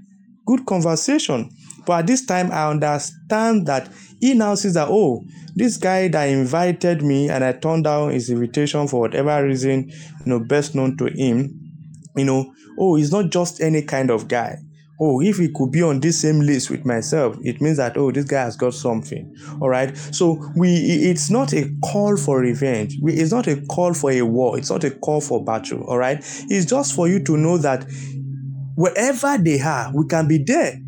good 0.46 0.66
conversation. 0.66 1.50
But 1.86 2.00
at 2.00 2.08
this 2.08 2.26
time, 2.26 2.52
I 2.52 2.70
understand 2.70 3.68
that 3.68 3.92
he 4.20 4.34
now 4.34 4.56
sees 4.56 4.74
that, 4.76 4.88
oh, 4.90 5.24
this 5.56 5.78
guy 5.78 6.08
that 6.08 6.26
invited 6.26 7.04
me 7.04 7.30
and 7.30 7.44
I 7.44 7.52
turned 7.54 7.84
down 7.84 8.12
his 8.12 8.30
invitation 8.30 8.88
for 8.88 9.02
whatever 9.02 9.46
reason, 9.46 9.90
you 9.90 10.26
know, 10.26 10.40
best 10.40 10.76
known 10.76 10.98
to 10.98 11.06
him, 11.06 11.60
you 12.16 12.26
know, 12.26 12.54
oh, 12.80 12.96
he's 12.96 13.12
not 13.12 13.30
just 13.30 13.62
any 13.62 13.82
kind 13.82 14.10
of 14.10 14.28
guy 14.28 14.58
oh 15.04 15.22
if 15.22 15.38
he 15.38 15.50
could 15.54 15.72
be 15.72 15.82
on 15.82 16.00
this 16.00 16.22
same 16.22 16.40
list 16.40 16.70
with 16.70 16.86
myself 16.86 17.36
it 17.42 17.62
means 17.62 17.78
that 17.78 17.98
oh 17.98 18.12
this 18.12 18.26
guy 18.26 18.44
has 18.44 18.56
got 18.56 18.74
something. 18.74 19.36
All 19.62 19.70
right? 19.70 19.96
So 19.98 20.40
we 20.56 20.76
it's 20.76 21.30
not 21.30 21.54
a 21.54 21.70
call 21.84 22.18
for 22.18 22.40
revenge. 22.40 22.98
It's 23.04 23.32
not 23.32 23.48
a 23.48 23.62
call 23.68 23.94
for 23.94 24.12
a 24.12 24.22
war. 24.22 24.58
It's 24.58 24.70
not 24.70 24.84
a 24.84 24.92
call 24.92 25.22
for 25.22 25.44
battle. 25.44 25.84
All 25.84 25.98
right? 25.98 26.18
It's 26.50 26.66
just 26.66 26.96
for 26.96 27.08
you 27.08 27.24
to 27.24 27.38
know 27.38 27.58
that 27.58 27.86
wherever 28.76 29.38
they 29.38 29.60
are 29.60 29.92
we 29.94 30.08
can 30.08 30.28
be 30.28 30.38
there. 30.38 30.80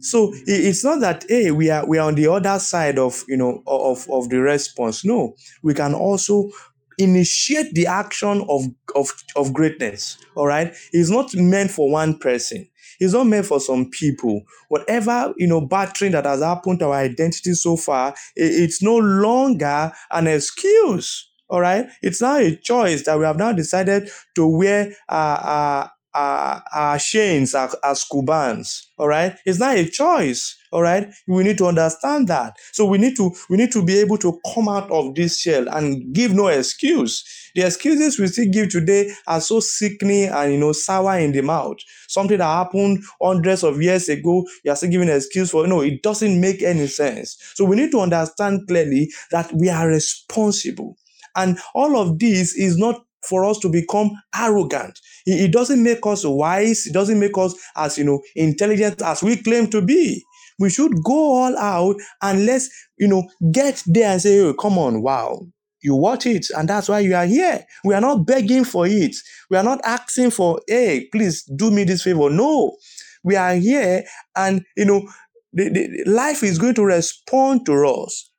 So 0.00 0.32
it's 0.46 0.84
not 0.84 1.00
that 1.00 1.24
hey 1.28 1.50
we 1.52 1.70
are 1.70 1.86
we 1.86 1.98
are 1.98 2.08
on 2.08 2.16
the 2.16 2.26
other 2.26 2.58
side 2.58 2.98
of 2.98 3.22
you 3.28 3.36
know 3.36 3.62
of 3.66 4.06
of 4.10 4.28
the 4.30 4.40
response. 4.40 5.04
No. 5.04 5.34
We 5.62 5.74
can 5.74 5.94
also 5.94 6.50
initiate 6.98 7.74
the 7.74 7.86
action 7.86 8.44
of 8.48 8.64
of 8.94 9.12
of 9.36 9.52
greatness 9.52 10.18
all 10.36 10.46
right 10.46 10.74
it's 10.92 11.10
not 11.10 11.34
meant 11.34 11.70
for 11.70 11.90
one 11.90 12.18
person 12.18 12.66
it's 13.02 13.14
not 13.14 13.26
meant 13.26 13.46
for 13.46 13.58
some 13.58 13.90
people. 13.90 14.42
Whatever, 14.68 15.34
you 15.36 15.48
know, 15.48 15.60
battering 15.60 16.12
that 16.12 16.24
has 16.24 16.40
happened 16.40 16.78
to 16.78 16.86
our 16.86 16.94
identity 16.94 17.52
so 17.54 17.76
far, 17.76 18.14
it's 18.36 18.80
no 18.80 18.96
longer 18.96 19.90
an 20.12 20.28
excuse. 20.28 21.28
All 21.48 21.60
right. 21.60 21.86
It's 22.00 22.22
now 22.22 22.36
a 22.36 22.54
choice 22.56 23.04
that 23.04 23.18
we 23.18 23.24
have 23.24 23.36
now 23.38 23.52
decided 23.52 24.08
to 24.36 24.46
wear 24.46 24.94
uh, 25.08 25.12
uh, 25.12 25.88
uh, 26.14 26.60
our 26.72 26.98
chains 26.98 27.54
as, 27.54 27.74
as 27.84 28.04
Cubans. 28.04 28.90
All 28.98 29.08
right. 29.08 29.36
It's 29.44 29.58
not 29.58 29.76
a 29.76 29.88
choice. 29.88 30.56
All 30.70 30.82
right. 30.82 31.08
We 31.26 31.42
need 31.44 31.58
to 31.58 31.66
understand 31.66 32.28
that. 32.28 32.56
So 32.72 32.84
we 32.86 32.98
need 32.98 33.16
to 33.16 33.30
we 33.50 33.56
need 33.56 33.72
to 33.72 33.84
be 33.84 33.98
able 33.98 34.18
to 34.18 34.38
come 34.54 34.68
out 34.68 34.90
of 34.90 35.14
this 35.14 35.40
shell 35.40 35.68
and 35.68 36.14
give 36.14 36.32
no 36.34 36.48
excuse. 36.48 37.24
The 37.54 37.62
excuses 37.62 38.18
we 38.18 38.26
still 38.28 38.50
give 38.50 38.70
today 38.70 39.12
are 39.26 39.40
so 39.40 39.60
sickening 39.60 40.28
and 40.28 40.52
you 40.52 40.58
know 40.58 40.72
sour 40.72 41.18
in 41.18 41.32
the 41.32 41.42
mouth. 41.42 41.76
Something 42.08 42.38
that 42.38 42.44
happened 42.44 43.02
hundreds 43.20 43.62
of 43.62 43.82
years 43.82 44.08
ago, 44.08 44.46
you 44.64 44.70
are 44.72 44.76
still 44.76 44.90
giving 44.90 45.08
an 45.08 45.16
excuse 45.16 45.50
for. 45.50 45.66
No, 45.66 45.80
it 45.80 46.02
doesn't 46.02 46.40
make 46.40 46.62
any 46.62 46.86
sense. 46.86 47.36
So 47.54 47.64
we 47.64 47.76
need 47.76 47.90
to 47.92 48.00
understand 48.00 48.66
clearly 48.68 49.10
that 49.30 49.52
we 49.52 49.68
are 49.68 49.88
responsible. 49.88 50.96
And 51.34 51.58
all 51.74 51.96
of 51.96 52.18
this 52.18 52.54
is 52.54 52.76
not 52.76 53.04
for 53.28 53.44
us 53.44 53.58
to 53.60 53.68
become 53.68 54.10
arrogant. 54.34 54.98
It, 55.26 55.52
doesn't 55.52 55.82
make 55.82 56.04
us 56.06 56.24
wise. 56.24 56.86
It 56.86 56.92
doesn't 56.92 57.18
make 57.18 57.36
us 57.38 57.54
as 57.76 57.98
you 57.98 58.04
know 58.04 58.22
intelligent 58.34 59.02
as 59.02 59.22
we 59.22 59.36
claim 59.36 59.68
to 59.70 59.82
be. 59.82 60.24
We 60.58 60.70
should 60.70 61.02
go 61.02 61.14
all 61.14 61.56
out 61.58 61.96
and 62.20 62.46
let's 62.46 62.68
you 62.98 63.08
know 63.08 63.28
get 63.52 63.82
there 63.86 64.12
and 64.12 64.22
say, 64.22 64.40
oh, 64.40 64.54
come 64.54 64.78
on, 64.78 65.02
wow. 65.02 65.46
You 65.84 65.96
watch 65.96 66.26
it, 66.26 66.46
and 66.56 66.68
that's 66.68 66.88
why 66.88 67.00
you 67.00 67.14
are 67.16 67.26
here. 67.26 67.64
We 67.84 67.94
are 67.94 68.00
not 68.00 68.24
begging 68.24 68.64
for 68.64 68.86
it. 68.86 69.16
We 69.50 69.56
are 69.56 69.64
not 69.64 69.80
asking 69.84 70.30
for, 70.30 70.60
hey, 70.68 71.08
please 71.10 71.42
do 71.42 71.72
me 71.72 71.82
this 71.82 72.04
favor. 72.04 72.30
No, 72.30 72.76
we 73.24 73.34
are 73.34 73.54
here, 73.54 74.04
and 74.36 74.64
you 74.76 74.84
know, 74.84 75.08
the, 75.52 75.68
the, 75.70 76.10
life 76.10 76.44
is 76.44 76.58
going 76.58 76.74
to 76.74 76.84
respond 76.84 77.66
to 77.66 77.84
us 77.84 78.30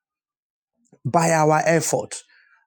by 1.06 1.32
our 1.32 1.62
effort. 1.66 2.24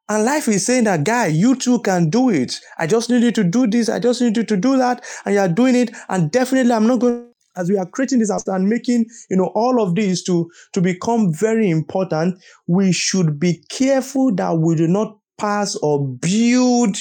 And 0.09 0.25
life 0.25 0.47
is 0.47 0.65
saying 0.65 0.85
that, 0.85 1.05
guy, 1.05 1.27
you 1.27 1.57
too 1.57 1.81
can 1.81 2.11
do 2.11 2.31
it. 2.31 2.61
I 2.79 2.87
just 2.87 3.11
need 3.11 3.23
you 3.23 3.33
to 3.33 3.45
do 3.45 3.67
this. 3.67 3.89
I 3.89 3.99
just 3.99 4.21
need 4.21 4.37
you 4.37 4.45
to 4.45 4.57
do 4.57 4.77
that. 4.77 5.05
And 5.25 5.35
you 5.35 5.41
are 5.41 5.49
doing 5.49 5.75
it. 5.75 5.91
And 6.09 6.31
definitely, 6.31 6.73
I'm 6.73 6.87
not 6.87 7.01
going, 7.01 7.29
as 7.57 7.69
we 7.69 7.77
are 7.77 7.87
creating 7.87 8.21
this 8.21 8.31
and 8.47 8.69
making, 8.69 9.07
you 9.31 9.37
know, 9.37 9.51
all 9.55 9.83
of 9.83 9.97
this 9.97 10.23
to, 10.25 10.49
to 10.75 10.81
become 10.81 11.33
very 11.33 11.69
important, 11.69 12.41
we 12.69 12.93
should 12.93 13.41
be 13.41 13.65
careful 13.69 14.33
that 14.37 14.59
we 14.59 14.77
do 14.77 14.87
not 14.87 15.19
pass 15.39 15.75
or 15.77 16.07
build 16.07 16.97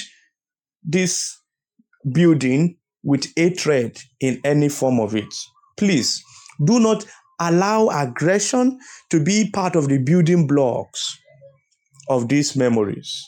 this 0.84 1.40
building 2.12 2.78
with 3.04 3.28
hatred 3.36 4.00
in 4.20 4.42
any 4.44 4.68
form 4.68 5.00
of 5.00 5.16
it. 5.16 5.34
Please 5.78 6.24
do 6.64 6.80
not 6.80 7.06
allow 7.40 7.90
aggression 7.90 8.80
to 9.12 9.24
be 9.24 9.52
part 9.52 9.76
of 9.76 9.90
the 9.90 9.98
building 10.00 10.48
blocks 10.48 11.20
of 12.10 12.28
these 12.30 12.56
memories. 12.56 13.28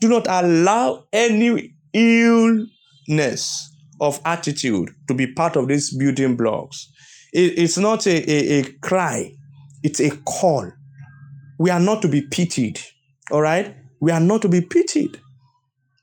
Do 0.00 0.08
not 0.08 0.26
allow 0.28 1.04
any 1.12 1.74
illness 1.92 3.70
of 4.00 4.20
attitude 4.24 4.90
to 5.08 5.14
be 5.14 5.26
part 5.32 5.56
of 5.56 5.68
these 5.68 5.96
building 5.96 6.36
blocks. 6.36 6.90
It- 7.32 7.58
it's 7.58 7.78
not 7.78 8.06
a, 8.06 8.30
a, 8.30 8.60
a 8.60 8.62
cry, 8.80 9.32
it's 9.82 10.00
a 10.00 10.10
call. 10.24 10.70
We 11.58 11.70
are 11.70 11.80
not 11.80 12.02
to 12.02 12.08
be 12.08 12.22
pitied, 12.22 12.80
all 13.30 13.40
right? 13.42 13.74
We 14.00 14.10
are 14.10 14.20
not 14.20 14.42
to 14.42 14.48
be 14.48 14.60
pitied. 14.60 15.20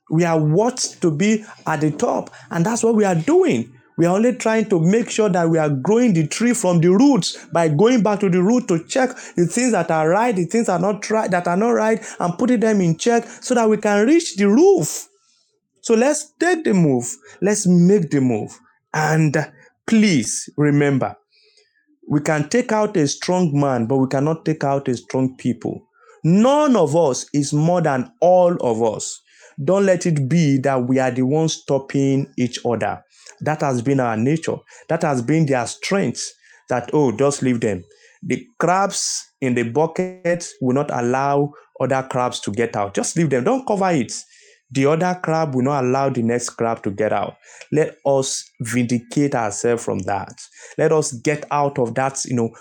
We 0.10 0.24
are 0.26 0.40
what 0.40 0.78
to 1.02 1.12
be 1.12 1.46
at 1.68 1.82
the 1.82 1.92
top, 1.92 2.32
and 2.50 2.66
that's 2.66 2.84
what 2.84 2.96
we 2.96 3.06
are 3.06 3.16
doing. 3.16 3.74
We 3.98 4.06
are 4.06 4.16
only 4.16 4.36
trying 4.36 4.70
to 4.70 4.80
make 4.80 5.10
sure 5.10 5.30
that 5.30 5.50
we 5.50 5.58
are 5.58 5.70
growing 5.70 6.14
the 6.14 6.28
tree 6.28 6.54
from 6.54 6.80
the 6.80 6.90
roots 6.90 7.38
by 7.54 7.68
going 7.68 8.02
back 8.02 8.20
to 8.22 8.30
the 8.30 8.42
root 8.42 8.68
to 8.70 8.84
check 8.86 9.10
the 9.36 9.46
things 9.46 9.74
that 9.74 9.92
are 9.92 10.10
right, 10.10 10.36
the 10.36 10.46
things 10.46 10.68
that 10.68 10.74
are 10.74 10.94
not 10.94 11.10
right, 11.10 11.30
that 11.30 11.48
are 11.48 11.58
not 11.58 11.72
right, 11.72 12.04
and 12.20 12.38
putting 12.38 12.60
them 12.60 12.82
in 12.82 12.98
check 12.98 13.26
so 13.26 13.54
that 13.56 13.70
we 13.70 13.78
can 13.78 14.06
reach 14.06 14.38
the 14.38 14.48
roof. 14.48 15.08
So 15.82 15.96
let's 15.96 16.32
take 16.40 16.64
the 16.64 16.74
move. 16.74 17.06
Let's 17.42 17.68
make 17.68 18.10
the 18.10 18.22
move. 18.22 18.58
And 18.94 19.36
please 19.88 20.50
remember, 20.58 21.16
we 22.08 22.22
can 22.22 22.50
take 22.50 22.72
out 22.72 22.98
a 22.98 23.08
strong 23.08 23.52
man, 23.58 23.88
but 23.88 23.98
we 23.98 24.08
cannot 24.08 24.46
take 24.46 24.64
out 24.64 24.88
a 24.88 24.96
strong 24.96 25.36
people. 25.38 25.88
None 26.24 26.76
of 26.76 26.96
us 26.96 27.26
is 27.34 27.52
more 27.52 27.82
than 27.82 28.12
all 28.20 28.56
of 28.62 28.82
us. 28.84 29.22
Don't 29.64 29.86
let 29.86 30.06
it 30.06 30.30
be 30.30 30.58
that 30.60 30.88
we 30.88 31.00
are 31.00 31.12
the 31.12 31.24
ones 31.24 31.54
stopping 31.54 32.32
each 32.38 32.60
other. 32.66 33.04
That 33.40 33.62
has 33.62 33.82
been 33.82 34.00
our 34.00 34.18
nature. 34.18 34.58
That 34.90 35.04
has 35.04 35.22
been 35.22 35.46
their 35.46 35.66
strength. 35.68 36.32
That, 36.70 36.90
oh, 36.94 37.12
just 37.12 37.42
leave 37.42 37.62
them. 37.62 37.84
The 38.24 38.46
crabs 38.60 39.32
in 39.42 39.56
the 39.56 39.64
bucket 39.64 40.48
will 40.62 40.76
not 40.76 40.92
allow 40.92 41.54
other 41.80 42.08
crabs 42.10 42.40
to 42.42 42.52
get 42.52 42.76
out. 42.76 42.94
Just 42.94 43.18
leave 43.18 43.30
them. 43.30 43.44
Don't 43.44 43.66
cover 43.66 43.90
it. 43.92 44.14
The 44.74 44.86
other 44.86 45.20
crab 45.22 45.54
will 45.54 45.64
not 45.64 45.84
allow 45.84 46.10
the 46.10 46.22
next 46.22 46.52
crab 46.52 46.82
to 46.84 46.92
get 46.92 47.12
out. 47.12 47.36
Let 47.72 47.98
us 48.06 48.50
vindicate 48.62 49.36
ourselves 49.36 49.84
from 49.84 50.00
that. 50.00 50.34
Let 50.78 50.92
us 50.92 51.12
get 51.12 51.46
out 51.52 51.78
of 51.78 51.96
that, 51.96 52.24
you 52.26 52.36
know, 52.36 52.52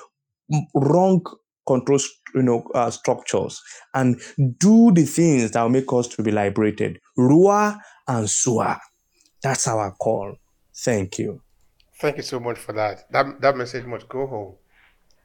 wrong 0.75 1.23
control, 1.67 2.01
you 2.35 2.43
know, 2.43 2.65
uh, 2.75 2.91
structures 2.91 3.61
and 3.95 4.21
do 4.59 4.91
the 4.93 5.05
things 5.05 5.53
that 5.53 5.63
will 5.63 5.69
make 5.69 5.93
us 5.93 6.09
to 6.09 6.23
be 6.23 6.33
liberated. 6.33 6.99
Rua 7.17 7.81
and 8.09 8.29
Sua. 8.29 8.79
That's 9.43 9.69
our 9.69 9.93
call. 9.93 10.35
Thank 10.81 11.19
you. 11.19 11.43
Thank 11.97 12.17
you 12.17 12.23
so 12.23 12.41
much 12.41 12.59
for 12.59 12.73
that. 12.73 13.11
That, 13.13 13.41
that 13.43 13.57
message 13.57 13.85
must 13.85 14.09
go 14.09 14.27
home. 14.27 14.55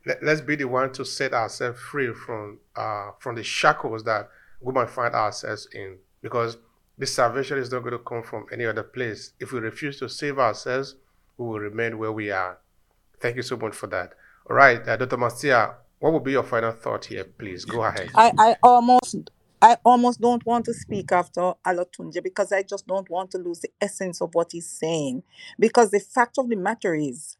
Let, 0.06 0.22
let's 0.22 0.42
be 0.42 0.58
the 0.58 0.66
one 0.66 0.92
to 0.94 1.06
set 1.06 1.34
ourselves 1.34 1.80
free 1.80 2.14
from 2.14 2.60
uh, 2.76 3.12
from 3.20 3.36
the 3.36 3.44
shackles 3.44 4.04
that 4.04 4.30
we 4.60 4.74
might 4.74 4.90
find 4.90 5.16
ourselves 5.16 5.68
in. 5.74 5.98
Because 6.22 6.58
this 6.98 7.16
salvation 7.16 7.58
is 7.58 7.72
not 7.72 7.80
going 7.80 7.94
to 7.94 8.00
come 8.00 8.22
from 8.22 8.46
any 8.52 8.66
other 8.66 8.84
place. 8.84 9.32
If 9.40 9.54
we 9.54 9.60
refuse 9.60 9.98
to 10.00 10.10
save 10.10 10.40
ourselves, 10.40 10.96
we 11.38 11.46
will 11.46 11.60
remain 11.60 11.98
where 11.98 12.12
we 12.12 12.32
are. 12.32 12.58
Thank 13.22 13.38
you 13.38 13.42
so 13.42 13.56
much 13.56 13.76
for 13.76 13.88
that. 13.88 14.14
All 14.50 14.58
right, 14.58 14.86
uh, 14.88 14.98
Dr. 14.98 15.18
Marcia, 15.18 15.76
what 16.00 16.14
would 16.14 16.24
be 16.24 16.34
your 16.34 16.44
final 16.44 16.72
thought 16.72 17.06
here, 17.06 17.24
please? 17.24 17.66
Go 17.66 17.84
ahead. 17.84 18.10
I, 18.16 18.32
I 18.38 18.56
almost 18.62 19.32
I 19.66 19.78
almost 19.86 20.22
don't 20.22 20.46
want 20.46 20.66
to 20.68 20.76
speak 20.76 21.12
after 21.12 21.54
Olatunji 21.68 22.24
because 22.24 22.52
I 22.54 22.64
just 22.64 22.88
don't 22.88 23.10
want 23.10 23.32
to 23.32 23.40
lose 23.40 23.62
the 23.62 23.72
essence 23.82 24.22
of 24.22 24.36
what 24.36 24.54
he's 24.54 24.70
saying. 24.70 25.24
Because 25.60 25.92
the 25.92 26.02
fact 26.02 26.38
of 26.40 26.50
the 26.50 26.58
matter 26.58 26.96
is, 26.96 27.38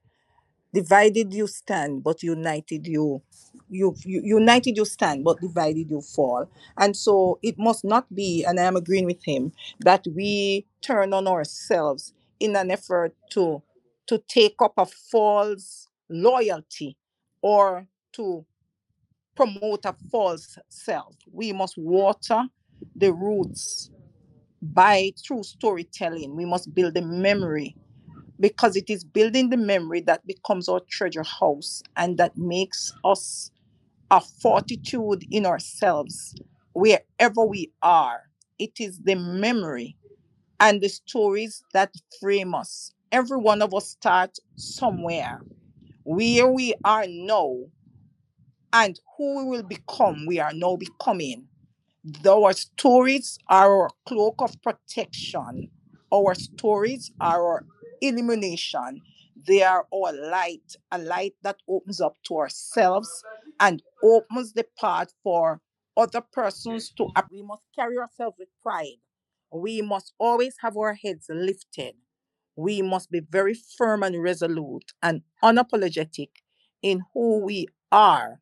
divided 0.74 1.34
you 1.34 1.48
stand, 1.48 2.04
but 2.04 2.24
united 2.24 2.88
you, 2.88 3.22
you, 3.70 3.96
you 4.06 4.22
united 4.24 4.78
you 4.78 4.86
stand, 4.86 5.24
but 5.24 5.42
divided 5.42 5.90
you 5.92 6.02
fall. 6.02 6.50
And 6.78 6.96
so 6.98 7.40
it 7.44 7.58
must 7.60 7.86
not 7.86 8.14
be, 8.14 8.46
and 8.46 8.60
I 8.60 8.64
am 8.64 8.78
agreeing 8.78 9.06
with 9.06 9.24
him, 9.24 9.54
that 9.82 10.06
we 10.16 10.68
turn 10.82 11.14
on 11.14 11.28
ourselves 11.28 12.14
in 12.40 12.56
an 12.56 12.72
effort 12.72 13.16
to 13.32 13.64
to 14.08 14.20
take 14.28 14.56
up 14.62 14.74
a 14.78 14.86
false 14.88 15.88
loyalty 16.10 16.98
or 17.44 17.88
to 18.14 18.46
promote 19.36 19.86
a 19.86 19.96
false 20.12 20.58
self. 20.70 21.16
We 21.32 21.54
must 21.54 21.78
water 21.78 22.44
the 22.96 23.14
roots 23.14 23.92
by 24.62 25.14
true 25.24 25.44
storytelling. 25.44 26.36
We 26.36 26.46
must 26.46 26.74
build 26.76 26.96
the 26.96 27.02
memory 27.02 27.76
because 28.40 28.76
it 28.76 28.90
is 28.90 29.04
building 29.04 29.50
the 29.50 29.58
memory 29.58 30.02
that 30.02 30.26
becomes 30.28 30.70
our 30.70 30.82
treasure 30.90 31.24
house 31.24 31.84
and 31.96 32.18
that 32.18 32.38
makes 32.38 32.94
us 33.06 33.52
a 34.12 34.22
fortitude 34.22 35.26
in 35.32 35.46
ourselves 35.46 36.36
wherever 36.74 37.46
we 37.46 37.72
are. 37.82 38.24
It 38.60 38.80
is 38.80 39.00
the 39.00 39.16
memory 39.16 39.98
and 40.60 40.82
the 40.82 40.90
stories 40.90 41.64
that 41.74 41.94
frame 42.22 42.56
us. 42.56 42.94
Every 43.12 43.38
one 43.38 43.62
of 43.62 43.74
us 43.74 43.90
start 43.90 44.38
somewhere. 44.56 45.42
Where 46.04 46.48
we 46.52 46.74
are 46.84 47.06
now 47.08 47.58
and 48.76 49.00
who 49.18 49.38
we 49.40 49.46
will 49.58 49.64
become, 49.64 50.26
we 50.28 50.40
are 50.40 50.54
now 50.54 50.76
becoming. 50.76 51.48
Our 52.28 52.54
stories 52.54 53.40
are 53.50 53.72
our 53.84 53.90
cloak 54.08 54.36
of 54.40 54.62
protection. 54.62 55.70
Our 56.14 56.36
stories 56.36 57.12
are 57.22 57.42
our 57.46 57.66
illumination. 58.02 59.02
They 59.48 59.64
are 59.64 59.88
our 59.94 60.14
light, 60.14 60.76
a 60.92 60.98
light 61.00 61.36
that 61.44 61.58
opens 61.70 62.02
up 62.02 62.16
to 62.28 62.38
ourselves 62.38 63.24
and 63.60 63.82
opens 64.04 64.54
the 64.54 64.66
path 64.80 65.14
for 65.24 65.62
other 65.98 66.22
persons 66.22 66.92
to. 66.98 67.10
We 67.32 67.44
must 67.44 67.64
carry 67.76 67.98
ourselves 67.98 68.38
with 68.40 68.50
pride. 68.62 69.00
We 69.52 69.82
must 69.82 70.14
always 70.20 70.56
have 70.62 70.78
our 70.78 70.96
heads 70.96 71.28
lifted. 71.30 71.96
We 72.56 72.82
must 72.82 73.12
be 73.12 73.22
very 73.22 73.54
firm 73.54 74.04
and 74.04 74.22
resolute 74.22 74.94
and 75.04 75.24
unapologetic 75.44 76.30
in 76.82 77.04
who 77.14 77.40
we 77.40 77.68
are, 77.92 78.42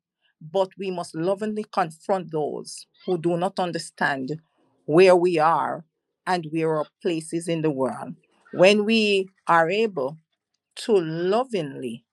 but 0.51 0.69
we 0.77 0.91
must 0.91 1.15
lovingly 1.15 1.65
confront 1.71 2.31
those 2.31 2.85
who 3.05 3.17
do 3.17 3.37
not 3.37 3.59
understand 3.59 4.41
where 4.85 5.15
we 5.15 5.39
are 5.39 5.85
and 6.27 6.47
where 6.51 6.75
our 6.75 6.85
place 7.01 7.33
is 7.33 7.47
in 7.47 7.61
the 7.61 7.71
world. 7.71 8.15
When 8.53 8.85
we 8.85 9.29
are 9.47 9.69
able 9.69 10.17
to 10.75 10.93
lovingly 10.93 12.05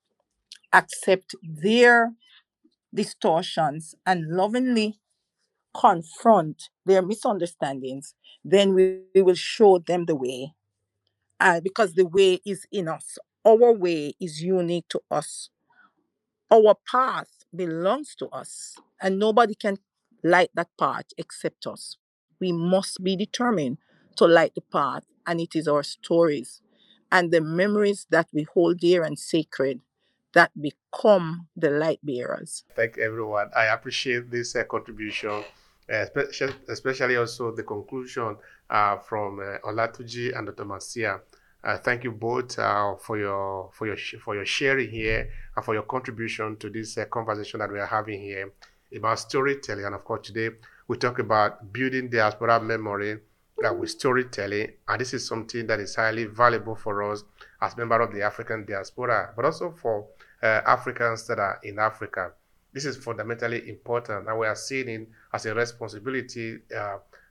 accept 0.73 1.35
their 1.43 2.13
distortions 2.95 3.95
and 4.07 4.29
lovingly 4.29 4.99
confront 5.75 6.71
their 6.87 7.03
misunderstandings, 7.03 8.15
then 8.45 8.75
we, 8.75 9.01
we 9.15 9.23
will 9.23 9.35
show 9.35 9.79
them 9.79 10.07
the 10.07 10.17
way. 10.17 10.53
And 11.39 11.63
because 11.63 11.95
the 11.95 12.07
way 12.07 12.41
is 12.45 12.67
in 12.71 12.89
us, 12.89 13.19
our 13.45 13.73
way 13.73 14.15
is 14.21 14.43
unique 14.43 14.89
to 14.91 15.01
us. 15.11 15.51
Our 16.53 16.75
path 16.91 17.45
belongs 17.55 18.15
to 18.17 18.27
us, 18.29 18.77
and 19.01 19.19
nobody 19.19 19.55
can 19.55 19.79
light 20.25 20.51
that 20.55 20.69
path 20.79 21.07
except 21.17 21.67
us. 21.67 21.97
We 22.41 22.53
must 22.53 23.03
be 23.05 23.17
determined 23.17 23.79
to 24.17 24.27
light 24.27 24.55
the 24.55 24.61
path, 24.61 25.05
and 25.27 25.41
it 25.41 25.55
is 25.55 25.69
our 25.69 25.83
stories 25.83 26.61
and 27.13 27.31
the 27.31 27.41
memories 27.41 28.07
that 28.11 28.29
we 28.33 28.47
hold 28.55 28.79
dear 28.79 29.03
and 29.03 29.19
sacred 29.19 29.81
that 30.33 30.51
become 30.61 31.49
the 31.57 31.71
light 31.71 31.99
bearers. 32.03 32.65
Thank 32.75 32.99
everyone. 32.99 33.51
I 33.55 33.67
appreciate 33.67 34.31
this 34.31 34.55
uh, 34.55 34.65
contribution, 34.65 35.45
uh, 35.93 36.07
especially, 36.69 37.17
also 37.17 37.51
the 37.55 37.65
conclusion 37.65 38.37
uh, 38.69 38.97
from 38.99 39.41
uh, 39.41 39.59
Olatunji 39.69 40.37
and 40.37 40.47
Dr. 40.47 40.65
Marcia. 40.65 41.21
Uh, 41.63 41.77
thank 41.77 42.05
you 42.05 42.11
both 42.11 42.59
uh, 42.59 42.95
for 42.97 43.19
your 43.19 43.71
for 43.75 43.87
your 43.87 43.97
sh- 43.97 44.15
for 44.25 44.35
your 44.35 44.47
sharing 44.47 44.91
here 44.91 45.29
and 45.55 45.65
for 45.65 45.75
your 45.75 45.83
contribution 45.83 46.57
to 46.57 46.71
this 46.71 46.97
uh, 46.97 47.05
conversation 47.07 47.61
that 47.61 47.71
we 47.71 47.79
are 47.79 47.87
having 47.87 48.21
here 48.21 48.51
about 48.97 49.19
storytelling. 49.19 49.85
And 49.85 49.95
of 49.95 50.05
course, 50.05 50.27
today 50.27 50.51
we 50.89 50.97
talk 50.97 51.19
about 51.19 51.71
building 51.71 52.09
diaspora 52.09 52.61
memory 52.61 53.19
uh, 53.63 53.75
with 53.75 53.91
storytelling, 53.91 54.69
and 54.89 55.01
this 55.01 55.13
is 55.13 55.27
something 55.27 55.67
that 55.67 55.81
is 55.81 55.95
highly 55.95 56.25
valuable 56.25 56.75
for 56.75 57.13
us 57.13 57.25
as 57.61 57.77
member 57.77 58.01
of 58.01 58.13
the 58.13 58.23
African 58.23 58.65
diaspora, 58.65 59.35
but 59.37 59.45
also 59.45 59.71
for 59.71 60.07
uh, 60.43 60.63
Africans 60.67 61.27
that 61.27 61.39
are 61.39 61.61
in 61.63 61.79
Africa. 61.79 62.33
This 62.73 62.87
is 62.87 62.97
fundamentally 62.97 63.69
important, 63.69 64.29
and 64.29 64.39
we 64.39 64.47
are 64.47 64.57
seeing 64.57 64.89
it 64.89 65.09
as 65.35 65.45
a 65.45 65.55
responsibility 65.55 66.59
uh, 66.75 66.79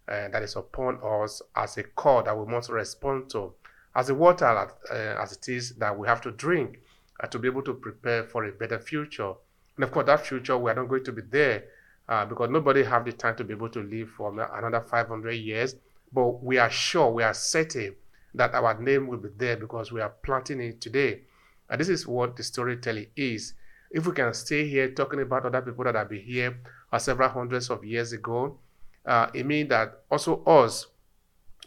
uh, 0.08 0.28
that 0.30 0.44
is 0.44 0.56
upon 0.56 1.00
us 1.04 1.42
as 1.56 1.78
a 1.78 1.84
call 1.84 2.22
that 2.24 2.38
we 2.38 2.46
must 2.46 2.70
respond 2.70 3.30
to, 3.32 3.54
as 3.95 4.07
the 4.07 4.16
water 4.16 4.45
uh, 4.45 4.94
as 4.94 5.34
it 5.34 5.49
is 5.49 5.76
that 5.76 5.98
we 5.98 6.07
have 6.07 6.22
to 6.22 6.32
drink 6.32 6.80
uh, 7.20 7.28
to 7.28 7.40
be 7.40 7.48
able 7.48 7.64
to 7.64 7.74
prepare 7.74 8.24
for 8.24 8.45
a 8.45 8.52
better 8.52 8.80
future. 8.80 9.34
And 9.76 9.84
of 9.84 9.91
course, 9.91 10.06
that 10.06 10.26
future 10.26 10.57
we 10.57 10.72
are 10.72 10.76
not 10.76 10.88
going 10.88 11.03
to 11.06 11.11
be 11.11 11.22
there 11.30 11.66
uh, 12.07 12.26
because 12.26 12.49
nobody 12.49 12.84
have 12.84 13.06
the 13.06 13.14
time 13.14 13.36
to 13.38 13.44
be 13.44 13.53
able 13.53 13.70
to 13.70 13.82
live 13.82 14.10
for 14.10 14.32
another 14.32 14.82
500 14.82 15.32
years. 15.32 15.76
But 16.11 16.44
we 16.44 16.57
are 16.57 16.70
sure, 16.70 17.11
we 17.11 17.24
are 17.24 17.34
certain 17.34 17.95
that 18.34 18.53
our 18.53 18.80
name 18.80 19.07
will 19.07 19.18
be 19.18 19.30
there 19.38 19.57
because 19.57 19.91
we 19.91 20.02
are 20.02 20.14
planting 20.24 20.61
it 20.61 20.82
today. 20.82 21.22
And 21.70 21.80
this 21.80 21.90
is 21.90 22.07
what 22.07 22.36
the 22.36 22.44
storytelling 22.44 23.07
is. 23.16 23.53
if 23.91 24.06
we 24.06 24.14
can 24.14 24.34
stay 24.34 24.68
here 24.68 24.91
talking 24.91 25.22
about 25.22 25.45
other 25.45 25.61
people 25.61 25.84
that 25.84 25.95
have 25.95 26.10
been 26.10 26.22
here 26.22 26.60
uh, 26.91 26.99
several 26.99 27.30
hundreds 27.30 27.70
of 27.70 27.84
years 27.84 28.14
ago, 28.14 28.57
uh, 29.06 29.28
it 29.34 29.45
means 29.45 29.70
that 29.70 30.03
also 30.11 30.44
us, 30.44 30.88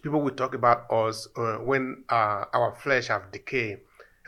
people 0.03 0.21
will 0.21 0.35
talk 0.35 0.55
about 0.55 0.91
us 0.91 1.29
uh, 1.37 1.57
when 1.59 2.05
uh, 2.09 2.45
our 2.53 2.75
flesh 2.83 3.09
have 3.09 3.31
decayed. 3.33 3.79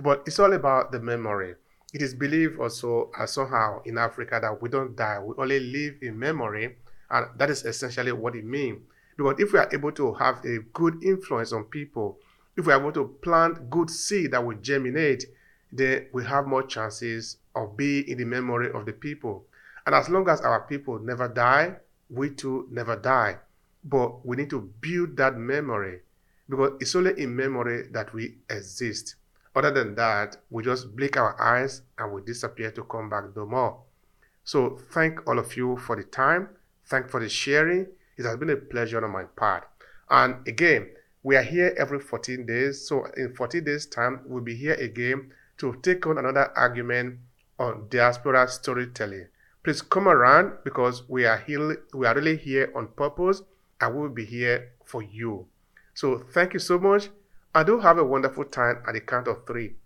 But 0.01 0.23
it's 0.27 0.39
all 0.39 0.53
about 0.53 0.93
the 0.93 1.01
memory. 1.01 1.55
It 1.93 2.03
is 2.03 2.15
believed 2.15 2.59
also 2.59 3.11
uh, 3.19 3.27
somehow 3.27 3.83
in 3.85 3.99
Africa 3.99 4.39
that 4.41 4.61
we 4.61 4.69
don't 4.69 4.97
die, 4.97 5.19
we 5.21 5.35
only 5.39 5.61
live 5.61 5.95
in 6.03 6.19
memory, 6.19 6.77
and 7.11 7.27
that 7.39 7.51
is 7.51 7.65
essentially 7.65 8.13
what 8.13 8.35
it 8.35 8.45
means. 8.45 8.81
Because 9.17 9.37
if 9.39 9.53
we 9.53 9.61
are 9.61 9.69
able 9.73 9.93
to 9.93 10.15
have 10.15 10.45
a 10.45 10.59
good 10.73 11.03
influence 11.05 11.53
on 11.53 11.65
people, 11.65 12.19
if 12.57 12.67
we 12.67 12.73
are 12.73 12.81
able 12.81 12.93
to 12.93 13.17
plant 13.23 13.71
good 13.71 13.91
seed 13.91 14.33
that 14.33 14.45
will 14.45 14.57
germinate, 14.59 15.25
then 15.71 16.07
we 16.13 16.25
have 16.25 16.47
more 16.47 16.65
chances 16.65 17.37
of 17.55 17.77
being 17.77 18.09
in 18.09 18.19
the 18.19 18.25
memory 18.25 18.71
of 18.73 18.87
the 18.87 18.93
people. 18.93 19.45
And 19.87 19.95
as 19.95 20.09
long 20.09 20.29
as 20.29 20.41
our 20.41 20.63
people 20.63 20.99
never 20.99 21.29
die, 21.29 21.77
we 22.11 22.31
too 22.31 22.69
never 22.71 22.97
die. 22.97 23.39
But 23.85 24.25
we 24.27 24.37
need 24.37 24.51
to 24.51 24.73
build 24.81 25.17
that 25.19 25.37
memory 25.37 26.01
because 26.49 26.73
it's 26.81 26.95
only 26.95 27.21
in 27.21 27.37
memory 27.37 27.89
that 27.93 28.13
we 28.13 28.37
exist. 28.51 29.17
Other 29.55 29.71
than 29.71 29.95
that, 29.95 30.39
we 30.51 30.65
just 30.65 30.97
blink 30.97 31.17
our 31.17 31.41
eyes 31.41 31.83
and 31.99 32.13
we 32.13 32.23
disappear 32.23 32.71
to 32.73 32.83
come 32.85 33.09
back 33.09 33.25
no 33.37 33.47
more. 33.47 33.83
So 34.43 34.79
thank 34.93 35.27
all 35.27 35.39
of 35.39 35.57
you 35.57 35.77
for 35.77 35.97
the 35.97 36.05
time. 36.05 36.49
Thank 36.87 37.09
for 37.09 37.21
the 37.21 37.29
sharing. 37.29 37.87
It 38.17 38.25
has 38.25 38.37
been 38.37 38.51
a 38.51 38.57
pleasure 38.57 39.05
on 39.05 39.11
my 39.11 39.25
part. 39.25 39.69
And 40.11 40.47
again, 40.47 40.91
we 41.23 41.37
are 41.37 41.43
here 41.43 41.75
every 41.79 42.01
14 42.01 42.45
days. 42.47 42.87
So 42.87 43.07
in 43.17 43.35
14 43.35 43.65
days' 43.65 43.87
time, 43.87 44.21
we'll 44.27 44.43
be 44.43 44.55
here 44.55 44.75
again 44.75 45.33
to 45.59 45.79
take 45.83 46.07
on 46.07 46.19
another 46.19 46.53
argument 46.57 47.19
on 47.59 47.87
diaspora 47.89 48.49
storytelling. 48.49 49.29
Please 49.63 49.81
come 49.81 50.09
around 50.09 50.59
because 50.65 51.09
we 51.09 51.25
are 51.25 51.39
here, 51.39 51.85
we 51.95 52.07
are 52.07 52.15
really 52.15 52.37
here 52.37 52.71
on 52.75 52.89
purpose 52.89 53.43
we 53.89 54.03
will 54.03 54.09
be 54.09 54.25
here 54.25 54.73
for 54.85 55.03
you. 55.03 55.47
So 55.95 56.19
thank 56.33 56.53
you 56.53 56.61
so 56.61 56.79
much. 56.79 57.11
I 57.55 57.63
do 57.63 57.79
have 57.81 57.99
a 57.99 58.05
wonderful 58.05 58.45
time 58.45 58.83
at 58.87 58.95
the 58.95 59.01
count 59.01 59.29
of 59.29 59.47
three. 59.47 59.77